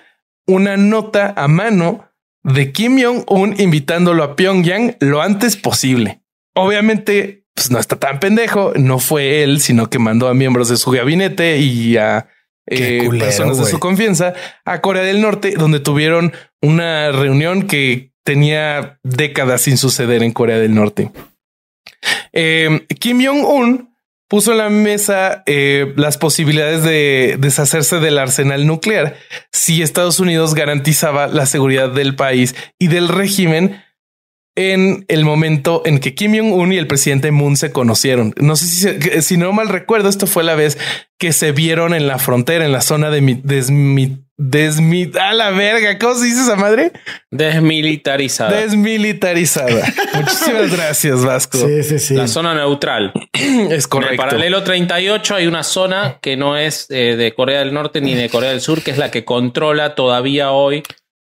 una 0.46 0.76
nota 0.76 1.32
a 1.36 1.48
mano 1.48 2.10
de 2.42 2.72
Kim 2.72 3.02
Jong-un 3.02 3.58
invitándolo 3.58 4.22
a 4.22 4.36
Pyongyang 4.36 4.96
lo 5.00 5.22
antes 5.22 5.56
posible. 5.56 6.22
Obviamente, 6.54 7.46
pues 7.54 7.70
no 7.70 7.78
está 7.78 7.96
tan 7.96 8.20
pendejo, 8.20 8.72
no 8.76 8.98
fue 8.98 9.42
él, 9.42 9.60
sino 9.60 9.88
que 9.88 9.98
mandó 9.98 10.28
a 10.28 10.34
miembros 10.34 10.68
de 10.68 10.76
su 10.76 10.90
gabinete 10.90 11.58
y 11.58 11.96
a 11.96 12.28
eh, 12.66 13.08
personas 13.18 13.58
de 13.58 13.66
su 13.66 13.78
confianza 13.78 14.34
a 14.64 14.80
Corea 14.80 15.02
del 15.02 15.20
Norte, 15.20 15.54
donde 15.56 15.80
tuvieron 15.80 16.32
una 16.62 17.12
reunión 17.12 17.66
que 17.66 18.12
tenía 18.24 18.98
décadas 19.02 19.62
sin 19.62 19.76
suceder 19.76 20.22
en 20.22 20.32
Corea 20.32 20.58
del 20.58 20.74
Norte. 20.74 21.10
Eh, 22.32 22.86
Kim 22.98 23.24
Jong-un 23.24 23.94
puso 24.28 24.52
en 24.52 24.58
la 24.58 24.70
mesa 24.70 25.42
eh, 25.46 25.92
las 25.96 26.18
posibilidades 26.18 26.82
de 26.82 27.36
deshacerse 27.38 28.00
del 28.00 28.18
arsenal 28.18 28.66
nuclear 28.66 29.16
si 29.52 29.82
Estados 29.82 30.18
Unidos 30.18 30.54
garantizaba 30.54 31.26
la 31.26 31.46
seguridad 31.46 31.90
del 31.90 32.16
país 32.16 32.54
y 32.78 32.88
del 32.88 33.08
régimen 33.08 33.82
en 34.56 35.04
el 35.08 35.24
momento 35.24 35.82
en 35.84 35.98
que 35.98 36.14
Kim 36.14 36.36
Jong-un 36.36 36.72
y 36.72 36.76
el 36.76 36.86
presidente 36.86 37.30
Moon 37.32 37.56
se 37.56 37.72
conocieron. 37.72 38.34
No 38.36 38.56
sé 38.56 38.66
si, 38.66 39.22
si 39.22 39.36
no 39.36 39.52
mal 39.52 39.68
recuerdo, 39.68 40.08
esto 40.08 40.26
fue 40.26 40.44
la 40.44 40.54
vez 40.54 40.78
que 41.18 41.32
se 41.32 41.52
vieron 41.52 41.94
en 41.94 42.06
la 42.06 42.18
frontera, 42.18 42.64
en 42.64 42.72
la 42.72 42.80
zona 42.80 43.10
de 43.10 43.40
desmi, 43.42 44.24
desmi, 44.36 45.10
a 45.20 45.32
la 45.32 45.50
verga. 45.50 45.98
¿Cómo 45.98 46.14
se 46.14 46.26
dice 46.26 46.42
esa 46.42 46.54
madre? 46.54 46.92
Desmilitarizada. 47.30 48.60
Desmilitarizada. 48.60 49.92
Muchísimas 50.14 50.70
gracias, 50.70 51.24
Vasco. 51.24 51.58
Sí, 51.58 51.82
sí, 51.82 51.98
sí. 51.98 52.14
La 52.14 52.28
zona 52.28 52.54
neutral. 52.54 53.12
es 53.32 53.88
correcto. 53.88 54.14
En 54.14 54.20
el 54.20 54.24
paralelo 54.24 54.62
38 54.62 55.34
hay 55.34 55.46
una 55.48 55.64
zona 55.64 56.18
que 56.20 56.36
no 56.36 56.56
es 56.56 56.86
eh, 56.90 57.16
de 57.16 57.34
Corea 57.34 57.60
del 57.60 57.74
Norte 57.74 58.00
ni 58.00 58.14
de 58.14 58.28
Corea 58.28 58.50
del 58.50 58.60
Sur, 58.60 58.82
que 58.82 58.92
es 58.92 58.98
la 58.98 59.10
que 59.10 59.24
controla 59.24 59.96
todavía 59.96 60.52
hoy 60.52 60.84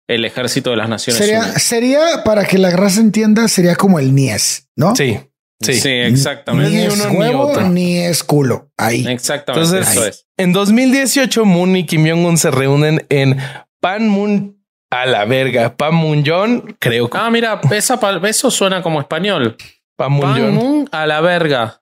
el 0.10 0.26
ejército 0.26 0.72
de 0.72 0.78
las 0.78 0.90
Naciones 0.90 1.20
sería, 1.20 1.40
Unidas. 1.42 1.64
Sería, 1.64 2.24
para 2.26 2.44
que 2.46 2.58
la 2.58 2.72
raza 2.72 3.00
entienda, 3.00 3.48
sería 3.48 3.76
como 3.76 4.00
el 4.00 4.14
NIES, 4.14 4.68
¿no? 4.76 4.96
Sí. 4.96 5.20
Sí, 5.62 5.74
sí 5.74 5.90
exactamente. 5.90 6.72
Ni, 6.72 6.78
es 6.84 7.06
huevo 7.12 7.62
ni, 7.62 7.98
es 7.98 8.24
culo. 8.24 8.72
Ahí. 8.78 9.06
Exactamente. 9.06 9.68
Entonces, 9.68 9.92
eso 9.92 10.08
es. 10.08 10.26
En 10.38 10.54
2018, 10.54 11.46
Moon 11.46 11.76
y 11.76 11.86
Kim 11.86 12.08
Jong-un 12.08 12.38
se 12.38 12.50
reúnen 12.50 13.06
en 13.10 13.38
Panmunjom 13.82 14.56
a 14.90 15.06
la 15.06 15.26
verga. 15.26 15.76
Panmunjom, 15.76 16.62
creo 16.80 17.10
que. 17.10 17.18
Ah, 17.18 17.30
mira, 17.30 17.60
esa, 17.72 18.00
eso 18.24 18.50
suena 18.50 18.82
como 18.82 19.02
español. 19.02 19.58
Panmunjom. 19.98 20.88
a 20.92 21.06
la 21.06 21.22
verga. 21.22 21.82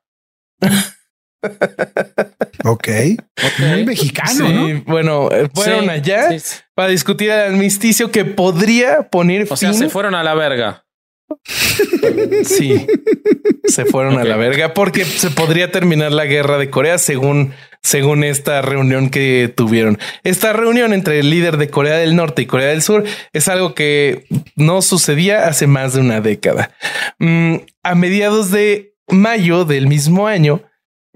ok. 2.66 2.88
Muy 3.60 3.86
mexicano, 3.86 4.48
sí, 4.48 4.84
Bueno, 4.86 5.30
eh, 5.32 5.50
fueron 5.54 5.90
allá 5.90 6.30
para 6.74 6.90
discutir 6.90 7.30
el 7.30 7.54
armisticio 7.54 8.12
que 8.12 8.26
podría 8.26 9.10
poner 9.10 9.48
o 9.50 9.56
sea, 9.56 9.74
se 9.74 9.90
fueron 9.90 10.16
a 10.16 10.24
la 10.24 10.34
verga. 10.34 10.84
Sí, 12.46 12.88
se 13.66 13.86
fueron 13.86 14.18
a 14.18 14.24
la 14.24 14.38
verga 14.38 14.74
porque 14.74 15.04
se 15.04 15.30
podría 15.30 15.72
terminar 15.72 16.12
la 16.12 16.26
guerra 16.26 16.58
de 16.58 16.70
Corea 16.70 16.98
según, 16.98 17.54
según 17.84 18.24
esta 18.24 18.62
reunión 18.62 19.10
que 19.10 19.52
tuvieron. 19.54 20.00
Esta 20.24 20.54
reunión 20.54 20.94
entre 20.94 21.20
el 21.20 21.30
líder 21.30 21.58
de 21.58 21.70
Corea 21.70 21.98
del 21.98 22.16
Norte 22.16 22.44
y 22.44 22.46
Corea 22.46 22.70
del 22.70 22.82
Sur 22.82 23.04
es 23.34 23.48
algo 23.50 23.74
que 23.74 24.26
no 24.56 24.82
sucedía 24.82 25.48
hace 25.48 25.68
más 25.68 25.94
de 25.94 26.00
una 26.00 26.22
década. 26.22 26.72
Mm, 27.20 27.58
a 27.84 27.96
mediados 27.96 28.52
de 28.52 28.94
mayo 29.10 29.66
del 29.66 29.88
mismo 29.88 30.28
año, 30.28 30.64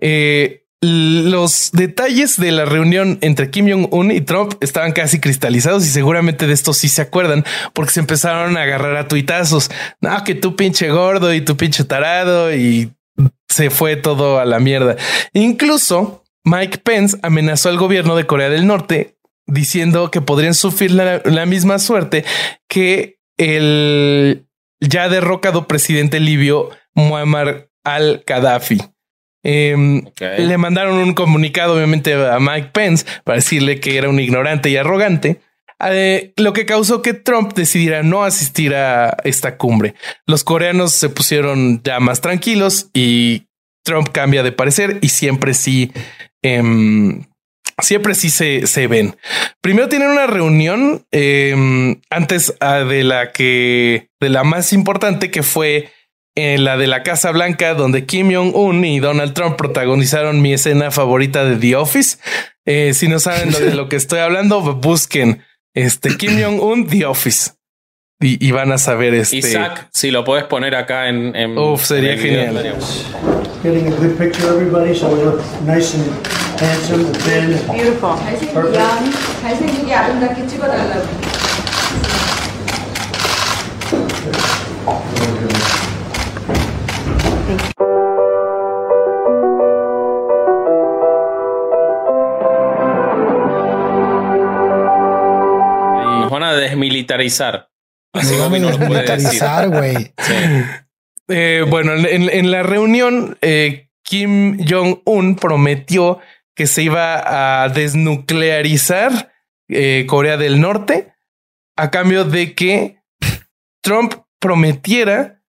eh, 0.01 0.61
los 0.81 1.71
detalles 1.73 2.37
de 2.39 2.51
la 2.51 2.65
reunión 2.65 3.19
entre 3.21 3.51
Kim 3.51 3.69
Jong-un 3.69 4.11
y 4.11 4.21
Trump 4.21 4.55
estaban 4.61 4.93
casi 4.93 5.19
cristalizados 5.19 5.85
y 5.85 5.89
seguramente 5.89 6.47
de 6.47 6.53
esto 6.53 6.73
sí 6.73 6.89
se 6.89 7.03
acuerdan 7.03 7.45
porque 7.73 7.91
se 7.91 7.99
empezaron 7.99 8.57
a 8.57 8.63
agarrar 8.63 8.97
a 8.97 9.07
tuitazos. 9.07 9.69
No, 10.01 10.23
que 10.23 10.33
tú 10.33 10.55
pinche 10.55 10.89
gordo 10.89 11.33
y 11.35 11.41
tu 11.41 11.55
pinche 11.55 11.83
tarado 11.83 12.53
y 12.53 12.91
se 13.47 13.69
fue 13.69 13.95
todo 13.95 14.39
a 14.39 14.45
la 14.45 14.59
mierda. 14.59 14.95
Incluso 15.33 16.23
Mike 16.43 16.79
Pence 16.79 17.17
amenazó 17.21 17.69
al 17.69 17.77
gobierno 17.77 18.15
de 18.15 18.25
Corea 18.25 18.49
del 18.49 18.65
Norte 18.65 19.17
diciendo 19.45 20.09
que 20.09 20.21
podrían 20.21 20.55
sufrir 20.55 20.91
la, 20.91 21.21
la 21.25 21.45
misma 21.45 21.77
suerte 21.77 22.25
que 22.67 23.19
el 23.37 24.47
ya 24.79 25.09
derrocado 25.09 25.67
presidente 25.67 26.19
libio 26.19 26.71
Muammar 26.95 27.69
al-Gaddafi. 27.83 28.79
Em, 29.43 30.03
le 30.19 30.57
mandaron 30.57 30.97
un 30.97 31.13
comunicado, 31.13 31.75
obviamente, 31.75 32.13
a 32.13 32.39
Mike 32.39 32.69
Pence 32.73 33.05
para 33.23 33.37
decirle 33.37 33.79
que 33.79 33.97
era 33.97 34.09
un 34.09 34.19
ignorante 34.19 34.69
y 34.69 34.77
arrogante, 34.77 35.41
eh, 35.89 36.33
lo 36.37 36.53
que 36.53 36.65
causó 36.65 37.01
que 37.01 37.13
Trump 37.13 37.53
decidiera 37.53 38.03
no 38.03 38.23
asistir 38.23 38.75
a 38.75 39.17
esta 39.23 39.57
cumbre. 39.57 39.95
Los 40.27 40.43
coreanos 40.43 40.91
se 40.91 41.09
pusieron 41.09 41.81
ya 41.83 41.99
más 41.99 42.21
tranquilos 42.21 42.89
y 42.93 43.47
Trump 43.83 44.09
cambia 44.11 44.43
de 44.43 44.51
parecer 44.51 44.99
y 45.01 45.09
siempre 45.09 45.55
sí, 45.55 45.91
em, 46.43 47.23
siempre 47.79 48.13
sí 48.13 48.29
se, 48.29 48.67
se, 48.67 48.85
ven. 48.85 49.15
Primero 49.61 49.89
tienen 49.89 50.11
una 50.11 50.27
reunión 50.27 51.05
em, 51.11 51.99
antes 52.11 52.53
ah, 52.59 52.79
de 52.79 53.03
la 53.03 53.31
que, 53.31 54.09
de 54.19 54.29
la 54.29 54.43
más 54.43 54.73
importante 54.73 55.31
que 55.31 55.41
fue 55.41 55.89
en 56.35 56.63
la 56.63 56.77
de 56.77 56.87
la 56.87 57.03
Casa 57.03 57.31
Blanca, 57.31 57.73
donde 57.73 58.05
Kim 58.05 58.33
Jong-un 58.33 58.83
y 58.85 58.99
Donald 58.99 59.33
Trump 59.33 59.57
protagonizaron 59.57 60.41
mi 60.41 60.53
escena 60.53 60.91
favorita 60.91 61.43
de 61.45 61.57
The 61.57 61.75
Office, 61.75 62.17
Eh, 62.65 62.93
si 62.93 63.07
no 63.07 63.19
saben 63.19 63.51
de 63.51 63.73
lo 63.73 63.89
que 63.89 63.95
estoy 63.95 64.19
hablando, 64.19 64.61
busquen 64.75 65.43
este 65.73 66.15
Kim 66.15 66.39
Jong-un 66.39 66.87
The 66.87 67.05
Office. 67.05 67.51
Y, 68.23 68.51
van 68.51 68.71
a 68.71 68.77
saber 68.77 69.15
este. 69.15 69.37
Isaac, 69.37 69.89
si 69.91 70.11
lo 70.11 70.23
puedes 70.23 70.43
poner 70.43 70.75
acá 70.75 71.09
en. 71.09 71.35
en 71.35 71.57
Uf, 71.57 71.83
sería 71.83 72.15
genial. 72.15 72.53
Getting 73.63 73.87
a 73.87 73.95
good 73.95 74.15
picture, 74.15 74.47
everybody, 74.47 74.93
so 74.93 75.09
we 75.09 75.23
look 75.23 75.41
nice 75.65 75.95
and 75.95 76.05
handsome 76.61 77.11
thin. 77.13 77.59
Beautiful. 77.73 78.11
Nos 80.69 81.20
desmilitarizar. 96.71 97.69
Así 98.13 98.35
güey. 99.67 100.13
Eh, 101.27 101.63
bueno, 101.65 101.93
en, 101.95 102.51
la 102.51 102.61
reunión, 102.61 103.37
eh, 103.41 103.89
Kim 104.03 104.57
Jong-un 104.67 105.37
prometió 105.37 106.19
que 106.55 106.67
se 106.67 106.83
iba 106.83 107.63
a 107.63 107.69
desnuclearizar 107.69 109.31
eh, 109.69 110.05
Corea 110.07 110.35
del 110.35 110.59
Norte 110.59 111.13
a 111.77 111.89
cambio 111.89 112.25
de 112.25 112.53
que 112.53 113.01
Trump 113.81 114.13
prometiera 114.39 115.41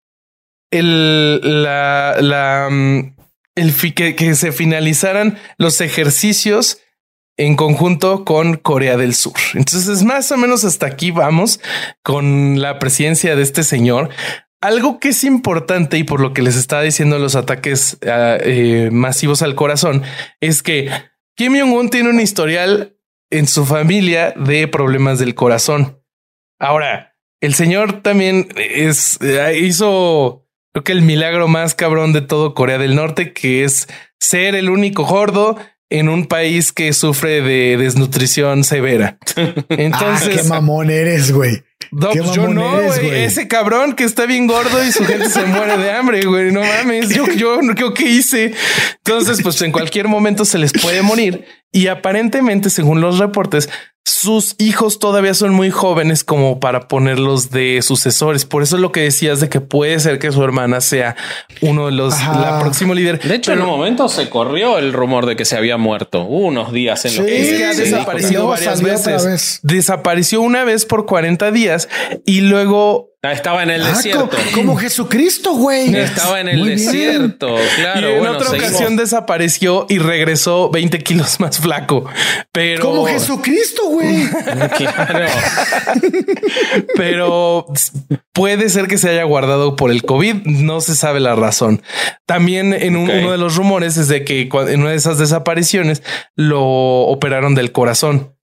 el, 0.71 1.63
la, 1.63 2.17
la, 2.21 2.69
mm, 2.69 3.15
el 3.55 3.93
que, 3.93 4.15
que 4.15 4.35
se 4.35 4.51
finalizaran 4.51 5.39
los 5.57 5.81
ejercicios 5.81 6.80
en 7.41 7.55
conjunto 7.55 8.23
con 8.23 8.55
Corea 8.55 8.97
del 8.97 9.15
Sur. 9.15 9.33
Entonces, 9.55 10.03
más 10.03 10.31
o 10.31 10.37
menos 10.37 10.63
hasta 10.63 10.85
aquí 10.85 11.09
vamos 11.09 11.59
con 12.03 12.61
la 12.61 12.77
presidencia 12.77 13.35
de 13.35 13.41
este 13.41 13.63
señor. 13.63 14.09
Algo 14.61 14.99
que 14.99 15.09
es 15.09 15.23
importante 15.23 15.97
y 15.97 16.03
por 16.03 16.19
lo 16.19 16.33
que 16.33 16.43
les 16.43 16.55
estaba 16.55 16.83
diciendo 16.83 17.17
los 17.17 17.35
ataques 17.35 17.97
ah, 18.07 18.37
eh, 18.39 18.89
masivos 18.91 19.41
al 19.41 19.55
corazón 19.55 20.03
es 20.39 20.61
que 20.61 20.91
Kim 21.35 21.59
Jong-un 21.59 21.89
tiene 21.89 22.09
un 22.09 22.19
historial 22.19 22.95
en 23.31 23.47
su 23.47 23.65
familia 23.65 24.35
de 24.35 24.67
problemas 24.67 25.17
del 25.17 25.33
corazón. 25.33 25.99
Ahora, 26.59 27.15
el 27.39 27.55
señor 27.55 28.03
también 28.03 28.49
es, 28.55 29.17
eh, 29.21 29.57
hizo, 29.57 30.47
creo 30.73 30.83
que 30.83 30.91
el 30.91 31.01
milagro 31.01 31.47
más 31.47 31.73
cabrón 31.73 32.13
de 32.13 32.21
todo 32.21 32.53
Corea 32.53 32.77
del 32.77 32.95
Norte, 32.95 33.33
que 33.33 33.63
es 33.63 33.87
ser 34.19 34.53
el 34.53 34.69
único 34.69 35.05
gordo 35.05 35.57
en 35.91 36.09
un 36.09 36.25
país 36.25 36.71
que 36.71 36.93
sufre 36.93 37.41
de 37.41 37.77
desnutrición 37.77 38.63
severa. 38.63 39.17
Entonces, 39.69 40.37
ah, 40.37 40.41
qué 40.41 40.43
mamón 40.47 40.89
eres, 40.89 41.31
güey. 41.31 41.63
Pues 41.91 42.31
yo 42.31 42.47
no, 42.47 42.81
güey. 42.81 43.23
Ese 43.23 43.49
cabrón 43.49 43.93
que 43.93 44.05
está 44.05 44.25
bien 44.25 44.47
gordo 44.47 44.83
y 44.83 44.93
su 44.93 45.05
gente 45.05 45.29
se 45.29 45.45
muere 45.45 45.77
de 45.77 45.91
hambre, 45.91 46.23
güey. 46.25 46.51
No 46.51 46.61
mames. 46.61 47.09
Yo, 47.09 47.27
yo 47.27 47.61
no 47.61 47.75
creo 47.75 47.93
que 47.93 48.05
hice. 48.05 48.53
Entonces, 49.03 49.41
pues 49.43 49.61
en 49.61 49.73
cualquier 49.73 50.07
momento 50.07 50.45
se 50.45 50.57
les 50.57 50.71
puede 50.71 51.01
morir. 51.01 51.45
Y 51.73 51.87
aparentemente, 51.87 52.69
según 52.69 53.01
los 53.01 53.19
reportes, 53.19 53.69
sus 54.05 54.55
hijos 54.57 54.99
todavía 54.99 55.33
son 55.33 55.53
muy 55.53 55.69
jóvenes 55.69 56.23
como 56.23 56.59
para 56.59 56.87
ponerlos 56.87 57.51
de 57.51 57.81
sucesores. 57.81 58.45
Por 58.45 58.63
eso 58.63 58.75
es 58.75 58.81
lo 58.81 58.91
que 58.91 59.01
decías 59.01 59.39
de 59.39 59.49
que 59.49 59.61
puede 59.61 59.99
ser 59.99 60.19
que 60.19 60.31
su 60.31 60.43
hermana 60.43 60.81
sea 60.81 61.15
uno 61.61 61.85
de 61.85 61.91
los 61.91 62.17
la 62.19 62.59
próximo 62.59 62.93
líder. 62.93 63.19
De 63.19 63.35
hecho, 63.35 63.53
en 63.53 63.61
un 63.61 63.67
momento 63.67 64.09
se 64.09 64.29
corrió 64.29 64.77
el 64.77 64.93
rumor 64.93 65.25
de 65.25 65.35
que 65.35 65.45
se 65.45 65.55
había 65.55 65.77
muerto 65.77 66.23
unos 66.23 66.71
días 66.71 67.05
en 67.05 67.15
los 67.15 67.25
Es 67.27 67.57
que 67.57 67.65
ha 67.65 67.73
desaparecido 67.73 68.47
varias 68.47 68.81
veces. 68.81 69.59
Desapareció 69.63 70.41
una 70.41 70.63
vez 70.63 70.85
por 70.85 71.05
40 71.05 71.51
días 71.51 71.87
y 72.25 72.41
luego 72.41 73.10
estaba 73.29 73.61
en 73.61 73.69
el 73.69 73.83
ah, 73.83 73.89
desierto. 73.89 74.29
Como, 74.55 74.75
Jesucristo, 74.75 75.53
güey. 75.53 75.95
Estaba 75.95 76.39
en 76.39 76.47
el 76.47 76.65
desierto, 76.65 77.55
claro. 77.75 78.09
Y 78.09 78.13
en 78.13 78.25
otra 78.25 78.49
ocasión 78.49 78.95
desapareció 78.95 79.85
y 79.89 79.99
regresó 79.99 80.71
20 80.71 80.99
kilos 81.03 81.39
más 81.39 81.59
flaco. 81.59 82.05
Pero 82.51 82.81
como 82.81 83.05
Jesucristo, 83.05 83.83
güey. 83.89 84.27
claro. 84.77 85.27
Pero 86.95 87.67
puede 88.33 88.69
ser 88.69 88.87
que 88.87 88.97
se 88.97 89.09
haya 89.09 89.23
guardado 89.23 89.75
por 89.75 89.91
el 89.91 90.01
COVID. 90.03 90.45
No 90.45 90.81
se 90.81 90.95
sabe 90.95 91.19
la 91.19 91.35
razón. 91.35 91.83
También 92.25 92.73
en 92.73 92.95
uno 92.95 93.31
de 93.31 93.37
los 93.37 93.55
rumores 93.55 93.97
es 93.97 94.07
de 94.07 94.25
que 94.25 94.49
en 94.51 94.81
una 94.81 94.89
de 94.89 94.95
esas 94.95 95.19
desapariciones 95.19 96.01
lo 96.35 96.61
operaron 96.61 97.53
del 97.53 97.71
corazón 97.71 98.33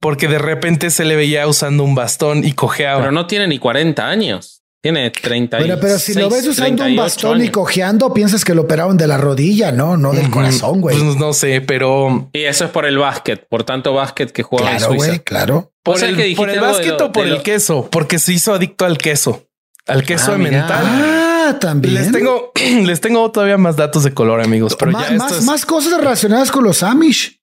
porque 0.00 0.28
de 0.28 0.38
repente 0.38 0.90
se 0.90 1.04
le 1.04 1.16
veía 1.16 1.46
usando 1.46 1.82
un 1.84 1.94
bastón 1.94 2.44
y 2.44 2.52
cojeaba. 2.52 3.00
Pero 3.00 3.12
no 3.12 3.26
tiene 3.26 3.48
ni 3.48 3.58
40 3.58 4.08
años. 4.08 4.58
Tiene 4.80 5.10
30 5.10 5.58
Pero, 5.58 5.80
pero 5.80 5.98
si 5.98 6.14
lo 6.14 6.30
ves 6.30 6.46
usando 6.46 6.84
un 6.84 6.94
bastón 6.94 7.42
y 7.42 7.48
cojeando, 7.48 8.14
piensas 8.14 8.44
que 8.44 8.54
lo 8.54 8.62
operaron 8.62 8.96
de 8.96 9.08
la 9.08 9.18
rodilla, 9.18 9.72
no, 9.72 9.96
no 9.96 10.12
del 10.12 10.30
corazón, 10.30 10.80
güey. 10.80 10.96
Pues 10.96 11.16
no 11.16 11.32
sé, 11.32 11.60
pero. 11.60 12.30
Y 12.32 12.44
eso 12.44 12.64
es 12.66 12.70
por 12.70 12.86
el 12.86 12.96
básquet, 12.96 13.48
por 13.48 13.64
tanto 13.64 13.92
básquet 13.92 14.30
que 14.30 14.44
juega 14.44 14.70
claro, 14.76 14.92
en 14.92 15.00
Suiza. 15.00 15.18
claro. 15.18 15.72
Por, 15.82 16.04
el, 16.04 16.36
por 16.36 16.48
el 16.48 16.60
básquet 16.60 17.00
o 17.00 17.10
por 17.10 17.26
el 17.26 17.42
queso, 17.42 17.88
porque 17.90 18.20
se 18.20 18.32
hizo 18.34 18.54
adicto 18.54 18.84
al 18.84 18.98
queso, 18.98 19.48
al 19.86 20.04
queso 20.04 20.34
ah, 20.34 20.38
mental. 20.38 20.84
Ah, 20.86 21.56
también. 21.60 21.94
Les 21.94 22.12
tengo, 22.12 22.52
les 22.84 23.00
tengo 23.00 23.32
todavía 23.32 23.56
más 23.56 23.74
datos 23.74 24.04
de 24.04 24.14
color, 24.14 24.40
amigos. 24.40 24.76
Pero 24.78 24.92
más, 24.92 25.10
más, 25.12 25.42
más 25.42 25.66
cosas 25.66 25.98
relacionadas 25.98 26.52
con 26.52 26.62
los 26.62 26.84
Amish 26.84 27.37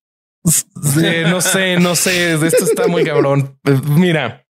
no 1.29 1.41
sé, 1.41 1.79
no 1.79 1.95
sé. 1.95 2.33
Esto 2.33 2.65
está 2.65 2.87
muy 2.87 3.03
cabrón. 3.03 3.59
Mira, 3.87 4.45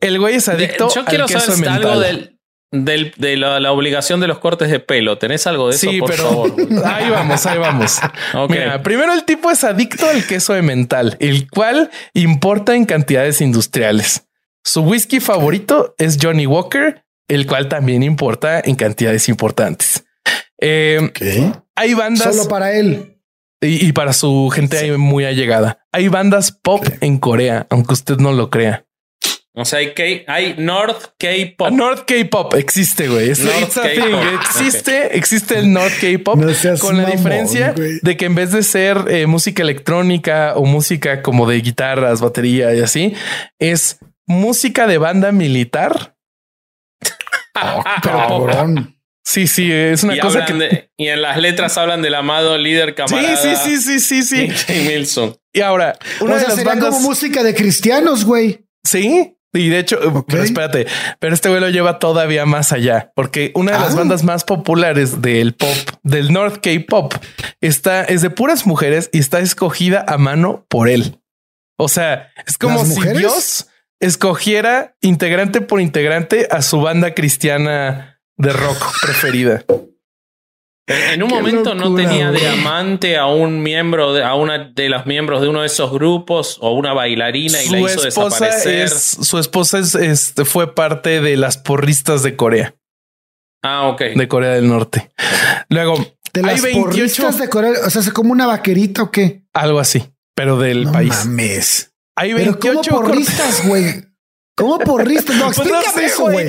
el 0.00 0.18
güey 0.18 0.36
es 0.36 0.48
adicto. 0.48 0.88
Yo 0.94 1.04
quiero 1.04 1.28
saber 1.28 1.68
algo 1.68 2.00
del, 2.00 2.38
de 2.70 3.36
la, 3.36 3.72
obligación 3.72 4.20
de 4.20 4.26
los 4.26 4.38
cortes 4.38 4.70
de 4.70 4.80
pelo. 4.80 5.18
¿Tenés 5.18 5.46
algo 5.46 5.68
de 5.68 5.76
eso? 5.76 5.90
Sí, 5.90 6.00
por 6.00 6.10
pero 6.10 6.24
favor? 6.24 6.54
ahí 6.86 7.10
vamos, 7.10 7.46
ahí 7.46 7.58
vamos. 7.58 7.98
Mira, 8.48 8.82
primero 8.82 9.12
el 9.12 9.24
tipo 9.24 9.50
es 9.50 9.64
adicto 9.64 10.08
al 10.08 10.26
queso 10.26 10.54
de 10.54 10.62
mental, 10.62 11.16
el 11.20 11.48
cual 11.48 11.90
importa 12.14 12.74
en 12.74 12.86
cantidades 12.86 13.40
industriales. 13.40 14.24
Su 14.64 14.82
whisky 14.82 15.20
favorito 15.20 15.94
es 15.98 16.18
Johnny 16.20 16.46
Walker, 16.46 17.04
el 17.28 17.46
cual 17.46 17.68
también 17.68 18.02
importa 18.02 18.60
en 18.60 18.76
cantidades 18.76 19.28
importantes. 19.28 20.04
Eh, 20.60 21.10
hay 21.74 21.94
bandas 21.94 22.34
solo 22.34 22.48
para 22.48 22.72
él. 22.72 23.17
Y, 23.60 23.92
para 23.92 24.12
su 24.12 24.50
gente 24.54 24.96
muy 24.98 25.24
allegada. 25.24 25.84
Hay 25.92 26.08
bandas 26.08 26.52
pop 26.52 26.86
en 27.00 27.18
Corea, 27.18 27.66
aunque 27.70 27.94
usted 27.94 28.18
no 28.18 28.32
lo 28.32 28.50
crea. 28.50 28.84
O 29.54 29.64
sea, 29.64 29.80
hay, 29.80 29.92
K 29.92 30.02
hay 30.32 30.54
North 30.56 31.14
K-pop. 31.18 31.72
North 31.72 32.04
K-pop 32.06 32.54
existe, 32.54 33.08
güey. 33.08 33.30
Existe, 33.30 35.16
existe 35.16 35.58
el 35.58 35.72
North 35.72 35.94
K-pop 36.00 36.40
con 36.80 36.96
la 36.96 37.10
diferencia 37.10 37.74
de 37.74 38.16
que 38.16 38.26
en 38.26 38.36
vez 38.36 38.52
de 38.52 38.62
ser 38.62 39.06
eh, 39.08 39.26
música 39.26 39.64
electrónica 39.64 40.52
o 40.54 40.64
música 40.64 41.22
como 41.22 41.48
de 41.48 41.60
guitarras, 41.60 42.20
batería 42.20 42.72
y 42.72 42.80
así, 42.80 43.14
es 43.58 43.98
música 44.26 44.86
de 44.86 44.98
banda 44.98 45.32
militar. 45.32 46.14
Oh, 47.60 47.82
cabrón. 48.04 48.97
Sí, 49.28 49.46
sí, 49.46 49.70
es 49.70 50.04
una 50.04 50.18
cosa 50.20 50.46
que. 50.46 50.88
y 50.96 51.08
en 51.08 51.20
las 51.20 51.36
letras 51.36 51.76
hablan 51.76 52.00
del 52.00 52.14
amado 52.14 52.56
líder 52.56 52.94
camarada. 52.94 53.36
Sí, 53.36 53.50
sí, 53.62 53.76
sí, 53.76 54.00
sí, 54.00 54.22
sí, 54.22 55.04
sí. 55.04 55.32
Y 55.52 55.60
ahora, 55.60 55.98
una 56.22 56.36
de 56.36 56.48
las 56.48 56.64
bandas... 56.64 56.88
como 56.94 57.00
música 57.00 57.42
de 57.42 57.54
cristianos, 57.54 58.24
güey. 58.24 58.64
Sí. 58.84 59.34
Y 59.52 59.68
de 59.68 59.80
hecho, 59.80 60.24
pero 60.26 60.42
espérate, 60.42 60.86
pero 61.18 61.34
este 61.34 61.50
güey 61.50 61.60
lo 61.60 61.68
lleva 61.68 61.98
todavía 61.98 62.46
más 62.46 62.72
allá, 62.72 63.12
porque 63.14 63.52
una 63.54 63.72
de 63.72 63.78
las 63.80 63.92
ah. 63.92 63.96
bandas 63.96 64.24
más 64.24 64.44
populares 64.44 65.20
del 65.20 65.54
pop, 65.54 65.76
del 66.02 66.32
North 66.32 66.60
K-pop, 66.62 67.12
está, 67.60 68.04
es 68.04 68.22
de 68.22 68.30
puras 68.30 68.66
mujeres 68.66 69.10
y 69.12 69.18
está 69.18 69.40
escogida 69.40 70.06
a 70.08 70.16
mano 70.16 70.64
por 70.70 70.88
él. 70.88 71.20
O 71.76 71.88
sea, 71.88 72.30
es 72.46 72.56
como 72.56 72.82
si 72.86 73.00
Dios 73.10 73.68
escogiera 74.00 74.96
integrante 75.02 75.60
por 75.60 75.82
integrante 75.82 76.48
a 76.50 76.62
su 76.62 76.80
banda 76.80 77.14
cristiana 77.14 78.17
de 78.38 78.52
rock 78.52 79.00
preferida. 79.02 79.64
En 80.86 81.22
un 81.22 81.28
momento 81.28 81.74
no 81.74 81.94
tenía 81.94 82.30
de 82.30 82.48
amante 82.48 83.18
a 83.18 83.26
un 83.26 83.62
miembro, 83.62 84.14
de, 84.14 84.24
a 84.24 84.34
una 84.34 84.70
de 84.74 84.88
los 84.88 85.04
miembros 85.04 85.42
de 85.42 85.48
uno 85.48 85.60
de 85.60 85.66
esos 85.66 85.92
grupos 85.92 86.56
o 86.62 86.72
una 86.72 86.94
bailarina 86.94 87.62
y 87.62 87.68
la 87.68 87.80
hizo 87.80 88.00
desaparecer. 88.00 88.88
su 88.88 89.38
esposa 89.38 89.80
es, 89.80 89.94
este, 89.94 90.46
fue 90.46 90.74
parte 90.74 91.20
de 91.20 91.36
las 91.36 91.58
porristas 91.58 92.22
de 92.22 92.36
Corea. 92.36 92.74
Ah, 93.62 93.88
ok. 93.88 94.00
De 94.16 94.28
Corea 94.28 94.52
del 94.52 94.66
Norte. 94.66 95.10
Luego, 95.68 96.06
de 96.32 96.42
las 96.42 96.62
porristas 96.62 97.38
de 97.38 97.50
Corea, 97.50 97.72
o 97.84 97.90
sea, 97.90 98.12
como 98.12 98.32
una 98.32 98.46
vaquerita 98.46 99.02
o 99.02 99.10
qué? 99.10 99.42
Algo 99.52 99.80
así, 99.80 100.02
pero 100.34 100.58
del 100.58 100.90
país. 100.90 101.10
Mames. 101.26 101.92
Hay 102.16 102.32
28 102.32 102.90
porristas, 102.90 103.66
güey. 103.66 104.07
¿Cómo 104.58 104.78
porristas? 104.80 105.36
No, 105.36 105.46
pues 105.54 105.58
explícame 105.58 106.06
eso, 106.06 106.22
güey. 106.24 106.48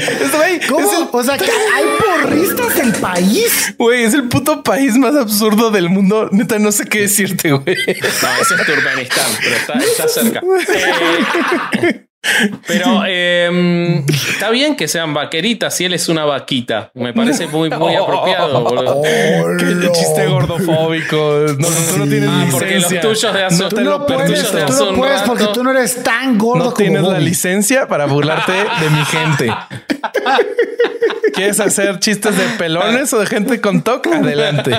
O 1.12 1.24
sea, 1.24 1.38
que 1.38 1.46
hay 1.46 1.86
porristas 2.00 2.76
del 2.76 2.92
país. 2.94 3.76
Güey, 3.78 4.04
es 4.04 4.16
el 4.16 4.28
puto 4.28 4.64
país 4.64 4.98
más 4.98 5.16
absurdo 5.16 5.70
del 5.70 5.90
mundo. 5.90 6.28
Neta, 6.32 6.58
no 6.58 6.72
sé 6.72 6.86
qué 6.86 7.02
decirte, 7.02 7.52
güey. 7.52 7.64
No, 7.66 8.42
ese 8.42 8.56
es 8.56 8.66
Turkmenistán, 8.66 9.32
pero 9.40 9.56
está, 9.56 9.74
está 9.74 10.08
cerca. 10.08 10.42
Eh, 11.82 12.06
pero 12.68 13.04
eh, 13.08 14.04
está 14.08 14.50
bien 14.50 14.76
que 14.76 14.88
sean 14.88 15.14
vaqueritas 15.14 15.74
si 15.74 15.86
él 15.86 15.94
es 15.94 16.10
una 16.10 16.26
vaquita. 16.26 16.92
Me 16.94 17.14
parece 17.14 17.48
muy, 17.48 17.70
muy 17.78 17.96
apropiado. 17.96 18.64
Oh, 18.66 19.02
Qué 19.58 19.90
chiste 19.94 20.28
gordofóbico. 20.28 21.46
No, 21.58 21.68
tú 21.68 21.98
no 21.98 22.06
tienes 22.06 22.30
ah, 22.30 22.48
porque 22.52 22.80
los 22.80 23.00
tuyos 23.00 23.34
de 23.34 23.44
hace, 23.44 23.64
no, 23.64 23.70
tú 23.70 23.82
no 23.82 24.06
puedes, 24.06 24.52
tú 24.52 24.86
no 24.86 24.96
puedes 24.96 25.22
porque 25.22 25.46
tú 25.54 25.64
no 25.64 25.72
eres 25.72 26.04
tan 26.04 26.38
gordo. 26.38 26.66
No 26.66 26.74
tienes 26.74 27.04
la 27.04 27.20
licencia 27.20 27.88
para 27.88 28.06
burlarte 28.06 28.52
de 28.52 28.90
mi 28.90 29.06
gente. 29.06 29.56
¿Quieres 31.34 31.60
hacer 31.60 32.00
chistes 32.00 32.38
de 32.38 32.44
pelones 32.58 33.14
o 33.14 33.20
de 33.20 33.26
gente 33.28 33.62
con 33.62 33.82
TOC? 33.82 34.08
Adelante. 34.08 34.72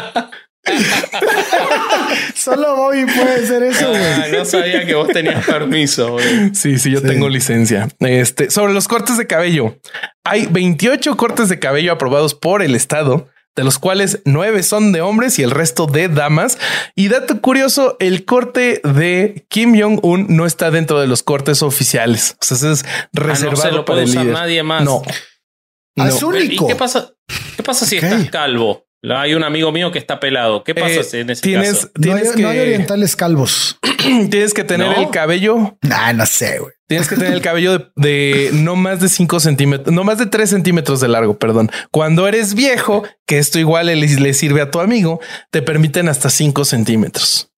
Solo 2.35 2.77
Bobby 2.77 3.07
puede 3.07 3.45
hacer 3.45 3.62
eso. 3.62 3.93
Ah, 3.95 4.27
no 4.31 4.45
sabía 4.45 4.85
que 4.85 4.95
vos 4.95 5.09
tenías 5.09 5.45
permiso. 5.47 6.16
Sí, 6.53 6.78
sí, 6.78 6.91
yo 6.91 7.03
tengo 7.03 7.28
licencia. 7.28 7.89
Este 8.01 8.51
sobre 8.51 8.73
los 8.73 8.89
cortes 8.89 9.16
de 9.16 9.27
cabello. 9.27 9.78
Hay 10.24 10.47
28 10.47 11.16
cortes 11.16 11.49
de 11.49 11.59
cabello 11.59 11.93
aprobados 11.93 12.35
por 12.35 12.62
el 12.62 12.74
Estado, 12.74 13.28
de 13.57 13.65
los 13.65 13.78
cuales 13.78 14.20
nueve 14.24 14.62
son 14.62 14.93
de 14.93 15.01
hombres 15.01 15.39
y 15.39 15.43
el 15.43 15.51
resto 15.51 15.87
de 15.87 16.09
damas. 16.09 16.59
Y 16.95 17.09
dato 17.09 17.41
curioso, 17.41 17.97
el 17.99 18.24
corte 18.24 18.81
de 18.85 19.47
Kim 19.49 19.78
Jong-un 19.81 20.27
no 20.28 20.47
está 20.47 20.70
dentro 20.70 21.01
de 21.01 21.07
los 21.07 21.23
cortes 21.23 21.62
oficiales. 21.62 22.37
O 22.41 22.45
sea, 22.45 22.70
es 22.70 22.85
reservado 23.12 23.69
ah, 23.69 23.77
no 23.77 23.85
para 23.85 24.03
el 24.03 24.32
nadie 24.32 24.62
más. 24.62 24.85
No. 24.85 25.03
Es 25.97 26.23
único. 26.23 26.65
¿Y 26.65 26.69
qué 26.69 26.77
pasa? 26.77 27.12
¿Qué 27.57 27.62
pasa 27.62 27.87
si 27.87 27.97
estás 27.97 28.31
calvo? 28.31 28.90
Hay 29.02 29.35
un 29.35 29.43
amigo 29.43 29.72
mío 29.72 29.90
que 29.90 29.98
está 29.98 30.20
pelado. 30.20 30.62
¿Qué 30.62 30.74
pasa 30.74 31.01
eh, 31.16 31.20
en 31.20 31.31
ese 31.31 31.43
tienes, 31.43 31.72
caso? 31.72 31.90
Tienes 32.01 32.24
no, 32.24 32.31
hay, 32.31 32.36
que, 32.36 32.43
no 32.43 32.48
hay 32.48 32.59
orientales 32.59 33.16
calvos. 33.16 33.78
tienes 34.31 34.52
que 34.52 34.64
tener 34.64 34.98
el 34.98 35.10
cabello. 35.10 35.78
Ah, 35.90 36.12
no 36.12 36.27
sé, 36.27 36.59
güey. 36.59 36.72
Tienes 36.86 37.09
que 37.09 37.16
tener 37.16 37.32
el 37.32 37.40
cabello 37.43 37.93
de, 37.97 38.51
no 38.52 38.77
más 38.77 39.01
de 39.01 39.09
5 39.09 39.40
centímetros, 39.40 39.94
no 39.94 40.05
más 40.05 40.18
de 40.18 40.27
3 40.27 40.51
centímetros 40.51 41.01
de 41.01 41.09
largo, 41.09 41.39
perdón. 41.39 41.70
Cuando 41.90 42.28
eres 42.28 42.55
viejo, 42.55 43.05
que 43.27 43.39
esto 43.39 43.59
igual 43.59 43.86
le, 43.86 43.97
le 43.97 44.35
sirve 44.35 44.60
a 44.60 44.70
tu 44.70 44.81
amigo, 44.81 45.20
te 45.51 45.62
permiten 45.62 46.09
hasta 46.09 46.28
5 46.28 46.64
centímetros. 46.64 47.51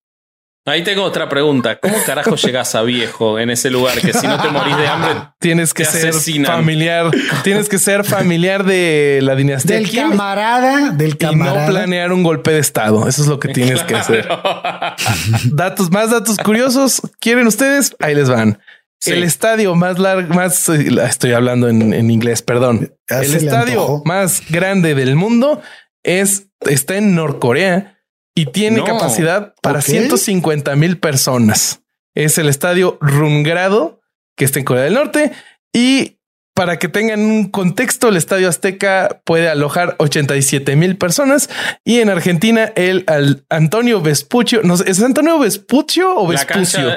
Ahí 0.64 0.84
tengo 0.84 1.02
otra 1.02 1.28
pregunta. 1.28 1.80
¿Cómo 1.80 1.96
carajo 2.06 2.36
llegas 2.36 2.74
a 2.76 2.82
viejo 2.82 3.38
en 3.38 3.50
ese 3.50 3.68
lugar? 3.68 4.00
Que 4.00 4.12
si 4.12 4.28
no 4.28 4.40
te 4.40 4.48
morís 4.48 4.76
de 4.76 4.86
hambre, 4.86 5.14
tienes 5.40 5.74
que 5.74 5.84
ser 5.84 6.14
familiar. 6.44 7.10
Tienes 7.42 7.68
que 7.68 7.78
ser 7.78 8.04
familiar 8.04 8.64
de 8.64 9.18
la 9.22 9.34
dinastía. 9.34 9.76
Del 9.76 9.90
camarada, 9.90 10.90
del 10.90 11.18
camarada. 11.18 11.64
Y 11.64 11.66
no 11.66 11.72
planear 11.72 12.12
un 12.12 12.22
golpe 12.22 12.52
de 12.52 12.60
estado. 12.60 13.08
Eso 13.08 13.22
es 13.22 13.28
lo 13.28 13.40
que 13.40 13.48
tienes 13.48 13.82
que 13.82 13.96
hacer. 13.96 14.28
datos, 15.52 15.90
más 15.90 16.10
datos 16.10 16.36
curiosos. 16.38 17.02
¿Quieren 17.18 17.48
ustedes? 17.48 17.96
Ahí 17.98 18.14
les 18.14 18.28
van. 18.28 18.60
El 19.04 19.24
estadio 19.24 19.74
más 19.74 19.98
largo, 19.98 20.32
más 20.32 20.68
eh, 20.68 20.86
estoy 21.08 21.32
hablando 21.32 21.68
en, 21.68 21.92
en 21.92 22.08
inglés, 22.08 22.40
perdón. 22.40 22.94
el 23.08 23.34
estadio 23.34 24.00
más 24.04 24.42
grande 24.48 24.94
del 24.94 25.16
mundo 25.16 25.60
es 26.04 26.46
está 26.60 26.96
en 26.96 27.16
Norcorea 27.16 27.98
y 28.34 28.46
tiene 28.46 28.82
capacidad 28.84 29.54
para 29.62 29.82
150 29.82 30.74
mil 30.76 30.98
personas. 30.98 31.82
Es 32.14 32.38
el 32.38 32.48
estadio 32.48 32.98
Rungrado 33.00 34.00
que 34.36 34.44
está 34.44 34.58
en 34.58 34.64
Corea 34.64 34.84
del 34.84 34.94
Norte 34.94 35.32
y 35.72 36.18
para 36.54 36.78
que 36.78 36.88
tengan 36.88 37.20
un 37.20 37.50
contexto, 37.50 38.08
el 38.08 38.16
Estadio 38.16 38.48
Azteca 38.48 39.22
puede 39.24 39.48
alojar 39.48 39.96
87 39.98 40.76
mil 40.76 40.98
personas 40.98 41.48
y 41.82 42.00
en 42.00 42.10
Argentina 42.10 42.72
el 42.76 43.06
Antonio 43.48 44.02
Vespucio, 44.02 44.60
no 44.62 44.76
sé, 44.76 44.90
¿es 44.90 45.02
Antonio 45.02 45.38
Vespucio 45.38 46.14
o 46.14 46.26
Vespucio? 46.26 46.90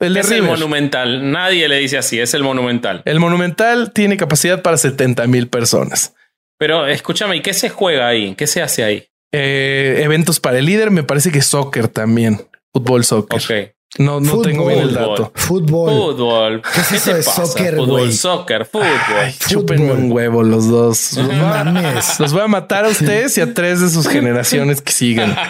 el 0.00 0.16
es 0.16 0.30
el 0.30 0.42
monumental. 0.42 1.30
Nadie 1.30 1.68
le 1.68 1.78
dice 1.78 1.98
así, 1.98 2.18
es 2.18 2.32
el 2.32 2.42
monumental. 2.42 3.02
El 3.04 3.20
monumental 3.20 3.92
tiene 3.92 4.16
capacidad 4.16 4.62
para 4.62 4.78
70 4.78 5.26
mil 5.26 5.48
personas. 5.48 6.14
Pero 6.56 6.86
escúchame, 6.86 7.36
¿y 7.36 7.42
qué 7.42 7.52
se 7.52 7.68
juega 7.68 8.08
ahí? 8.08 8.34
¿Qué 8.36 8.46
se 8.46 8.62
hace 8.62 8.84
ahí? 8.84 9.08
Eh, 9.32 10.00
eventos 10.02 10.40
para 10.40 10.58
el 10.58 10.66
líder, 10.66 10.90
me 10.90 11.02
parece 11.02 11.30
que 11.30 11.42
soccer 11.42 11.88
también. 11.88 12.46
Fútbol, 12.72 13.04
soccer. 13.04 13.74
No, 13.96 14.20
no 14.20 14.42
tengo 14.42 14.66
bien 14.66 14.80
el 14.80 14.94
dato. 14.94 15.32
Fútbol. 15.34 15.90
Fútbol. 15.90 16.62
¿Qué 16.74 16.80
es 16.80 16.92
eso 16.92 17.14
de 17.14 17.22
soccer, 17.22 17.76
Fútbol, 17.76 18.12
soccer, 18.12 18.66
fútbol. 18.66 18.86
chúpenme 19.48 19.92
un 19.92 20.12
huevo 20.12 20.42
los 20.42 20.68
dos. 20.68 21.16
Los 22.18 22.32
voy 22.32 22.42
a 22.42 22.48
matar 22.48 22.84
a 22.84 22.88
ustedes 22.88 23.36
y 23.38 23.40
a 23.40 23.54
tres 23.54 23.80
de 23.80 23.88
sus 23.88 24.06
generaciones 24.08 24.82
que 24.82 24.92
siguen. 24.92 25.34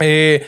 Eh, 0.00 0.44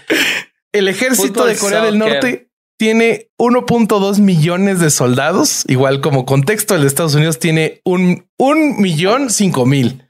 el 0.73 0.89
ejército 0.89 1.47
de 1.47 1.57
Corea 1.57 1.81
del 1.81 1.99
Norte 1.99 2.51
tiene 2.77 3.31
1.2 3.39 4.19
millones 4.19 4.81
de 4.81 4.91
soldados. 4.91 5.63
Igual 5.69 6.01
como 6.01 6.27
contexto, 6.27 6.75
el 6.75 6.81
de 6.81 6.89
Estados 6.89 7.15
Unidos 7.15 7.39
tiene 7.39 7.81
un, 7.85 8.27
un 8.39 8.83
millón 8.83 9.31
cinco 9.31 9.65
mil. 9.65 10.06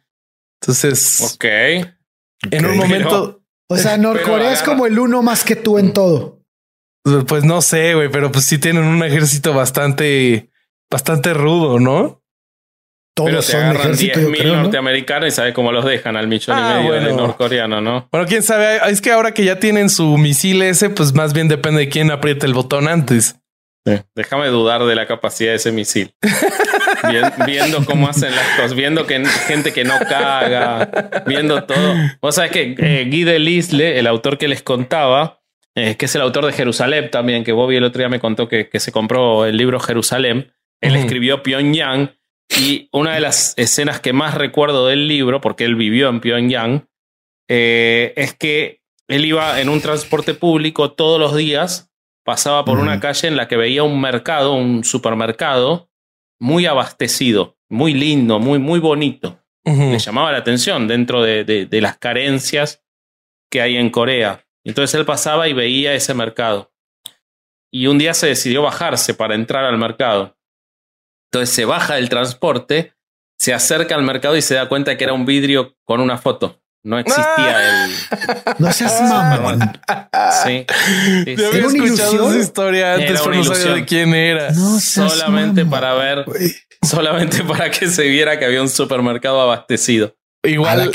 Entonces, 0.60 1.34
ok. 1.34 1.44
En 2.50 2.66
un 2.66 2.76
momento. 2.76 3.42
o 3.68 3.76
sea, 3.76 3.96
Norcorea 3.98 4.52
es 4.52 4.62
como 4.62 4.86
el 4.86 4.98
uno 4.98 5.22
más 5.22 5.44
que 5.44 5.56
tú 5.56 5.78
en 5.78 5.92
todo. 5.92 6.42
Pues 7.28 7.44
no 7.44 7.62
sé, 7.62 7.94
güey, 7.94 8.10
pero 8.10 8.32
pues 8.32 8.44
sí 8.46 8.58
tienen 8.58 8.82
un 8.82 9.02
ejército 9.04 9.54
bastante, 9.54 10.50
bastante 10.90 11.34
rudo, 11.34 11.78
¿no? 11.78 12.22
Todos 13.16 13.30
pero 13.30 13.42
son 13.42 13.76
ejércitos 13.76 14.22
norteamericanos 14.44 15.28
y 15.28 15.30
sabe 15.30 15.54
cómo 15.54 15.72
los 15.72 15.86
dejan 15.86 16.16
al 16.16 16.28
millón 16.28 16.58
y 16.58 16.60
ah, 16.60 16.74
medio 16.76 16.92
de 16.92 17.12
norcoreano, 17.14 17.80
¿no? 17.80 18.08
Bueno, 18.12 18.26
quién 18.26 18.42
sabe. 18.42 18.78
Es 18.90 19.00
que 19.00 19.10
ahora 19.10 19.32
que 19.32 19.44
ya 19.44 19.58
tienen 19.58 19.88
su 19.88 20.18
misil 20.18 20.60
ese, 20.60 20.90
pues 20.90 21.14
más 21.14 21.32
bien 21.32 21.48
depende 21.48 21.80
de 21.80 21.88
quién 21.88 22.10
apriete 22.10 22.44
el 22.44 22.52
botón 22.52 22.88
antes. 22.88 23.36
Déjame 24.14 24.48
dudar 24.48 24.84
de 24.84 24.94
la 24.94 25.06
capacidad 25.06 25.50
de 25.50 25.56
ese 25.56 25.72
misil. 25.72 26.12
viendo 27.46 27.84
cómo 27.84 28.08
hacen 28.08 28.34
las 28.34 28.48
cosas, 28.56 28.74
viendo 28.74 29.06
que 29.06 29.24
gente 29.24 29.72
que 29.72 29.84
no 29.84 29.98
caga, 29.98 31.22
viendo 31.26 31.64
todo. 31.64 31.94
Vos 32.20 32.34
sabés 32.34 32.50
que 32.50 32.74
eh, 32.78 33.04
Guy 33.08 33.24
Delisle, 33.24 33.98
el 33.98 34.06
autor 34.06 34.38
que 34.38 34.48
les 34.48 34.62
contaba, 34.62 35.40
eh, 35.74 35.96
que 35.96 36.06
es 36.06 36.14
el 36.14 36.22
autor 36.22 36.46
de 36.46 36.52
Jerusalén 36.52 37.10
también, 37.10 37.44
que 37.44 37.52
Bobby 37.52 37.76
el 37.76 37.84
otro 37.84 38.00
día 38.00 38.08
me 38.08 38.20
contó 38.20 38.48
que, 38.48 38.68
se 38.74 38.92
compró 38.92 39.46
el 39.46 39.56
libro 39.56 39.78
Jerusalén. 39.78 40.52
Él 40.80 40.96
escribió 40.96 41.42
Pyongyang 41.42 42.16
y 42.48 42.88
una 42.92 43.14
de 43.14 43.20
las 43.20 43.54
escenas 43.56 44.00
que 44.00 44.12
más 44.12 44.34
recuerdo 44.34 44.86
del 44.86 45.08
libro, 45.08 45.40
porque 45.40 45.64
él 45.64 45.74
vivió 45.74 46.08
en 46.08 46.20
Pyongyang, 46.20 46.88
eh, 47.48 48.12
es 48.16 48.34
que 48.34 48.80
él 49.08 49.24
iba 49.24 49.60
en 49.60 49.68
un 49.68 49.80
transporte 49.80 50.34
público 50.34 50.92
todos 50.92 51.20
los 51.20 51.36
días 51.36 51.90
pasaba 52.26 52.64
por 52.64 52.80
una 52.80 52.98
calle 52.98 53.28
en 53.28 53.36
la 53.36 53.46
que 53.46 53.56
veía 53.56 53.84
un 53.84 54.00
mercado, 54.00 54.54
un 54.54 54.82
supermercado, 54.82 55.88
muy 56.40 56.66
abastecido, 56.66 57.56
muy 57.70 57.94
lindo, 57.94 58.40
muy, 58.40 58.58
muy 58.58 58.80
bonito. 58.80 59.40
Le 59.64 59.98
llamaba 59.98 60.32
la 60.32 60.38
atención 60.38 60.86
dentro 60.86 61.22
de, 61.22 61.44
de, 61.44 61.80
las 61.80 61.98
carencias 61.98 62.84
que 63.50 63.60
hay 63.60 63.76
en 63.76 63.90
Corea. 63.90 64.46
Entonces 64.64 64.94
él 64.94 65.04
pasaba 65.04 65.48
y 65.48 65.52
veía 65.52 65.94
ese 65.94 66.14
mercado. 66.14 66.72
Y 67.72 67.86
un 67.86 67.98
día 67.98 68.14
se 68.14 68.28
decidió 68.28 68.62
bajarse 68.62 69.14
para 69.14 69.34
entrar 69.34 69.64
al 69.64 69.78
mercado. 69.78 70.36
Entonces 71.30 71.54
se 71.54 71.64
baja 71.64 71.94
del 71.94 72.08
transporte, 72.08 72.94
se 73.38 73.54
acerca 73.54 73.94
al 73.94 74.02
mercado 74.02 74.36
y 74.36 74.42
se 74.42 74.54
da 74.54 74.68
cuenta 74.68 74.96
que 74.96 75.04
era 75.04 75.12
un 75.12 75.26
vidrio 75.26 75.76
con 75.84 76.00
una 76.00 76.18
foto. 76.18 76.60
No 76.86 77.00
existía 77.00 77.84
el. 77.84 77.90
No 78.60 78.72
seas 78.72 79.02
mamón. 79.02 79.58
Sí. 80.44 80.64
sí, 81.24 81.44
había 81.44 81.66
escuchado 81.66 82.30
esa 82.30 82.38
historia 82.38 82.94
antes, 82.94 83.20
pero 83.22 83.34
no 83.34 83.44
sabía 83.44 83.74
de 83.74 83.84
quién 83.84 84.14
era. 84.14 84.52
No 84.52 84.78
solamente 84.78 85.66
para 85.66 85.94
ver, 85.94 86.24
solamente 86.82 87.42
para 87.42 87.72
que 87.72 87.88
se 87.88 88.04
viera 88.04 88.38
que 88.38 88.44
había 88.44 88.62
un 88.62 88.68
supermercado 88.68 89.40
abastecido. 89.40 90.14
Igual, 90.44 90.92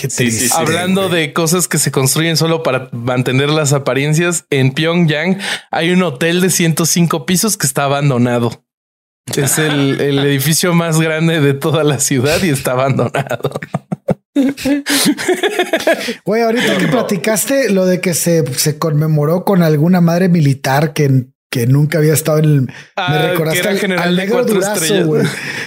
hablando 0.54 1.10
de 1.10 1.34
cosas 1.34 1.68
que 1.68 1.78
se 1.78 1.92
construyen 1.92 2.38
solo 2.38 2.64
para 2.64 2.88
mantener 2.94 3.50
las 3.50 3.74
apariencias, 3.74 4.46
en 4.50 4.72
Pyongyang 4.72 5.40
hay 5.72 5.92
un 5.92 6.04
hotel 6.04 6.40
de 6.40 6.52
105 6.52 7.26
pisos 7.26 7.58
que 7.58 7.68
está 7.68 7.84
abandonado. 7.84 8.64
Es 9.36 9.58
el, 9.58 10.00
el 10.00 10.20
edificio 10.26 10.74
más 10.74 11.02
grande 11.02 11.42
de 11.42 11.54
toda 11.54 11.84
la 11.84 12.00
ciudad 12.00 12.42
y 12.44 12.50
está 12.50 12.72
abandonado. 12.72 13.60
Güey, 16.26 16.42
ahorita 16.44 16.78
que 16.78 16.88
platicaste 16.88 17.70
lo 17.72 17.86
de 17.86 18.00
que 18.02 18.14
se, 18.14 18.44
se 18.56 18.78
conmemoró 18.78 19.44
con 19.46 19.64
alguna 19.64 20.02
madre 20.02 20.30
militar 20.30 20.94
que 20.94 21.26
que 21.54 21.68
nunca 21.68 21.98
había 21.98 22.14
estado 22.14 22.38
en 22.40 22.46
el. 22.46 22.62
me 22.62 22.74
Ah, 22.96 23.28
recordaste 23.32 23.68
al, 23.68 24.00
al 24.00 24.16
negro 24.16 24.46
durazo, 24.46 25.06
güey. 25.06 25.26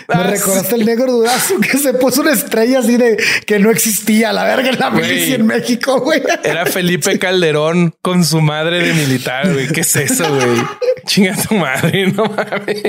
Ah, 0.09 0.17
me 0.17 0.31
recordaste 0.31 0.77
el 0.77 0.87
negro 0.87 1.13
durazo 1.13 1.61
que 1.61 1.77
se 1.77 1.93
puso 1.93 2.23
una 2.23 2.33
estrella 2.33 2.79
así 2.79 2.97
de 2.97 3.19
que 3.47 3.59
no 3.59 3.71
existía 3.71 4.33
la 4.33 4.45
verga 4.45 4.71
en 4.71 4.79
la 4.79 4.89
Güey. 4.89 5.03
milicia 5.03 5.35
en 5.35 5.45
México, 5.47 6.01
güey. 6.01 6.23
Era 6.43 6.65
Felipe 6.65 7.19
Calderón 7.19 7.95
con 8.01 8.25
su 8.25 8.41
madre 8.41 8.83
de 8.83 8.95
militar, 8.95 9.53
güey. 9.53 9.69
¿Qué 9.69 9.83
es 9.83 9.95
eso, 9.97 10.25
güey? 10.35 10.57
Chinga 11.05 11.37
tu 11.47 11.55
madre, 11.57 12.07
no 12.13 12.25
mames. 12.35 12.83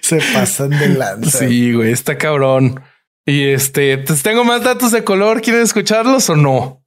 Se 0.00 0.18
pasan 0.34 0.70
de 0.70 0.88
lanza. 0.88 1.38
Sí, 1.38 1.72
güey, 1.72 1.92
está 1.92 2.18
cabrón. 2.18 2.80
Y 3.26 3.48
este, 3.48 3.98
pues 3.98 4.22
tengo 4.22 4.44
más 4.44 4.62
datos 4.62 4.92
de 4.92 5.04
color. 5.04 5.42
¿Quieren 5.42 5.62
escucharlos 5.62 6.30
o 6.30 6.36
no? 6.36 6.84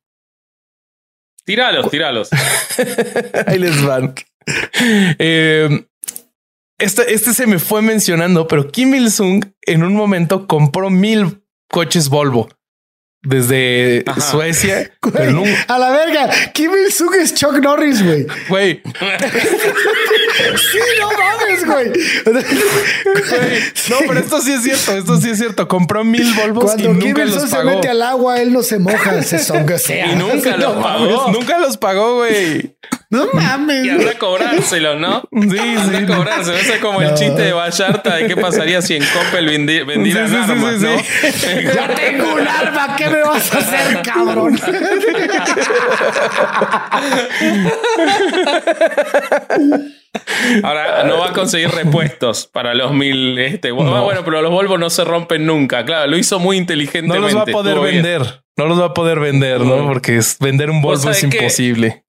Tíralos, 1.44 1.90
tíralos. 1.92 2.30
Ahí 3.48 3.60
les 3.60 3.84
van. 3.84 4.16
Eh, 5.20 5.86
este, 6.78 7.14
este 7.14 7.34
se 7.34 7.46
me 7.46 7.60
fue 7.60 7.82
mencionando, 7.82 8.48
pero 8.48 8.72
Kim 8.72 8.96
Il-sung 8.96 9.46
en 9.64 9.84
un 9.84 9.94
momento 9.94 10.48
compró 10.48 10.90
mil 10.90 11.44
coches 11.70 12.10
Volvo 12.10 12.50
desde 13.22 14.04
Ajá. 14.08 14.22
Suecia. 14.22 14.92
Güey, 15.02 15.56
a 15.68 15.80
la 15.80 15.90
verga. 15.92 16.30
Kim 16.54 16.72
Il-sung 16.72 17.16
es 17.16 17.34
Chuck 17.34 17.54
Norris, 17.60 18.04
güey. 18.04 18.28
Güey, 18.48 18.82
Sí, 20.56 20.80
no 21.00 21.10
mames, 21.12 21.66
güey. 21.66 21.90
güey, 22.26 23.62
no, 23.90 23.98
pero 24.08 24.20
esto 24.20 24.42
sí 24.42 24.54
es 24.54 24.64
cierto. 24.64 24.96
Esto 24.98 25.18
sí 25.20 25.30
es 25.32 25.38
cierto. 25.38 25.68
Compró 25.68 26.04
mil 26.04 26.34
Volvos 26.34 26.66
Cuando 26.66 26.92
y 26.92 27.00
Kim 27.00 27.08
nunca 27.10 27.26
los 27.26 27.44
se 27.44 27.56
pagó. 27.56 27.70
mete 27.72 27.90
al 27.90 28.02
agua, 28.04 28.40
él 28.42 28.54
no 28.54 28.62
se 28.62 28.78
moja, 28.80 29.22
se 29.24 29.40
songa 29.44 29.78
Y 30.12 30.16
nunca 30.16 30.58
los 30.58 30.74
pagó. 30.84 31.32
Nunca 31.32 31.58
los 31.60 31.78
pagó, 31.78 32.18
güey. 32.18 32.76
No 33.12 33.28
mames. 33.34 33.86
Y 33.86 33.90
anda 33.90 34.12
a 34.12 34.18
cobrárselo, 34.20 34.96
¿no? 35.00 35.24
Sí, 35.32 35.58
Anda 35.58 35.98
sí. 36.00 36.04
a 36.04 36.08
cobrárselo. 36.16 36.58
Ese 36.58 36.74
es 36.76 36.80
como 36.80 37.02
el 37.02 37.10
No. 37.10 37.16
chiste 37.16 37.42
de 37.42 37.54
Vallarta 37.54 38.16
de 38.18 38.28
qué 38.28 38.38
pasaría 38.38 38.82
si 38.84 38.96
en 38.96 39.04
Coppel 39.04 39.48
vendi- 39.50 39.86
vendieran 39.86 40.30
Sí, 40.30 40.36
sí, 40.36 40.44
sí, 40.46 40.52
armas, 40.52 40.76
sí, 40.80 40.86
¿no? 40.86 41.62
Yo 41.74 41.96
tengo 41.96 42.34
un 42.36 42.48
arma, 42.48 42.96
¿qué 42.98 43.10
me 43.10 43.22
vas 43.24 43.54
a 43.56 43.58
hacer, 43.58 44.02
cabrón? 44.04 44.60
Ahora 50.64 51.04
no 51.04 51.20
va 51.20 51.28
a 51.30 51.34
conseguir 51.34 51.70
repuestos 51.70 52.48
para 52.48 52.74
los 52.74 52.94
mil. 52.94 53.38
Este, 53.40 53.72
bueno, 53.72 54.04
bueno, 54.04 54.22
pero 54.26 54.42
los 54.42 54.52
Volvo 54.52 54.78
no 54.78 54.90
se 54.90 55.04
rompen 55.04 55.46
nunca. 55.46 55.86
Claro, 55.86 56.08
lo 56.10 56.18
hizo 56.18 56.40
muy 56.40 56.58
No 56.58 56.62
inteligentemente. 56.62 57.20
los 57.22 57.36
va 57.38 57.42
a 57.42 57.46
poder 57.46 57.80
bien. 57.80 58.04
vender. 58.04 58.44
No 58.58 58.66
los 58.66 58.80
va 58.80 58.86
a 58.88 58.94
poder 58.94 59.20
vender, 59.20 59.62
¿no? 59.62 59.88
Porque 59.88 60.18
es, 60.18 60.38
vender 60.40 60.70
un 60.70 60.82
Volvo 60.82 61.10
es 61.10 61.24
imposible. 61.24 62.04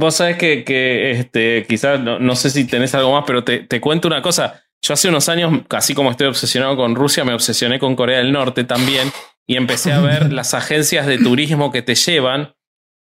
Vos 0.00 0.14
sabés 0.16 0.36
que, 0.38 0.64
que 0.64 1.10
este, 1.12 1.66
quizás 1.68 2.00
no, 2.00 2.18
no 2.18 2.34
sé 2.34 2.48
si 2.50 2.64
tenés 2.64 2.94
algo 2.94 3.12
más, 3.12 3.24
pero 3.26 3.44
te, 3.44 3.60
te 3.60 3.80
cuento 3.80 4.08
una 4.08 4.22
cosa. 4.22 4.62
Yo 4.82 4.94
hace 4.94 5.08
unos 5.08 5.28
años, 5.28 5.60
casi 5.68 5.92
como 5.94 6.10
estoy 6.10 6.26
obsesionado 6.28 6.74
con 6.76 6.94
Rusia, 6.94 7.22
me 7.24 7.34
obsesioné 7.34 7.78
con 7.78 7.94
Corea 7.96 8.18
del 8.18 8.32
Norte 8.32 8.64
también 8.64 9.12
y 9.46 9.56
empecé 9.56 9.92
a 9.92 10.00
ver 10.00 10.32
las 10.32 10.54
agencias 10.54 11.06
de 11.06 11.18
turismo 11.18 11.70
que 11.70 11.82
te 11.82 11.94
llevan. 11.94 12.54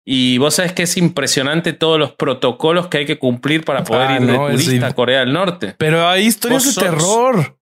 Y 0.09 0.39
vos 0.39 0.55
sabés 0.55 0.73
que 0.73 0.85
es 0.85 0.97
impresionante 0.97 1.73
todos 1.75 1.99
los 1.99 2.13
protocolos 2.13 2.87
que 2.87 2.99
hay 2.99 3.07
que 3.07 3.19
cumplir 3.19 3.65
para 3.65 3.85
poder 3.85 4.09
Ah, 4.09 4.15
ir 4.21 4.27
de 4.27 4.33
no, 4.33 4.49
turista 4.49 4.87
a 4.87 4.95
Corea 4.95 5.21
del 5.21 5.33
Norte. 5.33 5.75
Pero 5.77 6.09
hay 6.09 6.25
historias 6.27 6.65
de 6.65 6.71
sos- 6.73 6.83
terror. 6.85 7.59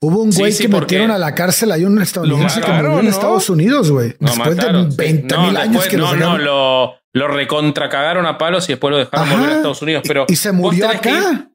Hubo 0.00 0.22
un 0.22 0.30
güey 0.30 0.52
sí, 0.52 0.64
que 0.64 0.68
metieron 0.68 1.10
a 1.10 1.18
la 1.18 1.34
cárcel. 1.34 1.72
Hay 1.72 1.84
un 1.84 2.02
estadounidense 2.02 2.60
Lo 2.60 2.66
que 2.66 2.72
murió 2.72 2.82
mataron, 2.90 2.98
en 3.00 3.04
¿no? 3.06 3.10
Estados 3.12 3.48
Unidos, 3.48 3.90
güey. 3.90 4.08
Después 4.20 4.36
mataron. 4.38 4.90
de 4.90 4.96
20 4.96 5.34
No, 5.34 5.46
mil 5.46 5.56
años 5.56 5.72
después- 5.72 5.88
que 5.88 5.96
lo 5.96 6.14
no, 6.16 6.36
no, 6.36 6.38
lo, 6.38 6.94
lo 7.14 7.28
recontracagaron 7.28 8.26
a 8.26 8.36
palos 8.36 8.68
y 8.68 8.72
después 8.72 8.90
lo 8.92 8.98
dejaron 8.98 9.26
Ajá. 9.28 9.34
volver 9.36 9.50
a 9.52 9.56
Estados 9.56 9.80
Unidos. 9.82 10.02
Pero 10.06 10.26
Y 10.28 10.36
se 10.36 10.52
murió 10.52 10.88
acá. 10.88 11.50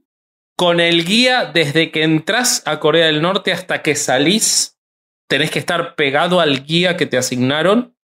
con 0.58 0.80
el 0.80 1.06
guía 1.06 1.46
desde 1.54 1.92
que 1.92 2.04
entras 2.04 2.64
a 2.66 2.80
Corea 2.80 3.06
del 3.06 3.22
Norte 3.22 3.52
hasta 3.52 3.82
que 3.84 3.96
salís. 3.96 4.78
Tenés 5.28 5.52
que 5.52 5.60
estar 5.60 5.94
pegado 5.96 6.40
al 6.40 6.66
guía 6.66 6.98
que 6.98 7.06
te 7.06 7.18
asignaron. 7.18 7.96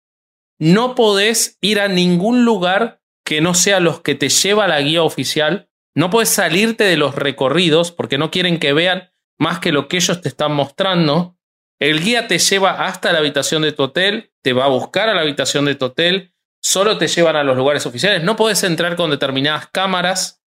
No 0.59 0.93
podés 0.95 1.57
ir 1.61 1.79
a 1.79 1.87
ningún 1.87 2.45
lugar 2.45 3.01
que 3.25 3.41
no 3.41 3.53
sea 3.55 3.79
los 3.79 4.01
que 4.01 4.15
te 4.15 4.29
lleva 4.29 4.67
la 4.67 4.79
guía 4.81 5.01
oficial. 5.01 5.69
No 5.95 6.09
podés 6.09 6.29
salirte 6.29 6.83
de 6.83 6.97
los 6.97 7.15
recorridos 7.15 7.91
porque 7.91 8.17
no 8.17 8.29
quieren 8.29 8.59
que 8.59 8.73
vean 8.73 9.11
más 9.39 9.59
que 9.59 9.71
lo 9.71 9.87
que 9.87 9.97
ellos 9.97 10.21
te 10.21 10.27
están 10.29 10.51
mostrando. 10.53 11.37
El 11.79 12.01
guía 12.01 12.27
te 12.27 12.37
lleva 12.37 12.85
hasta 12.85 13.11
la 13.11 13.19
habitación 13.19 13.63
de 13.63 13.71
tu 13.71 13.83
hotel, 13.83 14.31
te 14.43 14.53
va 14.53 14.65
a 14.65 14.69
buscar 14.69 15.09
a 15.09 15.13
la 15.15 15.21
habitación 15.21 15.65
de 15.65 15.75
tu 15.75 15.85
hotel, 15.85 16.33
solo 16.65 16.97
te 16.97 17.07
llevan 17.07 17.35
a 17.35 17.43
los 17.43 17.55
lugares 17.55 17.85
oficiales. 17.85 18.23
No 18.23 18.35
podés 18.35 18.63
entrar 18.63 18.95
con 18.95 19.11
determinadas 19.11 19.67
cámaras, 19.71 20.41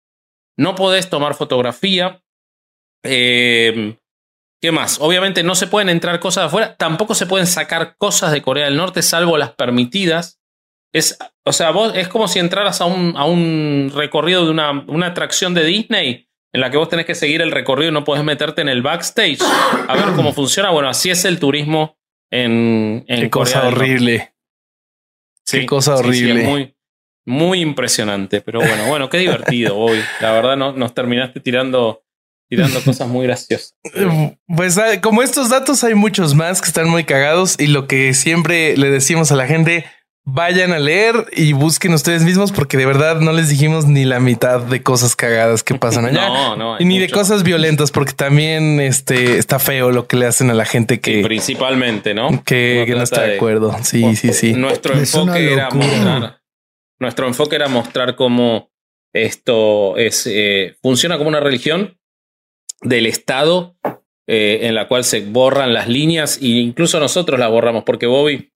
no 0.57 0.73
podés 0.73 1.09
tomar 1.09 1.35
fotografía. 1.35 2.23
Eh, 3.03 3.97
¿Qué 4.61 4.71
más? 4.71 4.97
Obviamente 5.01 5.43
no 5.43 5.55
se 5.55 5.67
pueden 5.67 5.89
entrar 5.89 6.21
cosas 6.21 6.43
de 6.43 6.47
afuera, 6.47 6.75
tampoco 6.77 7.15
se 7.15 7.25
pueden 7.25 7.47
sacar 7.47 7.97
cosas 7.97 8.31
de 8.31 8.41
Corea 8.41 8.65
del 8.65 8.77
Norte, 8.77 9.01
salvo 9.01 9.37
las 9.37 9.51
permitidas. 9.51 10.39
Es, 10.93 11.17
o 11.43 11.51
sea, 11.51 11.71
vos 11.71 11.91
es 11.95 12.07
como 12.07 12.29
si 12.29 12.39
entraras 12.39 12.79
a 12.79 12.85
un, 12.85 13.15
a 13.17 13.25
un 13.25 13.91
recorrido 13.93 14.45
de 14.45 14.51
una, 14.51 14.71
una 14.87 15.07
atracción 15.07 15.53
de 15.53 15.65
Disney 15.65 16.29
en 16.53 16.61
la 16.61 16.71
que 16.71 16.77
vos 16.77 16.87
tenés 16.87 17.05
que 17.05 17.15
seguir 17.15 17.41
el 17.41 17.51
recorrido 17.51 17.91
y 17.91 17.93
no 17.93 18.05
podés 18.05 18.23
meterte 18.23 18.61
en 18.61 18.69
el 18.69 18.81
backstage 18.81 19.41
a 19.41 19.95
ver 19.95 20.15
cómo 20.15 20.31
funciona. 20.31 20.69
Bueno, 20.69 20.87
así 20.87 21.09
es 21.09 21.25
el 21.25 21.39
turismo 21.39 21.97
en, 22.31 23.03
en 23.09 23.19
Qué 23.23 23.29
Corea 23.29 23.53
cosa 23.53 23.65
del 23.65 24.34
Horrible. 25.47 25.61
Qué 25.61 25.65
cosa 25.65 25.97
sí, 25.97 26.03
sí, 26.03 26.09
horrible. 26.09 26.43
muy, 26.43 26.75
muy 27.25 27.61
impresionante. 27.61 28.41
Pero 28.41 28.59
bueno, 28.59 28.85
bueno, 28.87 29.09
qué 29.09 29.17
divertido 29.19 29.77
hoy. 29.77 29.99
La 30.21 30.31
verdad, 30.31 30.57
no, 30.57 30.73
nos 30.73 30.93
terminaste 30.93 31.39
tirando, 31.39 32.03
tirando 32.49 32.81
cosas 32.81 33.07
muy 33.07 33.25
graciosas. 33.25 33.75
Pues 34.47 34.77
ah, 34.77 35.01
como 35.01 35.21
estos 35.21 35.49
datos 35.49 35.83
hay 35.83 35.95
muchos 35.95 36.35
más 36.35 36.61
que 36.61 36.67
están 36.67 36.89
muy 36.89 37.03
cagados 37.03 37.59
y 37.59 37.67
lo 37.67 37.87
que 37.87 38.13
siempre 38.13 38.77
le 38.77 38.89
decimos 38.89 39.31
a 39.31 39.35
la 39.35 39.47
gente, 39.47 39.85
vayan 40.25 40.73
a 40.73 40.79
leer 40.79 41.27
y 41.33 41.53
busquen 41.53 41.93
ustedes 41.93 42.23
mismos 42.23 42.51
porque 42.51 42.77
de 42.77 42.87
verdad 42.87 43.21
no 43.21 43.31
les 43.31 43.47
dijimos 43.47 43.85
ni 43.85 44.05
la 44.05 44.19
mitad 44.19 44.59
de 44.59 44.81
cosas 44.81 45.15
cagadas 45.15 45.63
que 45.63 45.75
pasan 45.75 46.05
allá. 46.05 46.27
No, 46.27 46.55
no. 46.55 46.79
Y 46.79 46.85
ni 46.85 46.99
de 46.99 47.09
cosas 47.09 47.43
violentas, 47.43 47.91
porque 47.91 48.13
también 48.13 48.79
este 48.79 49.37
está 49.37 49.59
feo 49.59 49.91
lo 49.91 50.07
que 50.07 50.17
le 50.17 50.25
hacen 50.25 50.49
a 50.49 50.53
la 50.53 50.65
gente 50.65 50.99
que, 50.99 51.21
Principalmente, 51.21 52.13
¿no? 52.13 52.43
que, 52.43 52.83
que 52.87 52.95
no 52.95 53.03
está 53.03 53.21
de 53.21 53.35
acuerdo. 53.35 53.75
Sí, 53.83 54.15
sí, 54.15 54.33
sí. 54.33 54.53
Nuestro 54.53 54.93
Es 54.95 55.13
enfoque 55.13 55.53
era 55.53 55.69
mostrar. 55.69 56.41
Nuestro 56.99 57.27
enfoque 57.27 57.55
era 57.55 57.67
mostrar 57.67 58.15
cómo 58.15 58.71
esto 59.13 59.95
es, 59.97 60.27
eh, 60.27 60.75
funciona 60.81 61.17
como 61.17 61.29
una 61.29 61.39
religión 61.39 61.97
del 62.81 63.05
Estado 63.05 63.77
eh, 64.27 64.59
en 64.63 64.75
la 64.75 64.87
cual 64.87 65.03
se 65.03 65.21
borran 65.21 65.73
las 65.73 65.87
líneas 65.87 66.39
e 66.41 66.47
incluso 66.47 66.99
nosotros 66.99 67.39
las 67.39 67.49
borramos, 67.49 67.83
porque 67.83 68.07
Bobby 68.07 68.51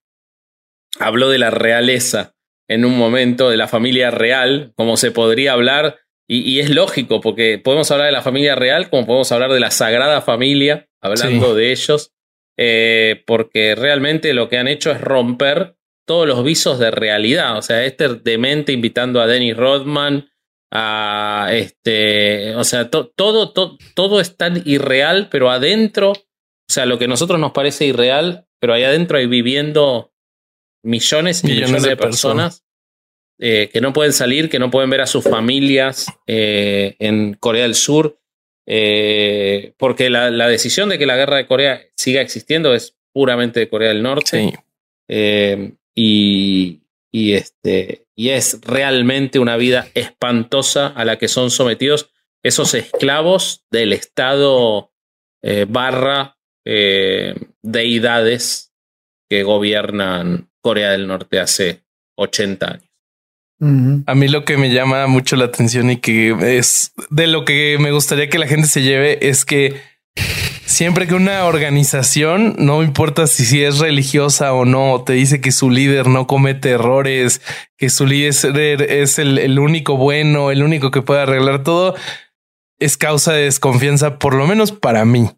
habló 1.00 1.30
de 1.30 1.40
la 1.40 1.50
realeza 1.50 2.36
en 2.68 2.86
un 2.86 2.98
momento, 2.98 3.50
de 3.50 3.58
la 3.58 3.68
familia 3.68 4.12
real, 4.12 4.74
como 4.76 4.96
se 4.98 5.10
podría 5.12 5.54
hablar, 5.54 5.98
y, 6.28 6.42
y 6.42 6.60
es 6.60 6.70
lógico, 6.70 7.20
porque 7.22 7.58
podemos 7.58 7.90
hablar 7.90 8.06
de 8.08 8.12
la 8.14 8.22
familia 8.22 8.54
real 8.56 8.90
como 8.92 9.08
podemos 9.08 9.32
hablar 9.32 9.52
de 9.52 9.60
la 9.60 9.72
Sagrada 9.72 10.22
Familia, 10.22 10.88
hablando 11.02 11.52
Sí. 11.54 11.58
de 11.58 11.72
ellos, 11.72 12.12
eh, 12.60 13.24
porque 13.26 13.74
realmente 13.76 14.34
lo 14.36 14.50
que 14.50 14.58
han 14.60 14.68
hecho 14.68 14.92
es 14.92 15.02
romper 15.02 15.76
todos 16.06 16.28
los 16.28 16.44
visos 16.44 16.78
de 16.78 16.92
realidad. 16.92 17.58
O 17.58 17.62
sea, 17.64 17.84
este 17.86 18.08
demente 18.10 18.72
invitando 18.74 19.22
a 19.22 19.28
Dennis 19.28 19.56
Rodman, 19.58 20.30
a 20.72 21.50
este, 21.54 22.54
o 22.56 22.64
sea, 22.64 22.90
to- 22.92 23.12
todo, 23.16 23.52
to- 23.54 23.78
todo 23.96 24.20
es 24.20 24.38
tan 24.38 24.62
irreal, 24.66 25.30
pero 25.32 25.50
adentro, 25.50 26.12
o 26.12 26.16
sea, 26.72 26.86
lo 26.86 27.00
que 27.00 27.06
a 27.06 27.08
nosotros 27.08 27.40
nos 27.40 27.52
parece 27.54 27.86
irreal, 27.86 28.46
pero 28.60 28.74
ahí 28.74 28.84
adentro 28.84 29.18
hay 29.18 29.26
viviendo 29.26 30.12
millones 30.84 31.44
y 31.44 31.48
millones, 31.48 31.84
de, 31.84 31.98
personas, 31.98 32.64
eh, 33.38 33.70
que 33.72 33.82
no 33.82 33.94
pueden 33.94 34.14
salir, 34.14 34.50
que 34.50 34.60
no 34.60 34.70
pueden 34.70 34.90
ver 34.90 35.02
a 35.02 35.08
sus 35.08 35.24
familias 35.24 36.08
eh, 36.28 36.96
en 37.00 37.36
Corea 37.36 37.64
del 37.64 37.76
Sur, 37.76 38.20
eh, 38.66 39.74
porque 39.78 40.10
la, 40.10 40.30
la 40.30 40.48
decisión 40.48 40.90
de 40.90 40.98
que 40.98 41.06
la 41.06 41.16
guerra 41.16 41.38
de 41.38 41.48
Corea 41.48 41.82
siga 41.96 42.22
existiendo 42.22 42.74
es 42.74 42.98
puramente 43.14 43.62
de 43.62 43.70
Corea 43.70 43.90
del 43.90 44.04
Norte. 44.04 44.52
Sí. 45.08 45.74
Y, 45.96 46.82
y, 47.12 47.34
este, 47.34 48.06
y 48.16 48.30
es 48.30 48.60
realmente 48.62 49.40
una 49.40 49.58
vida 49.58 49.88
espantosa 49.96 50.88
a 50.88 51.04
la 51.04 51.18
que 51.18 51.28
son 51.28 51.50
sometidos 51.50 52.12
esos 52.44 52.74
esclavos 52.74 53.66
del 53.72 53.92
Estado 53.92 54.92
barra 55.68 56.38
deidades 57.64 58.74
que 59.30 59.44
gobiernan 59.44 60.49
Corea 60.62 60.92
del 60.92 61.08
Norte 61.08 61.40
hace 61.40 61.84
80 62.16 62.66
años. 62.66 62.90
A 64.06 64.16
mí 64.16 64.30
lo 64.30 64.46
que 64.46 64.56
me 64.56 64.74
llama 64.74 65.06
mucho 65.08 65.36
la 65.36 65.46
atención 65.46 65.92
y 65.92 65.98
que 65.98 66.58
es 66.58 66.94
de 67.10 67.28
lo 67.28 67.44
que 67.44 67.78
me 67.78 67.92
gustaría 67.92 68.30
que 68.30 68.40
la 68.40 68.48
gente 68.48 68.70
se 68.70 68.82
lleve 68.82 69.28
es 69.28 69.44
que 69.44 69.82
siempre 70.66 71.08
que 71.08 71.16
una 71.16 71.44
organización, 71.44 72.56
no 72.58 72.84
importa 72.84 73.28
si, 73.28 73.44
si 73.44 73.62
es 73.62 73.80
religiosa 73.80 74.54
o 74.54 74.64
no, 74.64 75.04
te 75.04 75.12
dice 75.12 75.42
que 75.42 75.52
su 75.52 75.70
líder 75.70 76.08
no 76.08 76.26
comete 76.26 76.70
errores, 76.70 77.42
que 77.78 77.90
su 77.90 78.06
líder 78.06 78.82
es 78.90 79.20
el, 79.20 79.38
el 79.38 79.60
único 79.60 79.98
bueno, 79.98 80.52
el 80.52 80.64
único 80.64 80.90
que 80.90 81.02
puede 81.02 81.22
arreglar 81.22 81.64
todo, 81.64 81.96
es 82.80 82.96
causa 82.96 83.34
de 83.34 83.44
desconfianza, 83.44 84.20
por 84.20 84.36
lo 84.36 84.48
menos 84.48 84.72
para 84.72 85.04
mí. 85.04 85.30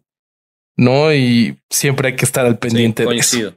No, 0.76 1.12
y 1.12 1.58
siempre 1.70 2.08
hay 2.08 2.16
que 2.16 2.24
estar 2.24 2.46
al 2.46 2.58
pendiente 2.58 3.04
de 3.04 3.16
eso. 3.16 3.54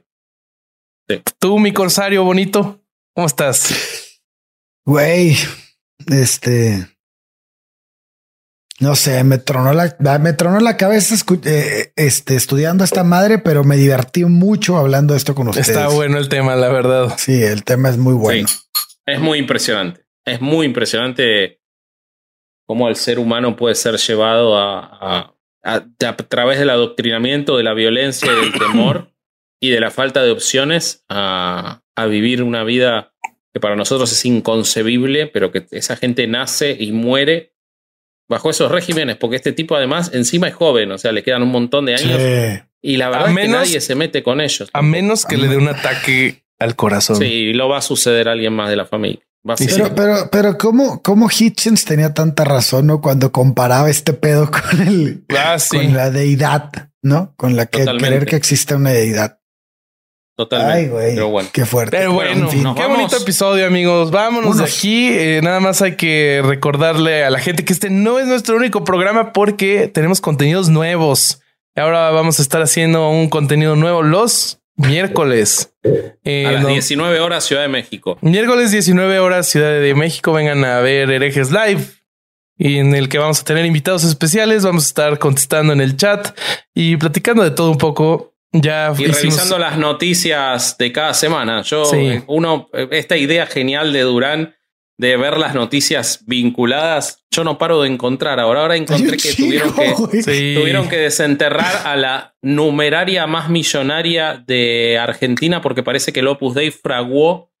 Tú, 1.38 1.58
mi 1.58 1.72
corsario 1.72 2.24
bonito, 2.24 2.80
¿cómo 3.14 3.26
estás? 3.26 4.20
Güey, 4.84 5.36
este. 6.06 6.88
No 8.78 8.94
sé, 8.94 9.24
me 9.24 9.38
tronó 9.38 9.72
la, 9.72 9.96
me 10.20 10.34
tronó 10.34 10.60
la 10.60 10.76
cabeza 10.76 11.14
eh, 11.44 11.92
este, 11.96 12.36
estudiando 12.36 12.84
esta 12.84 13.04
madre, 13.04 13.38
pero 13.38 13.64
me 13.64 13.76
divertí 13.76 14.24
mucho 14.26 14.76
hablando 14.76 15.14
esto 15.14 15.34
con 15.34 15.48
ustedes. 15.48 15.70
Está 15.70 15.88
bueno 15.88 16.18
el 16.18 16.28
tema, 16.28 16.56
la 16.56 16.68
verdad. 16.68 17.14
Sí, 17.16 17.42
el 17.42 17.64
tema 17.64 17.88
es 17.88 17.96
muy 17.96 18.12
bueno. 18.12 18.46
es 19.06 19.20
muy 19.20 19.38
impresionante. 19.38 20.04
Es 20.26 20.42
muy 20.42 20.66
impresionante 20.66 21.62
cómo 22.66 22.88
el 22.88 22.96
ser 22.96 23.18
humano 23.18 23.56
puede 23.56 23.76
ser 23.76 23.96
llevado 23.96 24.58
a, 24.58 25.34
a, 25.62 25.86
través 26.28 26.58
del 26.58 26.68
adoctrinamiento, 26.68 27.56
de 27.56 27.62
la 27.62 27.72
violencia, 27.72 28.30
del 28.30 28.52
temor 28.52 29.10
y 29.60 29.70
de 29.70 29.80
la 29.80 29.90
falta 29.90 30.22
de 30.22 30.30
opciones 30.30 31.04
a, 31.08 31.82
a 31.94 32.06
vivir 32.06 32.42
una 32.42 32.64
vida 32.64 33.14
que 33.52 33.60
para 33.60 33.76
nosotros 33.76 34.12
es 34.12 34.24
inconcebible, 34.24 35.26
pero 35.26 35.50
que 35.50 35.66
esa 35.70 35.96
gente 35.96 36.26
nace 36.26 36.76
y 36.78 36.92
muere 36.92 37.54
bajo 38.28 38.50
esos 38.50 38.70
regímenes, 38.70 39.16
porque 39.16 39.36
este 39.36 39.52
tipo 39.52 39.76
además 39.76 40.10
encima 40.12 40.48
es 40.48 40.54
joven, 40.54 40.90
o 40.90 40.98
sea, 40.98 41.12
le 41.12 41.22
quedan 41.22 41.42
un 41.42 41.50
montón 41.50 41.86
de 41.86 41.94
años. 41.94 42.20
Y 42.82 42.96
la 42.98 43.08
verdad 43.08 43.30
es 43.30 43.36
que 43.36 43.48
nadie 43.48 43.80
se 43.80 43.94
mete 43.94 44.22
con 44.22 44.40
ellos. 44.40 44.68
A 44.72 44.82
menos 44.82 45.24
que 45.24 45.36
le 45.36 45.48
dé 45.48 45.56
un 45.56 45.68
ataque 45.68 46.44
al 46.58 46.76
corazón. 46.76 47.16
Sí, 47.16 47.52
lo 47.52 47.68
va 47.68 47.78
a 47.78 47.82
suceder 47.82 48.28
a 48.28 48.32
alguien 48.32 48.52
más 48.52 48.68
de 48.68 48.76
la 48.76 48.84
familia. 48.84 49.20
Pero, 49.56 49.94
pero, 49.94 50.28
pero, 50.30 50.58
¿cómo, 50.58 51.02
cómo 51.02 51.28
Hitchens 51.30 51.84
tenía 51.84 52.12
tanta 52.12 52.44
razón, 52.44 52.88
¿no? 52.88 53.00
Cuando 53.00 53.30
comparaba 53.30 53.88
este 53.88 54.12
pedo 54.12 54.50
con 54.50 54.86
el, 54.86 55.24
ah, 55.36 55.56
con 55.70 55.94
la 55.94 56.10
deidad, 56.10 56.90
¿no? 57.02 57.32
Con 57.36 57.54
la 57.54 57.66
que 57.66 57.84
creer 57.84 58.26
que 58.26 58.36
existe 58.36 58.74
una 58.74 58.90
deidad. 58.90 59.38
Totalmente. 60.36 60.80
Ay, 60.80 60.88
güey. 60.88 61.14
Pero 61.14 61.28
bueno. 61.30 61.48
Qué 61.50 61.64
fuerte. 61.64 61.96
Pero 61.96 62.12
bueno, 62.12 62.48
qué 62.50 62.86
bonito 62.86 63.16
episodio, 63.16 63.66
amigos. 63.66 64.10
Vámonos 64.10 64.58
de 64.58 64.64
aquí. 64.64 65.08
Eh, 65.08 65.40
nada 65.42 65.60
más 65.60 65.80
hay 65.80 65.96
que 65.96 66.42
recordarle 66.44 67.24
a 67.24 67.30
la 67.30 67.38
gente 67.38 67.64
que 67.64 67.72
este 67.72 67.88
no 67.88 68.18
es 68.18 68.26
nuestro 68.26 68.56
único 68.56 68.84
programa 68.84 69.32
porque 69.32 69.88
tenemos 69.88 70.20
contenidos 70.20 70.68
nuevos. 70.68 71.40
Ahora 71.74 72.10
vamos 72.10 72.38
a 72.38 72.42
estar 72.42 72.60
haciendo 72.60 73.08
un 73.08 73.30
contenido 73.30 73.76
nuevo 73.76 74.02
los 74.02 74.60
miércoles. 74.76 75.72
Eh, 76.22 76.46
a 76.46 76.52
las 76.52 76.66
19 76.66 77.18
horas 77.20 77.44
Ciudad 77.44 77.62
de 77.62 77.68
México. 77.68 78.18
Miércoles 78.20 78.70
19 78.70 79.18
horas 79.18 79.48
Ciudad 79.48 79.80
de 79.80 79.94
México. 79.94 80.34
Vengan 80.34 80.64
a 80.66 80.80
ver 80.80 81.10
Herejes 81.10 81.50
Live. 81.50 81.82
Y 82.58 82.76
en 82.78 82.94
el 82.94 83.08
que 83.08 83.18
vamos 83.18 83.40
a 83.40 83.44
tener 83.44 83.64
invitados 83.64 84.04
especiales. 84.04 84.64
Vamos 84.64 84.84
a 84.84 84.88
estar 84.88 85.18
contestando 85.18 85.72
en 85.72 85.80
el 85.80 85.96
chat 85.96 86.38
y 86.74 86.98
platicando 86.98 87.42
de 87.42 87.52
todo 87.52 87.70
un 87.70 87.78
poco 87.78 88.35
ya 88.60 88.92
y 88.96 89.06
revisando 89.06 89.58
las 89.58 89.78
noticias 89.78 90.76
de 90.78 90.92
cada 90.92 91.14
semana. 91.14 91.62
Yo, 91.62 91.84
eh, 91.94 92.22
uno, 92.26 92.68
eh, 92.72 92.88
esta 92.92 93.16
idea 93.16 93.46
genial 93.46 93.92
de 93.92 94.00
Durán 94.02 94.54
de 94.98 95.16
ver 95.16 95.36
las 95.36 95.54
noticias 95.54 96.24
vinculadas, 96.26 97.24
yo 97.30 97.44
no 97.44 97.58
paro 97.58 97.82
de 97.82 97.88
encontrar. 97.88 98.40
Ahora, 98.40 98.62
ahora 98.62 98.76
encontré 98.76 99.18
que, 99.18 99.34
tuvieron 99.34 99.74
que 99.74 99.92
tuvieron 100.58 100.88
que 100.88 100.96
desenterrar 100.96 101.86
a 101.86 101.96
la 101.96 102.34
numeraria 102.40 103.26
más 103.26 103.50
millonaria 103.50 104.42
de 104.46 104.98
Argentina 104.98 105.60
porque 105.60 105.82
parece 105.82 106.12
que 106.12 106.20
el 106.20 106.28
Opus 106.28 106.54
Dei 106.54 106.70
fraguó 106.70 107.52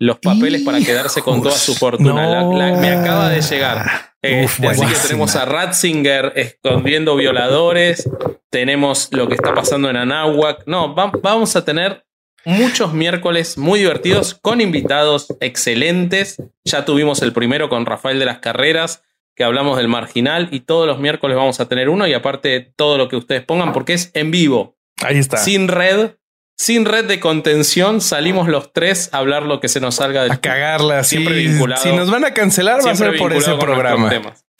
los 0.00 0.18
papeles 0.18 0.62
para 0.62 0.80
quedarse 0.80 1.22
con 1.22 1.40
toda 1.42 1.56
su 1.56 1.74
fortuna. 1.74 2.44
me 2.80 2.90
acaba 2.90 3.28
de 3.28 3.40
llegar. 3.40 4.11
Este, 4.22 4.68
así 4.68 4.86
que 4.86 4.94
tenemos 4.94 5.34
a 5.34 5.44
Ratzinger 5.44 6.32
escondiendo 6.36 7.16
violadores, 7.16 8.08
tenemos 8.50 9.08
lo 9.10 9.28
que 9.28 9.34
está 9.34 9.52
pasando 9.52 9.90
en 9.90 9.96
Anáhuac. 9.96 10.62
No, 10.66 10.94
vamos 10.94 11.56
a 11.56 11.64
tener 11.64 12.06
muchos 12.44 12.92
miércoles 12.92 13.58
muy 13.58 13.80
divertidos 13.80 14.34
con 14.34 14.60
invitados 14.60 15.34
excelentes. 15.40 16.40
Ya 16.64 16.84
tuvimos 16.84 17.20
el 17.22 17.32
primero 17.32 17.68
con 17.68 17.84
Rafael 17.84 18.20
de 18.20 18.26
las 18.26 18.38
Carreras, 18.38 19.02
que 19.34 19.44
hablamos 19.44 19.76
del 19.76 19.88
marginal, 19.88 20.48
y 20.52 20.60
todos 20.60 20.86
los 20.86 21.00
miércoles 21.00 21.36
vamos 21.36 21.58
a 21.58 21.68
tener 21.68 21.88
uno, 21.88 22.06
y 22.06 22.14
aparte 22.14 22.72
todo 22.76 22.98
lo 22.98 23.08
que 23.08 23.16
ustedes 23.16 23.42
pongan, 23.42 23.72
porque 23.72 23.94
es 23.94 24.10
en 24.14 24.30
vivo. 24.30 24.76
Ahí 25.02 25.18
está. 25.18 25.38
Sin 25.38 25.66
red, 25.66 26.12
sin 26.56 26.84
red 26.84 27.06
de 27.06 27.18
contención, 27.18 28.00
salimos 28.00 28.48
los 28.48 28.72
tres 28.72 29.08
a 29.12 29.18
hablar 29.18 29.44
lo 29.44 29.60
que 29.60 29.68
se 29.68 29.80
nos 29.80 29.96
salga 29.96 30.24
de 30.24 30.32
A 30.32 30.40
cagarla, 30.40 31.02
siempre 31.04 31.34
vinculado. 31.34 31.82
Si 31.82 31.92
nos 31.92 32.10
van 32.10 32.24
a 32.24 32.34
cancelar, 32.34 32.86
va 32.86 32.92
a 32.92 32.96
ser 32.96 33.16
por 33.18 33.32
ese 33.32 33.54
programa. 33.56 34.10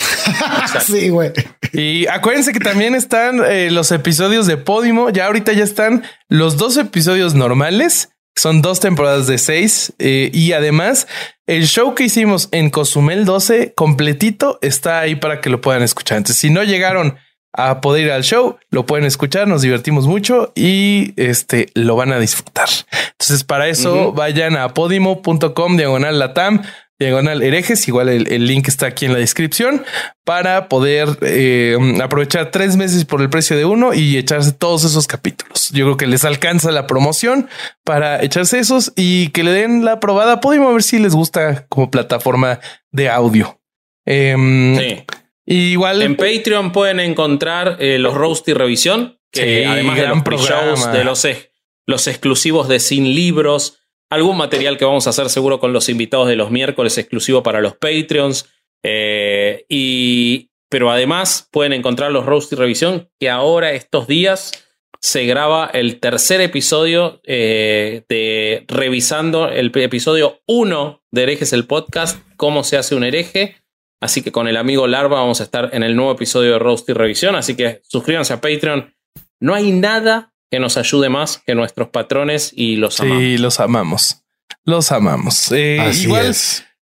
sí, 0.86 1.08
güey. 1.10 1.32
Y 1.72 2.06
acuérdense 2.06 2.52
que 2.52 2.60
también 2.60 2.94
están 2.94 3.42
eh, 3.44 3.70
los 3.70 3.92
episodios 3.92 4.46
de 4.46 4.56
Podimo. 4.56 5.10
Ya 5.10 5.26
ahorita 5.26 5.52
ya 5.52 5.64
están 5.64 6.04
los 6.28 6.56
dos 6.56 6.76
episodios 6.76 7.34
normales. 7.34 8.10
Son 8.34 8.62
dos 8.62 8.80
temporadas 8.80 9.26
de 9.26 9.38
seis. 9.38 9.92
Eh, 9.98 10.30
y 10.32 10.52
además, 10.52 11.06
el 11.46 11.66
show 11.66 11.94
que 11.94 12.04
hicimos 12.04 12.48
en 12.52 12.70
Cozumel 12.70 13.24
12 13.24 13.74
completito 13.74 14.58
está 14.62 15.00
ahí 15.00 15.16
para 15.16 15.40
que 15.40 15.50
lo 15.50 15.60
puedan 15.60 15.82
escuchar. 15.82 16.18
Entonces, 16.18 16.40
si 16.40 16.50
no 16.50 16.62
llegaron 16.62 17.18
a 17.52 17.80
poder 17.80 18.06
ir 18.06 18.12
al 18.12 18.24
show, 18.24 18.56
lo 18.70 18.86
pueden 18.86 19.04
escuchar, 19.04 19.46
nos 19.46 19.62
divertimos 19.62 20.06
mucho 20.06 20.52
y 20.54 21.12
este 21.16 21.68
lo 21.74 21.96
van 21.96 22.12
a 22.12 22.18
disfrutar. 22.18 22.68
Entonces, 23.10 23.44
para 23.44 23.68
eso 23.68 24.12
vayan 24.12 24.56
a 24.56 24.74
podimo.com 24.74 25.76
diagonal 25.76 26.18
latam 26.18 26.62
diagonal 27.02 27.42
herejes, 27.42 27.86
igual 27.88 28.08
el, 28.08 28.46
link 28.46 28.68
está 28.68 28.86
aquí 28.86 29.06
en 29.06 29.12
la 29.12 29.18
descripción 29.18 29.84
para 30.24 30.68
poder 30.68 31.08
eh, 31.22 31.76
aprovechar 32.02 32.50
tres 32.50 32.76
meses 32.76 33.04
por 33.04 33.20
el 33.20 33.28
precio 33.28 33.56
de 33.56 33.64
uno 33.64 33.92
y 33.92 34.16
echarse 34.16 34.52
todos 34.52 34.84
esos 34.84 35.06
capítulos. 35.06 35.70
Yo 35.70 35.84
creo 35.84 35.96
que 35.96 36.06
les 36.06 36.24
alcanza 36.24 36.70
la 36.70 36.86
promoción 36.86 37.48
para 37.84 38.22
echarse 38.22 38.58
esos 38.58 38.92
y 38.96 39.28
que 39.28 39.42
le 39.42 39.50
den 39.50 39.84
la 39.84 40.00
probada. 40.00 40.40
Podemos 40.40 40.72
ver 40.72 40.82
si 40.82 40.98
les 40.98 41.14
gusta 41.14 41.66
como 41.68 41.90
plataforma 41.90 42.60
de 42.92 43.08
audio. 43.10 43.58
Em, 44.06 44.76
sí. 44.78 45.04
Igual 45.46 46.02
en 46.02 46.16
Patreon 46.16 46.72
pueden 46.72 47.00
encontrar 47.00 47.76
eh, 47.80 47.98
los 47.98 48.14
roast 48.14 48.46
y 48.48 48.54
revisión, 48.54 49.18
que 49.30 49.66
además 49.66 49.96
de 49.96 50.08
los 50.08 50.22
shows, 50.48 50.92
de 50.92 51.04
los, 51.04 51.26
los 51.86 52.06
exclusivos 52.06 52.68
de 52.68 52.78
Sin 52.78 53.14
Libros, 53.14 53.80
algún 54.10 54.36
material 54.36 54.78
que 54.78 54.84
vamos 54.84 55.06
a 55.06 55.10
hacer 55.10 55.30
seguro 55.30 55.58
con 55.58 55.72
los 55.72 55.88
invitados 55.88 56.28
de 56.28 56.36
los 56.36 56.50
miércoles 56.50 56.96
exclusivo 56.98 57.42
para 57.42 57.60
los 57.60 57.76
Patreons. 57.76 58.46
Eh, 58.84 59.64
y, 59.68 60.50
pero 60.68 60.90
además 60.90 61.48
pueden 61.50 61.72
encontrar 61.72 62.12
los 62.12 62.26
roast 62.26 62.52
y 62.52 62.56
revisión, 62.56 63.10
que 63.18 63.30
ahora 63.30 63.72
estos 63.72 64.06
días 64.06 64.52
se 65.00 65.26
graba 65.26 65.68
el 65.72 65.98
tercer 65.98 66.40
episodio 66.40 67.20
eh, 67.24 68.04
de 68.08 68.64
revisando 68.68 69.48
el 69.48 69.72
episodio 69.74 70.40
1 70.46 71.02
de 71.10 71.22
Herejes 71.24 71.52
el 71.52 71.66
podcast, 71.66 72.20
cómo 72.36 72.62
se 72.62 72.76
hace 72.76 72.94
un 72.94 73.02
hereje. 73.02 73.61
Así 74.02 74.20
que 74.20 74.32
con 74.32 74.48
el 74.48 74.56
amigo 74.56 74.88
Larva 74.88 75.20
vamos 75.20 75.40
a 75.40 75.44
estar 75.44 75.70
en 75.72 75.84
el 75.84 75.94
nuevo 75.94 76.10
episodio 76.10 76.54
de 76.54 76.58
Roast 76.58 76.88
y 76.88 76.92
Revisión. 76.92 77.36
Así 77.36 77.54
que 77.54 77.82
suscríbanse 77.84 78.32
a 78.32 78.40
Patreon. 78.40 78.92
No 79.38 79.54
hay 79.54 79.70
nada 79.70 80.32
que 80.50 80.58
nos 80.58 80.76
ayude 80.76 81.08
más 81.08 81.40
que 81.46 81.54
nuestros 81.54 81.88
patrones 81.90 82.52
y 82.52 82.74
los 82.74 82.98
amamos. 82.98 83.22
Sí, 83.22 83.38
los 83.38 83.60
amamos. 83.60 84.24
Los 84.64 84.90
amamos. 84.90 85.52
Eh, 85.52 85.92
igual, 86.02 86.34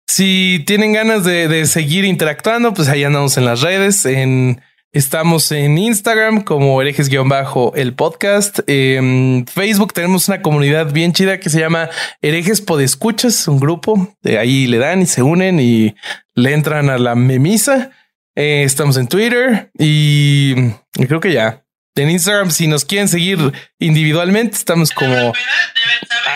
si 0.07 0.61
tienen 0.67 0.91
ganas 0.91 1.23
de, 1.23 1.65
seguir 1.67 2.03
interactuando, 2.03 2.73
pues 2.73 2.89
ahí 2.89 3.05
andamos 3.05 3.37
en 3.37 3.45
las 3.45 3.61
redes. 3.61 4.05
En, 4.05 4.61
estamos 4.95 5.51
en 5.51 5.77
Instagram 5.77 6.41
como 6.41 6.81
herejes-el 6.81 7.93
podcast. 7.95 8.59
En 8.65 9.45
Facebook 9.45 9.91
tenemos 9.91 10.29
una 10.29 10.41
comunidad 10.41 10.93
bien 10.93 11.11
chida 11.11 11.37
que 11.37 11.49
se 11.49 11.59
llama 11.59 11.89
Herejes 12.21 12.61
Podescuchas, 12.61 13.49
un 13.49 13.59
grupo. 13.59 14.15
De 14.21 14.39
ahí 14.39 14.67
le 14.67 14.77
dan 14.77 15.01
y 15.01 15.05
se 15.05 15.21
unen 15.21 15.59
y 15.59 15.95
le 16.33 16.53
entran 16.53 16.89
a 16.89 16.97
la 16.97 17.13
memisa. 17.13 17.91
Eh, 18.35 18.63
estamos 18.63 18.95
en 18.95 19.07
Twitter 19.07 19.69
y, 19.77 20.55
creo 20.93 21.19
que 21.19 21.33
ya. 21.33 21.65
En 21.95 22.09
Instagram, 22.09 22.51
si 22.51 22.67
nos 22.67 22.85
quieren 22.85 23.09
seguir 23.09 23.39
individualmente, 23.79 24.55
estamos 24.55 24.91
como 24.91 25.33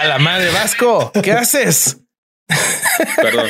a 0.01 0.03
la 0.05 0.19
madre 0.19 0.51
Vasco. 0.51 1.13
¿Qué 1.23 1.31
haces? 1.31 1.97
Perdón. 3.15 3.49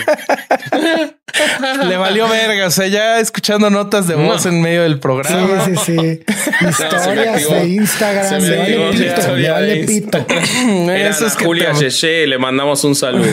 Le 1.87 1.97
valió 1.97 2.27
verga. 2.27 2.67
O 2.67 2.71
sea, 2.71 2.87
ya 2.87 3.19
escuchando 3.19 3.69
notas 3.69 4.07
de 4.07 4.15
voz 4.15 4.45
en 4.45 4.61
medio 4.61 4.83
del 4.83 4.99
programa. 4.99 5.65
Sí, 5.65 5.75
sí, 5.75 5.97
sí. 5.97 6.19
Historias 6.69 7.49
de 7.49 7.67
Instagram. 7.67 8.41
Le 8.41 8.57
vale 8.57 8.91
pito. 8.91 9.35
Le 9.35 9.49
vale 9.49 9.83
pito. 9.85 10.25
Eso 10.91 11.27
es 11.27 11.35
Julia 11.35 11.73
Yeye. 11.73 12.27
Le 12.27 12.37
mandamos 12.37 12.83
un 12.83 12.95
saludo. 12.95 13.31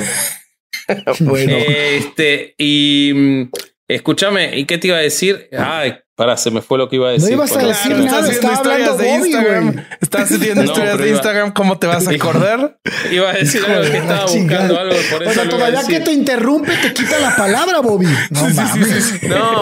bueno. 1.20 1.56
Este, 1.56 2.54
y 2.58 3.12
mm, 3.14 3.50
Escúchame, 3.88 4.56
¿y 4.58 4.64
qué 4.64 4.78
te 4.78 4.88
iba 4.88 4.96
a 4.96 5.00
decir? 5.00 5.48
Ay, 5.56 5.94
pará, 6.16 6.36
se 6.36 6.50
me 6.50 6.60
fue 6.60 6.76
lo 6.76 6.88
que 6.88 6.96
iba 6.96 7.08
a 7.08 7.12
decir. 7.12 7.28
No 7.30 7.34
ibas 7.36 7.56
a 7.56 7.58
decir 7.66 7.92
Claro, 7.94 8.04
nada, 8.04 8.18
estás 8.30 8.30
haciendo 8.30 8.52
historias 8.52 8.98
de 8.98 9.04
Bobby, 9.04 9.26
Instagram. 9.28 9.84
Estás 10.00 10.22
haciendo 10.32 10.54
No, 10.54 10.64
historias 10.64 10.98
de 10.98 11.04
iba- 11.06 11.16
Instagram. 11.16 11.52
¿Cómo 11.52 11.78
te 11.78 11.86
vas 11.86 12.06
a 12.08 12.10
acordar? 12.10 12.78
Iba 13.12 13.30
a 13.30 13.32
decir 13.34 13.60
Hijo 13.60 13.70
algo 13.70 13.84
de 13.84 13.90
que 13.92 13.96
estaba 13.98 14.24
chingada. 14.24 14.62
buscando 14.68 14.80
algo, 14.80 14.96
por 15.12 15.22
eso 15.22 15.30
O 15.30 15.34
sea, 15.34 15.44
lo 15.44 15.56
iba 15.56 15.66
a 15.66 15.70
todavía 15.70 15.88
que 15.98 16.04
te 16.04 16.12
interrumpe, 16.12 16.72
te 16.82 16.92
quita 16.94 17.18
la 17.20 17.36
palabra, 17.36 17.80
Bobby. 17.80 18.06
No. 18.30 18.48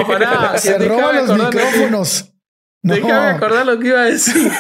No, 0.00 0.06
pará. 0.06 0.56
Se 0.58 0.78
roba 0.78 1.12
los 1.12 1.36
micrófonos. 1.38 2.30
No. 2.84 2.94
Déjame 2.94 3.30
acordar 3.30 3.64
lo 3.64 3.78
que 3.80 3.88
iba 3.88 4.00
a 4.02 4.04
decir. 4.04 4.52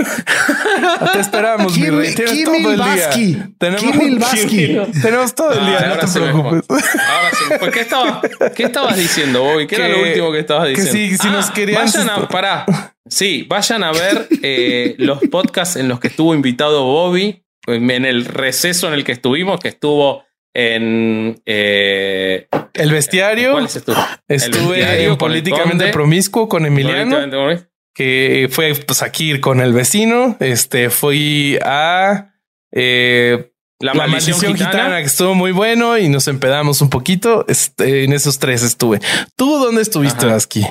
Te 1.12 1.20
esperamos, 1.20 1.76
mi 1.78 1.90
rey. 1.90 2.14
Tienes 2.14 2.32
Kim 2.34 2.44
todo 2.44 2.72
el 2.72 2.76
día. 2.82 3.10
Tenemos, 3.58 3.82
Kim 3.82 3.98
Milbaski. 3.98 4.78
Tenemos 5.02 5.34
todo 5.34 5.52
el 5.52 5.66
día, 5.66 5.78
Ah, 5.78 5.86
no 5.86 5.94
ahora 5.94 6.06
te 6.06 6.20
preocupes. 6.20 6.62
Ahora 6.70 7.30
sí. 7.32 7.44
Pues, 7.60 7.70
¿qué, 7.72 7.80
estaba, 7.80 8.22
¿Qué 8.56 8.62
estabas 8.62 8.96
diciendo, 8.96 9.42
Bobby? 9.42 9.66
¿Qué 9.66 9.76
era 9.76 9.88
lo 9.88 10.02
último 10.02 10.32
que 10.32 10.38
estabas 10.38 10.68
que 10.68 10.82
diciendo? 10.82 11.22
si- 11.22 11.28
nos 11.28 11.50
querían- 11.50 11.82
Vayan 11.84 12.08
a, 12.10 12.26
pará. 12.28 12.64
Sí, 13.06 13.44
vayan 13.46 13.84
a 13.84 13.92
ver 13.92 14.26
eh, 14.42 14.94
los 14.96 15.20
podcasts 15.30 15.76
en 15.76 15.88
los 15.88 16.00
que 16.00 16.08
estuvo 16.08 16.34
invitado 16.34 16.84
Bobby, 16.84 17.44
en 17.66 18.04
el 18.06 18.24
receso 18.24 18.88
en 18.88 18.94
el 18.94 19.04
que 19.04 19.12
estuvimos, 19.12 19.60
que 19.60 19.68
estuvo 19.68 20.24
en... 20.54 21.38
Eh, 21.44 22.48
El 22.72 22.90
bestiario. 22.92 23.52
¿Cuáles 23.52 23.76
estuvo? 23.76 23.98
El 24.26 24.36
Estuve 24.36 24.76
bestiario 24.78 25.10
en 25.12 25.16
políticamente 25.18 25.70
conde, 25.84 25.92
promiscuo 25.92 26.48
con 26.48 26.64
Emiliano, 26.64 26.94
políticamente 27.16 27.36
promiscuo. 27.36 27.68
Que 27.94 28.48
fue 28.50 28.74
pues 28.74 29.02
aquí 29.02 29.40
con 29.40 29.60
el 29.60 29.72
vecino. 29.72 30.36
Este 30.40 30.90
fui 30.90 31.58
a 31.64 32.34
eh, 32.72 33.52
La, 33.80 33.94
la 33.94 34.06
maldición 34.06 34.54
gitana. 34.56 34.98
que 34.98 35.06
estuvo 35.06 35.34
muy 35.34 35.52
bueno 35.52 35.96
y 35.98 36.08
nos 36.08 36.26
empedamos 36.28 36.80
un 36.82 36.90
poquito. 36.90 37.44
Este, 37.48 38.04
en 38.04 38.12
esos 38.12 38.38
tres 38.38 38.62
estuve. 38.62 39.00
¿Tú 39.36 39.58
dónde 39.58 39.82
estuviste. 39.82 40.26
Aski? 40.26 40.66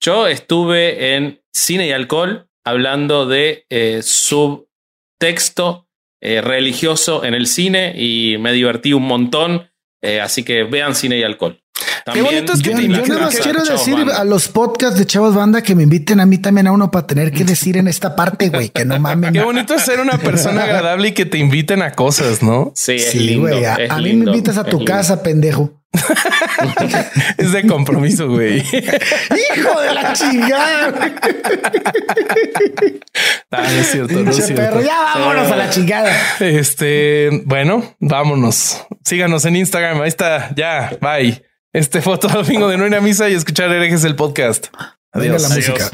Yo 0.00 0.26
estuve 0.26 1.14
en 1.14 1.40
Cine 1.52 1.86
y 1.86 1.92
Alcohol 1.92 2.48
hablando 2.64 3.26
de 3.26 3.66
eh, 3.70 4.02
subtexto 4.02 5.88
eh, 6.20 6.40
religioso 6.40 7.24
en 7.24 7.34
el 7.34 7.46
cine 7.46 7.92
y 7.96 8.36
me 8.38 8.52
divertí 8.52 8.92
un 8.92 9.04
montón. 9.04 9.70
eh, 10.02 10.20
así 10.20 10.44
que 10.44 10.64
vean 10.64 10.94
Cine 10.94 11.18
y 11.18 11.22
Alcohol. 11.22 11.61
También, 12.04 12.24
bonito 12.26 12.52
es 12.52 12.62
que 12.62 12.70
Yo, 12.70 12.76
te 12.76 12.88
yo 12.88 13.06
nada 13.06 13.20
más 13.26 13.36
quiero 13.38 13.62
decir 13.64 13.94
Banda. 13.94 14.16
a 14.18 14.24
los 14.24 14.48
podcasts 14.48 14.98
de 14.98 15.06
Chavos 15.06 15.34
Banda 15.34 15.62
que 15.62 15.74
me 15.74 15.84
inviten 15.84 16.20
a 16.20 16.26
mí 16.26 16.38
también 16.38 16.66
a 16.66 16.72
uno 16.72 16.90
para 16.90 17.06
tener 17.06 17.30
que 17.32 17.44
decir 17.44 17.76
en 17.76 17.88
esta 17.88 18.16
parte, 18.16 18.48
güey, 18.48 18.70
que 18.70 18.84
no 18.84 18.98
mamen. 18.98 19.32
Qué 19.32 19.42
bonito 19.42 19.74
es 19.74 19.82
ser 19.82 20.00
una 20.00 20.18
persona 20.18 20.64
agradable 20.64 21.08
y 21.08 21.12
que 21.12 21.26
te 21.26 21.38
inviten 21.38 21.82
a 21.82 21.92
cosas, 21.92 22.42
¿no? 22.42 22.72
Sí, 22.74 22.92
es 22.92 23.10
Sí, 23.12 23.18
lindo. 23.20 23.48
güey. 23.48 23.64
A, 23.64 23.74
es 23.76 23.90
a 23.90 23.98
mí 23.98 24.14
me 24.14 24.26
invitas 24.30 24.56
a 24.58 24.64
tu 24.64 24.78
lindo. 24.78 24.92
casa, 24.92 25.22
pendejo. 25.22 25.72
Es 27.36 27.52
de 27.52 27.66
compromiso, 27.66 28.26
güey. 28.28 28.58
Hijo 28.60 29.80
de 29.80 29.92
la 29.94 30.12
chingada. 30.14 30.94
Ah, 33.50 33.62
no 33.62 33.80
es 33.80 33.86
cierto, 33.90 34.14
no 34.20 34.30
es 34.30 34.36
cierto. 34.36 34.54
perro. 34.62 34.80
Ya 34.80 34.98
vámonos 35.14 35.50
a 35.52 35.56
la 35.56 35.70
chingada. 35.70 36.10
Este, 36.40 37.42
bueno, 37.44 37.94
vámonos. 38.00 38.82
Síganos 39.04 39.44
en 39.44 39.56
Instagram. 39.56 40.00
Ahí 40.00 40.08
está. 40.08 40.50
Ya, 40.56 40.96
bye 41.00 41.42
este 41.72 42.02
fue 42.02 42.18
todo 42.18 42.42
domingo 42.42 42.68
de 42.70 42.76
no 42.76 42.86
ir 42.86 42.94
a 42.94 43.00
misa 43.00 43.28
y 43.28 43.34
escuchar 43.34 43.70
herejes 43.72 44.04
el 44.04 44.16
podcast. 44.16 44.66
Adiós. 45.12 45.42
Adiós. 45.42 45.42
la 45.42 45.48
música. 45.48 45.90